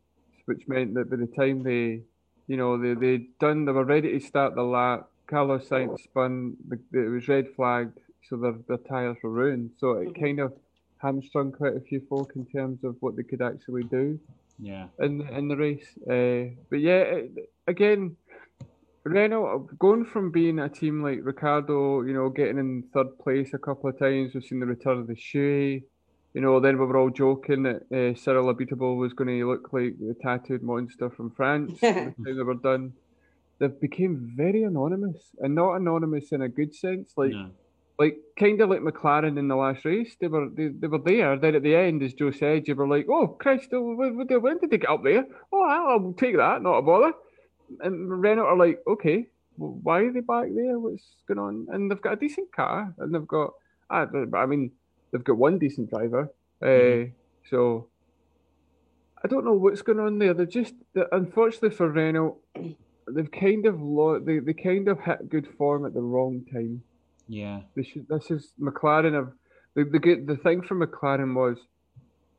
which 0.46 0.66
meant 0.68 0.94
that 0.94 1.10
by 1.10 1.16
the 1.16 1.26
time 1.26 1.62
they, 1.62 2.02
you 2.46 2.56
know, 2.56 2.78
they 2.78 2.94
they 2.94 3.26
done, 3.40 3.64
they 3.64 3.72
were 3.72 3.84
ready 3.84 4.12
to 4.18 4.20
start 4.26 4.54
the 4.54 4.62
lap. 4.62 5.08
Carlos 5.28 5.68
Sainz 5.68 6.00
spun, 6.02 6.56
the, 6.68 6.78
the, 6.90 7.00
it 7.06 7.08
was 7.08 7.28
red 7.28 7.46
flagged, 7.54 7.98
so 8.28 8.36
their 8.36 8.56
their 8.68 8.78
tires 8.78 9.16
were 9.22 9.30
ruined. 9.30 9.70
So 9.78 9.92
it 9.92 10.08
Mhm. 10.08 10.20
kind 10.20 10.40
of 10.40 10.52
hamstrung 11.02 11.52
quite 11.52 11.76
a 11.76 11.80
few 11.80 12.00
folk 12.08 12.32
in 12.34 12.44
terms 12.46 12.82
of 12.82 12.96
what 13.00 13.14
they 13.16 13.22
could 13.22 13.40
actually 13.42 13.84
do 13.84 14.18
yeah, 14.58 14.86
in 14.98 15.18
the, 15.18 15.38
in 15.38 15.46
the 15.48 15.56
race. 15.56 15.88
Uh, 16.02 16.54
but 16.70 16.80
yeah, 16.80 17.02
it, 17.20 17.50
again, 17.68 18.16
Renault 19.04 19.68
going 19.78 20.04
from 20.04 20.30
being 20.30 20.58
a 20.58 20.68
team 20.68 21.02
like 21.02 21.20
Ricardo, 21.22 22.02
you 22.02 22.12
know, 22.12 22.28
getting 22.28 22.58
in 22.58 22.82
third 22.92 23.18
place 23.18 23.54
a 23.54 23.58
couple 23.58 23.88
of 23.90 23.98
times. 23.98 24.34
We've 24.34 24.42
seen 24.44 24.60
the 24.60 24.66
return 24.66 24.98
of 24.98 25.06
the 25.06 25.14
shoey. 25.14 25.84
You 26.34 26.42
know, 26.42 26.60
then 26.60 26.78
we 26.78 26.84
were 26.84 26.98
all 26.98 27.10
joking 27.10 27.62
that 27.62 27.82
uh, 27.90 28.14
Cyril 28.14 28.52
Abiteboul 28.52 28.98
was 28.98 29.14
going 29.14 29.28
to 29.38 29.48
look 29.48 29.72
like 29.72 29.98
the 29.98 30.14
tattooed 30.20 30.62
monster 30.62 31.08
from 31.10 31.30
France 31.30 31.78
by 31.80 31.92
the 31.92 32.00
time 32.10 32.14
they 32.24 32.32
were 32.32 32.54
done. 32.54 32.92
They 33.58 33.66
became 33.68 34.32
very 34.36 34.62
anonymous, 34.62 35.18
and 35.40 35.54
not 35.54 35.74
anonymous 35.74 36.30
in 36.32 36.42
a 36.42 36.48
good 36.48 36.74
sense. 36.74 37.12
Like, 37.16 37.32
no, 37.32 37.50
like 37.98 38.16
kind 38.38 38.60
of 38.60 38.70
like 38.70 38.80
McLaren 38.80 39.36
in 39.38 39.48
the 39.48 39.56
last 39.56 39.84
race. 39.84 40.14
They 40.20 40.28
were 40.28 40.48
they, 40.48 40.68
they 40.68 40.86
were 40.86 41.00
there. 41.04 41.36
Then 41.36 41.56
at 41.56 41.62
the 41.64 41.74
end, 41.74 42.02
as 42.02 42.14
Joe 42.14 42.30
said, 42.30 42.68
you 42.68 42.76
were 42.76 42.86
like, 42.86 43.06
"Oh 43.10 43.26
Christ, 43.26 43.70
oh, 43.72 43.94
when, 43.96 44.16
when 44.16 44.58
did- 44.58 44.70
they 44.70 44.78
get 44.78 44.88
up 44.90 45.02
there? 45.02 45.24
Oh, 45.52 45.62
I'll, 45.62 46.12
take 46.12 46.36
that, 46.36 46.62
not 46.62 46.78
a 46.78 46.82
bother." 46.82 47.12
And 47.80 48.08
Renault 48.22 48.46
are 48.46 48.56
like, 48.56 48.80
"Okay, 48.86 49.26
well, 49.56 49.78
why 49.82 50.02
are 50.02 50.12
they 50.12 50.20
back 50.20 50.46
there? 50.54 50.78
What's 50.78 51.16
going 51.26 51.40
on?" 51.40 51.66
And 51.72 51.90
they've 51.90 52.00
got 52.00 52.12
a 52.14 52.16
decent 52.16 52.52
car, 52.54 52.94
and 52.98 53.12
they've 53.12 53.26
got, 53.26 53.50
I, 53.90 54.06
I 54.34 54.46
mean, 54.46 54.70
they've 55.10 55.24
got 55.24 55.36
one 55.36 55.58
decent 55.58 55.90
driver. 55.90 56.32
Mhm. 56.62 57.08
Uh, 57.08 57.10
so 57.50 57.88
I 59.22 59.26
don't 59.26 59.44
know 59.44 59.54
what's 59.54 59.82
going 59.82 59.98
on 59.98 60.18
there. 60.20 60.32
They're 60.34 60.46
just, 60.46 60.74
unfortunately 61.10 61.70
for 61.70 61.88
Renault, 61.90 62.38
they've 63.14 63.30
kind 63.30 63.66
of 63.66 63.80
lo- 63.80 64.18
they 64.20 64.38
they 64.38 64.52
kind 64.54 64.88
of 64.88 65.00
hit 65.00 65.28
good 65.28 65.46
form 65.56 65.84
at 65.86 65.94
the 65.94 66.00
wrong 66.00 66.44
time. 66.52 66.82
yeah, 67.28 67.60
They 67.74 67.82
should, 67.84 68.06
this 68.08 68.30
is 68.30 68.52
McLaren 68.60 69.14
have 69.14 69.32
the 69.74 69.84
the 69.84 69.98
good 69.98 70.26
the 70.26 70.36
thing 70.36 70.62
for 70.62 70.74
McLaren 70.76 71.34
was 71.34 71.58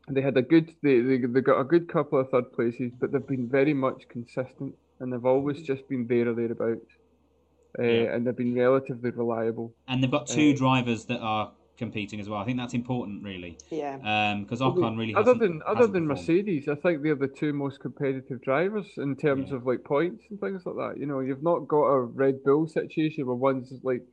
they 0.10 0.22
had 0.22 0.38
a 0.38 0.42
good 0.42 0.74
they, 0.82 1.00
they 1.02 1.18
they 1.18 1.42
got 1.42 1.60
a 1.60 1.64
good 1.64 1.88
couple 1.88 2.20
of 2.20 2.30
third 2.30 2.52
places, 2.54 2.92
but 3.00 3.12
they've 3.12 3.28
been 3.28 3.48
very 3.48 3.74
much 3.74 4.08
consistent 4.10 4.74
and 5.00 5.14
they've 5.14 5.26
always 5.26 5.62
just 5.62 5.88
been 5.88 6.08
there 6.08 6.28
or 6.30 6.34
thereabouts. 6.34 6.92
Uh, 7.78 7.84
Yeah. 7.84 8.14
and 8.16 8.26
they've 8.26 8.36
been 8.36 8.56
relatively 8.56 9.12
reliable. 9.12 9.74
and 9.88 10.02
they've 10.04 10.10
got 10.12 10.26
two 10.28 10.52
Uh, 10.54 10.58
drivers 10.58 11.06
that 11.06 11.20
are 11.20 11.52
competing 11.80 12.20
as 12.20 12.30
well. 12.30 12.40
I 12.40 12.46
think 12.46 12.58
that's 12.58 12.76
important, 12.76 13.24
really, 13.24 13.58
yeah. 13.72 14.36
because 14.40 14.60
Ocon 14.60 14.98
really 14.98 15.16
other 15.16 15.34
hasn't, 15.34 15.40
than 15.40 15.62
other 15.66 15.78
hasn't 15.78 15.94
than 15.94 16.08
performed. 16.08 16.28
Mercedes, 16.28 16.68
I 16.68 16.76
think 16.76 17.02
they're 17.02 17.16
the 17.16 17.28
two 17.28 17.54
most 17.54 17.80
competitive 17.80 18.42
drivers 18.42 18.86
in 18.98 19.16
terms 19.16 19.50
Yeah. 19.50 19.56
of 19.56 19.66
like 19.66 19.84
points 19.84 20.26
and 20.30 20.40
things 20.40 20.64
like 20.66 20.76
that. 20.76 21.00
You 21.00 21.08
know, 21.08 21.22
you've 21.22 21.42
not 21.42 21.68
got 21.68 21.86
a 21.86 22.02
Red 22.02 22.44
Bull 22.44 22.68
situation 22.68 23.26
where 23.26 23.36
one's 23.36 23.74
like 23.82 24.04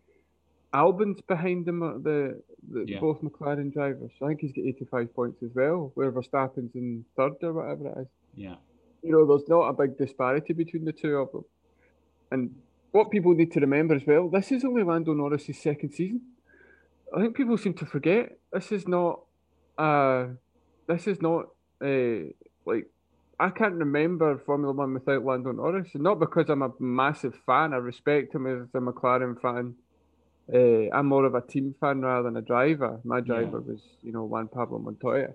Albon's 0.73 1.21
behind 1.23 1.67
them, 1.67 1.83
uh, 1.83 1.99
the, 1.99 2.41
the 2.71 2.85
Yeah. 2.87 3.01
both 3.01 3.21
McLaren 3.21 3.73
drivers. 3.73 4.13
I 4.23 4.29
think 4.29 4.41
he's 4.41 4.53
got 4.53 4.65
85 4.65 5.15
points 5.15 5.43
as 5.43 5.55
well, 5.55 5.91
where 5.95 6.11
Verstappen's 6.13 6.75
in 6.75 7.05
third 7.17 7.35
or 7.43 7.53
whatever 7.53 7.89
it 7.89 7.99
is. 8.03 8.09
Yeah, 8.37 8.57
You 9.03 9.13
know, 9.13 9.25
there's 9.27 9.49
not 9.49 9.69
a 9.69 9.73
big 9.73 9.97
disparity 9.99 10.53
between 10.53 10.85
the 10.85 10.93
two 10.93 11.17
of 11.17 11.33
them. 11.33 11.45
And 12.31 12.55
what 12.93 13.11
people 13.11 13.33
need 13.35 13.53
to 13.53 13.61
remember 13.61 13.95
as 13.95 14.07
well, 14.07 14.29
this 14.29 14.53
is 14.53 14.65
only 14.65 14.83
Lando 14.83 15.15
Norris's 15.15 15.59
second 15.59 15.93
season. 15.93 16.21
I 17.15 17.21
think 17.21 17.37
people 17.37 17.57
seem 17.59 17.75
to 17.75 17.87
forget 17.87 18.39
this 18.53 18.73
is 18.73 18.89
not, 18.89 19.21
uh, 19.79 20.27
this 20.87 21.07
is 21.07 21.21
not 21.21 21.47
uh, 21.83 22.31
like 22.65 22.87
I 23.39 23.51
can't 23.51 23.75
remember 23.75 24.39
Formula 24.39 24.73
One 24.73 24.95
without 24.95 25.25
Lando 25.25 25.53
Norris, 25.53 25.91
and 25.95 26.03
not 26.03 26.19
because 26.19 26.49
I'm 26.49 26.63
a 26.63 26.71
massive 26.79 27.35
fan. 27.45 27.75
I 27.75 27.77
respect 27.77 28.35
him 28.35 28.47
as 28.47 28.69
a 28.75 28.79
McLaren 28.79 29.41
fan. 29.41 29.75
Uh, 30.53 30.95
I'm 30.97 31.07
more 31.07 31.25
of 31.25 31.35
a 31.35 31.43
team 31.43 31.75
fan 31.81 32.01
rather 32.01 32.25
than 32.25 32.37
a 32.37 32.43
driver. 32.43 33.01
My 33.05 33.21
driver 33.21 33.63
yeah. 33.65 33.73
was, 33.73 33.81
you 34.03 34.13
know, 34.13 34.25
Juan 34.25 34.49
Pablo 34.49 34.79
Montoya. 34.79 35.31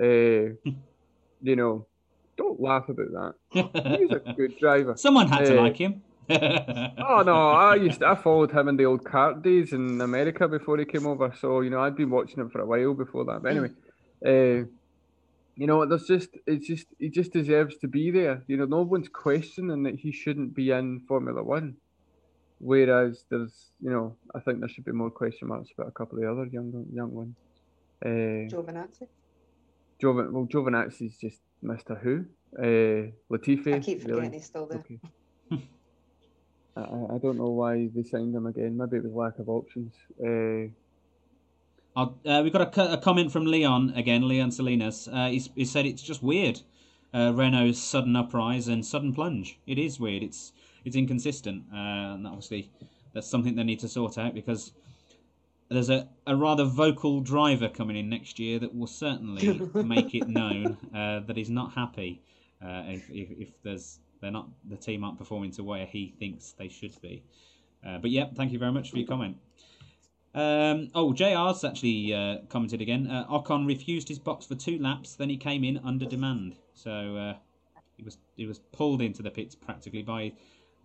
Uh, 0.00 0.54
you 1.42 1.56
know, 1.56 1.86
don't 2.38 2.60
laugh 2.60 2.88
about 2.88 3.12
that. 3.12 3.34
He's 3.98 4.10
a 4.10 4.32
good 4.32 4.56
driver. 4.58 4.94
Someone 4.96 5.28
had 5.28 5.44
to 5.46 5.58
uh, 5.58 5.62
like 5.62 5.76
him. 5.76 6.02
oh 6.30 7.22
no, 7.24 7.50
I 7.50 7.74
used 7.76 8.00
to, 8.00 8.08
I 8.08 8.14
followed 8.14 8.52
him 8.52 8.68
in 8.68 8.76
the 8.76 8.84
old 8.84 9.04
kart 9.04 9.42
days 9.42 9.72
in 9.72 10.00
America 10.00 10.46
before 10.46 10.78
he 10.78 10.84
came 10.84 11.06
over. 11.06 11.34
So 11.40 11.60
you 11.60 11.70
know, 11.70 11.80
I'd 11.80 11.96
been 11.96 12.10
watching 12.10 12.40
him 12.40 12.50
for 12.50 12.60
a 12.60 12.66
while 12.66 12.94
before 12.94 13.24
that. 13.24 13.42
But 13.42 13.50
anyway, 13.50 13.70
uh, 14.24 14.66
you 15.56 15.66
know, 15.66 15.84
there's 15.84 16.06
just 16.06 16.30
it's 16.46 16.66
just 16.66 16.86
he 16.98 17.08
just 17.08 17.32
deserves 17.32 17.76
to 17.78 17.88
be 17.88 18.10
there. 18.10 18.42
You 18.46 18.56
know, 18.56 18.66
no 18.66 18.82
one's 18.82 19.08
questioning 19.08 19.82
that 19.82 19.96
he 19.96 20.12
shouldn't 20.12 20.54
be 20.54 20.70
in 20.70 21.00
Formula 21.08 21.42
One. 21.42 21.76
Whereas 22.58 23.24
there's, 23.28 23.72
you 23.80 23.90
know, 23.90 24.14
I 24.36 24.38
think 24.40 24.60
there 24.60 24.68
should 24.68 24.84
be 24.84 24.92
more 24.92 25.10
question 25.10 25.48
marks 25.48 25.70
about 25.76 25.88
a 25.88 25.90
couple 25.90 26.18
of 26.18 26.22
the 26.22 26.30
other 26.30 26.46
young 26.46 26.86
young 26.92 27.12
ones. 27.12 27.36
Uh, 28.04 28.48
Giovinazzi. 28.48 29.08
Jovan, 30.00 30.32
well, 30.32 30.46
Giovinazzi's 30.46 31.16
just 31.16 31.40
Mr. 31.62 32.00
Who. 32.00 32.24
Uh, 32.56 33.10
Latifi. 33.30 33.74
I 33.74 33.78
keep 33.80 34.02
forgetting 34.02 34.22
really? 34.22 34.36
he's 34.36 34.46
still 34.46 34.66
there. 34.66 34.78
Okay. 34.78 35.00
I, 36.76 36.80
I 36.80 37.18
don't 37.18 37.36
know 37.36 37.50
why 37.50 37.88
they 37.94 38.02
signed 38.02 38.34
him 38.34 38.46
again. 38.46 38.76
Maybe 38.76 38.96
it 38.96 39.04
was 39.04 39.12
lack 39.12 39.38
of 39.38 39.48
options. 39.48 39.94
Uh, 40.20 40.68
uh, 41.94 42.40
we've 42.42 42.52
got 42.52 42.76
a, 42.76 42.92
a, 42.94 42.98
comment 42.98 43.30
from 43.30 43.44
Leon 43.44 43.92
again, 43.94 44.26
Leon 44.26 44.50
Salinas. 44.50 45.08
Uh, 45.08 45.28
he 45.28 45.64
said 45.64 45.84
it's 45.84 46.02
just 46.02 46.22
weird. 46.22 46.60
Uh, 47.14 47.32
Renault's 47.34 47.78
sudden 47.78 48.16
uprise 48.16 48.68
and 48.68 48.84
sudden 48.84 49.14
plunge. 49.14 49.58
It 49.66 49.78
is 49.78 50.00
weird. 50.00 50.22
It's 50.22 50.52
it's 50.84 50.96
inconsistent, 50.96 51.64
uh, 51.72 52.16
and 52.16 52.26
obviously 52.26 52.70
that's 53.12 53.28
something 53.28 53.54
they 53.54 53.62
need 53.62 53.80
to 53.80 53.88
sort 53.88 54.16
out 54.16 54.34
because 54.34 54.72
there's 55.68 55.90
a, 55.90 56.08
a 56.26 56.34
rather 56.34 56.64
vocal 56.64 57.20
driver 57.20 57.68
coming 57.68 57.96
in 57.96 58.08
next 58.08 58.38
year 58.38 58.58
that 58.58 58.74
will 58.74 58.86
certainly 58.86 59.60
make 59.74 60.14
it 60.14 60.28
known 60.28 60.76
uh, 60.94 61.20
that 61.20 61.36
he's 61.36 61.50
not 61.50 61.72
happy 61.72 62.22
uh, 62.62 62.82
if, 62.86 63.08
if, 63.10 63.30
if 63.38 63.62
there's 63.62 63.98
they're 64.22 64.30
not 64.30 64.48
the 64.70 64.76
team 64.76 65.04
aren't 65.04 65.18
performing 65.18 65.50
to 65.52 65.62
where 65.62 65.84
he 65.84 66.14
thinks 66.18 66.52
they 66.52 66.68
should 66.68 66.98
be. 67.02 67.22
but 67.82 68.10
yeah, 68.10 68.26
thank 68.34 68.52
you 68.52 68.58
very 68.58 68.72
much 68.72 68.90
for 68.90 68.96
your 68.96 69.06
comment. 69.06 69.36
Um, 70.34 70.88
oh, 70.94 71.12
JR's 71.12 71.62
actually 71.62 72.14
uh, 72.14 72.38
commented 72.48 72.80
again. 72.80 73.10
Uh, 73.10 73.26
Ocon 73.28 73.66
refused 73.66 74.08
his 74.08 74.18
box 74.18 74.46
for 74.46 74.54
two 74.54 74.78
laps, 74.78 75.14
then 75.14 75.28
he 75.28 75.36
came 75.36 75.62
in 75.62 75.78
under 75.84 76.06
demand. 76.06 76.56
So 76.74 77.16
uh, 77.16 77.34
he 77.96 78.02
was 78.02 78.16
he 78.36 78.46
was 78.46 78.58
pulled 78.72 79.02
into 79.02 79.22
the 79.22 79.30
pits 79.30 79.54
practically 79.54 80.02
by 80.02 80.32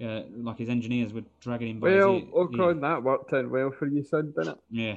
uh, 0.04 0.24
like 0.36 0.58
his 0.58 0.68
engineers 0.68 1.14
were 1.14 1.24
dragging 1.40 1.70
him 1.70 1.80
by. 1.80 1.88
Well, 1.90 2.16
his, 2.16 2.24
Ocon, 2.26 2.82
that 2.82 3.02
worked 3.04 3.32
out 3.34 3.50
well 3.50 3.72
for 3.72 3.88
you, 3.88 4.04
son, 4.04 4.34
didn't 4.36 4.54
it? 4.54 4.58
Yeah. 4.70 4.96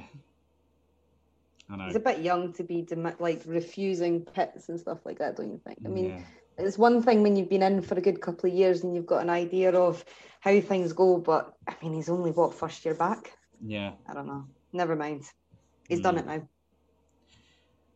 I 1.69 1.77
know. 1.77 1.85
He's 1.85 1.95
a 1.95 2.01
bit 2.01 2.19
young 2.19 2.51
to 2.53 2.63
be 2.63 2.81
dem- 2.81 3.15
like 3.19 3.43
refusing 3.45 4.25
pits 4.25 4.67
and 4.67 4.77
stuff 4.77 4.99
like 5.05 5.19
that, 5.19 5.37
don't 5.37 5.51
you 5.51 5.61
think? 5.65 5.79
I 5.85 5.87
mean, 5.87 6.09
yeah. 6.09 6.23
It's 6.57 6.77
one 6.77 7.01
thing 7.01 7.23
when 7.23 7.35
you've 7.35 7.49
been 7.49 7.63
in 7.63 7.81
for 7.81 7.95
a 7.95 8.01
good 8.01 8.21
couple 8.21 8.49
of 8.49 8.55
years 8.55 8.83
and 8.83 8.95
you've 8.95 9.05
got 9.05 9.21
an 9.21 9.29
idea 9.29 9.71
of 9.71 10.03
how 10.39 10.59
things 10.59 10.93
go, 10.93 11.17
but 11.17 11.53
I 11.67 11.75
mean, 11.81 11.93
he's 11.93 12.09
only 12.09 12.31
what 12.31 12.53
first 12.53 12.83
year 12.85 12.95
back. 12.95 13.33
Yeah. 13.63 13.91
I 14.07 14.13
don't 14.13 14.27
know. 14.27 14.45
Never 14.73 14.95
mind. 14.95 15.23
He's 15.87 15.99
mm. 15.99 16.03
done 16.03 16.17
it 16.17 16.25
now. 16.25 16.47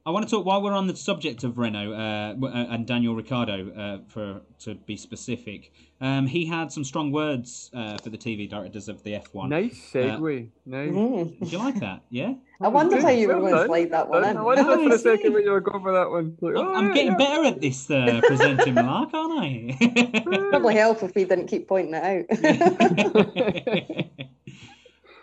I 0.07 0.11
want 0.11 0.23
to 0.27 0.29
talk 0.29 0.45
while 0.45 0.61
we're 0.61 0.73
on 0.73 0.85
the 0.85 0.95
subject 0.95 1.43
of 1.43 1.57
Renault 1.57 1.93
uh, 1.93 2.35
uh, 2.45 2.65
and 2.69 2.85
Daniel 2.85 3.15
Ricciardo, 3.15 3.71
uh, 3.71 3.97
for 4.07 4.41
to 4.59 4.75
be 4.75 4.97
specific. 4.97 5.71
Um, 5.99 6.27
he 6.27 6.45
had 6.45 6.71
some 6.71 6.83
strong 6.83 7.11
words 7.11 7.71
uh, 7.73 7.97
for 7.97 8.11
the 8.11 8.17
TV 8.17 8.47
directors 8.47 8.87
of 8.87 9.01
the 9.01 9.13
F1. 9.13 9.49
Nice 9.49 9.91
segue. 9.91 10.49
nice. 10.67 10.91
Mm. 10.91 11.39
Did 11.39 11.51
you 11.51 11.57
like 11.57 11.79
that? 11.79 12.03
Yeah. 12.11 12.35
I 12.61 12.67
wondered 12.67 13.01
how 13.01 13.09
you 13.09 13.29
were 13.29 13.39
going 13.39 13.55
to 13.55 13.65
slide 13.65 13.91
that 13.91 14.07
one. 14.07 14.23
I 14.23 14.41
wondered 14.41 14.65
for 14.65 14.93
a 14.93 14.99
second 14.99 15.33
when 15.33 15.43
you 15.43 15.51
were 15.51 15.61
going 15.61 15.81
for 15.81 15.93
that 15.93 16.11
one. 16.11 16.37
Like, 16.39 16.55
oh, 16.55 16.75
I'm 16.75 16.89
yeah, 16.89 16.93
getting 16.93 17.11
yeah. 17.13 17.17
better 17.17 17.43
at 17.45 17.59
this 17.59 17.89
uh, 17.89 18.21
presenting, 18.27 18.75
Mark, 18.75 19.09
aren't 19.11 19.39
I? 19.39 20.21
Probably 20.51 20.75
help 20.75 21.01
if 21.01 21.15
we 21.15 21.25
didn't 21.25 21.47
keep 21.47 21.67
pointing 21.67 21.95
it 21.95 22.27
out. 22.29 24.04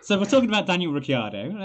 So 0.03 0.19
we're 0.19 0.25
talking 0.25 0.49
about 0.49 0.67
Daniel 0.67 0.91
Ricciardo. 0.91 1.49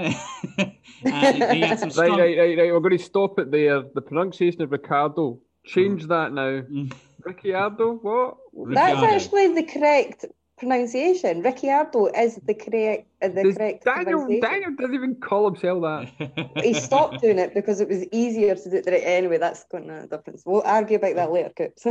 uh, 0.59 0.64
he 1.03 1.61
had 1.61 1.80
some 1.80 1.91
strong... 1.91 2.11
Right, 2.11 2.39
right, 2.39 2.39
right, 2.39 2.59
right. 2.59 2.72
We're 2.72 2.78
going 2.78 2.97
to 2.97 3.03
stop 3.03 3.36
it 3.41 3.51
there. 3.51 3.82
The 3.95 4.01
pronunciation 4.01 4.62
of 4.62 4.70
Ricardo. 4.70 5.41
Change 5.64 6.05
mm. 6.05 6.09
that 6.09 6.32
now. 6.32 6.61
Mm. 6.62 6.93
Ricciardo, 7.24 7.95
what? 7.95 8.36
That's 8.72 9.03
actually 9.03 9.55
the 9.55 9.64
correct 9.64 10.24
pronunciation. 10.59 11.43
Ricciardo 11.43 12.07
is 12.07 12.36
the 12.47 12.55
correct 12.55 13.09
uh, 13.22 13.28
the 13.28 13.43
Does 13.43 13.57
correct 13.57 13.84
Daniel 13.84 14.26
Daniel 14.41 14.74
doesn't 14.76 14.95
even 14.95 15.14
call 15.16 15.51
himself 15.51 15.82
that. 15.82 16.51
he 16.64 16.74
stopped 16.74 17.20
doing 17.20 17.39
it 17.39 17.55
because 17.55 17.80
it 17.80 17.89
was 17.89 18.05
easier 18.12 18.55
to 18.55 18.70
do 18.70 18.76
it 18.76 19.03
anyway. 19.05 19.39
That's 19.39 19.64
going 19.64 19.89
to 19.89 20.03
a 20.03 20.07
difference. 20.07 20.43
We'll 20.45 20.62
argue 20.62 20.97
about 20.97 21.16
that 21.16 21.32
later, 21.32 21.51
Coops. 21.57 21.86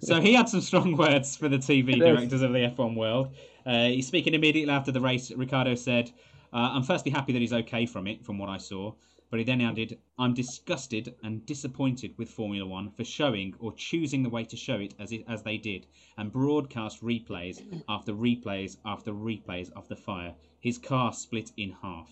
so 0.00 0.20
he 0.20 0.34
had 0.34 0.48
some 0.48 0.60
strong 0.60 0.96
words 0.96 1.36
for 1.36 1.48
the 1.48 1.58
TV 1.58 1.98
directors 1.98 2.42
of 2.42 2.52
the 2.52 2.58
F1 2.58 2.96
world. 2.96 3.34
Uh, 3.68 3.88
he's 3.88 4.06
speaking 4.06 4.32
immediately 4.32 4.72
after 4.72 4.90
the 4.90 5.00
race. 5.00 5.30
Ricardo 5.30 5.74
said, 5.74 6.10
uh, 6.54 6.70
"I'm 6.72 6.82
firstly 6.82 7.12
happy 7.12 7.34
that 7.34 7.42
he's 7.42 7.52
okay 7.52 7.84
from 7.84 8.06
it, 8.06 8.24
from 8.24 8.38
what 8.38 8.48
I 8.48 8.56
saw." 8.56 8.94
But 9.30 9.40
he 9.40 9.44
then 9.44 9.60
added, 9.60 9.98
I'm 10.18 10.32
disgusted 10.32 11.14
and 11.22 11.44
disappointed 11.44 12.16
with 12.16 12.30
Formula 12.30 12.66
One 12.66 12.90
for 12.92 13.04
showing 13.04 13.54
or 13.58 13.74
choosing 13.74 14.22
the 14.22 14.30
way 14.30 14.44
to 14.44 14.56
show 14.56 14.76
it 14.76 14.94
as, 14.98 15.12
it, 15.12 15.22
as 15.28 15.42
they 15.42 15.58
did 15.58 15.86
and 16.16 16.32
broadcast 16.32 17.02
replays 17.02 17.60
after 17.90 18.14
replays 18.14 18.78
after 18.86 19.12
replays 19.12 19.70
of 19.76 19.86
the 19.88 19.96
fire. 19.96 20.34
His 20.60 20.78
car 20.78 21.12
split 21.12 21.52
in 21.58 21.76
half. 21.82 22.10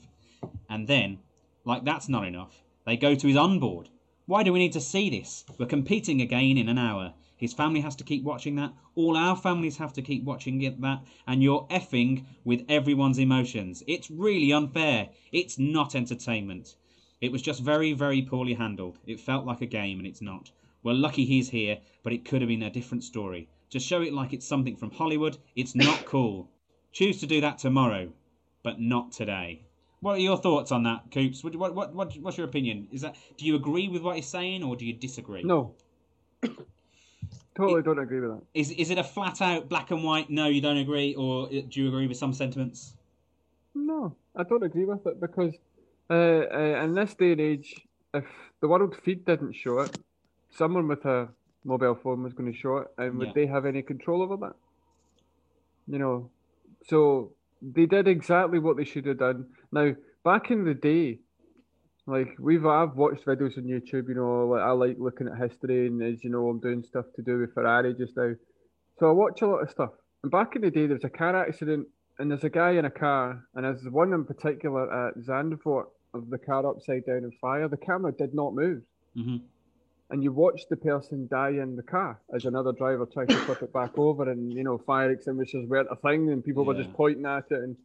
And 0.69 0.87
then, 0.87 1.21
like 1.65 1.87
that's 1.87 2.07
not 2.07 2.27
enough, 2.27 2.63
they 2.85 2.99
go 2.99 3.15
to 3.15 3.29
his 3.29 3.37
onboard. 3.39 3.89
Why 4.27 4.43
do 4.43 4.53
we 4.53 4.59
need 4.59 4.75
to 4.75 4.81
see 4.81 5.09
this? 5.09 5.47
We're 5.59 5.65
competing 5.65 6.21
again 6.21 6.59
in 6.59 6.69
an 6.69 6.77
hour. 6.77 7.15
His 7.37 7.53
family 7.53 7.81
has 7.81 7.95
to 7.97 8.05
keep 8.05 8.25
watching 8.25 8.57
that. 8.57 8.73
All 8.95 9.17
our 9.17 9.37
families 9.37 9.77
have 9.77 9.93
to 9.95 10.03
keep 10.03 10.25
watching 10.25 10.63
it, 10.63 10.81
that. 10.81 11.03
And 11.27 11.43
you're 11.43 11.67
effing 11.71 12.25
with 12.45 12.65
everyone's 12.69 13.19
emotions. 13.19 13.83
It's 13.87 14.11
really 14.11 14.53
unfair. 14.53 15.11
It's 15.33 15.59
not 15.59 15.95
entertainment. 15.95 16.77
It 17.21 17.33
was 17.33 17.43
just 17.43 17.63
very, 17.63 17.93
very 17.93 18.23
poorly 18.23 18.55
handled. 18.55 18.99
It 19.07 19.21
felt 19.21 19.47
like 19.47 19.61
a 19.61 19.67
game, 19.67 19.99
and 19.99 20.07
it's 20.07 20.23
not. 20.23 20.51
We're 20.83 20.95
lucky 20.95 21.25
he's 21.25 21.49
here, 21.51 21.79
but 22.03 22.13
it 22.13 22.25
could 22.25 22.41
have 22.41 22.49
been 22.49 22.63
a 22.63 22.71
different 22.71 23.05
story. 23.05 23.49
Just 23.69 23.87
show 23.87 24.03
it 24.03 24.13
like 24.13 24.33
it's 24.33 24.47
something 24.47 24.77
from 24.77 24.91
Hollywood. 24.91 25.37
It's 25.57 25.75
not 25.75 26.05
cool. 26.07 26.49
Choose 26.93 27.21
to 27.21 27.27
do 27.27 27.41
that 27.41 27.59
tomorrow, 27.59 28.13
but 28.63 28.81
not 28.81 29.13
today. 29.13 29.67
What 30.01 30.13
are 30.13 30.21
your 30.21 30.37
thoughts 30.37 30.73
on 30.73 30.85
that, 30.85 31.11
Coops? 31.11 31.43
What, 31.43 31.57
what, 31.57 31.75
what, 31.75 31.95
what, 31.95 32.17
what's 32.21 32.39
your 32.39 32.47
opinion? 32.47 32.89
Is 32.93 33.01
that 33.01 33.17
do 33.37 33.45
you 33.45 33.57
agree 33.57 33.89
with 33.89 34.03
what 34.03 34.17
he's 34.17 34.27
saying, 34.27 34.63
or 34.63 34.77
do 34.77 34.87
you 34.87 34.93
disagree? 34.93 35.43
No. 35.43 35.75
totally 37.57 37.81
it, 37.81 37.85
don't 37.85 37.99
agree 37.99 38.21
with 38.21 38.31
that. 38.31 38.43
Is 38.55 38.71
is 38.73 38.91
it 38.91 38.99
a 38.99 39.05
flat 39.05 39.41
out 39.41 39.69
black 39.69 39.91
and 39.91 40.05
white? 40.05 40.31
No, 40.31 40.47
you 40.47 40.61
don't 40.61 40.77
agree, 40.77 41.15
or 41.15 41.49
do 41.49 41.81
you 41.81 41.89
agree 41.89 42.07
with 42.07 42.17
some 42.17 42.33
sentiments? 42.33 42.95
No, 43.75 44.15
I 44.35 44.43
don't 44.43 44.63
agree 44.63 44.85
with 44.85 45.07
it 45.07 45.21
because 45.21 45.55
uh, 46.09 46.15
uh, 46.15 46.85
in 46.85 46.95
this 46.95 47.15
day 47.15 47.33
and 47.33 47.41
age, 47.41 47.75
if 48.15 48.25
the 48.61 48.69
world 48.69 48.97
feed 49.05 49.25
didn't 49.25 49.55
show 49.55 49.81
it, 49.81 49.99
someone 50.51 50.89
with 50.89 51.05
a 51.05 51.29
mobile 51.65 51.95
phone 51.95 52.23
was 52.23 52.33
going 52.33 52.53
to 52.53 52.59
show 52.59 52.79
it, 52.79 52.89
and 52.99 53.19
would 53.19 53.29
yeah. 53.29 53.33
they 53.35 53.47
have 53.47 53.67
any 53.67 53.83
control 53.83 54.23
over 54.23 54.37
that? 54.37 54.55
You 55.89 55.99
know, 55.99 56.31
so 56.89 57.33
they 57.61 57.87
did 57.87 58.09
exactly 58.09 58.59
what 58.59 58.77
they 58.77 58.85
should 58.85 59.07
have 59.07 59.19
done. 59.19 59.47
Now, 59.73 59.95
back 60.25 60.51
in 60.51 60.65
the 60.65 60.75
day, 60.75 61.21
like 62.07 62.37
we've 62.39 62.65
I've 62.65 62.97
watched 62.97 63.25
videos 63.25 63.59
on 63.59 63.65
YouTube. 63.65 64.09
You 64.09 64.15
know, 64.15 64.47
like 64.49 64.63
I 64.63 64.71
like 64.71 64.97
looking 64.99 65.29
at 65.29 65.39
history, 65.39 65.87
and 65.89 66.03
as 66.03 66.23
you 66.23 66.31
know, 66.31 66.49
I'm 66.49 66.61
doing 66.61 66.83
stuff 66.83 67.07
to 67.17 67.23
do 67.23 67.39
with 67.39 67.55
Ferrari 67.55 67.95
just 67.95 68.17
now. 68.17 68.35
So 68.99 69.09
I 69.09 69.13
watch 69.13 69.43
a 69.43 69.47
lot 69.47 69.63
of 69.63 69.71
stuff. 69.71 69.91
And 70.23 70.31
back 70.31 70.57
in 70.57 70.63
the 70.63 70.71
day, 70.71 70.87
there 70.87 70.97
was 70.97 71.05
a 71.05 71.11
car 71.11 71.37
accident, 71.37 71.87
and 72.19 72.31
there's 72.31 72.45
a 72.45 72.51
guy 72.51 72.73
in 72.73 72.85
a 72.85 72.91
car, 72.91 73.45
and 73.55 73.65
there's 73.65 73.85
one 73.89 74.13
in 74.13 74.25
particular 74.25 75.09
at 75.09 75.19
Zandvoort 75.19 75.87
of 76.17 76.31
the 76.31 76.39
car 76.39 76.67
upside 76.67 77.05
down 77.07 77.19
in 77.19 77.33
fire, 77.41 77.69
the 77.69 77.77
camera 77.77 78.13
did 78.13 78.35
not 78.35 78.55
move. 78.55 78.83
Mm-hmm. 79.17 79.37
And 80.09 80.23
you 80.23 80.33
watched 80.33 80.69
the 80.69 80.77
person 80.77 81.27
die 81.29 81.51
in 81.51 81.75
the 81.75 81.83
car 81.83 82.21
as 82.33 82.45
another 82.45 82.73
driver 82.73 83.07
tried 83.07 83.29
to 83.29 83.37
flip 83.39 83.63
it 83.63 83.73
back 83.73 83.99
over, 83.99 84.31
and 84.31 84.53
you 84.53 84.63
know, 84.63 84.79
fire 84.79 85.11
extinguishers 85.11 85.67
weren't 85.69 85.89
a 85.91 85.97
thing, 85.97 86.31
and 86.31 86.45
people 86.45 86.63
yeah. 86.63 86.69
were 86.69 86.83
just 86.83 86.93
pointing 86.95 87.27
at 87.27 87.45
it, 87.51 87.59
and 87.63 87.77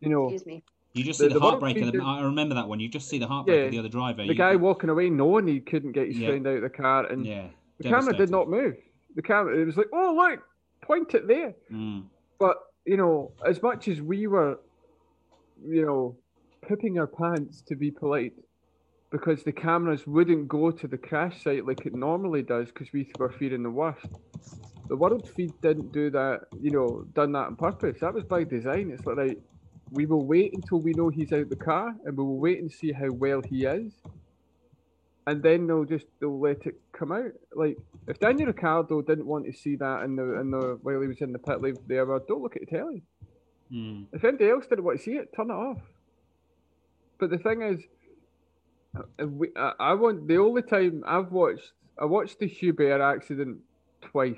you 0.00 0.08
know. 0.08 0.24
Excuse 0.24 0.46
me. 0.46 0.62
You 0.94 1.02
just 1.02 1.18
see 1.18 1.26
the, 1.26 1.34
the, 1.34 1.40
heartbreak 1.40 1.76
of 1.78 1.92
the. 1.92 2.00
I 2.00 2.22
remember 2.22 2.54
that 2.54 2.68
one. 2.68 2.78
You 2.78 2.88
just 2.88 3.08
see 3.08 3.18
the 3.18 3.26
heartbreak 3.26 3.58
yeah, 3.58 3.64
of 3.64 3.72
the 3.72 3.78
other 3.80 3.88
driver. 3.88 4.22
The 4.22 4.28
you, 4.28 4.34
guy 4.34 4.54
walking 4.54 4.90
away, 4.90 5.10
knowing 5.10 5.48
he 5.48 5.58
couldn't 5.58 5.90
get 5.90 6.06
his 6.06 6.18
yeah. 6.18 6.28
friend 6.28 6.46
out 6.46 6.56
of 6.56 6.62
the 6.62 6.70
car, 6.70 7.06
and 7.06 7.26
yeah, 7.26 7.48
the 7.78 7.88
camera 7.88 8.16
did 8.16 8.30
not 8.30 8.48
move. 8.48 8.76
The 9.16 9.22
camera, 9.22 9.58
it 9.60 9.64
was 9.64 9.76
like, 9.76 9.88
oh 9.92 10.14
look, 10.16 10.40
point 10.82 11.12
it 11.14 11.26
there. 11.26 11.54
Mm. 11.72 12.04
But 12.38 12.58
you 12.84 12.96
know, 12.96 13.32
as 13.44 13.60
much 13.60 13.88
as 13.88 14.00
we 14.00 14.28
were, 14.28 14.60
you 15.66 15.84
know, 15.84 16.16
pooping 16.62 16.98
our 17.00 17.08
pants 17.08 17.62
to 17.62 17.74
be 17.74 17.90
polite 17.90 18.34
because 19.10 19.42
the 19.42 19.52
cameras 19.52 20.06
wouldn't 20.06 20.46
go 20.48 20.70
to 20.70 20.86
the 20.86 20.98
crash 20.98 21.42
site 21.42 21.66
like 21.66 21.86
it 21.86 21.94
normally 21.94 22.42
does 22.42 22.68
because 22.68 22.92
we 22.92 23.10
were 23.18 23.30
fearing 23.30 23.62
the 23.62 23.70
worst. 23.70 24.06
The 24.88 24.96
world 24.96 25.28
feed 25.28 25.52
didn't 25.60 25.92
do 25.92 26.10
that, 26.10 26.42
you 26.60 26.70
know, 26.70 27.04
done 27.14 27.32
that 27.32 27.46
on 27.46 27.56
purpose. 27.56 28.00
That 28.00 28.12
was 28.12 28.24
by 28.24 28.44
design. 28.44 28.90
It's 28.90 29.06
like, 29.06 29.16
right, 29.16 29.38
we 29.90 30.06
will 30.06 30.24
wait 30.24 30.54
until 30.54 30.80
we 30.80 30.92
know 30.92 31.08
he's 31.08 31.32
out 31.32 31.48
the 31.48 31.56
car 31.56 31.94
and 32.04 32.16
we 32.16 32.24
will 32.24 32.38
wait 32.38 32.60
and 32.60 32.70
see 32.70 32.92
how 32.92 33.10
well 33.10 33.42
he 33.42 33.64
is. 33.64 33.92
And 35.26 35.42
then 35.42 35.66
they'll 35.66 35.84
just 35.84 36.06
they'll 36.20 36.38
let 36.38 36.66
it 36.66 36.74
come 36.92 37.12
out. 37.12 37.32
Like 37.54 37.78
if 38.06 38.18
Daniel 38.18 38.48
Ricciardo 38.48 39.00
didn't 39.02 39.26
want 39.26 39.46
to 39.46 39.52
see 39.52 39.76
that 39.76 40.02
in 40.02 40.16
the 40.16 40.40
in 40.40 40.50
the 40.50 40.78
while 40.82 41.00
he 41.00 41.08
was 41.08 41.20
in 41.20 41.32
the 41.32 41.38
pit 41.38 41.62
lane 41.62 41.76
there, 41.86 42.04
well, 42.04 42.20
don't 42.26 42.42
look 42.42 42.56
at 42.56 42.62
the 42.68 42.76
telly. 42.76 43.02
Mm. 43.72 44.06
If 44.12 44.22
anybody 44.24 44.50
else 44.50 44.66
didn't 44.66 44.84
want 44.84 44.98
to 44.98 45.04
see 45.04 45.12
it, 45.12 45.30
turn 45.34 45.50
it 45.50 45.54
off. 45.54 45.78
But 47.18 47.30
the 47.30 47.38
thing 47.38 47.62
is, 47.62 47.80
we, 49.26 49.48
I, 49.56 49.72
I 49.80 49.94
want 49.94 50.28
the 50.28 50.36
only 50.36 50.62
time 50.62 51.02
I've 51.06 51.32
watched 51.32 51.72
I 51.98 52.04
watched 52.06 52.40
the 52.40 52.46
Hubert 52.46 53.00
accident 53.00 53.58
twice. 54.02 54.36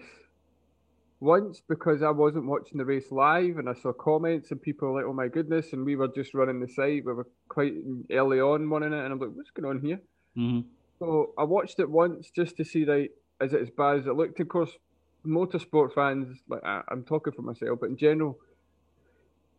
Once 1.20 1.62
because 1.66 2.02
I 2.02 2.10
wasn't 2.10 2.46
watching 2.46 2.78
the 2.78 2.84
race 2.84 3.10
live 3.10 3.56
and 3.58 3.68
I 3.68 3.74
saw 3.74 3.92
comments 3.92 4.50
and 4.50 4.60
people 4.60 4.88
were 4.88 5.00
like, 5.00 5.08
"Oh 5.08 5.14
my 5.14 5.28
goodness!" 5.28 5.72
and 5.72 5.84
we 5.84 5.96
were 5.96 6.08
just 6.08 6.34
running 6.34 6.60
the 6.60 6.68
site. 6.68 7.04
We 7.06 7.12
were 7.14 7.28
quite 7.48 7.74
early 8.10 8.40
on 8.40 8.68
running 8.68 8.92
it, 8.92 9.02
and 9.04 9.12
I'm 9.12 9.18
like, 9.18 9.30
"What's 9.30 9.50
going 9.50 9.68
on 9.76 9.84
here?" 9.84 10.00
Mm-hmm. 10.36 10.68
So 10.98 11.34
I 11.38 11.44
watched 11.44 11.78
it 11.78 11.90
once 11.90 12.30
just 12.30 12.56
to 12.58 12.64
see 12.64 12.84
like, 12.84 13.12
is 13.40 13.52
it 13.52 13.60
as 13.62 13.70
bad 13.70 13.98
as 14.00 14.06
it 14.06 14.14
looked? 14.14 14.40
Of 14.40 14.48
course, 14.48 14.72
motorsport 15.26 15.94
fans, 15.94 16.42
like 16.48 16.64
I, 16.64 16.82
I'm 16.90 17.04
talking 17.04 17.32
for 17.32 17.42
myself, 17.42 17.78
but 17.80 17.90
in 17.90 17.96
general, 17.96 18.38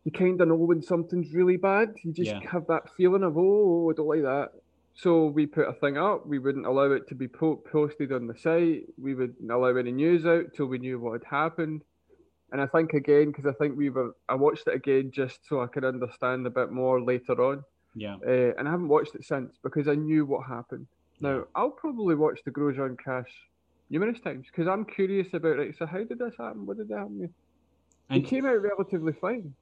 you 0.04 0.12
kind 0.12 0.40
of 0.40 0.48
know 0.48 0.54
when 0.56 0.82
something's 0.82 1.32
really 1.34 1.56
bad. 1.56 1.88
You 2.02 2.12
just 2.12 2.34
Yeah. 2.34 2.40
have 2.50 2.66
that 2.68 2.90
feeling 2.96 3.22
of, 3.22 3.36
oh, 3.36 3.90
I 3.90 3.94
don't 3.94 4.06
like 4.08 4.22
that. 4.22 4.50
So 4.98 5.26
we 5.26 5.46
put 5.46 5.68
a 5.68 5.72
thing 5.74 5.96
up. 5.96 6.26
We 6.26 6.40
wouldn't 6.40 6.66
allow 6.66 6.90
it 6.90 7.06
to 7.08 7.14
be 7.14 7.28
po- 7.28 7.62
posted 7.70 8.10
on 8.12 8.26
the 8.26 8.36
site. 8.36 8.82
We 9.00 9.14
wouldn't 9.14 9.48
allow 9.48 9.76
any 9.76 9.92
news 9.92 10.26
out 10.26 10.46
till 10.56 10.66
we 10.66 10.78
knew 10.78 10.98
what 10.98 11.22
had 11.22 11.24
happened. 11.30 11.82
And 12.50 12.60
I 12.60 12.66
think 12.66 12.94
again, 12.94 13.26
because 13.26 13.46
I 13.46 13.52
think 13.52 13.76
we 13.76 13.90
were, 13.90 14.16
I 14.28 14.34
watched 14.34 14.66
it 14.66 14.74
again 14.74 15.12
just 15.12 15.46
so 15.48 15.60
I 15.60 15.68
could 15.68 15.84
understand 15.84 16.44
a 16.46 16.50
bit 16.50 16.72
more 16.72 17.00
later 17.00 17.40
on. 17.40 17.62
Yeah. 17.94 18.16
Uh, 18.26 18.54
and 18.58 18.66
I 18.66 18.72
haven't 18.72 18.88
watched 18.88 19.14
it 19.14 19.24
since 19.24 19.56
because 19.62 19.86
I 19.86 19.94
knew 19.94 20.26
what 20.26 20.48
happened. 20.48 20.88
Now 21.20 21.44
I'll 21.54 21.70
probably 21.70 22.16
watch 22.16 22.40
the 22.44 22.50
Grosjean 22.50 22.98
crash 22.98 23.32
numerous 23.90 24.20
times 24.20 24.46
because 24.46 24.66
I'm 24.66 24.84
curious 24.84 25.32
about 25.32 25.60
it. 25.60 25.76
So 25.78 25.86
how 25.86 26.02
did 26.02 26.18
this 26.18 26.34
happen? 26.38 26.66
What 26.66 26.78
did 26.78 26.88
that 26.88 26.98
happen? 26.98 27.32
He 28.10 28.16
And, 28.16 28.26
came 28.26 28.46
out 28.46 28.62
relatively 28.62 29.12
fine. 29.12 29.54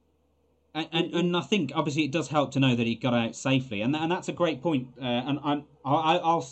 And, 0.73 0.87
and 0.91 1.13
and 1.13 1.37
I 1.37 1.41
think 1.41 1.71
obviously 1.75 2.03
it 2.05 2.11
does 2.11 2.27
help 2.27 2.51
to 2.53 2.59
know 2.59 2.75
that 2.75 2.85
he 2.85 2.95
got 2.95 3.13
out 3.13 3.35
safely, 3.35 3.81
and 3.81 3.95
and 3.95 4.11
that's 4.11 4.29
a 4.29 4.33
great 4.33 4.61
point. 4.61 4.87
Uh, 5.01 5.05
and 5.05 5.39
I'm 5.43 5.63
I, 5.85 6.17
I'll 6.17 6.47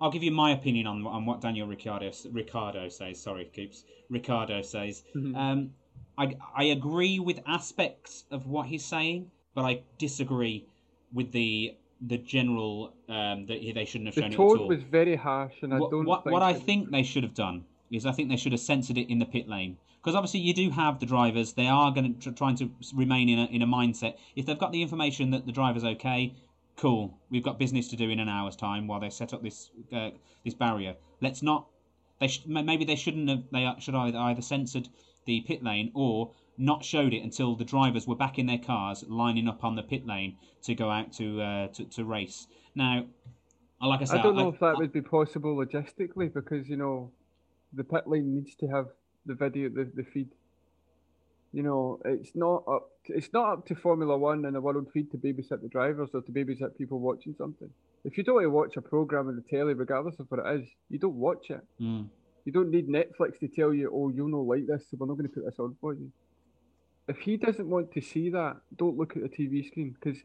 I'll 0.00 0.10
give 0.10 0.22
you 0.22 0.30
my 0.30 0.52
opinion 0.52 0.86
on 0.86 1.06
on 1.06 1.26
what 1.26 1.40
Daniel 1.40 1.66
Ricciardo 1.66 2.10
Ricardo 2.30 2.88
says. 2.88 3.20
Sorry, 3.22 3.50
Coops. 3.54 3.84
Ricardo 4.10 4.62
says. 4.62 5.02
Mhm. 5.16 5.36
Um, 5.36 5.70
I 6.16 6.36
I 6.56 6.64
agree 6.64 7.18
with 7.18 7.40
aspects 7.46 8.24
of 8.30 8.46
what 8.46 8.66
he's 8.66 8.84
saying, 8.84 9.30
but 9.54 9.62
I 9.64 9.82
disagree 9.98 10.66
with 11.12 11.32
the 11.32 11.76
the 12.06 12.18
general 12.18 12.92
um, 13.08 13.46
that 13.46 13.60
they 13.74 13.84
shouldn't 13.84 14.08
have 14.08 14.14
The 14.14 14.20
shown 14.20 14.30
it 14.32 14.34
at 14.34 14.40
all. 14.40 14.68
was 14.68 14.82
very 14.82 15.16
harsh, 15.16 15.54
and 15.62 15.72
I 15.72 15.78
what, 15.78 15.90
don't. 15.90 16.04
what, 16.04 16.24
think 16.24 16.32
what 16.34 16.42
I 16.42 16.52
think 16.52 16.90
they 16.90 17.02
should 17.02 17.22
have 17.22 17.34
done 17.34 17.64
is 17.90 18.04
I 18.06 18.12
think 18.12 18.28
they 18.28 18.36
should 18.36 18.52
have 18.52 18.60
censored 18.60 18.98
it 18.98 19.10
in 19.10 19.18
the 19.18 19.24
pit 19.26 19.48
lane 19.48 19.76
because 20.04 20.14
obviously 20.14 20.40
you 20.40 20.52
do 20.52 20.70
have 20.70 21.00
the 21.00 21.06
drivers. 21.06 21.54
They 21.54 21.66
are 21.66 21.90
going 21.90 22.14
to 22.14 22.20
tr- 22.20 22.36
trying 22.36 22.56
to 22.56 22.70
remain 22.94 23.30
in 23.30 23.38
a 23.38 23.44
in 23.46 23.62
a 23.62 23.66
mindset. 23.66 24.16
If 24.36 24.44
they've 24.44 24.58
got 24.58 24.70
the 24.70 24.82
information 24.82 25.30
that 25.30 25.46
the 25.46 25.52
driver's 25.52 25.84
okay, 25.84 26.34
cool. 26.76 27.18
We've 27.30 27.42
got 27.42 27.58
business 27.58 27.88
to 27.88 27.96
do 27.96 28.10
in 28.10 28.20
an 28.20 28.28
hour's 28.28 28.54
time 28.54 28.86
while 28.86 29.00
they 29.00 29.08
set 29.08 29.32
up 29.32 29.42
this 29.42 29.70
uh, 29.92 30.10
this 30.44 30.52
barrier. 30.52 30.96
Let's 31.22 31.42
not. 31.42 31.68
They 32.20 32.28
sh- 32.28 32.44
maybe 32.46 32.84
they 32.84 32.96
shouldn't 32.96 33.30
have. 33.30 33.44
They 33.50 33.72
should 33.78 33.94
either 33.94 34.18
either 34.18 34.42
censored 34.42 34.88
the 35.24 35.40
pit 35.40 35.64
lane 35.64 35.90
or 35.94 36.32
not 36.58 36.84
showed 36.84 37.14
it 37.14 37.22
until 37.22 37.56
the 37.56 37.64
drivers 37.64 38.06
were 38.06 38.14
back 38.14 38.38
in 38.38 38.46
their 38.46 38.58
cars 38.58 39.04
lining 39.08 39.48
up 39.48 39.64
on 39.64 39.74
the 39.74 39.82
pit 39.82 40.06
lane 40.06 40.36
to 40.64 40.74
go 40.74 40.90
out 40.90 41.14
to 41.14 41.40
uh, 41.40 41.68
to, 41.68 41.84
to 41.84 42.04
race. 42.04 42.46
Now, 42.74 43.06
like 43.80 44.02
I 44.02 44.04
said, 44.04 44.20
I 44.20 44.22
don't 44.22 44.36
know 44.36 44.48
if 44.48 44.60
that 44.60 44.76
would 44.76 44.92
be 44.92 45.00
possible 45.00 45.56
logistically 45.56 46.32
because 46.32 46.68
you 46.68 46.76
know, 46.76 47.10
the 47.72 47.84
pit 47.84 48.02
lane 48.06 48.34
needs 48.34 48.54
to 48.56 48.66
have 48.66 48.88
the 49.26 49.34
video, 49.34 49.68
the, 49.68 49.90
the 49.94 50.04
feed. 50.04 50.28
You 51.52 51.62
know, 51.62 52.00
it's 52.04 52.32
not 52.34 52.64
up. 52.68 52.90
It's 53.06 53.32
not 53.32 53.52
up 53.52 53.66
to 53.66 53.74
Formula 53.76 54.16
One 54.18 54.44
and 54.44 54.56
the 54.56 54.60
World 54.60 54.88
Feed 54.92 55.10
to 55.12 55.16
babysit 55.18 55.62
the 55.62 55.68
drivers 55.68 56.10
or 56.12 56.22
to 56.22 56.32
babysit 56.32 56.76
people 56.76 56.98
watching 56.98 57.34
something. 57.38 57.70
If 58.04 58.18
you 58.18 58.24
don't 58.24 58.34
want 58.34 58.44
to 58.44 58.50
watch 58.50 58.76
a 58.76 58.82
program 58.82 59.28
on 59.28 59.36
the 59.36 59.42
telly, 59.42 59.74
regardless 59.74 60.18
of 60.18 60.26
what 60.30 60.44
it 60.44 60.60
is, 60.60 60.68
you 60.90 60.98
don't 60.98 61.14
watch 61.14 61.50
it. 61.50 61.60
Mm, 61.80 62.08
You 62.44 62.52
don't 62.52 62.70
need 62.70 62.88
Netflix 62.88 63.38
to 63.40 63.48
tell 63.48 63.72
you, 63.72 63.90
oh, 63.94 64.10
you'll 64.10 64.28
not 64.28 64.46
like 64.46 64.66
this, 64.66 64.82
so 64.90 64.96
we're 64.98 65.06
not 65.06 65.14
going 65.14 65.28
to 65.28 65.34
put 65.34 65.44
this 65.44 65.58
on 65.58 65.76
for 65.80 65.94
you. 65.94 66.10
If 67.08 67.18
he 67.18 67.36
doesn't 67.36 67.68
want 67.68 67.92
to 67.92 68.00
see 68.00 68.30
that, 68.30 68.56
don't 68.76 68.98
look 68.98 69.16
at 69.16 69.22
the 69.22 69.28
TV 69.28 69.66
screen 69.66 69.94
because 69.98 70.18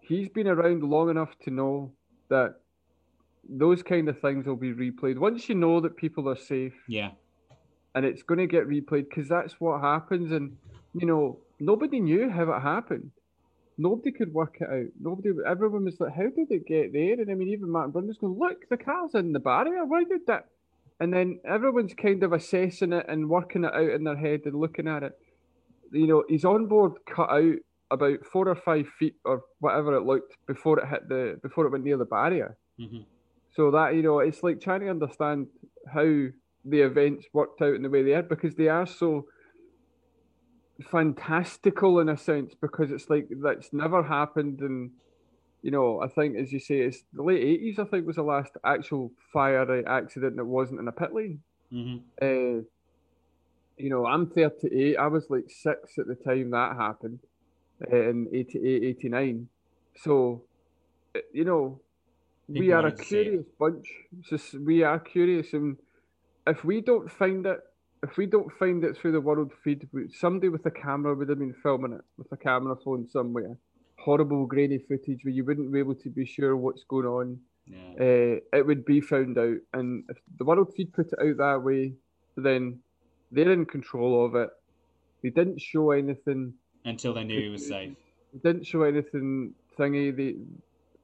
he's 0.00 0.28
been 0.28 0.48
around 0.48 0.82
long 0.82 1.10
enough 1.10 1.30
to 1.44 1.50
know 1.50 1.92
that 2.28 2.56
those 3.48 3.82
kind 3.82 4.08
of 4.08 4.20
things 4.20 4.46
will 4.46 4.56
be 4.56 4.72
replayed. 4.74 5.18
Once 5.18 5.48
you 5.48 5.54
know 5.54 5.80
that 5.80 5.96
people 5.96 6.28
are 6.28 6.36
safe 6.36 6.74
yeah. 6.88 7.10
And 7.94 8.04
it's 8.04 8.22
going 8.22 8.38
to 8.38 8.46
get 8.46 8.68
replayed 8.68 9.08
because 9.08 9.28
that's 9.28 9.54
what 9.60 9.80
happens. 9.80 10.32
And, 10.32 10.56
you 10.94 11.06
know, 11.06 11.40
nobody 11.58 12.00
knew 12.00 12.30
how 12.30 12.52
it 12.52 12.60
happened. 12.60 13.10
Nobody 13.76 14.10
could 14.12 14.32
work 14.32 14.58
it 14.60 14.68
out. 14.68 14.92
Nobody, 15.00 15.30
everyone 15.46 15.84
was 15.84 16.00
like, 16.00 16.14
how 16.14 16.24
did 16.24 16.50
it 16.50 16.66
get 16.66 16.92
there? 16.92 17.14
And 17.14 17.30
I 17.30 17.34
mean, 17.34 17.48
even 17.48 17.70
Martin 17.70 17.92
Brundle's 17.92 18.18
going, 18.18 18.38
look, 18.38 18.68
the 18.68 18.76
car's 18.76 19.14
in 19.14 19.32
the 19.32 19.38
barrier. 19.38 19.84
Why 19.84 20.04
did 20.04 20.22
that? 20.26 20.46
And 21.00 21.12
then 21.12 21.40
everyone's 21.48 21.94
kind 21.94 22.22
of 22.24 22.32
assessing 22.32 22.92
it 22.92 23.06
and 23.08 23.28
working 23.30 23.64
it 23.64 23.72
out 23.72 23.90
in 23.90 24.04
their 24.04 24.16
head 24.16 24.40
and 24.46 24.60
looking 24.60 24.88
at 24.88 25.04
it. 25.04 25.12
You 25.92 26.06
know, 26.06 26.24
he's 26.28 26.44
on 26.44 26.66
board 26.66 26.92
cut 27.06 27.30
out 27.30 27.54
about 27.90 28.18
four 28.30 28.48
or 28.48 28.56
five 28.56 28.86
feet 28.98 29.14
or 29.24 29.42
whatever 29.60 29.94
it 29.94 30.04
looked 30.04 30.36
before 30.46 30.78
it 30.78 30.88
hit 30.88 31.08
the 31.08 31.38
before 31.42 31.66
it 31.66 31.72
went 31.72 31.84
near 31.84 31.96
the 31.96 32.04
barrier. 32.04 32.56
hmm 32.78 33.02
So 33.56 33.70
that 33.70 33.94
you 33.94 34.02
know, 34.02 34.18
it's 34.18 34.42
like 34.42 34.60
trying 34.60 34.80
to 34.80 34.90
understand 34.90 35.46
how 35.92 36.26
the 36.64 36.80
events 36.82 37.26
worked 37.32 37.60
out 37.62 37.74
in 37.74 37.82
the 37.82 37.90
way 37.90 38.02
they 38.02 38.14
are 38.14 38.22
because 38.22 38.54
they 38.54 38.68
are 38.68 38.86
so 38.86 39.26
fantastical 40.90 41.98
in 42.00 42.08
a 42.08 42.16
sense 42.16 42.54
because 42.60 42.90
it's 42.90 43.10
like 43.10 43.28
that's 43.42 43.72
never 43.72 44.02
happened 44.02 44.60
and 44.60 44.90
you 45.62 45.70
know 45.70 46.00
I 46.00 46.08
think 46.08 46.36
as 46.36 46.52
you 46.52 46.60
say 46.60 46.80
it's 46.80 47.02
the 47.12 47.22
late 47.22 47.42
eighties 47.42 47.78
I 47.78 47.84
think 47.84 48.06
was 48.06 48.16
the 48.16 48.22
last 48.22 48.52
actual 48.64 49.10
fire 49.32 49.86
accident 49.88 50.36
that 50.36 50.44
wasn't 50.44 50.80
in 50.80 50.88
a 50.88 50.92
pit 50.92 51.14
lane. 51.14 51.40
hmm 51.70 51.98
Uh, 52.22 52.62
you 53.76 53.90
know 53.90 54.06
I'm 54.06 54.28
38 54.30 54.96
I 54.96 55.06
was 55.08 55.26
like 55.30 55.46
six 55.48 55.98
at 55.98 56.06
the 56.06 56.14
time 56.16 56.50
that 56.50 56.76
happened 56.76 57.20
uh, 57.92 57.96
in 58.10 58.28
88 58.32 58.82
89 58.84 59.48
so 59.96 60.44
uh, 61.16 61.20
you 61.32 61.44
know 61.44 61.80
we 62.48 62.72
are 62.72 62.86
a 62.86 62.92
wanted 62.92 62.96
to 62.98 63.04
see 63.04 63.16
it. 63.22 63.24
curious 63.24 63.46
bunch. 63.58 63.88
Just 64.20 64.54
we 64.54 64.82
are 64.82 64.98
curious, 64.98 65.52
and 65.52 65.76
if 66.48 66.64
we 66.64 66.80
don't 66.80 67.10
find 67.10 67.46
it, 67.46 67.60
if 68.02 68.16
we 68.16 68.26
don't 68.26 68.50
find 68.58 68.84
it 68.84 68.96
through 68.96 69.12
the 69.12 69.20
world 69.20 69.52
feed, 69.62 69.88
somebody 70.14 70.48
with 70.48 70.64
a 70.66 70.70
camera 70.70 71.14
would 71.14 71.28
have 71.28 71.38
been 71.38 71.54
filming 71.62 71.92
it 71.92 72.00
with 72.16 72.30
a 72.32 72.36
camera 72.36 72.76
phone 72.84 73.08
somewhere. 73.08 73.56
Horrible 73.98 74.46
grainy 74.46 74.78
footage 74.78 75.24
where 75.24 75.32
you 75.32 75.44
wouldn't 75.44 75.72
be 75.72 75.78
able 75.80 75.96
to 75.96 76.08
be 76.10 76.24
sure 76.24 76.56
what's 76.56 76.84
going 76.84 77.06
on. 77.06 77.38
Yeah. 77.66 77.76
Uh, 78.00 78.56
it 78.58 78.66
would 78.66 78.84
be 78.84 79.00
found 79.00 79.36
out, 79.36 79.58
and 79.74 80.04
if 80.08 80.16
the 80.38 80.44
world 80.44 80.72
feed 80.74 80.92
put 80.92 81.12
it 81.12 81.18
out 81.20 81.36
that 81.38 81.62
way, 81.62 81.92
then 82.36 82.78
they're 83.30 83.52
in 83.52 83.66
control 83.66 84.24
of 84.24 84.34
it. 84.36 84.48
They 85.22 85.30
didn't 85.30 85.60
show 85.60 85.90
anything 85.90 86.54
Until 86.84 87.12
they 87.12 87.24
knew 87.24 87.40
he 87.40 87.48
was 87.48 87.66
safe. 87.66 87.94
didn't 88.42 88.66
show 88.66 88.82
anything 88.82 89.54
thingy. 89.76 90.16
They, 90.16 90.36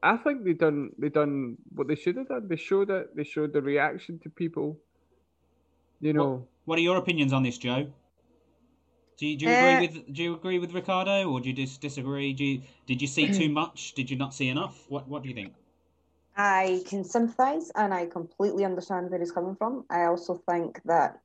I 0.02 0.16
think 0.18 0.44
they 0.44 0.52
done 0.52 0.90
they 0.98 1.08
done 1.08 1.56
what 1.74 1.88
they 1.88 1.96
should 1.96 2.16
have 2.16 2.28
done. 2.28 2.46
They 2.48 2.56
showed 2.56 2.90
it. 2.90 3.14
They 3.16 3.24
showed 3.24 3.52
the 3.52 3.60
reaction 3.60 4.20
to 4.20 4.30
people. 4.30 4.78
You 6.04 6.12
know, 6.12 6.46
What 6.66 6.78
are 6.78 6.82
your 6.82 6.98
opinions 6.98 7.32
on 7.32 7.42
this, 7.42 7.56
Joe? 7.56 7.86
Do 9.16 9.26
you, 9.26 9.38
do 9.38 9.46
you 9.46 9.52
Uh, 9.52 9.56
agree 9.56 9.86
with 9.86 10.12
do 10.12 10.22
you 10.22 10.34
agree 10.34 10.58
with 10.58 10.74
Ricardo, 10.74 11.30
or 11.30 11.40
do 11.40 11.48
you 11.48 11.54
dis- 11.54 11.78
disagree? 11.78 12.34
Do 12.34 12.44
you, 12.44 12.62
did 12.86 13.00
you 13.00 13.08
see 13.08 13.26
too 13.30 13.48
much? 13.60 13.94
Did 13.94 14.10
you 14.10 14.16
not 14.18 14.34
see 14.34 14.48
enough? 14.48 14.84
What 14.90 15.08
What 15.08 15.22
do 15.22 15.30
you 15.30 15.34
think? 15.34 15.54
I 16.36 16.82
can 16.84 17.04
sympathise 17.04 17.70
and 17.74 17.94
I 17.94 18.04
completely 18.06 18.64
understand 18.66 19.10
where 19.10 19.20
he's 19.20 19.32
coming 19.32 19.54
from. 19.56 19.84
I 19.88 20.04
also 20.04 20.34
think 20.50 20.80
that, 20.84 21.20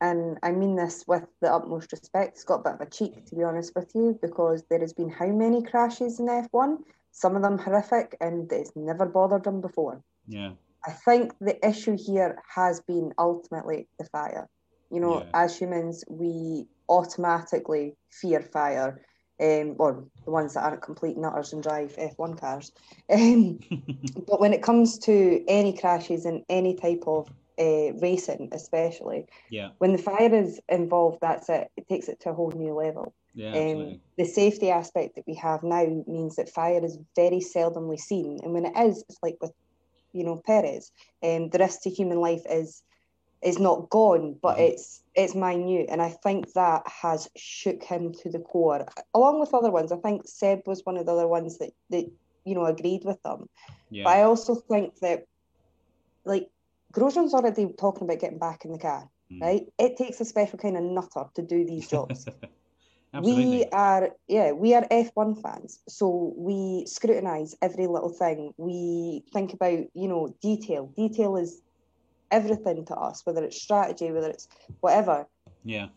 and 0.00 0.38
I 0.42 0.52
mean 0.52 0.76
this 0.76 1.04
with 1.06 1.26
the 1.42 1.52
utmost 1.52 1.92
respect, 1.92 2.36
it's 2.36 2.44
got 2.44 2.60
a 2.60 2.62
bit 2.62 2.74
of 2.74 2.80
a 2.80 2.90
cheek, 2.90 3.26
to 3.26 3.36
be 3.36 3.42
honest 3.42 3.74
with 3.74 3.90
you, 3.94 4.18
because 4.22 4.62
there 4.70 4.80
has 4.80 4.94
been 4.94 5.10
how 5.10 5.26
many 5.26 5.62
crashes 5.62 6.18
in 6.20 6.26
F1? 6.28 6.78
Some 7.10 7.36
of 7.36 7.42
them 7.42 7.58
horrific, 7.58 8.16
and 8.20 8.50
it's 8.52 8.72
never 8.76 9.04
bothered 9.04 9.46
him 9.46 9.60
before. 9.60 10.02
Yeah. 10.28 10.52
I 10.86 10.92
think 10.92 11.32
the 11.40 11.56
issue 11.66 11.96
here 11.98 12.42
has 12.54 12.80
been 12.80 13.12
ultimately 13.18 13.88
the 13.98 14.04
fire. 14.06 14.48
You 14.90 15.00
know, 15.00 15.20
Yeah. 15.20 15.30
as 15.44 15.58
humans, 15.58 16.04
we 16.08 16.66
automatically 16.88 17.96
fear 18.10 18.40
fire. 18.42 19.02
um, 19.40 19.76
or 19.78 20.04
the 20.24 20.32
ones 20.32 20.54
that 20.54 20.64
aren't 20.64 20.82
complete 20.82 21.16
nutters 21.16 21.52
and 21.52 21.62
drive 21.62 21.94
F1 21.96 22.34
cars. 22.40 22.72
Um, 23.08 23.60
but 24.26 24.40
when 24.40 24.52
it 24.52 24.64
comes 24.64 24.98
to 25.00 25.44
any 25.46 25.72
crashes 25.72 26.26
in 26.26 26.44
any 26.48 26.74
type 26.74 27.04
of 27.06 27.28
uh, 27.56 27.92
racing, 28.02 28.48
especially, 28.50 29.26
yeah, 29.48 29.68
when 29.78 29.92
the 29.92 30.02
fire 30.02 30.34
is 30.34 30.60
involved, 30.68 31.18
that's 31.20 31.48
it. 31.48 31.70
It 31.76 31.86
takes 31.88 32.08
it 32.08 32.18
to 32.22 32.30
a 32.30 32.34
whole 32.34 32.50
new 32.50 32.74
level. 32.74 33.14
yeah, 33.32 33.52
Um, 33.54 34.00
the 34.16 34.24
safety 34.24 34.70
aspect 34.70 35.14
that 35.14 35.24
we 35.28 35.34
have 35.36 35.62
now 35.62 35.86
means 36.08 36.34
that 36.34 36.48
fire 36.48 36.84
is 36.84 36.98
very 37.14 37.38
seldomly 37.38 37.98
seen, 38.00 38.40
and 38.42 38.52
when 38.52 38.66
it 38.66 38.76
is, 38.76 39.04
it's 39.08 39.18
like 39.22 39.36
with, 39.40 39.52
you 40.18 40.24
know, 40.24 40.42
Perez. 40.44 40.90
Um, 41.22 41.48
the 41.50 41.58
risk 41.58 41.82
to 41.82 41.90
human 41.90 42.20
life 42.20 42.42
is 42.50 42.82
is 43.40 43.58
not 43.58 43.88
gone, 43.88 44.34
but 44.42 44.58
Mhm. 44.58 44.68
it's 44.68 45.02
it's 45.14 45.34
minute, 45.34 45.86
and 45.90 46.02
I 46.02 46.10
think 46.10 46.52
that 46.54 46.82
has 47.02 47.28
shook 47.36 47.84
him 47.84 48.12
to 48.14 48.30
the 48.30 48.40
core, 48.40 48.84
along 49.14 49.38
with 49.40 49.54
other 49.54 49.70
ones. 49.70 49.92
I 49.92 49.96
think 49.98 50.22
Seb 50.26 50.66
was 50.66 50.84
one 50.84 50.96
of 50.96 51.06
the 51.06 51.12
other 51.12 51.28
ones 51.28 51.58
that 51.58 51.72
that 51.90 52.06
you 52.44 52.54
know 52.56 52.64
agreed 52.66 53.04
with 53.04 53.22
them. 53.22 53.48
yeah, 53.90 54.04
But 54.04 54.16
I 54.16 54.22
also 54.22 54.56
think 54.56 54.98
that, 55.02 55.24
like, 56.24 56.48
Grosjean's 56.92 57.34
already 57.34 57.66
talking 57.78 58.04
about 58.04 58.18
getting 58.18 58.38
back 58.38 58.64
in 58.64 58.72
the 58.72 58.78
car, 58.78 59.08
Mm. 59.30 59.40
right? 59.40 59.72
It 59.78 59.96
takes 59.96 60.20
a 60.20 60.24
special 60.24 60.58
kind 60.58 60.76
of 60.76 60.82
nutter 60.82 61.26
to 61.34 61.42
do 61.42 61.64
these 61.64 61.88
jobs. 61.88 62.26
absolutely. 63.14 63.58
We 63.58 63.64
are, 63.72 64.10
yeah, 64.28 64.52
we 64.52 64.74
are 64.74 64.86
F1 64.90 65.42
fans. 65.42 65.80
So 65.88 66.34
we 66.36 66.84
scrutinize 66.86 67.54
every 67.62 67.86
little 67.86 68.10
thing. 68.10 68.52
We 68.56 69.24
think 69.32 69.52
about, 69.54 69.84
you 69.94 70.08
know, 70.08 70.34
detail. 70.42 70.92
Detail 70.96 71.36
is 71.36 71.62
everything 72.30 72.84
to 72.86 72.94
us, 72.94 73.22
whether 73.24 73.44
it's 73.44 73.60
strategy, 73.60 74.10
whether 74.10 74.28
it's 74.28 74.48
whatever. 74.80 75.26
yeah, 75.64 75.88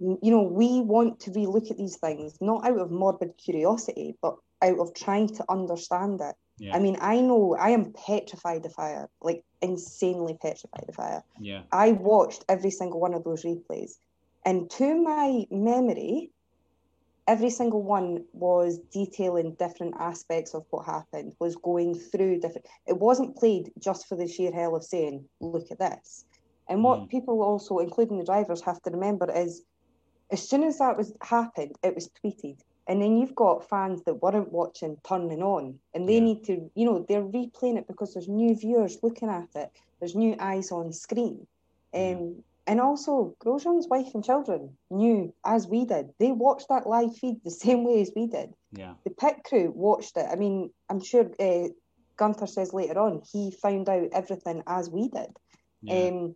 You 0.00 0.30
know, 0.30 0.42
we 0.42 0.80
want 0.80 1.20
to 1.20 1.30
relook 1.30 1.70
at 1.70 1.78
these 1.78 1.96
things, 1.96 2.34
not 2.40 2.66
out 2.66 2.78
of 2.78 2.90
morbid 2.90 3.32
curiosity, 3.38 4.16
but 4.20 4.36
out 4.62 4.78
of 4.78 4.94
trying 4.94 5.28
to 5.28 5.44
understand 5.48 6.20
it. 6.20 6.34
yeah, 6.58 6.74
I 6.74 6.78
mean, 6.78 6.96
I 7.00 7.20
know 7.20 7.56
I 7.58 7.70
am 7.70 7.92
petrified 7.92 8.64
of 8.66 8.72
fire, 8.72 9.08
like 9.22 9.44
insanely 9.62 10.36
petrified 10.40 10.88
of 10.88 10.94
fire. 10.94 11.22
yeah, 11.40 11.62
I 11.72 11.92
watched 11.92 12.44
every 12.48 12.70
single 12.70 13.00
one 13.00 13.14
of 13.14 13.24
those 13.24 13.44
replays, 13.44 13.92
and 14.44 14.70
to 14.70 14.94
my 15.02 15.46
memory, 15.50 16.30
every 17.26 17.50
single 17.50 17.82
one 17.82 18.24
was 18.32 18.78
detailing 18.92 19.54
different 19.54 19.94
aspects 19.98 20.54
of 20.54 20.64
what 20.70 20.86
happened, 20.86 21.34
was 21.40 21.56
going 21.56 21.94
through 21.94 22.40
different. 22.40 22.66
It 22.86 22.98
wasn't 22.98 23.36
played 23.36 23.72
just 23.78 24.06
for 24.06 24.16
the 24.16 24.28
sheer 24.28 24.52
hell 24.52 24.76
of 24.76 24.84
saying, 24.84 25.28
"Look 25.40 25.70
at 25.70 25.78
this." 25.78 26.24
And 26.68 26.82
what 26.84 27.00
Mm. 27.00 27.08
people 27.08 27.42
also, 27.42 27.78
including 27.78 28.18
the 28.18 28.24
drivers, 28.24 28.62
have 28.62 28.80
to 28.82 28.90
remember 28.90 29.30
is, 29.30 29.62
as 30.30 30.46
soon 30.48 30.64
as 30.64 30.78
that 30.78 30.96
was 30.96 31.14
happened, 31.22 31.76
it 31.82 31.94
was 31.94 32.10
tweeted. 32.22 32.58
And 32.86 33.00
then 33.00 33.16
you've 33.16 33.34
got 33.34 33.68
fans 33.68 34.02
that 34.04 34.22
weren't 34.22 34.52
watching 34.52 34.98
turning 35.04 35.42
on, 35.42 35.80
and 35.94 36.06
they 36.08 36.14
Yeah. 36.14 36.20
need 36.20 36.44
to, 36.44 36.70
you 36.74 36.84
know, 36.84 36.98
they're 37.08 37.24
replaying 37.24 37.78
it 37.78 37.86
because 37.86 38.12
there's 38.12 38.28
new 38.28 38.54
viewers 38.54 39.02
looking 39.02 39.28
at 39.30 39.48
it. 39.54 39.70
There's 39.98 40.14
new 40.14 40.36
eyes 40.38 40.70
on 40.70 40.92
screen. 40.92 41.46
Um, 41.94 42.44
and 42.66 42.80
also, 42.80 43.36
Grosjean's 43.44 43.88
wife 43.88 44.14
and 44.14 44.24
children 44.24 44.76
knew, 44.90 45.34
as 45.44 45.66
we 45.66 45.84
did, 45.84 46.10
they 46.18 46.32
watched 46.32 46.68
that 46.70 46.86
live 46.86 47.16
feed 47.16 47.40
the 47.44 47.50
same 47.64 47.84
way 47.84 48.00
as 48.00 48.10
we 48.16 48.26
did. 48.26 48.50
yeah, 48.72 48.94
The 49.04 49.10
pit 49.10 49.36
crew 49.44 49.72
watched 49.74 50.16
it. 50.16 50.26
I 50.30 50.36
mean, 50.36 50.70
I'm 50.88 51.02
sure 51.02 51.30
uh, 51.38 51.68
Guenther 52.18 52.48
says 52.48 52.72
later 52.72 52.98
on 52.98 53.22
he 53.30 53.50
found 53.50 53.88
out 53.88 54.08
everything 54.12 54.62
as 54.66 54.88
we 54.88 55.08
did. 55.08 55.30
yeah. 55.82 56.08
Um, 56.08 56.34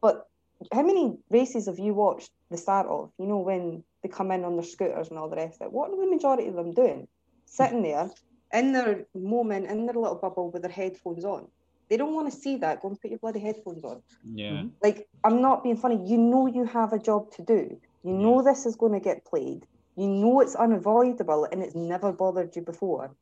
but 0.00 0.28
how 0.72 0.82
many 0.82 1.16
races 1.30 1.66
have 1.66 1.78
you 1.78 1.94
watched 1.94 2.30
the 2.50 2.56
start 2.56 2.86
of? 2.86 3.10
You 3.18 3.26
know, 3.26 3.38
when 3.38 3.84
they 4.02 4.08
come 4.08 4.30
in 4.30 4.44
on 4.44 4.56
their 4.56 4.64
scooters 4.64 5.08
and 5.08 5.18
all 5.18 5.30
the 5.30 5.36
rest 5.36 5.60
of 5.60 5.66
it. 5.66 5.72
What 5.72 5.90
are 5.90 5.96
the 5.96 6.10
majority 6.10 6.48
of 6.48 6.54
them 6.54 6.74
doing? 6.74 7.08
Sitting 7.46 7.82
there 7.82 8.10
in 8.52 8.72
their 8.72 9.06
moment, 9.14 9.66
in 9.66 9.86
their 9.86 9.94
little 9.94 10.16
bubble 10.16 10.50
with 10.50 10.62
their 10.62 10.70
headphones 10.70 11.24
on. 11.24 11.48
They 11.88 11.96
don't 11.96 12.14
want 12.14 12.32
to 12.32 12.38
see 12.38 12.56
that. 12.58 12.80
Go 12.80 12.88
and 12.88 13.00
put 13.00 13.10
your 13.10 13.18
bloody 13.18 13.40
headphones 13.40 13.84
on. 13.84 14.02
yeah, 14.34 14.50
mm-hmm. 14.50 14.68
Like, 14.82 15.08
I'm 15.22 15.42
not 15.42 15.62
being 15.62 15.76
funny. 15.76 16.00
You 16.06 16.16
know 16.18 16.46
you 16.46 16.64
have 16.64 16.92
a 16.92 16.98
job 16.98 17.30
to 17.32 17.42
do. 17.42 17.78
You 18.02 18.12
know 18.12 18.42
this 18.42 18.66
is 18.66 18.76
going 18.76 18.92
to 18.92 19.00
get 19.00 19.24
played. 19.24 19.66
You 19.96 20.08
know 20.08 20.40
it's 20.40 20.54
unavoidable 20.54 21.46
and 21.50 21.62
it's 21.62 21.74
never 21.74 22.12
bothered 22.12 22.56
you 22.56 22.62
before. 22.62 23.14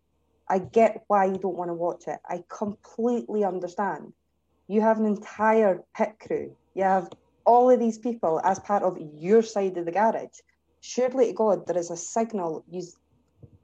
I 0.49 0.59
get 0.59 1.05
why 1.07 1.27
you 1.27 1.39
don't 1.39 1.57
want 1.57 1.71
to 1.71 1.75
watch 1.75 2.05
it. 2.07 2.19
I 2.29 2.45
completely 2.49 3.45
understand. 3.45 4.13
You 4.69 4.81
have 4.81 4.99
an 4.99 5.07
entire 5.07 5.83
pit 5.97 6.15
crew. 6.21 6.57
You 6.75 6.85
have 6.85 7.09
all 7.45 7.71
of 7.71 7.79
these 7.79 7.99
people 7.99 8.41
as 8.45 8.59
part 8.59 8.83
of 8.83 8.99
your 9.19 9.43
side 9.43 9.77
of 9.77 9.85
the 9.85 9.93
garage. 9.93 10.39
Surely 10.81 11.27
to 11.29 11.33
God, 11.33 11.67
there 11.67 11.79
is 11.79 11.91
a 11.91 11.97
signal. 11.97 12.65
You, 12.71 12.83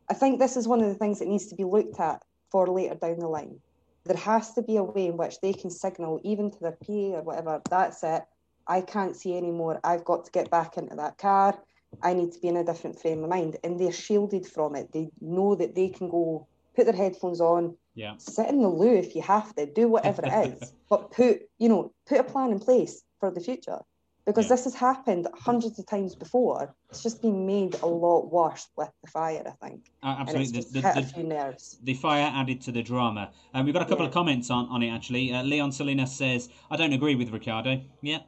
I 0.08 0.14
think 0.14 0.38
this 0.38 0.56
is 0.56 0.68
one 0.68 0.82
of 0.82 0.88
the 0.88 0.94
things 0.94 1.18
that 1.18 1.28
needs 1.28 1.46
to 1.48 1.56
be 1.56 1.64
looked 1.64 1.98
at 1.98 2.22
for 2.50 2.66
later 2.66 2.94
down 2.94 3.18
the 3.18 3.28
line. 3.28 3.60
There 4.08 4.16
has 4.16 4.54
to 4.54 4.62
be 4.62 4.76
a 4.76 4.82
way 4.82 5.06
in 5.06 5.18
which 5.18 5.40
they 5.40 5.52
can 5.52 5.70
signal, 5.70 6.18
even 6.24 6.50
to 6.50 6.58
their 6.60 6.78
PA 6.84 7.18
or 7.18 7.22
whatever, 7.22 7.60
that's 7.68 8.02
it. 8.02 8.22
I 8.66 8.80
can't 8.80 9.14
see 9.14 9.36
anymore. 9.36 9.80
I've 9.84 10.04
got 10.04 10.24
to 10.24 10.30
get 10.30 10.50
back 10.50 10.78
into 10.78 10.96
that 10.96 11.18
car. 11.18 11.58
I 12.02 12.14
need 12.14 12.32
to 12.32 12.40
be 12.40 12.48
in 12.48 12.56
a 12.56 12.64
different 12.64 13.00
frame 13.00 13.22
of 13.22 13.28
mind. 13.28 13.58
And 13.62 13.78
they're 13.78 13.92
shielded 13.92 14.46
from 14.46 14.74
it. 14.76 14.92
They 14.92 15.10
know 15.20 15.54
that 15.56 15.74
they 15.74 15.90
can 15.90 16.08
go 16.08 16.48
put 16.74 16.86
their 16.86 16.94
headphones 16.94 17.40
on, 17.40 17.76
yeah. 17.94 18.14
sit 18.16 18.48
in 18.48 18.62
the 18.62 18.68
loo 18.68 18.96
if 18.96 19.14
you 19.14 19.20
have 19.20 19.54
to, 19.56 19.66
do 19.66 19.88
whatever 19.88 20.22
it 20.24 20.54
is, 20.62 20.72
but 20.90 21.10
put, 21.10 21.42
you 21.58 21.68
know, 21.68 21.92
put 22.06 22.20
a 22.20 22.24
plan 22.24 22.50
in 22.50 22.60
place 22.60 23.02
for 23.20 23.30
the 23.30 23.40
future. 23.40 23.80
Because 24.28 24.44
Yeah. 24.44 24.56
this 24.56 24.64
has 24.64 24.74
happened 24.74 25.26
hundreds 25.34 25.78
of 25.78 25.86
times 25.86 26.14
before. 26.14 26.74
It's 26.90 27.02
just 27.02 27.22
been 27.22 27.46
made 27.46 27.76
a 27.80 27.86
lot 27.86 28.30
worse 28.30 28.68
with 28.76 28.90
the 29.02 29.10
fire, 29.10 29.42
I 29.46 29.66
think. 29.66 29.90
Uh, 30.02 30.16
absolutely. 30.18 30.60
The, 30.60 30.80
hit 30.86 30.94
the, 30.96 31.00
a 31.00 31.02
few 31.02 31.22
nerves. 31.24 31.78
the 31.82 31.94
fire 31.94 32.30
added 32.34 32.60
to 32.66 32.70
the 32.72 32.82
drama. 32.82 33.30
Um, 33.54 33.64
we've 33.64 33.72
got 33.72 33.82
a 33.82 33.86
couple 33.86 34.04
Yeah. 34.04 34.08
of 34.08 34.14
comments 34.14 34.50
on, 34.50 34.66
on 34.66 34.82
it 34.82 34.90
actually. 34.90 35.32
Uh, 35.32 35.42
Leon 35.44 35.72
Salinas 35.72 36.14
says, 36.14 36.50
"I 36.70 36.76
don't 36.76 36.92
agree 36.92 37.14
with 37.14 37.30
Ricardo." 37.30 37.80
Yeah, 38.02 38.18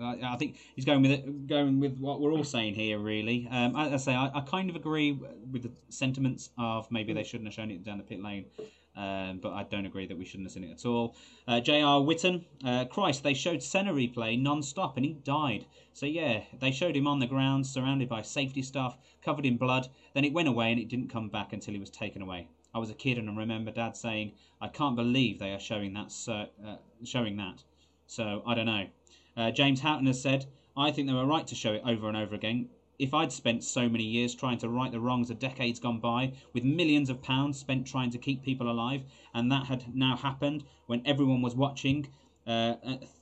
uh, 0.00 0.16
I 0.24 0.36
think 0.36 0.56
he's 0.74 0.84
going 0.84 1.02
with 1.02 1.12
it, 1.12 1.46
going 1.46 1.80
with 1.80 1.98
what 1.98 2.20
we're 2.20 2.32
all 2.32 2.44
saying 2.44 2.74
here. 2.74 2.98
Really, 2.98 3.48
um, 3.50 3.76
I, 3.76 3.94
I 3.94 3.96
say 3.96 4.14
I, 4.14 4.30
I 4.34 4.40
kind 4.40 4.68
of 4.70 4.76
agree 4.76 5.12
with 5.12 5.62
the 5.62 5.70
sentiments 5.88 6.50
of 6.58 6.90
maybe 6.90 7.12
they 7.12 7.22
shouldn't 7.22 7.48
have 7.48 7.54
shown 7.54 7.70
it 7.70 7.84
down 7.84 7.98
the 7.98 8.04
pit 8.04 8.22
lane. 8.22 8.46
Um, 8.96 9.40
but 9.42 9.52
I 9.52 9.64
don't 9.64 9.86
agree 9.86 10.06
that 10.06 10.16
we 10.16 10.24
shouldn't 10.24 10.46
have 10.46 10.52
seen 10.52 10.62
it 10.62 10.70
at 10.70 10.86
all. 10.86 11.16
Uh, 11.48 11.58
J.R. 11.58 12.00
Witten, 12.00 12.44
uh, 12.64 12.84
Christ, 12.84 13.24
they 13.24 13.34
showed 13.34 13.60
Senna 13.60 13.92
replay 13.92 14.40
non-stop 14.40 14.96
and 14.96 15.04
he 15.04 15.14
died. 15.14 15.66
So 15.92 16.06
yeah, 16.06 16.44
they 16.60 16.70
showed 16.70 16.96
him 16.96 17.08
on 17.08 17.18
the 17.18 17.26
ground, 17.26 17.66
surrounded 17.66 18.08
by 18.08 18.22
safety 18.22 18.62
staff, 18.62 18.96
covered 19.20 19.46
in 19.46 19.56
blood. 19.56 19.88
Then 20.14 20.24
it 20.24 20.32
went 20.32 20.46
away 20.46 20.70
and 20.70 20.80
it 20.80 20.88
didn't 20.88 21.08
come 21.08 21.28
back 21.28 21.52
until 21.52 21.74
he 21.74 21.80
was 21.80 21.90
taken 21.90 22.22
away. 22.22 22.46
I 22.72 22.78
was 22.78 22.90
a 22.90 22.94
kid 22.94 23.18
and 23.18 23.28
I 23.28 23.34
remember 23.34 23.72
Dad 23.72 23.96
saying, 23.96 24.32
"I 24.60 24.68
can't 24.68 24.96
believe 24.96 25.38
they 25.38 25.52
are 25.52 25.60
showing 25.60 25.94
that, 25.94 26.12
uh, 26.28 26.76
showing 27.04 27.36
that." 27.36 27.62
So 28.06 28.42
I 28.46 28.54
don't 28.54 28.66
know. 28.66 28.86
Uh, 29.36 29.50
James 29.50 29.80
Houghton 29.80 30.06
has 30.06 30.20
said, 30.20 30.46
"I 30.76 30.90
think 30.90 31.08
they 31.08 31.14
were 31.14 31.26
right 31.26 31.46
to 31.46 31.54
show 31.54 31.72
it 31.72 31.82
over 31.84 32.08
and 32.08 32.16
over 32.16 32.34
again." 32.34 32.68
If 32.98 33.12
I'd 33.12 33.32
spent 33.32 33.64
so 33.64 33.88
many 33.88 34.04
years 34.04 34.34
trying 34.34 34.58
to 34.58 34.68
right 34.68 34.92
the 34.92 35.00
wrongs 35.00 35.28
of 35.28 35.40
decades 35.40 35.80
gone 35.80 35.98
by, 35.98 36.32
with 36.52 36.62
millions 36.62 37.10
of 37.10 37.22
pounds 37.22 37.58
spent 37.58 37.86
trying 37.86 38.10
to 38.10 38.18
keep 38.18 38.42
people 38.42 38.70
alive, 38.70 39.02
and 39.34 39.50
that 39.50 39.66
had 39.66 39.94
now 39.94 40.16
happened 40.16 40.62
when 40.86 41.02
everyone 41.04 41.42
was 41.42 41.56
watching 41.56 42.06
uh, 42.46 42.74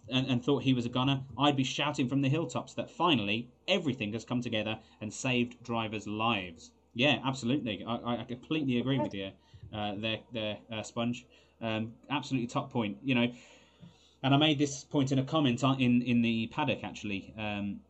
and, 0.09 0.27
and 0.27 0.45
thought 0.45 0.63
he 0.63 0.75
was 0.75 0.85
a 0.85 0.89
gunner, 0.89 1.23
I'd 1.39 1.57
be 1.57 1.65
shouting 1.65 2.09
from 2.09 2.23
the 2.23 2.29
hilltops 2.29 2.75
that 2.75 2.91
finally 2.91 3.49
everything 3.69 4.13
has 4.13 4.25
come 4.25 4.43
together 4.43 4.79
and 5.01 5.13
saved 5.13 5.63
drivers' 5.63 6.07
lives. 6.07 6.71
Yeah, 6.95 7.21
absolutely. 7.25 7.85
I, 7.87 8.21
I 8.21 8.25
completely 8.25 8.79
agree 8.79 8.99
with 8.99 9.15
you 9.15 9.31
uh, 9.73 9.95
there, 9.97 10.19
there 10.33 10.59
uh, 10.71 10.83
Sponge. 10.83 11.25
Um, 11.61 11.93
absolutely 12.11 12.49
top 12.49 12.71
point. 12.71 12.99
You 13.05 13.15
know, 13.15 13.33
and 14.23 14.35
I 14.35 14.37
made 14.37 14.59
this 14.59 14.85
point 14.85 15.13
in 15.13 15.19
a 15.19 15.25
comment 15.25 15.65
on, 15.65 15.81
in 15.81 16.03
in 16.03 16.23
the 16.23 16.47
paddock 16.49 16.85
actually. 16.85 17.35
Um, 17.37 17.81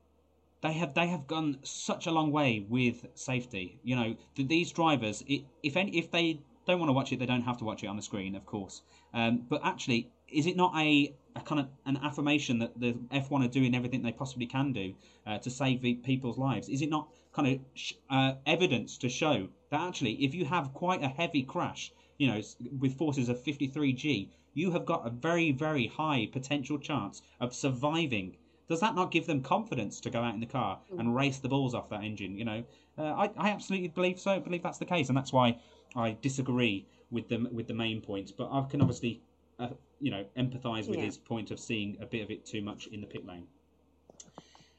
they 0.63 0.73
have 0.75 0.95
they 0.95 1.09
have 1.09 1.27
gone 1.27 1.59
such 1.63 2.07
a 2.07 2.13
long 2.13 2.31
way 2.31 2.65
with 2.69 3.07
safety. 3.15 3.81
You 3.83 3.97
know, 3.97 4.17
th- 4.37 4.49
these 4.49 4.71
drivers, 4.73 5.25
it, 5.27 5.43
if 5.63 5.77
any, 5.77 5.99
if 5.99 6.11
they 6.11 6.41
don't 6.67 6.79
want 6.79 6.89
to 6.89 6.93
watch 6.93 7.13
it, 7.13 7.19
they 7.19 7.27
don't 7.27 7.43
have 7.43 7.59
to 7.59 7.65
watch 7.65 7.83
it 7.83 7.89
on 7.89 7.97
the 7.97 8.03
screen, 8.03 8.35
of 8.37 8.47
course. 8.47 8.83
Um, 9.13 9.45
but 9.49 9.61
actually, 9.65 10.11
is 10.29 10.47
it 10.47 10.57
not 10.57 10.73
a, 10.77 11.15
a 11.35 11.41
kind 11.41 11.61
of 11.61 11.69
an 11.85 11.99
affirmation 11.99 12.61
that 12.61 12.79
the 12.79 12.93
F1 13.13 13.45
are 13.45 13.49
doing 13.49 13.75
everything 13.75 14.03
they 14.03 14.13
possibly 14.13 14.47
can 14.47 14.73
do 14.73 14.95
uh, 15.27 15.39
to 15.39 15.51
save 15.51 15.83
people's 16.05 16.39
lives? 16.39 16.69
Is 16.69 16.81
it 16.81 16.89
not 16.89 17.09
kind 17.33 17.49
of 17.49 17.61
sh- 17.75 17.95
uh, 18.09 18.35
evidence 18.47 18.99
to 18.99 19.09
show 19.09 19.49
that 19.71 19.81
actually, 19.81 20.13
if 20.25 20.35
you 20.35 20.45
have 20.45 20.73
quite 20.73 21.03
a 21.03 21.09
heavy 21.09 21.43
crash, 21.43 21.93
you 22.19 22.29
know, 22.29 22.41
with 22.79 22.97
forces 22.97 23.29
of 23.29 23.43
53g, 23.43 24.29
you 24.55 24.71
have 24.73 24.85
got 24.85 25.07
a 25.07 25.11
very 25.11 25.53
very 25.53 25.87
high 25.87 26.29
potential 26.33 26.79
chance 26.79 27.23
of 27.41 27.55
surviving 27.55 28.37
does 28.69 28.81
that 28.81 28.95
not 28.95 29.11
give 29.11 29.27
them 29.27 29.43
confidence 29.43 30.01
to 30.01 30.09
go 30.09 30.23
out 30.23 30.35
in 30.35 30.41
the 30.41 30.47
car 30.47 30.81
and 30.97 31.15
race 31.15 31.39
the 31.39 31.49
balls 31.49 31.75
off 31.75 31.91
that 31.91 32.03
engine? 32.05 32.39
You 32.39 32.45
know, 32.47 32.65
uh, 32.97 33.03
I, 33.03 33.31
I 33.37 33.51
absolutely 33.51 33.89
believe 33.89 34.19
so. 34.19 34.41
Believe 34.41 34.63
that's 34.63 34.79
the 34.79 34.87
case, 34.87 35.09
and 35.09 35.17
that's 35.17 35.33
why 35.33 35.59
I 35.95 36.17
disagree 36.23 36.87
with 37.11 37.29
them 37.29 37.49
with 37.53 37.67
the 37.67 37.75
main 37.75 38.01
points. 38.01 38.33
But 38.33 38.51
I 38.51 38.65
can 38.71 38.81
obviously, 38.81 39.21
uh, 39.59 39.69
you 40.01 40.11
know, 40.11 40.25
empathise 40.39 40.89
with 40.89 41.01
Yeah. 41.01 41.05
his 41.05 41.19
point 41.19 41.51
of 41.51 41.61
seeing 41.61 41.99
a 42.01 42.07
bit 42.07 42.23
of 42.23 42.31
it 42.31 42.47
too 42.47 42.63
much 42.63 42.87
in 42.87 43.03
the 43.03 43.07
pit 43.07 43.27
lane. 43.27 43.47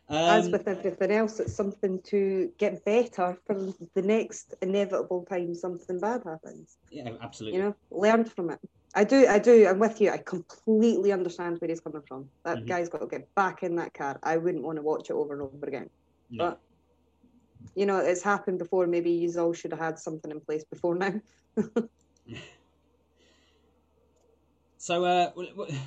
As 0.10 0.46
Um, 0.46 0.52
with 0.52 0.68
everything 0.68 1.12
else, 1.12 1.40
it's 1.40 1.54
something 1.54 2.02
to 2.04 2.52
get 2.58 2.84
better 2.86 3.38
for 3.46 3.74
the 3.94 4.02
next 4.02 4.56
inevitable 4.62 5.26
time 5.30 5.54
something 5.54 6.00
bad 6.00 6.24
happens. 6.24 6.78
yeah, 6.90 7.12
absolutely. 7.22 7.60
You 7.60 7.66
know, 7.66 7.76
learn 7.92 8.26
from 8.26 8.50
it. 8.52 8.60
I 8.96 9.04
do, 9.04 9.26
I 9.28 9.40
do. 9.40 9.68
I'm 9.68 9.80
with 9.80 10.00
you. 10.02 10.12
I 10.12 10.18
completely 10.18 11.12
understand 11.12 11.60
where 11.60 11.70
he's 11.70 11.80
coming 11.80 12.04
from. 12.08 12.30
That 12.46 12.60
Mhm. 12.60 12.68
guy's 12.68 12.90
got 12.90 13.00
to 13.02 13.08
get 13.08 13.34
back 13.36 13.64
in 13.64 13.76
that 13.78 13.94
car. 13.94 14.20
I 14.22 14.38
wouldn't 14.38 14.64
want 14.64 14.76
to 14.76 14.84
watch 14.84 15.10
it 15.10 15.14
over 15.14 15.34
and 15.34 15.42
over 15.42 15.66
again. 15.66 15.90
No. 16.30 16.50
But 16.50 16.62
you 17.76 17.86
know, 17.88 17.98
it's 17.98 18.22
happened 18.22 18.60
before. 18.60 18.86
Maybe 18.86 19.12
you 19.12 19.34
all 19.40 19.54
should 19.54 19.72
have 19.72 19.80
had 19.80 19.98
something 19.98 20.30
in 20.30 20.40
place 20.42 20.64
before 20.66 20.96
now. 20.96 21.14
So 24.78 25.06
uh, 25.06 25.30
w- 25.30 25.50
w- 25.56 25.80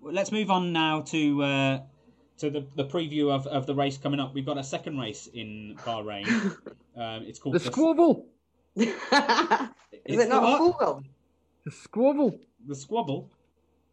let's 0.00 0.32
move 0.32 0.50
on 0.50 0.72
now 0.72 1.02
to 1.02 1.42
uh, 1.42 1.80
to 2.38 2.48
the, 2.48 2.66
the 2.74 2.86
preview 2.86 3.30
of, 3.30 3.46
of 3.46 3.66
the 3.66 3.74
race 3.74 3.98
coming 3.98 4.18
up. 4.18 4.32
We've 4.32 4.46
got 4.46 4.56
a 4.56 4.64
second 4.64 4.98
race 4.98 5.26
in 5.26 5.76
Bahrain. 5.84 6.26
um, 6.96 7.24
it's 7.24 7.38
called 7.38 7.56
The 7.56 7.60
squabble. 7.60 8.28
Is 8.76 8.88
It's 9.92 10.22
it 10.24 10.28
not 10.30 10.40
the 10.40 10.46
a 10.46 10.70
what? 10.70 11.02
Fogel? 11.70 12.38
The 12.66 12.74
squabble. 12.74 12.74
The 12.74 12.74
squabble. 12.74 13.30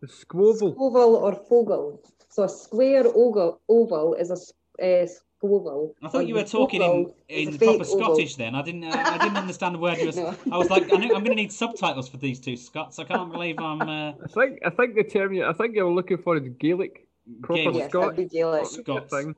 The 0.01 0.07
squabble. 0.07 0.75
Oval 0.77 1.15
or 1.15 1.35
fogle. 1.35 2.01
So 2.29 2.43
a 2.43 2.49
square 2.49 3.05
oval, 3.07 3.61
oval 3.67 4.13
is 4.15 4.29
a 4.29 5.03
uh, 5.03 5.07
squabble. 5.07 5.95
I 6.03 6.09
thought 6.09 6.27
you 6.27 6.35
were 6.35 6.43
talking 6.43 6.81
in, 6.81 7.13
in 7.29 7.57
proper 7.57 7.83
fake 7.83 7.93
oval. 7.93 8.15
Scottish. 8.15 8.35
Then 8.35 8.55
I 8.55 8.61
didn't 8.61 8.83
uh, 8.83 8.91
I 8.95 9.17
didn't 9.17 9.37
understand 9.45 9.75
the 9.75 9.79
word 9.79 9.97
you 9.97 10.07
were. 10.07 10.11
No. 10.11 10.35
I 10.51 10.57
was 10.57 10.69
like 10.69 10.91
I 10.93 10.97
knew, 10.97 11.15
I'm 11.15 11.23
going 11.23 11.35
to 11.37 11.41
need 11.41 11.51
subtitles 11.51 12.07
for 12.09 12.17
these 12.17 12.39
two 12.39 12.55
Scots. 12.55 12.99
I 12.99 13.05
can't 13.05 13.31
believe 13.31 13.59
I'm 13.59 13.81
uh, 13.81 14.13
I 14.23 14.27
think 14.27 14.59
I 14.65 14.69
think 14.69 14.95
the 14.95 15.03
term 15.03 15.33
you 15.33 15.45
I 15.45 15.53
think 15.53 15.75
you're 15.75 15.91
looking 15.91 16.17
for 16.17 16.37
is 16.37 16.47
Gaelic. 16.59 17.07
Proper 17.41 17.63
Gaelic. 17.63 17.75
Yes, 17.75 17.89
Scotch. 17.89 18.15
that'd 18.15 18.29
be 18.29 18.37
Gaelic. 18.37 18.65
Scots. 18.65 19.13
thing. 19.13 19.35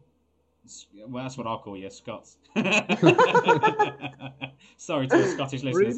Well, 1.08 1.24
that's 1.24 1.38
what 1.38 1.48
I'll 1.48 1.60
call 1.60 1.78
you, 1.78 1.90
Scots. 1.90 2.38
Sorry 4.78 5.08
to 5.08 5.18
the 5.18 5.28
Scottish 5.34 5.64
listeners. 5.64 5.98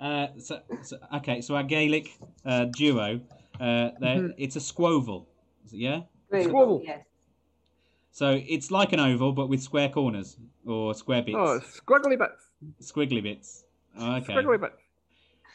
Freedom. 0.00 0.28
uh, 0.36 0.40
so, 0.40 0.60
so, 0.82 0.96
okay, 1.16 1.40
so 1.40 1.54
our 1.56 1.62
Gaelic 1.62 2.10
uh, 2.44 2.64
duo, 2.66 3.20
uh, 3.60 3.90
there 4.00 4.16
Mhm. 4.20 4.34
it's 4.38 4.56
a 4.56 4.60
squoval, 4.60 5.26
Is 5.66 5.72
it- 5.72 5.78
yeah. 5.78 6.02
Right, 6.30 6.44
Squabble. 6.46 6.82
Yes. 6.84 7.04
So 8.12 8.40
it's 8.46 8.70
like 8.70 8.92
an 8.92 9.00
oval, 9.00 9.32
but 9.32 9.48
with 9.48 9.62
square 9.62 9.88
corners 9.88 10.36
or 10.66 10.94
square 10.94 11.22
bits, 11.22 11.36
Oh, 11.38 11.60
squiggly 11.60 12.18
bits. 12.18 12.50
squiggly 12.80 13.22
bits. 13.22 13.64
Oh, 13.98 14.16
okay. 14.16 14.32
Squiggly 14.34 14.60
bits. 14.60 14.76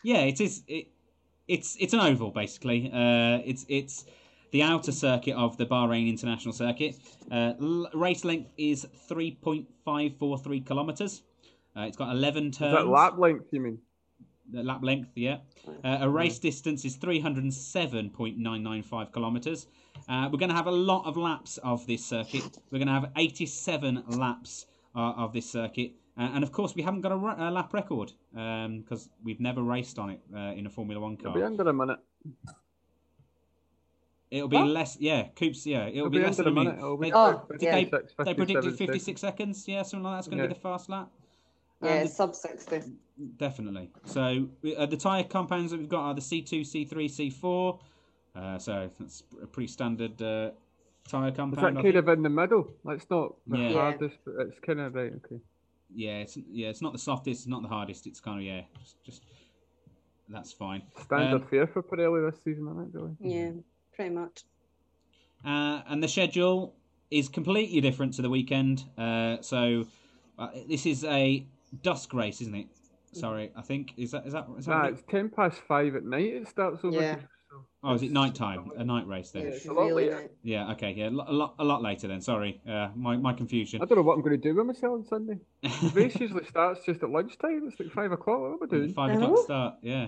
Yeah, 0.03 0.19
it 0.21 0.39
is. 0.41 0.63
It, 0.67 0.87
it's 1.47 1.75
it's 1.79 1.93
an 1.93 1.99
oval 1.99 2.31
basically. 2.31 2.89
Uh, 2.91 3.39
it's 3.45 3.65
it's 3.69 4.05
the 4.51 4.63
outer 4.63 4.91
circuit 4.91 5.35
of 5.35 5.57
the 5.57 5.65
Bahrain 5.65 6.07
International 6.09 6.53
Circuit. 6.53 6.95
Uh, 7.31 7.53
l- 7.59 7.89
race 7.93 8.23
length 8.25 8.51
is 8.57 8.85
three 9.07 9.31
point 9.31 9.67
five 9.83 10.15
four 10.17 10.37
three 10.37 10.61
kilometers. 10.61 11.23
Uh, 11.75 11.81
it's 11.81 11.97
got 11.97 12.11
eleven 12.11 12.47
Is 12.49 12.57
turns. 12.57 12.73
that 12.75 12.87
lap 12.87 13.17
length, 13.17 13.47
you 13.51 13.59
mean? 13.61 13.79
The 14.51 14.63
lap 14.63 14.83
length, 14.83 15.09
yeah. 15.15 15.37
Uh, 15.83 15.97
a 16.01 16.09
race 16.09 16.37
distance 16.39 16.85
is 16.85 16.97
307.995 16.97 19.11
kilometres. 19.13 19.67
Uh, 20.07 20.29
we're 20.31 20.37
going 20.37 20.49
to 20.49 20.55
have 20.55 20.67
a 20.67 20.71
lot 20.71 21.05
of 21.05 21.17
laps 21.17 21.57
of 21.59 21.85
this 21.87 22.05
circuit. 22.05 22.59
We're 22.71 22.77
going 22.79 22.87
to 22.87 22.93
have 22.93 23.11
87 23.15 24.03
laps 24.09 24.65
uh, 24.95 25.13
of 25.17 25.33
this 25.33 25.49
circuit. 25.49 25.93
Uh, 26.17 26.29
and 26.33 26.43
of 26.43 26.51
course, 26.51 26.75
we 26.75 26.81
haven't 26.83 27.01
got 27.01 27.11
a, 27.11 27.17
ra- 27.17 27.49
a 27.49 27.51
lap 27.51 27.73
record 27.73 28.13
because 28.31 29.09
we've 29.23 29.39
never 29.39 29.63
raced 29.63 29.97
on 29.99 30.11
it 30.11 30.19
uh, 30.35 30.53
in 30.55 30.65
a 30.67 30.69
Formula 30.69 31.01
One 31.01 31.13
It'll 31.19 31.33
be 31.33 31.39
car. 31.39 31.47
under 31.47 31.67
a 31.67 31.73
minute. 31.73 31.99
It'll 34.31 34.47
be 34.47 34.57
What? 34.57 34.67
less, 34.67 34.97
yeah, 34.99 35.27
Coops, 35.35 35.65
yeah. 35.65 35.85
It'll, 35.87 35.97
It'll 35.97 36.09
be, 36.09 36.17
be 36.19 36.23
less 36.23 36.37
than 36.37 36.47
a 36.47 36.51
minute. 36.51 36.75
minute. 36.77 36.99
Be 37.01 37.13
Oh, 37.13 37.45
like 37.49 37.61
yeah. 37.61 37.75
56, 37.75 38.13
They 38.25 38.33
predicted 38.33 38.75
56 38.77 39.21
seconds, 39.21 39.67
yeah, 39.67 39.83
something 39.83 40.03
like 40.03 40.17
that's 40.17 40.27
going 40.27 40.37
to 40.39 40.43
Yeah. 40.43 40.47
be 40.49 40.53
the 40.53 40.59
fast 40.59 40.89
lap. 40.89 41.09
Yeah, 41.81 41.91
Um, 41.93 41.97
it's 42.05 42.15
sub 42.15 42.35
60. 42.35 42.81
Definitely. 43.37 43.89
So 44.05 44.47
uh, 44.77 44.85
the 44.85 44.97
tyre 44.97 45.23
compounds 45.23 45.71
that 45.71 45.79
we've 45.79 45.89
got 45.89 46.01
are 46.03 46.13
the 46.13 46.21
C2, 46.21 46.61
C3, 46.61 47.05
C4. 47.05 47.79
Uh, 48.35 48.59
so 48.59 48.89
that's 48.99 49.23
a 49.41 49.47
pretty 49.47 49.67
standard 49.67 50.21
uh, 50.21 50.51
tyre 51.07 51.29
Is 51.29 51.35
compound. 51.37 51.51
that 51.51 51.79
I 51.79 51.81
kind 51.81 51.83
think. 51.83 51.95
of 51.95 52.09
in 52.09 52.23
the 52.23 52.29
middle? 52.29 52.67
It's 52.89 53.09
not 53.09 53.35
the 53.47 53.57
Yeah. 53.57 53.73
hardest, 53.73 54.17
but 54.25 54.47
it's 54.47 54.59
kind 54.59 54.79
of 54.81 54.93
right. 54.95 55.13
Okay. 55.25 55.39
Yeah, 55.93 56.17
it's 56.19 56.35
yeah, 56.51 56.67
it's 56.69 56.81
not 56.81 56.91
the 56.93 56.99
softest, 56.99 57.41
it's 57.41 57.47
not 57.47 57.61
the 57.61 57.67
hardest. 57.69 58.07
It's 58.07 58.19
kind 58.19 58.39
of 58.39 58.45
yeah, 58.45 58.61
just, 58.79 59.03
just 59.03 59.23
that's 60.27 60.51
fine. 60.51 60.81
Standard 61.03 61.43
Um, 61.43 61.47
fare 61.47 61.67
for 61.67 61.83
Pirelli 61.83 62.29
this 62.29 62.41
season, 62.43 62.67
I 62.67 62.81
think, 62.81 62.93
really? 62.93 63.15
Yeah, 63.19 63.51
pretty 63.95 64.13
much. 64.13 64.43
Uh, 65.45 65.83
and 65.87 66.03
the 66.03 66.07
schedule 66.07 66.73
is 67.11 67.29
completely 67.29 67.79
different 67.79 68.15
to 68.15 68.21
the 68.23 68.29
weekend. 68.29 68.83
Uh, 68.97 69.37
so 69.41 69.85
uh, 70.39 70.49
this 70.67 70.85
is 70.87 71.03
a 71.05 71.45
dusk 71.81 72.13
race, 72.13 72.41
isn't 72.41 72.55
it? 72.55 72.67
Mm. 72.67 73.19
Sorry, 73.19 73.51
I 73.55 73.61
think 73.61 73.93
is 73.97 74.11
that 74.11 74.25
is 74.25 74.33
that 74.33 74.47
is 74.57 74.65
that 74.65 74.71
Nah, 74.71 74.81
right? 74.81 74.93
it's 74.93 75.03
ten 75.09 75.29
past 75.29 75.59
five 75.67 75.95
at 75.95 76.03
night. 76.03 76.33
It 76.33 76.47
starts 76.47 76.83
over. 76.83 77.01
Yeah. 77.01 77.17
Oh, 77.83 77.93
is 77.93 78.01
it 78.01 78.11
night 78.11 78.35
time? 78.35 78.71
A 78.75 78.83
night 78.83 79.07
race 79.07 79.31
then? 79.31 79.43
Yeah, 79.43 79.49
Yeah, 79.63 79.71
a 79.71 79.73
lot 79.73 79.81
really 79.85 80.09
later. 80.09 80.29
nice. 80.43 80.75
okay, 80.75 80.91
yeah, 80.91 81.07
a 81.07 81.11
lot, 81.11 81.55
a 81.59 81.63
lot, 81.63 81.81
later 81.81 82.07
then. 82.07 82.19
Sorry, 82.19 82.59
uh, 82.67 82.89
my 82.95 83.15
my 83.15 83.31
confusion. 83.31 83.81
I 83.81 83.85
don't 83.85 83.97
know 83.97 84.01
what 84.01 84.15
I'm 84.15 84.21
going 84.23 84.39
to 84.39 84.49
do 84.49 84.55
with 84.55 84.65
myself 84.65 84.93
on 84.93 85.05
Sunday. 85.05 85.39
The 85.61 85.91
race 85.93 86.15
usually 86.19 86.45
starts 86.49 86.83
just 86.85 87.03
at 87.03 87.09
lunchtime. 87.09 87.61
It's 87.67 87.79
like 87.79 87.91
five 87.91 88.11
o'clock. 88.11 88.39
What 88.41 88.51
am 88.53 88.57
I 88.63 88.65
doing? 88.65 88.93
Five 88.93 89.11
I 89.11 89.13
o'clock 89.13 89.29
uh-huh. 89.31 89.43
start. 89.43 89.75
Yeah, 89.81 90.07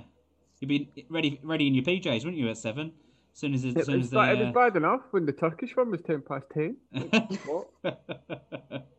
you'd 0.59 0.67
be 0.67 1.05
ready 1.09 1.39
ready 1.43 1.67
in 1.67 1.75
your 1.75 1.85
PJs, 1.85 2.25
wouldn't 2.25 2.37
you, 2.37 2.49
at 2.49 2.57
seven? 2.57 2.93
As 3.33 3.39
soon 3.39 3.53
as 3.53 3.63
as 3.63 3.75
It, 3.75 3.81
uh, 3.81 3.83
soon 3.85 3.97
was 3.99 4.07
as 4.07 4.11
ba- 4.11 4.31
it 4.31 4.39
was 4.45 4.53
bad 4.53 4.75
enough 4.75 5.01
when 5.11 5.25
the 5.27 5.31
Turkish 5.31 5.75
one 5.77 5.91
was 5.91 6.01
ten 6.01 6.23
past 6.23 6.47
ten. 6.51 6.77
What? 7.45 7.67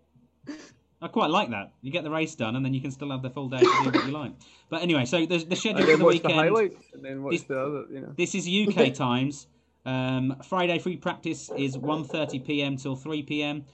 I 1.01 1.09
quite 1.09 1.31
like 1.31 1.51
that. 1.51 1.73
You 1.81 1.93
get 1.93 2.03
the 2.05 2.11
race 2.11 2.35
done, 2.35 2.57
and 2.57 2.65
then 2.65 2.75
you 2.75 2.81
can 2.81 2.91
still 2.91 3.11
have 3.11 3.23
the 3.23 3.31
full 3.31 3.49
day 3.49 3.59
to 3.59 3.65
do 3.65 3.91
what 3.91 4.05
you 4.07 4.11
like. 4.11 4.33
But 4.69 4.83
anyway, 4.83 5.05
so 5.05 5.25
the 5.27 5.39
the 5.39 5.55
schedule 5.57 5.83
for 5.83 5.87
the 5.93 5.97
the 5.97 6.05
weekend. 6.05 6.35
highlights, 6.35 6.87
and 6.93 7.05
then 7.05 7.23
watch 7.23 7.33
This- 7.33 7.43
the 7.45 7.61
other. 7.61 7.85
You 7.91 8.01
know. 8.01 8.13
This 8.17 8.35
is 8.35 8.49
UK 8.49 8.93
times. 8.95 9.47
Um, 9.87 10.37
Friday 10.45 10.79
free 10.81 10.97
practice 10.97 11.51
is 11.57 11.77
1.30 11.77 12.45
p.m. 12.45 12.77
till 12.77 12.95
3 12.97 13.23
p.m. 13.23 13.65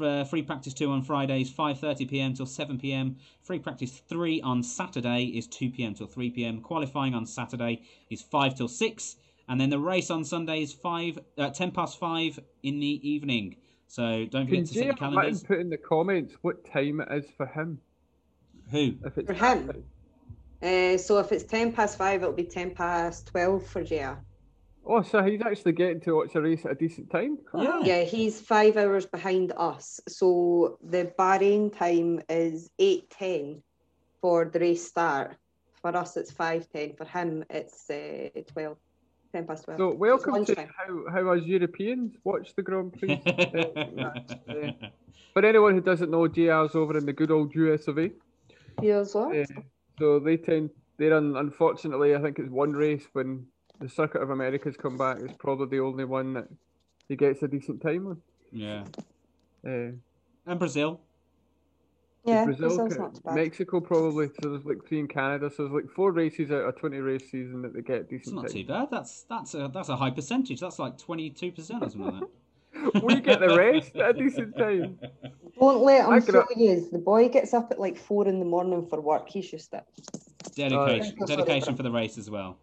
Uh, 0.00 0.24
free 0.24 0.42
practice 0.42 0.74
2 0.74 0.90
on 0.90 1.02
Fridays 1.02 1.52
5.30 1.52 2.08
p.m. 2.08 2.34
till 2.34 2.46
7 2.46 2.78
p.m. 2.78 3.16
Free 3.42 3.60
practice 3.60 4.02
3 4.08 4.40
on 4.40 4.62
Saturday 4.64 5.24
is 5.26 5.46
2 5.46 5.70
p.m. 5.70 5.94
till 5.94 6.08
3 6.08 6.30
p.m. 6.30 6.60
Qualifying 6.60 7.14
on 7.14 7.24
Saturday 7.26 7.82
is 8.10 8.22
5 8.22 8.56
till 8.56 8.66
6. 8.66 9.16
And 9.46 9.60
then 9.60 9.70
the 9.70 9.78
race 9.78 10.10
on 10.10 10.24
Sunday 10.24 10.62
is 10.62 10.72
5, 10.72 11.18
uh, 11.38 11.50
10 11.50 11.70
past 11.70 12.00
5 12.00 12.40
in 12.64 12.80
the 12.80 13.08
evening. 13.08 13.56
So 13.88 14.26
don't 14.30 14.46
Can 14.46 14.46
forget 14.46 14.66
to 14.66 14.74
set 14.74 14.80
Jay 14.80 14.84
your 14.86 14.94
Martin 15.00 15.12
calendars. 15.14 15.42
put 15.44 15.60
in 15.60 15.70
the 15.70 15.76
comments 15.76 16.34
what 16.42 16.64
time 16.70 17.00
it 17.00 17.08
is 17.12 17.30
for 17.36 17.46
him? 17.46 17.80
Who? 18.70 18.94
If 19.04 19.18
it's 19.18 19.26
For 19.26 19.34
him? 19.34 19.84
Uh, 20.62 20.96
so 20.98 21.18
if 21.18 21.30
it's 21.32 21.44
10 21.44 21.72
past 21.72 21.98
5, 21.98 22.22
it'll 22.22 22.34
be 22.34 22.44
10 22.44 22.74
past 22.74 23.26
12 23.26 23.66
for 23.66 23.84
JR. 23.84 24.14
Oh, 24.86 25.02
so 25.02 25.22
he's 25.22 25.40
actually 25.42 25.72
getting 25.72 26.00
to 26.02 26.16
watch 26.16 26.34
a 26.34 26.40
race 26.40 26.64
at 26.64 26.72
a 26.72 26.74
decent 26.74 27.10
time. 27.10 27.38
Yeah. 27.58 27.80
Yeah, 27.82 28.02
he's 28.04 28.40
five 28.40 28.76
hours 28.76 29.06
behind 29.06 29.52
us. 29.56 30.00
So 30.08 30.78
the 30.82 31.12
Bahrain 31.18 31.76
time 31.76 32.20
is 32.28 32.70
8.10 32.78 33.62
for 34.20 34.46
the 34.46 34.58
race 34.60 34.86
start. 34.86 35.36
For 35.80 35.94
us, 35.96 36.16
it's 36.16 36.32
5.10. 36.32 36.96
For 36.96 37.04
him, 37.04 37.44
it's 37.50 37.88
uh, 37.90 38.28
12. 38.52 38.76
10 39.34 39.46
past 39.46 39.64
12. 39.64 39.78
So 39.78 39.90
welcome 39.94 40.44
to 40.44 40.54
how, 40.54 41.10
how 41.10 41.32
us 41.32 41.42
Europeans 41.44 42.14
watch 42.22 42.54
the 42.54 42.62
Grand 42.62 42.92
Prix. 42.92 43.20
uh, 43.26 44.88
For 45.32 45.44
anyone 45.44 45.74
who 45.74 45.80
doesn't 45.80 46.08
know, 46.08 46.28
JR's 46.28 46.76
over 46.76 46.96
in 46.96 47.04
the 47.04 47.12
good 47.12 47.32
old 47.32 47.52
US 47.56 47.88
of 47.88 47.98
A. 47.98 48.12
Here's 48.80 49.12
what? 49.12 49.36
Uh, 49.36 49.44
so 49.98 50.20
they 50.20 50.36
tend, 50.36 50.70
they're 50.98 51.16
un, 51.16 51.34
unfortunately, 51.36 52.14
I 52.14 52.20
think 52.22 52.38
it's 52.38 52.48
one 52.48 52.74
race 52.74 53.08
when 53.12 53.44
the 53.80 53.88
Circuit 53.88 54.22
of 54.22 54.30
America's 54.30 54.76
come 54.76 54.96
back. 54.96 55.18
It's 55.20 55.34
probably 55.36 55.78
the 55.78 55.82
only 55.84 56.04
one 56.04 56.34
that 56.34 56.46
he 57.08 57.16
gets 57.16 57.42
a 57.42 57.48
decent 57.48 57.82
time 57.82 58.06
on. 58.06 58.22
yeah. 58.52 58.84
Uh, 59.66 59.90
And 60.46 60.58
Brazil. 60.60 61.00
Yeah, 62.26 62.44
Brazil, 62.46 62.68
Brazil's 62.68 62.96
not 62.98 63.14
too 63.14 63.20
bad. 63.22 63.34
Mexico 63.34 63.80
probably. 63.80 64.28
So 64.40 64.48
there's 64.50 64.64
like 64.64 64.86
three 64.88 65.00
in 65.00 65.08
Canada. 65.08 65.50
So 65.50 65.64
there's 65.64 65.74
like 65.74 65.90
four 65.94 66.10
races 66.12 66.50
out 66.50 66.62
of 66.64 66.76
20 66.76 66.96
race 66.98 67.30
season 67.30 67.60
that 67.62 67.74
they 67.74 67.82
get 67.82 68.02
It's 68.02 68.10
decent 68.10 68.36
not 68.36 68.46
time. 68.46 68.52
too 68.52 68.64
bad. 68.66 68.88
That's 68.90 69.24
that's 69.28 69.54
a 69.54 69.70
that's 69.72 69.90
a 69.90 69.96
high 69.96 70.10
percentage. 70.10 70.60
That's 70.60 70.78
like 70.78 70.96
twenty 70.96 71.28
two 71.30 71.52
percent 71.52 71.82
or 71.82 71.90
something 71.90 72.20
like 72.20 72.20
that. 72.20 73.02
we 73.04 73.20
get 73.20 73.40
the 73.40 73.54
rest 73.56 73.94
at 73.96 74.10
a 74.10 74.12
decent 74.18 74.56
time. 74.56 74.98
Don't 75.60 75.82
let 75.84 76.04
him 76.06 76.10
I 76.12 76.20
could- 76.20 76.34
fool 76.34 76.44
you. 76.56 76.88
The 76.90 76.98
boy 76.98 77.28
gets 77.28 77.52
up 77.54 77.70
at 77.70 77.78
like 77.78 77.96
4 77.96 78.26
in 78.26 78.38
the 78.40 78.44
morning 78.44 78.86
for 78.88 79.00
work. 79.00 79.28
He's 79.28 79.52
used 79.52 79.72
it. 79.74 79.84
Dedication, 80.56 81.16
Uh, 81.22 81.26
dedication 81.26 81.76
for 81.76 81.82
the 81.84 81.90
race 81.92 82.18
as 82.18 82.28
well. 82.30 82.56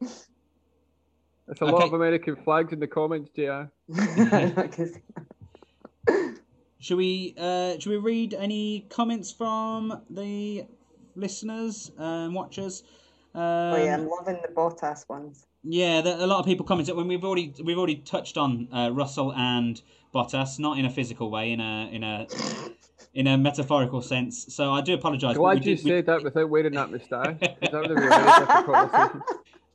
There's 0.00 1.60
a 1.60 1.64
lot 1.66 1.82
of 1.84 1.92
American 1.94 2.36
flags 2.36 2.72
in 2.72 2.80
the 2.80 2.86
comments, 2.86 3.30
JR. 3.36 3.64
Should 6.80 6.96
we 6.96 7.34
uh, 7.36 7.72
should 7.78 7.90
we 7.90 7.96
read 7.96 8.34
any 8.34 8.86
comments 8.88 9.32
from 9.32 10.00
the 10.10 10.64
listeners 11.16 11.90
and 11.98 12.34
watchers? 12.34 12.84
Um, 13.34 13.42
oh 13.42 13.76
yeah, 13.76 13.94
I'm 13.94 14.08
loving 14.08 14.38
the 14.42 14.48
Bottas 14.48 15.08
ones. 15.08 15.46
Yeah, 15.64 16.00
there, 16.00 16.16
a 16.20 16.26
lot 16.26 16.38
of 16.38 16.46
people 16.46 16.64
commented 16.64 16.94
when 16.96 17.08
we've 17.08 17.24
already 17.24 17.52
we've 17.64 17.76
already 17.78 17.96
touched 17.96 18.38
on 18.38 18.68
uh, 18.72 18.90
Russell 18.92 19.32
and 19.34 19.82
Bottas, 20.14 20.60
not 20.60 20.78
in 20.78 20.84
a 20.84 20.90
physical 20.90 21.30
way, 21.32 21.50
in 21.50 21.60
a 21.60 21.88
in 21.90 22.04
a 22.04 22.26
in 23.12 23.26
a 23.26 23.36
metaphorical 23.36 24.00
sense. 24.00 24.54
So 24.54 24.70
I 24.72 24.80
do 24.80 24.94
apologise. 24.94 25.34
but 25.34 25.40
Glad 25.40 25.64
we 25.64 25.70
you 25.72 25.76
did- 25.76 25.84
we- 25.84 26.00
that 26.02 26.22
without 26.22 26.48
wearing 26.48 26.74
that 26.74 26.90
moustache. 26.92 27.38
'cause 27.40 27.56
That 27.60 27.72
would 27.72 27.90
have 27.90 27.98
been 27.98 28.06
a 28.06 28.10
very 28.10 28.38
different 28.38 28.66
conversation. 28.66 29.22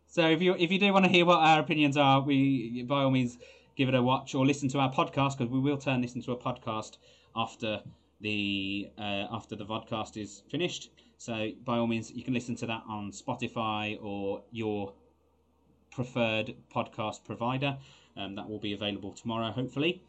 So 0.07 0.30
if 0.30 0.41
you 0.41 0.55
if 0.57 0.71
you 0.71 0.80
do 0.80 0.93
want 0.93 1.03
to 1.03 1.11
hear 1.11 1.25
what 1.25 1.39
our 1.39 1.59
opinions 1.59 1.97
are, 1.97 2.21
we 2.21 2.84
by 2.84 3.03
all 3.03 3.11
means 3.11 3.38
give 3.76 3.90
it 3.90 3.95
a 3.95 4.02
watch 4.02 4.36
or 4.36 4.45
listen 4.45 4.70
to 4.70 4.80
our 4.80 4.91
podcast 4.91 5.38
because 5.38 5.52
we 5.52 5.60
will 5.60 5.78
turn 5.78 6.02
this 6.02 6.16
into 6.16 6.32
a 6.32 6.38
podcast 6.38 6.98
after 7.36 7.82
the 8.22 8.90
uh, 8.98 9.28
after 9.32 9.56
the 9.56 9.66
vodcast 9.66 10.18
is 10.18 10.44
finished. 10.50 10.91
So 11.18 11.52
by 11.64 11.78
all 11.78 11.88
means, 11.88 12.12
you 12.12 12.24
can 12.24 12.34
listen 12.34 12.56
to 12.58 12.66
that 12.68 12.84
on 12.88 13.12
Spotify 13.12 13.98
or 14.04 14.44
your 14.52 14.94
preferred 15.91 16.56
podcast 16.74 17.24
provider. 17.24 17.78
Um, 18.16 18.36
that 18.36 18.50
will 18.50 18.60
be 18.60 18.74
available 18.74 19.12
tomorrow, 19.12 19.52
hopefully. 19.52 20.02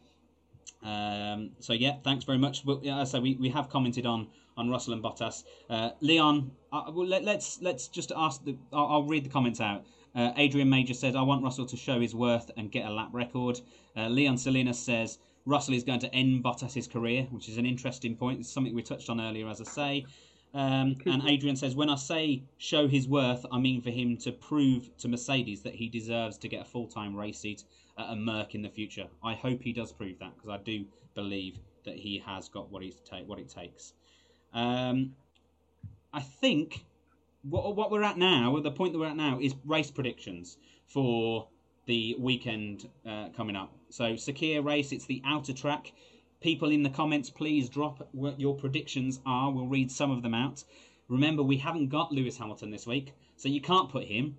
Um, 0.83 1.51
so 1.59 1.73
yeah, 1.73 1.95
thanks 2.03 2.25
very 2.25 2.37
much. 2.37 2.63
Well, 2.65 2.79
yeah, 2.83 3.03
say, 3.03 3.19
we, 3.19 3.35
we 3.35 3.49
have 3.49 3.69
commented 3.69 4.05
on 4.05 4.27
on 4.57 4.69
Russell 4.69 4.93
and 4.93 5.03
Bottas. 5.03 5.43
Uh, 5.69 5.89
Leon, 6.01 6.51
uh, 6.71 6.83
well, 6.93 7.07
let, 7.07 7.23
let's 7.23 7.61
let's 7.61 7.87
just 7.87 8.11
ask 8.15 8.43
the. 8.45 8.55
I'll, 8.71 8.87
I'll 8.87 9.03
read 9.03 9.25
the 9.25 9.29
comments 9.29 9.59
out. 9.59 9.85
Uh, 10.15 10.31
Adrian 10.37 10.69
Major 10.69 10.93
says, 10.93 11.15
"I 11.15 11.21
want 11.21 11.43
Russell 11.43 11.65
to 11.65 11.77
show 11.77 11.99
his 11.99 12.15
worth 12.15 12.49
and 12.57 12.71
get 12.71 12.85
a 12.85 12.89
lap 12.89 13.09
record." 13.11 13.59
Uh, 13.97 14.07
Leon 14.07 14.37
Salinas 14.37 14.79
says, 14.79 15.19
"Russell 15.45 15.73
is 15.73 15.83
going 15.83 15.99
to 15.99 16.15
end 16.15 16.41
Bottas's 16.41 16.87
career," 16.87 17.27
which 17.31 17.49
is 17.49 17.57
an 17.57 17.65
interesting 17.65 18.15
point. 18.15 18.39
It's 18.39 18.49
something 18.49 18.73
we 18.73 18.81
touched 18.81 19.09
on 19.09 19.19
earlier, 19.19 19.49
as 19.49 19.59
I 19.59 19.65
say. 19.65 20.05
Um, 20.53 20.95
and 21.05 21.21
Adrian 21.27 21.57
says, 21.57 21.75
"When 21.75 21.89
I 21.89 21.95
say 21.95 22.43
show 22.57 22.87
his 22.87 23.09
worth, 23.09 23.45
I 23.51 23.59
mean 23.59 23.81
for 23.81 23.89
him 23.89 24.15
to 24.19 24.31
prove 24.31 24.89
to 24.99 25.09
Mercedes 25.09 25.63
that 25.63 25.75
he 25.75 25.89
deserves 25.89 26.37
to 26.37 26.47
get 26.47 26.61
a 26.61 26.65
full-time 26.65 27.13
race 27.13 27.39
seat 27.39 27.65
at 27.97 28.09
a 28.09 28.15
Merc 28.15 28.55
in 28.55 28.61
the 28.61 28.69
future. 28.69 29.07
I 29.21 29.33
hope 29.33 29.61
he 29.61 29.73
does 29.73 29.91
prove 29.91 30.17
that 30.19 30.33
because 30.35 30.49
I 30.49 30.57
do 30.63 30.85
believe 31.13 31.59
that 31.83 31.97
he 31.97 32.19
has 32.25 32.47
got 32.47 32.71
what 32.71 32.83
he's 32.83 33.01
ta- 33.01 33.23
what 33.25 33.37
it 33.37 33.49
takes." 33.49 33.93
Um, 34.53 35.13
I 36.13 36.21
think 36.21 36.85
what, 37.47 37.75
what 37.75 37.91
we're 37.91 38.03
at 38.03 38.17
now, 38.17 38.59
the 38.59 38.71
point 38.71 38.93
that 38.93 38.99
we're 38.99 39.07
at 39.07 39.15
now, 39.15 39.39
is 39.41 39.53
race 39.65 39.91
predictions 39.91 40.57
for 40.87 41.47
the 41.85 42.15
weekend 42.19 42.89
uh, 43.07 43.29
coming 43.35 43.55
up. 43.55 43.71
So, 43.89 44.13
Sakhir 44.13 44.63
race, 44.63 44.91
it's 44.91 45.05
the 45.05 45.21
outer 45.25 45.53
track. 45.53 45.93
People 46.41 46.71
in 46.71 46.83
the 46.83 46.89
comments, 46.89 47.29
please 47.29 47.69
drop 47.69 48.07
what 48.11 48.39
your 48.39 48.55
predictions 48.55 49.19
are. 49.25 49.51
We'll 49.51 49.67
read 49.67 49.91
some 49.91 50.11
of 50.11 50.23
them 50.23 50.33
out. 50.33 50.63
Remember, 51.07 51.43
we 51.43 51.57
haven't 51.57 51.89
got 51.89 52.11
Lewis 52.11 52.37
Hamilton 52.37 52.71
this 52.71 52.87
week, 52.87 53.13
so 53.37 53.47
you 53.47 53.61
can't 53.61 53.91
put 53.91 54.05
him. 54.05 54.37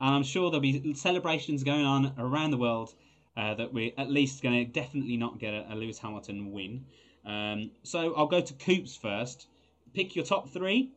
And 0.00 0.14
I'm 0.14 0.24
sure 0.24 0.50
there'll 0.50 0.60
be 0.60 0.94
celebrations 0.94 1.62
going 1.62 1.84
on 1.84 2.12
around 2.18 2.50
the 2.50 2.56
world 2.58 2.92
uh, 3.36 3.54
that 3.54 3.72
we're 3.72 3.92
at 3.96 4.10
least 4.10 4.42
going 4.42 4.66
to 4.66 4.72
definitely 4.72 5.16
not 5.16 5.38
get 5.38 5.54
a, 5.54 5.72
a 5.72 5.74
Lewis 5.74 5.98
Hamilton 5.98 6.50
win. 6.50 6.84
Um, 7.24 7.70
so 7.84 8.14
I'll 8.14 8.26
go 8.26 8.40
to 8.40 8.52
Coops 8.54 8.96
first. 8.96 9.46
Pick 9.94 10.16
your 10.16 10.24
top 10.24 10.50
three. 10.50 10.90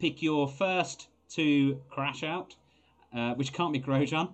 Pick 0.00 0.22
your 0.22 0.48
first 0.48 1.08
to 1.30 1.80
crash 1.90 2.22
out, 2.24 2.56
uh, 3.14 3.34
which 3.34 3.52
can't 3.52 3.72
be 3.72 3.80
Grosjean. 3.80 4.32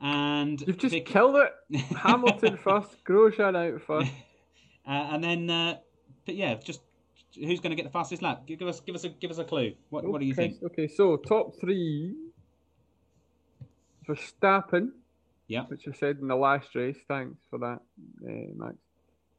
And 0.00 0.60
You've 0.60 0.78
just 0.78 0.94
pick, 0.94 1.06
killed 1.06 1.36
it. 1.36 1.80
Hamilton 1.96 2.56
first, 2.56 3.04
Grosjean 3.04 3.56
out 3.56 3.82
first. 3.82 4.12
uh, 4.86 4.90
and 4.90 5.22
then, 5.24 5.50
uh, 5.50 5.78
but 6.24 6.36
yeah, 6.36 6.54
just 6.54 6.80
who's 7.34 7.60
going 7.60 7.70
to 7.70 7.76
get 7.76 7.84
the 7.84 7.90
fastest 7.90 8.22
lap? 8.22 8.46
Give 8.46 8.62
us, 8.62 8.80
give 8.80 8.94
us 8.94 9.04
a, 9.04 9.08
give 9.08 9.30
us 9.30 9.38
a 9.38 9.44
clue. 9.44 9.74
What, 9.90 10.04
what 10.06 10.20
do 10.20 10.26
you 10.26 10.34
think? 10.34 10.62
Okay, 10.62 10.86
so 10.88 11.16
top 11.16 11.60
three. 11.60 12.14
Verstappen, 14.08 14.90
Yeah. 15.48 15.64
which 15.66 15.86
I 15.86 15.92
said 15.92 16.18
in 16.20 16.28
the 16.28 16.36
last 16.36 16.74
race. 16.74 16.96
Thanks 17.06 17.36
for 17.50 17.58
that, 17.58 17.80
uh, 18.26 18.54
Max. 18.56 18.76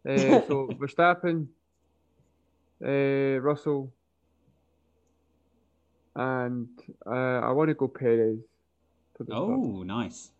Uh, 0.07 0.41
so 0.47 0.67
Verstappen, 0.79 1.47
uh, 2.81 3.41
Russell, 3.41 3.91
and 6.19 6.67
uh, 7.07 7.39
I 7.39 7.51
want 7.51 7.69
to 7.69 7.73
go 7.73 7.87
Perez. 7.87 8.39
For 9.15 9.23
the 9.23 9.31
third. 9.31 9.37
Oh, 9.37 9.83
nice. 9.83 10.31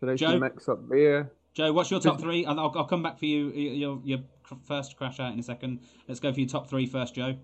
so 0.00 0.06
nice 0.06 0.18
Joe? 0.18 0.32
to 0.32 0.40
mix 0.40 0.68
up 0.68 0.88
there. 0.88 1.30
Joe, 1.54 1.72
what's 1.72 1.90
your 1.90 2.00
top 2.00 2.20
three? 2.20 2.44
I'll, 2.46 2.58
I'll 2.58 2.72
I'll 2.74 2.84
come 2.84 3.02
back 3.02 3.18
for 3.18 3.26
you. 3.26 3.50
Your, 3.50 4.00
your 4.04 4.18
first 4.66 4.96
crash 4.96 5.20
out 5.20 5.32
in 5.32 5.38
a 5.38 5.42
second. 5.42 5.80
Let's 6.08 6.18
go 6.18 6.32
for 6.32 6.40
your 6.40 6.48
top 6.48 6.68
three 6.68 6.86
first, 6.86 7.14
Joe. 7.14 7.36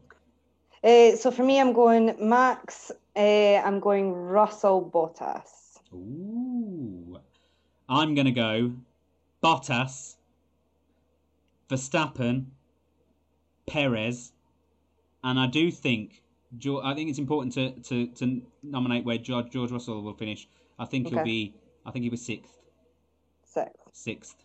Uh, 0.83 1.15
so 1.17 1.31
for 1.31 1.45
me, 1.45 1.61
I'm 1.61 1.73
going 1.73 2.17
Max. 2.21 2.91
Uh, 3.15 3.63
I'm 3.65 3.79
going 3.81 4.13
Russell 4.13 4.91
Bottas. 4.93 5.79
Ooh. 5.93 7.19
I'm 7.89 8.15
going 8.15 8.27
to 8.27 8.33
go 8.33 8.73
Bottas, 9.43 10.17
Verstappen, 11.69 12.47
Perez, 13.67 14.33
and 15.23 15.39
I 15.39 15.47
do 15.47 15.71
think 15.71 16.23
Geor- 16.57 16.83
I 16.85 16.95
think 16.95 17.11
it's 17.11 17.19
important 17.19 17.53
to, 17.55 17.73
to, 17.89 18.07
to 18.15 18.41
nominate 18.63 19.05
where 19.05 19.19
George, 19.19 19.51
George 19.51 19.71
Russell 19.71 20.03
will 20.03 20.15
finish. 20.15 20.49
I 20.79 20.87
think 20.87 21.09
he'll 21.09 21.25
be 21.25 21.55
I 21.85 21.91
think 21.91 22.05
he'll 22.05 22.11
be 22.11 22.17
sixth. 22.17 22.53
Six. 23.45 23.71
Sixth. 23.93 24.37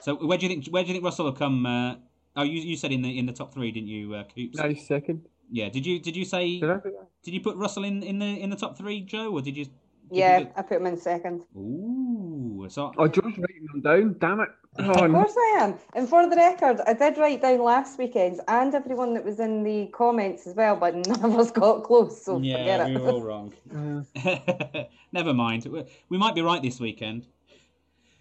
So 0.00 0.14
where 0.14 0.38
do 0.38 0.46
you 0.46 0.48
think 0.48 0.66
where 0.68 0.82
do 0.82 0.88
you 0.88 0.94
think 0.94 1.04
Russell 1.04 1.26
will 1.26 1.32
come? 1.32 1.66
Uh, 1.66 1.96
oh, 2.36 2.42
you, 2.42 2.60
you 2.60 2.76
said 2.76 2.92
in 2.92 3.02
the 3.02 3.18
in 3.18 3.26
the 3.26 3.32
top 3.32 3.52
three, 3.52 3.70
didn't 3.70 3.88
you, 3.88 4.14
uh, 4.14 4.24
Coops? 4.24 4.56
Nice 4.56 4.86
second. 4.86 5.26
Yeah. 5.50 5.68
Did 5.68 5.84
you 5.84 5.98
did 6.00 6.16
you 6.16 6.24
say 6.24 6.60
Did 6.60 6.70
I 6.70 6.76
do 6.78 6.96
did 7.22 7.34
you 7.34 7.40
put 7.40 7.56
Russell 7.56 7.84
in, 7.84 8.02
in 8.02 8.18
the 8.18 8.26
in 8.26 8.48
the 8.50 8.56
top 8.56 8.78
three, 8.78 9.00
Joe, 9.02 9.32
or 9.32 9.42
did 9.42 9.56
you? 9.56 9.64
did 9.66 9.72
you 10.10 10.18
Yeah, 10.20 10.40
do- 10.40 10.48
I 10.56 10.62
put 10.62 10.78
him 10.78 10.86
in 10.86 10.96
second. 10.96 11.42
Ooh. 11.56 12.66
So 12.70 12.92
Oh, 12.96 13.08
Joe's 13.08 13.24
writing 13.38 13.66
them 13.72 13.80
down. 13.82 14.16
Damn 14.18 14.40
it. 14.40 14.48
Oh, 14.78 15.04
Of 15.04 15.10
no. 15.10 15.18
course 15.22 15.34
I 15.36 15.58
am. 15.64 15.74
And 15.94 16.08
for 16.08 16.26
the 16.28 16.34
record, 16.36 16.80
I 16.86 16.94
did 16.94 17.18
write 17.18 17.42
down 17.42 17.58
last 17.62 17.98
weekend's 17.98 18.40
and 18.48 18.74
everyone 18.74 19.12
that 19.14 19.24
was 19.24 19.38
in 19.38 19.62
the 19.62 19.86
comments 19.88 20.46
as 20.46 20.54
well, 20.56 20.76
but 20.76 20.94
none 21.06 21.22
of 21.24 21.38
us 21.38 21.50
got 21.50 21.84
close, 21.84 22.24
so 22.24 22.38
yeah, 22.38 22.56
forget 22.58 22.86
we 22.88 22.96
it. 22.96 23.00
were 23.02 23.10
all 23.10 23.22
wrong. 23.22 23.52
Uh, 24.24 24.84
Never 25.12 25.34
mind. 25.34 25.66
We- 25.66 25.84
We 26.08 26.16
might 26.18 26.34
be 26.34 26.40
right 26.40 26.62
this 26.62 26.80
weekend. 26.80 27.26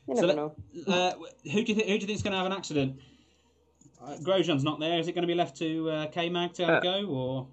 You 0.07 0.15
So 0.17 0.21
never 0.25 0.27
let- 0.27 0.35
know. 0.35 0.93
Uh, 0.93 1.11
who 1.49 1.63
do 1.63 1.71
you 1.71 1.75
think? 1.75 1.87
Who 1.87 1.97
do 1.97 2.01
you 2.01 2.07
think 2.07 2.17
is 2.17 2.21
going 2.23 2.33
to 2.33 2.37
have 2.37 2.47
an 2.47 2.51
accident? 2.53 2.99
Uh, 4.03 4.17
Grosjean's 4.21 4.63
not 4.63 4.79
there. 4.79 4.99
Is 4.99 5.07
it 5.07 5.13
going 5.13 5.21
to 5.21 5.27
be 5.27 5.35
left 5.35 5.55
to 5.57 5.89
uh, 5.89 6.07
K 6.07 6.27
Mag 6.29 6.53
to 6.55 6.65
have 6.65 6.75
Uh, 6.77 6.79
go, 6.81 7.05
or? 7.05 7.47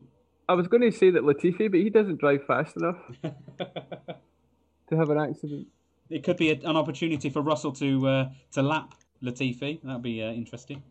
I 0.48 0.54
was 0.54 0.66
going 0.66 0.80
to 0.82 0.90
say 0.90 1.10
that 1.10 1.22
Latifi, 1.22 1.70
but 1.70 1.78
he 1.78 1.90
doesn't 1.90 2.18
drive 2.18 2.44
fast 2.46 2.74
enough 2.76 2.96
to 3.22 4.96
have 4.96 5.10
an 5.10 5.18
accident. 5.18 5.68
It 6.10 6.24
could 6.24 6.36
be 6.36 6.50
a, 6.50 6.54
an 6.68 6.76
opportunity 6.76 7.30
for 7.30 7.40
Russell 7.42 7.72
to 7.72 8.08
uh, 8.08 8.28
to 8.52 8.62
lap 8.62 8.94
Latifi. 9.22 9.80
That'd 9.82 10.02
be 10.02 10.22
uh, 10.22 10.32
interesting. 10.32 10.82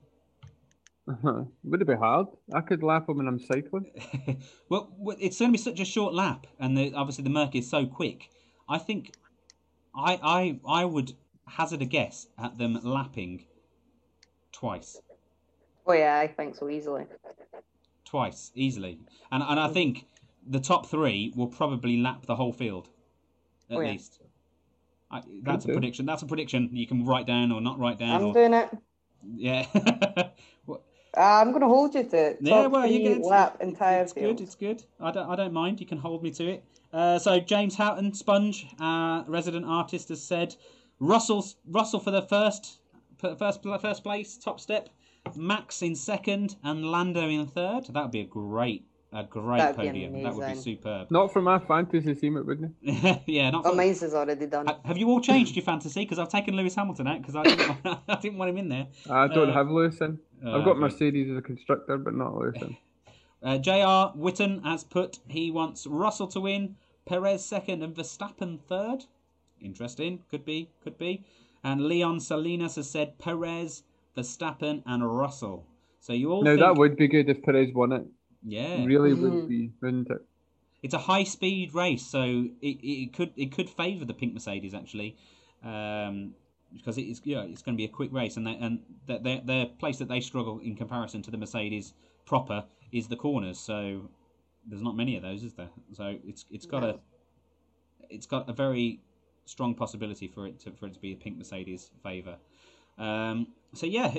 Would 1.63 1.81
it 1.81 1.87
be 1.87 1.95
hard? 1.95 2.27
I 2.53 2.59
could 2.59 2.83
lap 2.83 3.07
him 3.07 3.17
when 3.17 3.27
I'm 3.27 3.39
cycling. 3.39 3.91
well, 4.69 4.91
it's 5.19 5.39
going 5.39 5.51
to 5.51 5.57
be 5.57 5.57
such 5.57 5.79
a 5.79 5.85
short 5.85 6.13
lap, 6.13 6.47
and 6.59 6.77
the, 6.77 6.93
obviously 6.93 7.23
the 7.23 7.29
Merc 7.29 7.55
is 7.55 7.69
so 7.69 7.85
quick. 7.85 8.29
I 8.67 8.77
think 8.77 9.13
I 9.95 10.19
I 10.21 10.59
I 10.81 10.85
would 10.85 11.13
hazard 11.47 11.81
a 11.81 11.85
guess 11.85 12.27
at 12.37 12.57
them 12.57 12.77
lapping 12.83 13.45
twice, 14.51 14.99
Oh 15.85 15.93
yeah, 15.93 16.19
I 16.19 16.27
think 16.27 16.55
so 16.55 16.67
easily. 16.69 17.05
twice 18.03 18.51
easily, 18.53 18.99
and 19.31 19.41
and 19.43 19.59
I 19.59 19.69
think 19.69 20.05
the 20.45 20.59
top 20.59 20.87
three 20.87 21.31
will 21.37 21.47
probably 21.47 21.97
lap 21.97 22.25
the 22.25 22.35
whole 22.35 22.51
field, 22.51 22.89
at 23.69 23.77
Oh, 23.77 23.81
yeah. 23.81 23.91
least. 23.91 24.19
I, 25.09 25.21
that's 25.43 25.65
a 25.65 25.69
prediction. 25.69 26.05
That's 26.05 26.21
a 26.21 26.25
prediction 26.25 26.69
you 26.73 26.87
can 26.87 27.05
write 27.05 27.25
down 27.25 27.51
or 27.51 27.61
not 27.61 27.79
write 27.79 27.99
down. 27.99 28.15
I'm 28.15 28.25
or, 28.27 28.33
doing 28.33 28.53
it. 28.53 28.69
yeah. 29.35 30.29
Uh, 31.17 31.41
I'm 31.41 31.49
going 31.49 31.61
to 31.61 31.67
hold 31.67 31.95
you 31.95 32.03
to 32.03 32.15
it. 32.15 32.37
Yeah, 32.41 32.67
well, 32.67 32.85
you 32.85 32.99
get 32.99 33.23
lap 33.23 33.57
entire 33.59 34.03
it's 34.03 34.13
field. 34.13 34.37
good. 34.37 34.43
It's 34.43 34.53
good. 34.53 34.83
I 34.99 35.09
don't. 35.09 35.27
I 35.27 35.35
don't 35.35 35.51
mind. 35.51 35.79
You 35.79 35.87
can 35.87 35.97
hold 35.97 36.21
me 36.21 36.29
to 36.31 36.47
it. 36.47 36.63
Uh, 36.93 37.17
so 37.17 37.39
James 37.39 37.75
Houghton, 37.75 38.13
Sponge, 38.13 38.67
uh, 38.79 39.23
resident 39.25 39.65
artist, 39.65 40.09
has 40.09 40.21
said 40.21 40.55
Russell's 40.99 41.55
Russell 41.67 41.99
for 41.99 42.11
the 42.11 42.21
first 42.21 42.81
first 43.39 43.63
first 43.63 44.03
place, 44.03 44.37
top 44.37 44.59
step. 44.59 44.89
Max 45.35 45.81
in 45.81 45.95
second 45.95 46.55
and 46.63 46.85
Lando 46.85 47.27
in 47.27 47.47
third. 47.47 47.87
That 47.87 48.03
would 48.03 48.11
be 48.11 48.21
a 48.21 48.25
great 48.25 48.85
a 49.13 49.23
great 49.23 49.57
That'd 49.59 49.75
podium. 49.77 50.21
That 50.23 50.35
would 50.35 50.47
be 50.47 50.55
superb. 50.55 51.09
Not 51.11 51.31
for 51.31 51.41
my 51.41 51.59
fantasy 51.59 52.13
team, 52.15 52.37
it 52.37 52.45
wouldn't. 52.45 52.75
yeah, 53.25 53.49
not. 53.49 53.65
Oh, 53.65 53.69
for- 53.71 53.75
mine's 53.75 54.03
is 54.03 54.13
already 54.13 54.45
done. 54.45 54.67
Ha- 54.67 54.79
Have 54.85 54.97
you 54.97 55.07
all 55.09 55.21
changed 55.21 55.55
your 55.55 55.63
fantasy? 55.63 56.01
Because 56.03 56.19
I've 56.19 56.29
taken 56.29 56.55
Lewis 56.55 56.75
Hamilton 56.75 57.07
out 57.07 57.21
because 57.21 57.35
I 57.35 57.43
didn't, 57.43 57.83
want, 57.85 57.99
I 58.07 58.15
didn't 58.15 58.37
want 58.37 58.49
him 58.49 58.57
in 58.57 58.69
there. 58.69 58.87
I 59.09 59.27
don't 59.27 59.49
Uh, 59.49 59.53
have 59.53 59.69
Lewis 59.69 59.99
in. 60.01 60.19
Uh, 60.45 60.51
I've 60.57 60.65
got. 60.65 60.77
Mercedes 60.77 61.29
as 61.31 61.37
a 61.37 61.41
constructor, 61.41 61.97
but 61.97 62.13
not 62.15 62.35
Lewis 62.35 62.61
in. 62.61 62.77
Uh, 63.43 63.55
J.R. 63.59 64.13
Witten 64.17 64.63
has 64.65 64.83
put 64.83 65.19
he 65.27 65.51
wants 65.51 65.85
Russell 65.85 66.25
to 66.29 66.39
win, 66.39 66.75
Perez 67.05 67.45
second, 67.45 67.83
and 67.83 67.93
Verstappen 67.95 68.59
third. 68.67 69.05
Interesting. 69.61 70.23
Could 70.31 70.43
be. 70.43 70.71
Could 70.83 70.97
be. 70.97 71.23
And 71.63 71.81
Leon 71.87 72.19
Salinas 72.19 72.77
has 72.77 72.89
said 72.89 73.19
Perez, 73.19 73.83
Verstappen, 74.17 74.81
and 74.87 75.17
Russell. 75.17 75.67
So 75.99 76.13
you 76.13 76.31
all 76.31 76.41
No, 76.43 76.51
think, 76.55 76.61
that 76.61 76.77
would 76.79 76.97
be 76.97 77.07
good 77.07 77.29
if 77.29 77.43
Perez 77.43 77.71
won 77.75 77.91
it. 77.91 78.05
Yeah. 78.47 78.85
Really 78.85 79.11
Mhm. 79.11 79.21
would 79.21 79.47
be, 79.49 79.71
wouldn't 79.81 80.09
it? 80.09 80.21
it's 80.83 80.93
a 80.93 80.99
high 80.99 81.23
speed 81.23 81.73
race, 81.73 82.05
so 82.05 82.47
it, 82.61 82.77
it 82.83 83.13
could 83.13 83.31
it 83.35 83.51
could 83.51 83.69
favour 83.69 84.05
the 84.05 84.13
pink 84.13 84.33
Mercedes 84.33 84.73
actually, 84.73 85.15
um, 85.63 86.33
because 86.73 86.97
it's 86.97 87.21
yeah 87.23 87.41
it's 87.41 87.61
going 87.61 87.75
to 87.75 87.77
be 87.77 87.85
a 87.85 87.89
quick 87.89 88.11
race, 88.13 88.37
and 88.37 88.45
they, 88.47 88.55
and 88.55 88.79
the, 89.07 89.17
the 89.19 89.41
the 89.45 89.71
place 89.79 89.97
that 89.97 90.07
they 90.07 90.21
struggle 90.21 90.59
in 90.59 90.75
comparison 90.75 91.21
to 91.23 91.31
the 91.31 91.37
Mercedes 91.37 91.93
proper 92.25 92.63
is 92.91 93.07
the 93.07 93.15
corners. 93.15 93.59
So 93.59 94.09
there's 94.65 94.81
not 94.81 94.95
many 94.95 95.15
of 95.15 95.23
those, 95.23 95.43
is 95.43 95.53
there? 95.53 95.69
So 95.93 96.17
it's 96.25 96.45
it's 96.51 96.65
got 96.65 96.83
a 96.83 96.99
it's 98.09 98.27
got 98.27 98.49
a 98.49 98.53
very 98.53 98.99
strong 99.45 99.73
possibility 99.73 100.27
for 100.27 100.45
it 100.45 100.59
to 100.59 100.71
for 100.71 100.87
it 100.87 100.93
to 100.93 100.99
be 100.99 101.11
a 101.13 101.15
pink 101.15 101.37
Mercedes 101.37 101.89
favour. 102.03 102.37
Um, 102.97 103.47
so 103.73 103.85
yeah, 103.85 104.13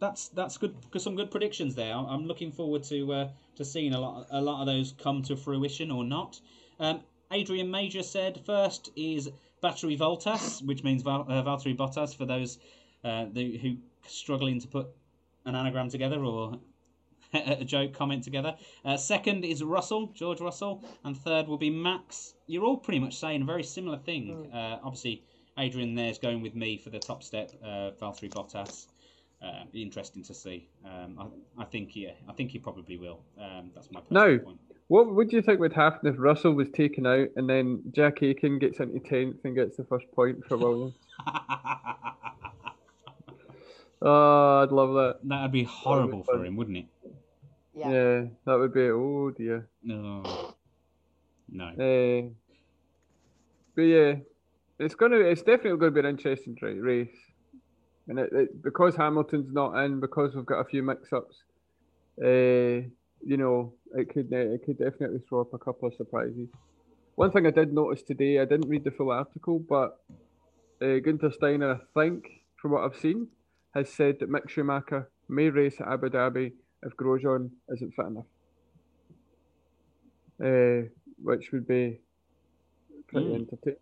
that's 0.00 0.28
that's 0.28 0.58
good. 0.58 0.74
Some 0.98 1.16
good 1.16 1.30
predictions 1.30 1.74
there. 1.74 1.94
I'm 1.94 2.26
looking 2.26 2.50
forward 2.52 2.82
to 2.84 3.12
uh, 3.12 3.28
to 3.56 3.64
seeing 3.64 3.94
a 3.94 4.00
lot 4.00 4.26
a 4.30 4.40
lot 4.40 4.60
of 4.60 4.66
those 4.66 4.92
come 4.92 5.22
to 5.22 5.36
fruition 5.36 5.90
or 5.90 6.04
not. 6.04 6.40
Um, 6.80 7.00
Adrian 7.30 7.70
Major 7.70 8.02
said 8.02 8.40
first 8.44 8.90
is 8.96 9.30
Battery 9.60 9.96
Voltas, 9.96 10.62
which 10.62 10.84
means 10.84 11.02
Val, 11.02 11.22
uh, 11.22 11.42
Valtteri 11.42 11.76
Bottas 11.76 12.14
for 12.14 12.26
those 12.26 12.58
uh, 13.04 13.26
the, 13.32 13.56
who 13.58 13.76
struggling 14.06 14.60
to 14.60 14.68
put 14.68 14.88
an 15.46 15.54
anagram 15.54 15.88
together 15.88 16.22
or 16.22 16.58
a 17.34 17.64
joke 17.64 17.92
comment 17.92 18.22
together. 18.24 18.56
Uh, 18.84 18.96
second 18.96 19.44
is 19.44 19.62
Russell, 19.62 20.08
George 20.14 20.40
Russell, 20.40 20.84
and 21.04 21.16
third 21.16 21.48
will 21.48 21.58
be 21.58 21.70
Max. 21.70 22.34
You're 22.46 22.64
all 22.64 22.76
pretty 22.76 23.00
much 23.00 23.16
saying 23.16 23.42
a 23.42 23.44
very 23.44 23.62
similar 23.62 23.98
thing. 23.98 24.50
Uh, 24.52 24.78
obviously, 24.82 25.22
Adrian 25.58 25.94
there's 25.94 26.18
going 26.18 26.42
with 26.42 26.54
me 26.54 26.78
for 26.78 26.90
the 26.90 26.98
top 26.98 27.22
step, 27.22 27.52
uh, 27.62 27.90
Valtteri 28.00 28.30
Bottas. 28.30 28.86
Uh, 29.42 29.64
be 29.72 29.82
interesting 29.82 30.22
to 30.24 30.32
see. 30.32 30.68
Um, 30.84 31.18
I, 31.58 31.62
I, 31.62 31.64
think 31.66 31.94
yeah, 31.94 32.12
I 32.28 32.32
think 32.32 32.50
he 32.50 32.58
probably 32.58 32.96
will. 32.96 33.20
Um, 33.38 33.70
that's 33.74 33.90
my 33.90 34.00
no. 34.10 34.38
point. 34.38 34.58
What 34.88 35.14
would 35.14 35.32
you 35.32 35.42
think 35.42 35.60
would 35.60 35.72
happen 35.72 36.08
if 36.08 36.16
Russell 36.18 36.52
was 36.52 36.68
taken 36.70 37.06
out 37.06 37.28
and 37.36 37.48
then 37.48 37.82
Jack 37.92 38.22
Aitken 38.22 38.58
gets 38.58 38.80
into 38.80 39.00
tenth 39.00 39.44
and 39.44 39.54
gets 39.54 39.76
the 39.76 39.84
first 39.84 40.10
point 40.12 40.44
for 40.46 40.56
Williams? 40.56 40.94
oh, 44.02 44.62
I'd 44.62 44.72
love 44.72 44.94
that. 44.94 45.18
That'd 45.24 45.52
be 45.52 45.64
horrible 45.64 46.20
be 46.20 46.24
for 46.24 46.44
him, 46.44 46.56
wouldn't 46.56 46.78
it? 46.78 46.86
Yeah. 47.74 47.90
yeah, 47.90 48.24
that 48.46 48.58
would 48.58 48.72
be. 48.72 48.88
Oh 48.88 49.30
dear. 49.30 49.68
No. 49.82 50.54
No. 51.50 51.66
Uh, 51.66 52.28
but 53.74 53.82
yeah, 53.82 54.14
it's 54.78 54.94
gonna. 54.94 55.16
It's 55.16 55.42
definitely 55.42 55.78
going 55.78 55.94
to 55.94 56.02
be 56.02 56.06
an 56.06 56.06
interesting 56.06 56.56
race, 56.60 57.16
and 58.08 58.18
it, 58.18 58.30
it, 58.32 58.62
because 58.62 58.96
Hamilton's 58.96 59.52
not 59.52 59.76
in, 59.84 60.00
because 60.00 60.34
we've 60.34 60.46
got 60.46 60.60
a 60.60 60.64
few 60.64 60.82
mix-ups, 60.82 61.42
uh, 62.22 62.88
you 63.26 63.36
know, 63.36 63.72
it 63.94 64.12
could 64.12 64.32
it 64.32 64.64
could 64.64 64.78
definitely 64.78 65.20
throw 65.28 65.42
up 65.42 65.54
a 65.54 65.58
couple 65.58 65.88
of 65.88 65.94
surprises. 65.94 66.48
One 67.16 67.30
thing 67.30 67.46
I 67.46 67.50
did 67.50 67.72
notice 67.72 68.02
today, 68.02 68.40
I 68.40 68.44
didn't 68.44 68.68
read 68.68 68.84
the 68.84 68.90
full 68.90 69.12
article, 69.12 69.60
but 69.60 70.00
uh, 70.82 70.98
Guenther 71.00 71.32
Steiner, 71.32 71.74
I 71.74 72.00
think, 72.00 72.26
from 72.56 72.72
what 72.72 72.82
I've 72.82 72.98
seen, 72.98 73.28
has 73.74 73.88
said 73.88 74.18
that 74.18 74.30
Mick 74.30 74.48
Schumacher 74.48 75.08
may 75.28 75.48
race 75.48 75.80
at 75.80 75.88
Abu 75.88 76.08
Dhabi 76.10 76.52
if 76.82 76.96
Grosjean 76.96 77.50
isn't 77.72 77.94
fit 77.94 78.06
enough, 78.06 78.26
uh, 80.44 80.88
which 81.22 81.52
would 81.52 81.66
be 81.66 82.00
pretty 83.08 83.26
mm. 83.26 83.34
entertaining. 83.36 83.78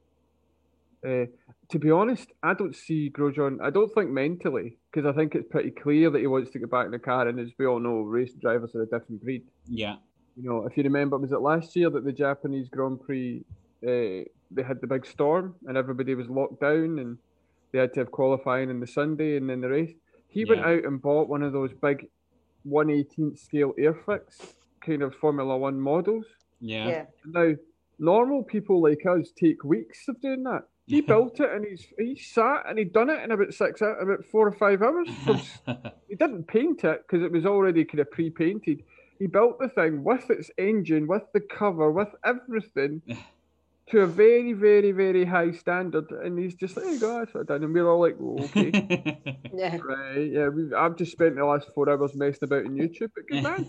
Uh, 1.05 1.27
to 1.71 1.79
be 1.79 1.91
honest, 1.91 2.29
I 2.43 2.55
don't 2.55 2.77
see 2.77 3.11
Grosjean. 3.11 3.59
I 3.63 3.71
don't 3.71 3.93
think 3.93 4.11
mentally, 4.11 4.77
because 4.93 5.09
I 5.09 5.17
think 5.17 5.35
it's 5.35 5.49
pretty 5.51 5.71
clear 5.71 6.11
that 6.11 6.21
he 6.21 6.27
wants 6.27 6.51
to 6.53 6.59
get 6.59 6.71
back 6.71 6.87
in 6.87 6.93
the 6.93 6.99
car. 6.99 7.27
And 7.29 7.41
as 7.41 7.51
we 7.59 7.67
all 7.67 7.81
know, 7.81 8.01
race 8.03 8.35
drivers 8.35 8.75
are 8.75 8.83
a 8.83 8.87
different 8.87 9.23
breed. 9.23 9.45
Yeah. 9.67 9.97
You 10.37 10.49
know, 10.49 10.67
if 10.67 10.77
you 10.77 10.83
remember, 10.85 11.19
was 11.19 11.33
it 11.33 11.41
last 11.41 11.75
year 11.75 11.91
that 11.91 12.05
the 12.05 12.13
Japanese 12.13 12.69
Grand 12.69 13.01
Prix 13.01 13.45
uh, 13.83 14.25
they 14.55 14.63
had 14.63 14.81
the 14.81 14.87
big 14.87 15.07
storm 15.07 15.55
and 15.67 15.77
everybody 15.77 16.15
was 16.15 16.29
locked 16.29 16.61
down 16.61 16.99
and 16.99 17.19
they 17.73 17.79
had 17.79 17.93
to 17.95 18.01
have 18.01 18.11
qualifying 18.11 18.71
on 18.71 18.81
the 18.81 18.87
Sunday 18.87 19.37
and 19.37 19.49
then 19.49 19.61
the 19.61 19.69
race. 19.69 19.93
He 20.29 20.41
yeah. 20.41 20.47
went 20.49 20.61
out 20.61 20.85
and 20.85 21.03
bought 21.03 21.29
one 21.29 21.43
of 21.43 21.53
those 21.53 21.73
big 21.73 22.07
118th 22.67 23.39
scale 23.39 23.73
Airfix 23.79 24.55
kind 24.85 25.03
of 25.03 25.15
Formula 25.17 25.57
One 25.57 25.81
models. 25.81 26.27
Yeah. 26.61 26.89
yeah. 26.89 27.05
Now, 27.27 27.55
normal 27.99 28.43
people 28.43 28.83
like 28.83 29.05
us 29.07 29.33
take 29.37 29.65
weeks 29.65 30.07
of 30.09 30.21
doing 30.21 30.45
that. 30.45 30.63
He 30.87 31.01
built 31.01 31.41
it 31.41 31.51
and 31.51 31.65
he's 31.65 31.87
he 31.99 32.17
sat 32.17 32.65
and 32.69 32.79
he 32.79 32.85
done 32.85 33.09
it 33.09 33.23
in 33.23 33.31
about 33.31 33.55
six 33.55 33.81
about 33.81 34.25
four 34.31 34.49
or 34.49 34.53
five 34.53 34.83
hours. 34.83 35.09
he 36.09 36.17
didn't 36.17 36.45
paint 36.49 36.85
it 36.85 37.05
because 37.07 37.25
it 37.25 37.33
was 37.33 37.47
already 37.47 37.85
kind 37.85 38.01
of 38.01 38.11
pre-painted. 38.11 38.83
He 39.19 39.27
built 39.27 39.61
the 39.61 39.69
thing 39.69 40.03
with 40.03 40.29
its 40.31 40.51
engine, 40.59 41.07
with 41.07 41.23
the 41.33 41.41
cover, 41.41 41.91
with 41.91 42.09
everything. 42.25 43.03
to 43.93 44.01
a 44.01 44.07
very, 44.07 44.53
very, 44.53 44.93
very 44.93 45.25
high 45.25 45.51
standard, 45.51 46.11
and 46.11 46.39
he's 46.39 46.55
just 46.55 46.77
like, 46.77 46.85
"There 46.85 46.95
you 46.95 47.01
go, 47.01 47.19
that's 47.19 47.35
what 47.35 47.41
I've 47.41 47.47
done," 47.47 47.65
and 47.65 47.75
we're 47.75 47.89
all 47.89 48.01
like, 48.01 48.17
well, 48.19 48.45
"Okay, 48.45 48.71
yeah, 49.55 49.77
right, 49.79 50.31
yeah." 50.31 50.49
We've, 50.49 50.73
I've 50.73 50.97
just 50.97 51.13
spent 51.13 51.37
the 51.37 51.45
last 51.45 51.69
four 51.75 51.91
hours 51.91 52.15
messing 52.15 52.45
about 52.45 52.65
on 52.65 52.77
YouTube, 52.77 53.11
but 53.15 53.27
good 53.29 53.43
man. 53.43 53.67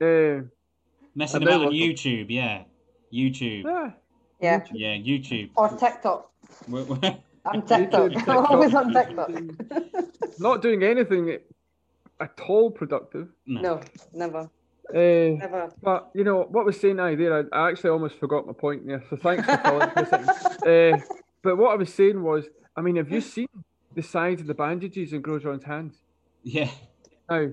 uh, 0.00 0.44
messing 1.14 1.42
about 1.42 1.66
on 1.66 1.72
YouTube, 1.72 2.26
yeah, 2.28 2.64
YouTube. 3.12 3.64
Yeah, 3.64 3.90
yeah, 4.42 4.64
yeah, 4.72 4.96
YouTube 4.96 5.50
or 5.56 5.68
TikTok. 5.68 6.30
I'm 7.44 7.62
TikTok. 7.62 8.12
TikTok. 8.12 8.28
I'm 8.28 8.46
always 8.46 8.74
on 8.74 8.92
TikTok. 8.92 9.30
Not 10.38 10.62
doing 10.62 10.82
anything 10.82 11.38
at 12.20 12.40
all 12.48 12.70
productive. 12.70 13.28
No, 13.46 13.60
no 13.60 13.80
never. 14.12 14.50
Uh, 14.90 15.38
Never. 15.38 15.72
But 15.80 16.10
you 16.14 16.24
know 16.24 16.42
what 16.50 16.66
was 16.66 16.78
saying 16.78 17.00
I 17.00 17.14
there, 17.14 17.48
I, 17.52 17.56
I, 17.56 17.70
actually 17.70 17.90
almost 17.90 18.18
forgot 18.18 18.46
my 18.46 18.52
point 18.52 18.86
there. 18.86 19.02
So 19.08 19.16
thanks 19.16 19.46
for 19.46 19.56
calling 19.56 19.88
uh, 19.88 21.00
But 21.40 21.56
what 21.56 21.72
I 21.72 21.76
was 21.76 21.94
saying 21.94 22.22
was, 22.22 22.44
I 22.76 22.82
mean, 22.82 22.96
have 22.96 23.10
you 23.10 23.20
seen 23.20 23.48
the 23.94 24.02
size 24.02 24.40
of 24.40 24.48
the 24.48 24.54
bandages 24.54 25.12
in 25.12 25.22
Grosjean's 25.22 25.64
hands? 25.64 25.94
Yeah. 26.42 26.68
Now, 27.30 27.52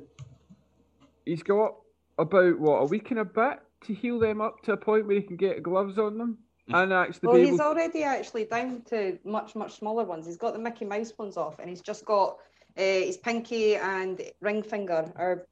he's 1.24 1.44
got 1.44 1.76
about 2.18 2.60
what 2.60 2.78
a 2.80 2.86
week 2.86 3.12
and 3.12 3.20
a 3.20 3.26
bit 3.26 3.60
to 3.86 3.94
heal 3.94 4.20
them 4.20 4.42
up 4.42 4.62
to 4.64 4.74
a 4.74 4.78
point 4.78 5.08
where 5.08 5.16
he 5.16 5.22
can 5.22 5.38
get 5.38 5.64
gloves 5.64 5.98
on 5.98 6.18
them. 6.18 6.40
And 6.72 6.94
actually, 6.94 7.28
well, 7.28 7.38
he's 7.38 7.60
already 7.60 8.04
actually 8.04 8.46
down 8.46 8.84
to 8.90 9.18
much 9.24 9.56
much 9.56 9.78
smaller 9.78 10.04
ones. 10.04 10.26
He's 10.26 10.38
got 10.38 10.54
the 10.54 10.60
Mickey 10.60 10.86
Mouse 10.86 11.14
ones 11.18 11.38
off, 11.38 11.60
and 11.60 11.70
he's 11.70 11.82
just 11.82 12.06
got 12.06 12.38
uh, 12.78 12.82
his 12.82 13.18
pinky 13.18 13.76
and 13.76 14.22
ring 14.42 14.64
finger 14.64 15.12
are 15.16 15.46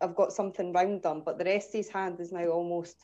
I've 0.00 0.16
got 0.16 0.32
something 0.32 0.72
round 0.72 1.02
them, 1.02 1.22
but 1.24 1.38
the 1.38 1.44
rest 1.44 1.68
of 1.68 1.74
his 1.74 1.88
hand 1.88 2.18
is 2.20 2.32
now 2.32 2.46
almost 2.46 2.96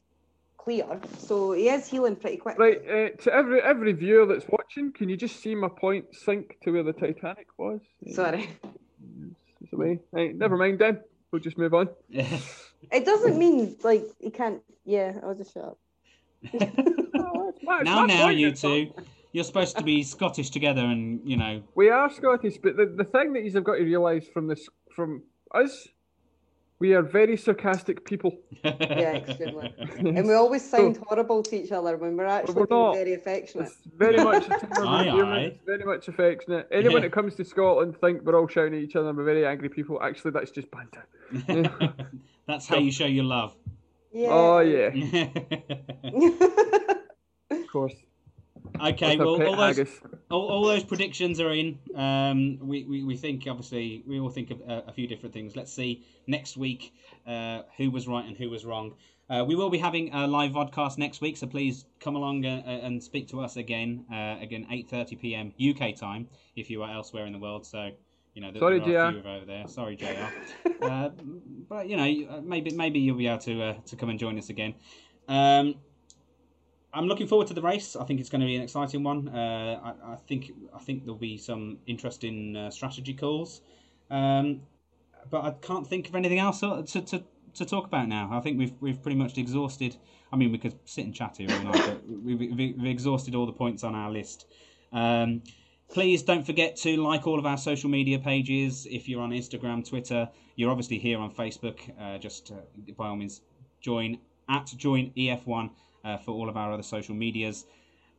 clear. 0.57 1.01
So 1.19 1.53
he 1.53 1.69
is 1.69 1.87
healing 1.87 2.17
pretty 2.17 2.37
quick. 2.39 2.59
Right, 2.59 2.79
uh, 2.79 3.23
to 3.23 3.33
every 3.33 3.61
every 3.63 3.93
viewer 3.93 4.27
that's 4.27 4.47
watching, 4.49 4.93
can 4.93 5.09
you 5.09 5.17
just 5.17 5.41
see 5.41 5.55
my 5.55 5.69
point 5.69 6.07
sink 6.13 6.57
to 6.63 6.73
where 6.73 6.83
the 6.83 6.93
Titanic 6.93 7.47
was? 7.57 7.81
Sorry. 8.13 8.51
It's 9.63 9.73
away. 9.73 10.01
Right, 10.13 10.35
never 10.35 10.57
mind 10.57 10.79
then. 10.79 11.01
We'll 11.31 11.43
just 11.43 11.59
move 11.59 11.75
on. 11.75 11.89
it 12.11 13.05
doesn't 13.05 13.39
mean 13.39 13.77
like 13.83 14.05
he 14.21 14.31
can't. 14.31 14.63
Yeah, 14.85 15.19
I'll 15.23 15.35
just 15.35 15.55
shut 15.55 15.65
up. 15.65 15.79
Oh, 16.55 17.53
now, 17.83 18.07
now, 18.07 18.29
you 18.29 18.53
two. 18.53 18.93
You're 19.33 19.45
supposed 19.45 19.77
to 19.77 19.85
be 19.85 20.03
Scottish 20.03 20.51
together, 20.51 20.81
and 20.81 21.21
you 21.25 21.37
know. 21.37 21.63
We 21.75 21.91
are 21.91 22.11
Scottish, 22.11 22.57
but 22.63 22.77
the, 22.77 22.87
the 22.87 23.05
thing 23.05 23.33
that 23.35 23.45
you've 23.45 23.63
got 23.65 23.77
to 23.77 23.85
realise 23.85 24.27
from 24.29 24.47
this, 24.49 24.69
from 24.95 25.23
us 25.55 25.89
we 26.81 26.95
are 26.95 27.03
very 27.03 27.37
sarcastic 27.37 28.05
people. 28.05 28.39
yeah, 28.63 29.17
extremely. 29.17 29.75
and 29.99 30.27
we 30.27 30.35
always 30.35 30.69
sound 30.69 30.97
so, 30.97 31.05
horrible 31.09 31.43
to 31.43 31.57
each 31.57 31.73
other 31.73 31.97
when 31.97 32.17
we're 32.17 32.27
actually 32.27 32.67
we're 32.71 32.95
very 32.95 33.15
affectionate. 33.15 33.67
It's 33.67 33.77
very 33.97 34.23
much 34.23 34.49
aye, 34.79 35.09
aye. 35.09 35.59
very 35.67 35.85
much 35.85 36.09
affectionate. 36.09 36.69
Anyone 36.71 37.03
yeah. 37.03 37.09
that 37.09 37.13
comes 37.13 37.35
to 37.37 37.45
Scotland 37.45 37.97
think 38.01 38.23
we're 38.23 38.39
all 38.39 38.47
shouting 38.47 38.75
at 38.75 38.81
each 38.81 38.95
other 38.95 39.09
and 39.09 39.19
we're 39.19 39.25
very 39.25 39.45
angry 39.45 39.69
people. 39.69 40.01
Actually, 40.03 40.33
that's 40.33 40.51
just 40.51 40.69
banter. 40.71 41.95
that's 42.47 42.69
how 42.69 42.79
you 42.79 42.93
show 42.93 43.07
your 43.07 43.25
love. 43.25 43.57
Yeah. 44.13 44.29
Oh 44.31 44.59
yeah. 44.61 44.89
of 47.51 47.67
course. 47.71 47.95
Okay, 48.81 49.17
well, 49.17 49.43
all 49.43 49.57
those, 49.57 50.01
all, 50.31 50.49
all, 50.49 50.65
those 50.65 50.85
predictions 50.85 51.41
are 51.41 51.53
in. 51.53 51.79
Um, 51.97 52.59
we, 52.61 52.85
we, 52.85 53.03
we 53.03 53.17
think, 53.17 53.45
obviously, 53.49 54.05
we 54.07 54.21
all 54.21 54.31
think 54.31 54.51
of 54.51 54.61
a, 54.61 54.85
a 54.89 54.93
few 54.93 55.09
different 55.09 55.33
things. 55.33 55.57
Let's 55.57 55.73
see 55.73 56.05
next 56.27 56.57
week 56.57 56.93
uh, 57.27 57.63
who 57.77 57.91
was 57.91 58.07
right 58.07 58.25
and 58.25 58.37
who 58.37 58.51
was 58.51 58.65
wrong. 58.65 58.95
Uh, 59.31 59.45
we 59.47 59.55
will 59.55 59.69
be 59.69 59.79
having 59.79 60.13
a 60.15 60.27
live 60.27 60.53
vodcast 60.53 60.97
next 60.97 61.21
week, 61.21 61.37
so 61.37 61.47
please 61.47 61.85
come 62.01 62.17
along 62.17 62.47
uh, 62.47 62.63
uh 62.65 62.71
and 62.71 63.03
speak 63.03 63.29
to 63.29 63.41
us 63.41 63.57
again. 63.57 64.05
Uh, 64.11 64.37
again, 64.41 64.67
8:30 64.71 65.21
p.m. 65.21 65.53
UK 65.59 65.95
time 65.95 66.29
if 66.57 66.71
you 66.71 66.83
are 66.83 66.91
elsewhere 66.91 67.27
in 67.27 67.33
the 67.33 67.39
world. 67.39 67.67
So, 67.67 67.91
you 68.39 68.53
know, 68.53 68.57
Sorry, 68.57 68.79
there 68.79 69.01
are 69.01 69.09
a 69.09 69.13
few 69.13 69.31
over 69.31 69.45
there. 69.45 69.67
Sorry, 69.67 69.97
Jr. 69.97 70.07
uh, 70.83 71.09
but 71.69 71.89
you 71.89 71.97
know, 71.97 72.41
maybe 72.41 72.71
maybe 72.71 73.01
you'll 73.01 73.17
be 73.17 73.27
able 73.27 73.39
to 73.39 73.63
uh, 73.63 73.75
to 73.87 73.97
come 73.97 74.11
and 74.11 74.19
join 74.19 74.39
us 74.39 74.49
again. 74.49 74.75
Um, 75.27 75.75
I'm 76.95 77.07
looking 77.07 77.27
forward 77.27 77.49
to 77.49 77.55
the 77.55 77.63
race. 77.63 77.97
I 77.97 78.05
think 78.05 78.21
it's 78.21 78.29
going 78.29 78.43
to 78.43 78.47
be 78.47 78.55
an 78.55 78.63
exciting 78.63 79.03
one. 79.03 79.29
Uh, 79.29 79.81
I, 79.83 80.13
I, 80.13 80.17
think 80.29 80.53
I 80.73 80.79
think 80.79 81.05
there'll 81.05 81.19
be 81.19 81.37
some 81.37 81.79
interesting 81.89 82.57
uh, 82.57 82.71
strategy 82.71 83.13
calls, 83.13 83.61
um, 84.09 84.61
but 85.31 85.43
I 85.43 85.51
can't 85.61 85.87
think 85.87 86.09
of 86.09 86.15
anything 86.15 86.39
else 86.39 86.61
to, 86.61 86.85
to 86.85 87.25
to 87.55 87.65
talk 87.67 87.87
about 87.87 88.07
now. 88.07 88.31
I 88.31 88.39
think 88.39 88.57
we've 88.57 88.75
we've 88.79 89.03
pretty 89.03 89.17
much 89.17 89.37
exhausted. 89.37 89.97
I 90.33 90.37
mean, 90.37 90.53
we 90.53 90.59
could 90.59 90.79
sit 90.85 91.05
and 91.05 91.13
chat 91.13 91.39
here 91.39 91.51
all 91.51 91.65
night, 91.65 91.83
but 91.87 92.09
we've, 92.09 92.39
we've, 92.39 92.77
we've 92.79 92.87
exhausted 92.87 93.35
all 93.35 93.47
the 93.47 93.53
points 93.53 93.83
on 93.83 93.97
our 93.97 94.13
list. 94.13 94.47
Um, 94.93 95.43
please 95.93 96.23
don't 96.23 96.45
forget 96.45 96.77
to 96.77 96.97
like 96.97 97.27
all 97.27 97.39
of 97.39 97.47
our 97.47 97.57
social 97.57 97.91
media 97.91 98.19
pages. 98.19 98.87
If 98.91 99.09
you're 99.09 99.23
on 99.23 99.31
Instagram, 99.31 99.89
Twitter, 99.89 100.29
you're 100.57 100.71
obviously 100.71 100.99
here 100.99 101.19
on 101.19 101.33
Facebook. 101.33 101.79
Uh, 102.01 102.19
just 102.19 102.53
uh, 102.53 102.57
by 102.97 103.09
all 103.09 103.17
means, 103.17 103.41
join 103.81 104.19
at 104.49 104.67
join 104.77 105.11
EF1 105.17 105.71
uh, 106.05 106.17
for 106.19 106.33
all 106.33 106.49
of 106.49 106.57
our 106.57 106.73
other 106.73 106.83
social 106.83 107.15
medias. 107.15 107.67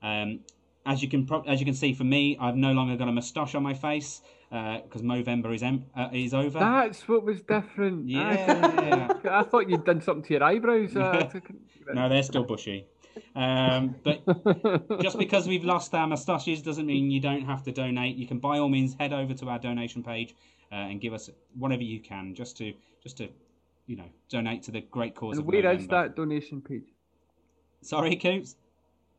Um, 0.02 0.40
as 0.86 1.02
you 1.02 1.10
can 1.10 1.26
pro- 1.26 1.44
as 1.44 1.60
you 1.60 1.66
can 1.66 1.76
see 1.76 1.94
for 1.94 2.04
me, 2.04 2.38
I've 2.40 2.56
no 2.56 2.72
longer 2.72 2.96
got 2.96 3.08
a 3.08 3.12
moustache 3.12 3.56
on 3.56 3.64
my 3.64 3.74
face 3.74 4.22
because 4.50 5.02
Movember 5.04 5.54
is 5.54 5.62
em- 5.62 5.86
uh, 5.96 6.10
is 6.12 6.34
over. 6.34 6.58
That's 6.58 7.08
what 7.08 7.24
was 7.24 7.42
different. 7.42 8.10
Yeah. 8.10 9.14
I, 9.30 9.44
thought 9.44 9.70
you'd 9.70 9.86
done 9.86 10.02
something 10.02 10.24
to 10.24 10.34
your 10.34 10.44
eyebrows. 10.44 10.96
Uh, 10.96 11.30
no, 11.94 12.10
they're 12.10 12.24
still 12.24 12.44
bushy. 12.44 12.88
Um, 13.36 13.96
but 14.04 15.02
just 15.02 15.18
because 15.18 15.48
we've 15.48 15.64
lost 15.64 15.94
our 15.94 16.08
moustaches 16.08 16.62
doesn't 16.62 16.86
mean 16.86 17.10
you 17.12 17.20
don't 17.20 17.46
have 17.46 17.64
to 17.64 17.72
donate. 17.72 18.16
You 18.18 18.28
can 18.28 18.40
by 18.40 18.60
all 18.60 18.70
means 18.70 18.96
head 19.00 19.14
over 19.14 19.34
to 19.36 19.50
our 19.50 19.60
donation 19.60 20.04
page 20.04 20.36
uh, 20.72 20.76
and 20.76 21.00
give 21.02 21.14
us 21.14 21.30
whatever 21.58 21.84
you 21.84 22.00
can, 22.00 22.34
just 22.36 22.58
to 22.58 22.74
just 23.04 23.18
to 23.18 23.30
you 23.88 23.96
know 23.96 24.10
donate 24.30 24.64
to 24.64 24.72
the 24.72 24.82
great 24.82 25.16
cause 25.16 25.38
and 25.38 25.48
of 25.48 25.54
where 25.54 25.72
is 25.74 25.84
Movember. 25.88 25.90
that 25.90 26.16
donation 26.16 26.62
page? 26.62 26.84
Sorry, 27.82 28.16
Coops. 28.16 28.56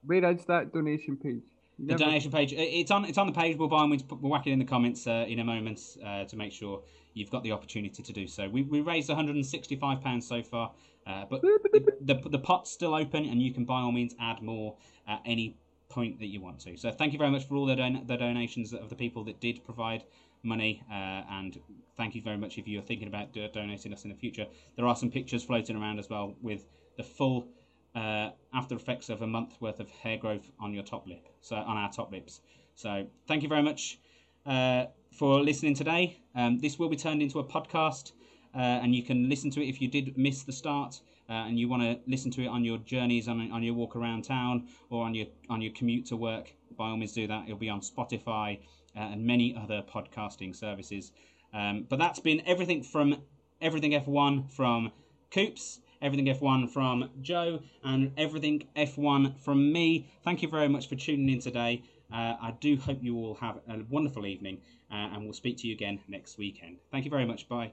Where 0.04 0.24
is 0.30 0.44
that 0.46 0.72
donation 0.72 1.16
page? 1.16 1.42
You 1.78 1.86
The 1.86 1.92
never- 1.92 2.04
donation 2.04 2.30
page. 2.30 2.52
It's 2.54 2.90
on. 2.90 3.04
It's 3.04 3.18
on 3.18 3.26
the 3.26 3.32
page. 3.32 3.56
We'll 3.56 3.72
all 3.74 3.86
means 3.86 4.02
put- 4.02 4.20
we'll 4.20 4.30
whack 4.32 4.46
it 4.46 4.50
in 4.52 4.58
the 4.58 4.64
comments 4.64 5.06
uh, 5.06 5.24
in 5.28 5.38
a 5.40 5.44
moment 5.44 5.80
uh, 6.04 6.24
to 6.24 6.36
make 6.36 6.52
sure 6.52 6.82
you've 7.14 7.30
got 7.30 7.42
the 7.42 7.52
opportunity 7.52 8.02
to 8.02 8.12
do 8.12 8.26
so. 8.26 8.48
We 8.48 8.62
we 8.62 8.80
raised 8.82 9.08
165 9.08 10.00
pounds 10.02 10.26
so 10.28 10.42
far, 10.42 10.72
uh, 11.06 11.24
but 11.28 11.42
the, 11.42 12.20
the 12.28 12.38
pot's 12.38 12.70
still 12.70 12.94
open, 12.94 13.24
and 13.24 13.42
you 13.42 13.52
can 13.52 13.64
by 13.64 13.80
all 13.80 13.92
means 13.92 14.14
add 14.20 14.42
more 14.42 14.76
at 15.06 15.20
any 15.24 15.56
point 15.88 16.18
that 16.20 16.26
you 16.26 16.40
want 16.40 16.60
to. 16.60 16.76
So 16.76 16.90
thank 16.90 17.12
you 17.12 17.18
very 17.18 17.30
much 17.30 17.46
for 17.48 17.56
all 17.56 17.66
the 17.66 17.76
don- 17.76 18.04
the 18.06 18.16
donations 18.16 18.72
of 18.72 18.88
the 18.88 18.94
people 18.94 19.24
that 19.24 19.40
did 19.40 19.64
provide 19.64 20.04
money, 20.42 20.82
uh, 20.90 21.22
and 21.30 21.58
thank 21.96 22.14
you 22.14 22.22
very 22.22 22.36
much 22.36 22.58
if 22.58 22.66
you're 22.66 22.82
thinking 22.82 23.08
about 23.08 23.32
do- 23.32 23.48
donating 23.48 23.92
us 23.92 24.04
in 24.04 24.10
the 24.10 24.16
future. 24.16 24.46
There 24.76 24.86
are 24.86 24.96
some 24.96 25.10
pictures 25.10 25.42
floating 25.42 25.76
around 25.76 25.98
as 25.98 26.08
well 26.08 26.34
with 26.40 26.66
the 26.96 27.02
full 27.02 27.48
uh, 27.94 28.30
after 28.54 28.74
effects 28.74 29.08
of 29.08 29.22
a 29.22 29.26
month 29.26 29.60
worth 29.60 29.80
of 29.80 29.90
hair 29.90 30.16
growth 30.16 30.50
on 30.60 30.72
your 30.72 30.84
top 30.84 31.06
lip, 31.06 31.28
so 31.40 31.56
on 31.56 31.76
our 31.76 31.90
top 31.92 32.12
lips. 32.12 32.40
So 32.76 33.06
thank 33.26 33.42
you 33.42 33.48
very 33.48 33.62
much 33.62 33.98
uh, 34.46 34.86
for 35.12 35.40
listening 35.40 35.74
today. 35.74 36.20
Um, 36.34 36.58
this 36.58 36.78
will 36.78 36.88
be 36.88 36.96
turned 36.96 37.20
into 37.20 37.40
a 37.40 37.44
podcast, 37.44 38.12
and 38.54 38.94
you 38.94 39.02
can 39.02 39.28
listen 39.28 39.50
to 39.50 39.62
it 39.62 39.68
if 39.68 39.80
you 39.80 39.88
did 39.88 40.16
miss 40.16 40.42
the 40.42 40.52
start. 40.52 41.00
Uh, 41.28 41.46
and 41.46 41.60
you 41.60 41.68
want 41.68 41.80
to 41.80 41.96
listen 42.10 42.28
to 42.28 42.42
it 42.42 42.48
on 42.48 42.64
your 42.64 42.78
journeys, 42.78 43.28
on, 43.28 43.52
on 43.52 43.62
your 43.62 43.72
walk 43.72 43.94
around 43.94 44.22
town, 44.24 44.66
or 44.90 45.04
on 45.04 45.14
your 45.14 45.26
on 45.48 45.62
your 45.62 45.72
commute 45.72 46.04
to 46.04 46.16
work. 46.16 46.52
By 46.76 46.88
all 46.88 46.96
means, 46.96 47.12
do 47.12 47.28
that. 47.28 47.44
It'll 47.44 47.56
be 47.56 47.68
on 47.68 47.80
Spotify 47.80 48.58
uh, 48.96 49.00
and 49.00 49.24
many 49.24 49.54
other 49.54 49.82
podcasting 49.82 50.56
services. 50.56 51.12
Um, 51.54 51.86
but 51.88 51.98
that's 51.98 52.18
been 52.18 52.42
everything 52.46 52.82
from 52.82 53.18
everything 53.60 53.92
F1 53.92 54.50
from 54.50 54.90
Coops, 55.30 55.80
everything 56.02 56.26
F1 56.26 56.70
from 56.70 57.10
Joe, 57.20 57.60
and 57.84 58.12
everything 58.16 58.64
F1 58.76 59.38
from 59.38 59.72
me. 59.72 60.08
Thank 60.24 60.42
you 60.42 60.48
very 60.48 60.68
much 60.68 60.88
for 60.88 60.96
tuning 60.96 61.28
in 61.28 61.40
today. 61.40 61.82
Uh, 62.12 62.34
I 62.40 62.54
do 62.60 62.76
hope 62.76 62.98
you 63.02 63.16
all 63.16 63.34
have 63.36 63.56
a 63.68 63.78
wonderful 63.88 64.26
evening, 64.26 64.58
uh, 64.90 64.94
and 65.12 65.24
we'll 65.24 65.32
speak 65.32 65.58
to 65.58 65.68
you 65.68 65.74
again 65.74 66.00
next 66.08 66.38
weekend. 66.38 66.78
Thank 66.90 67.04
you 67.04 67.10
very 67.10 67.24
much. 67.24 67.48
Bye. 67.48 67.72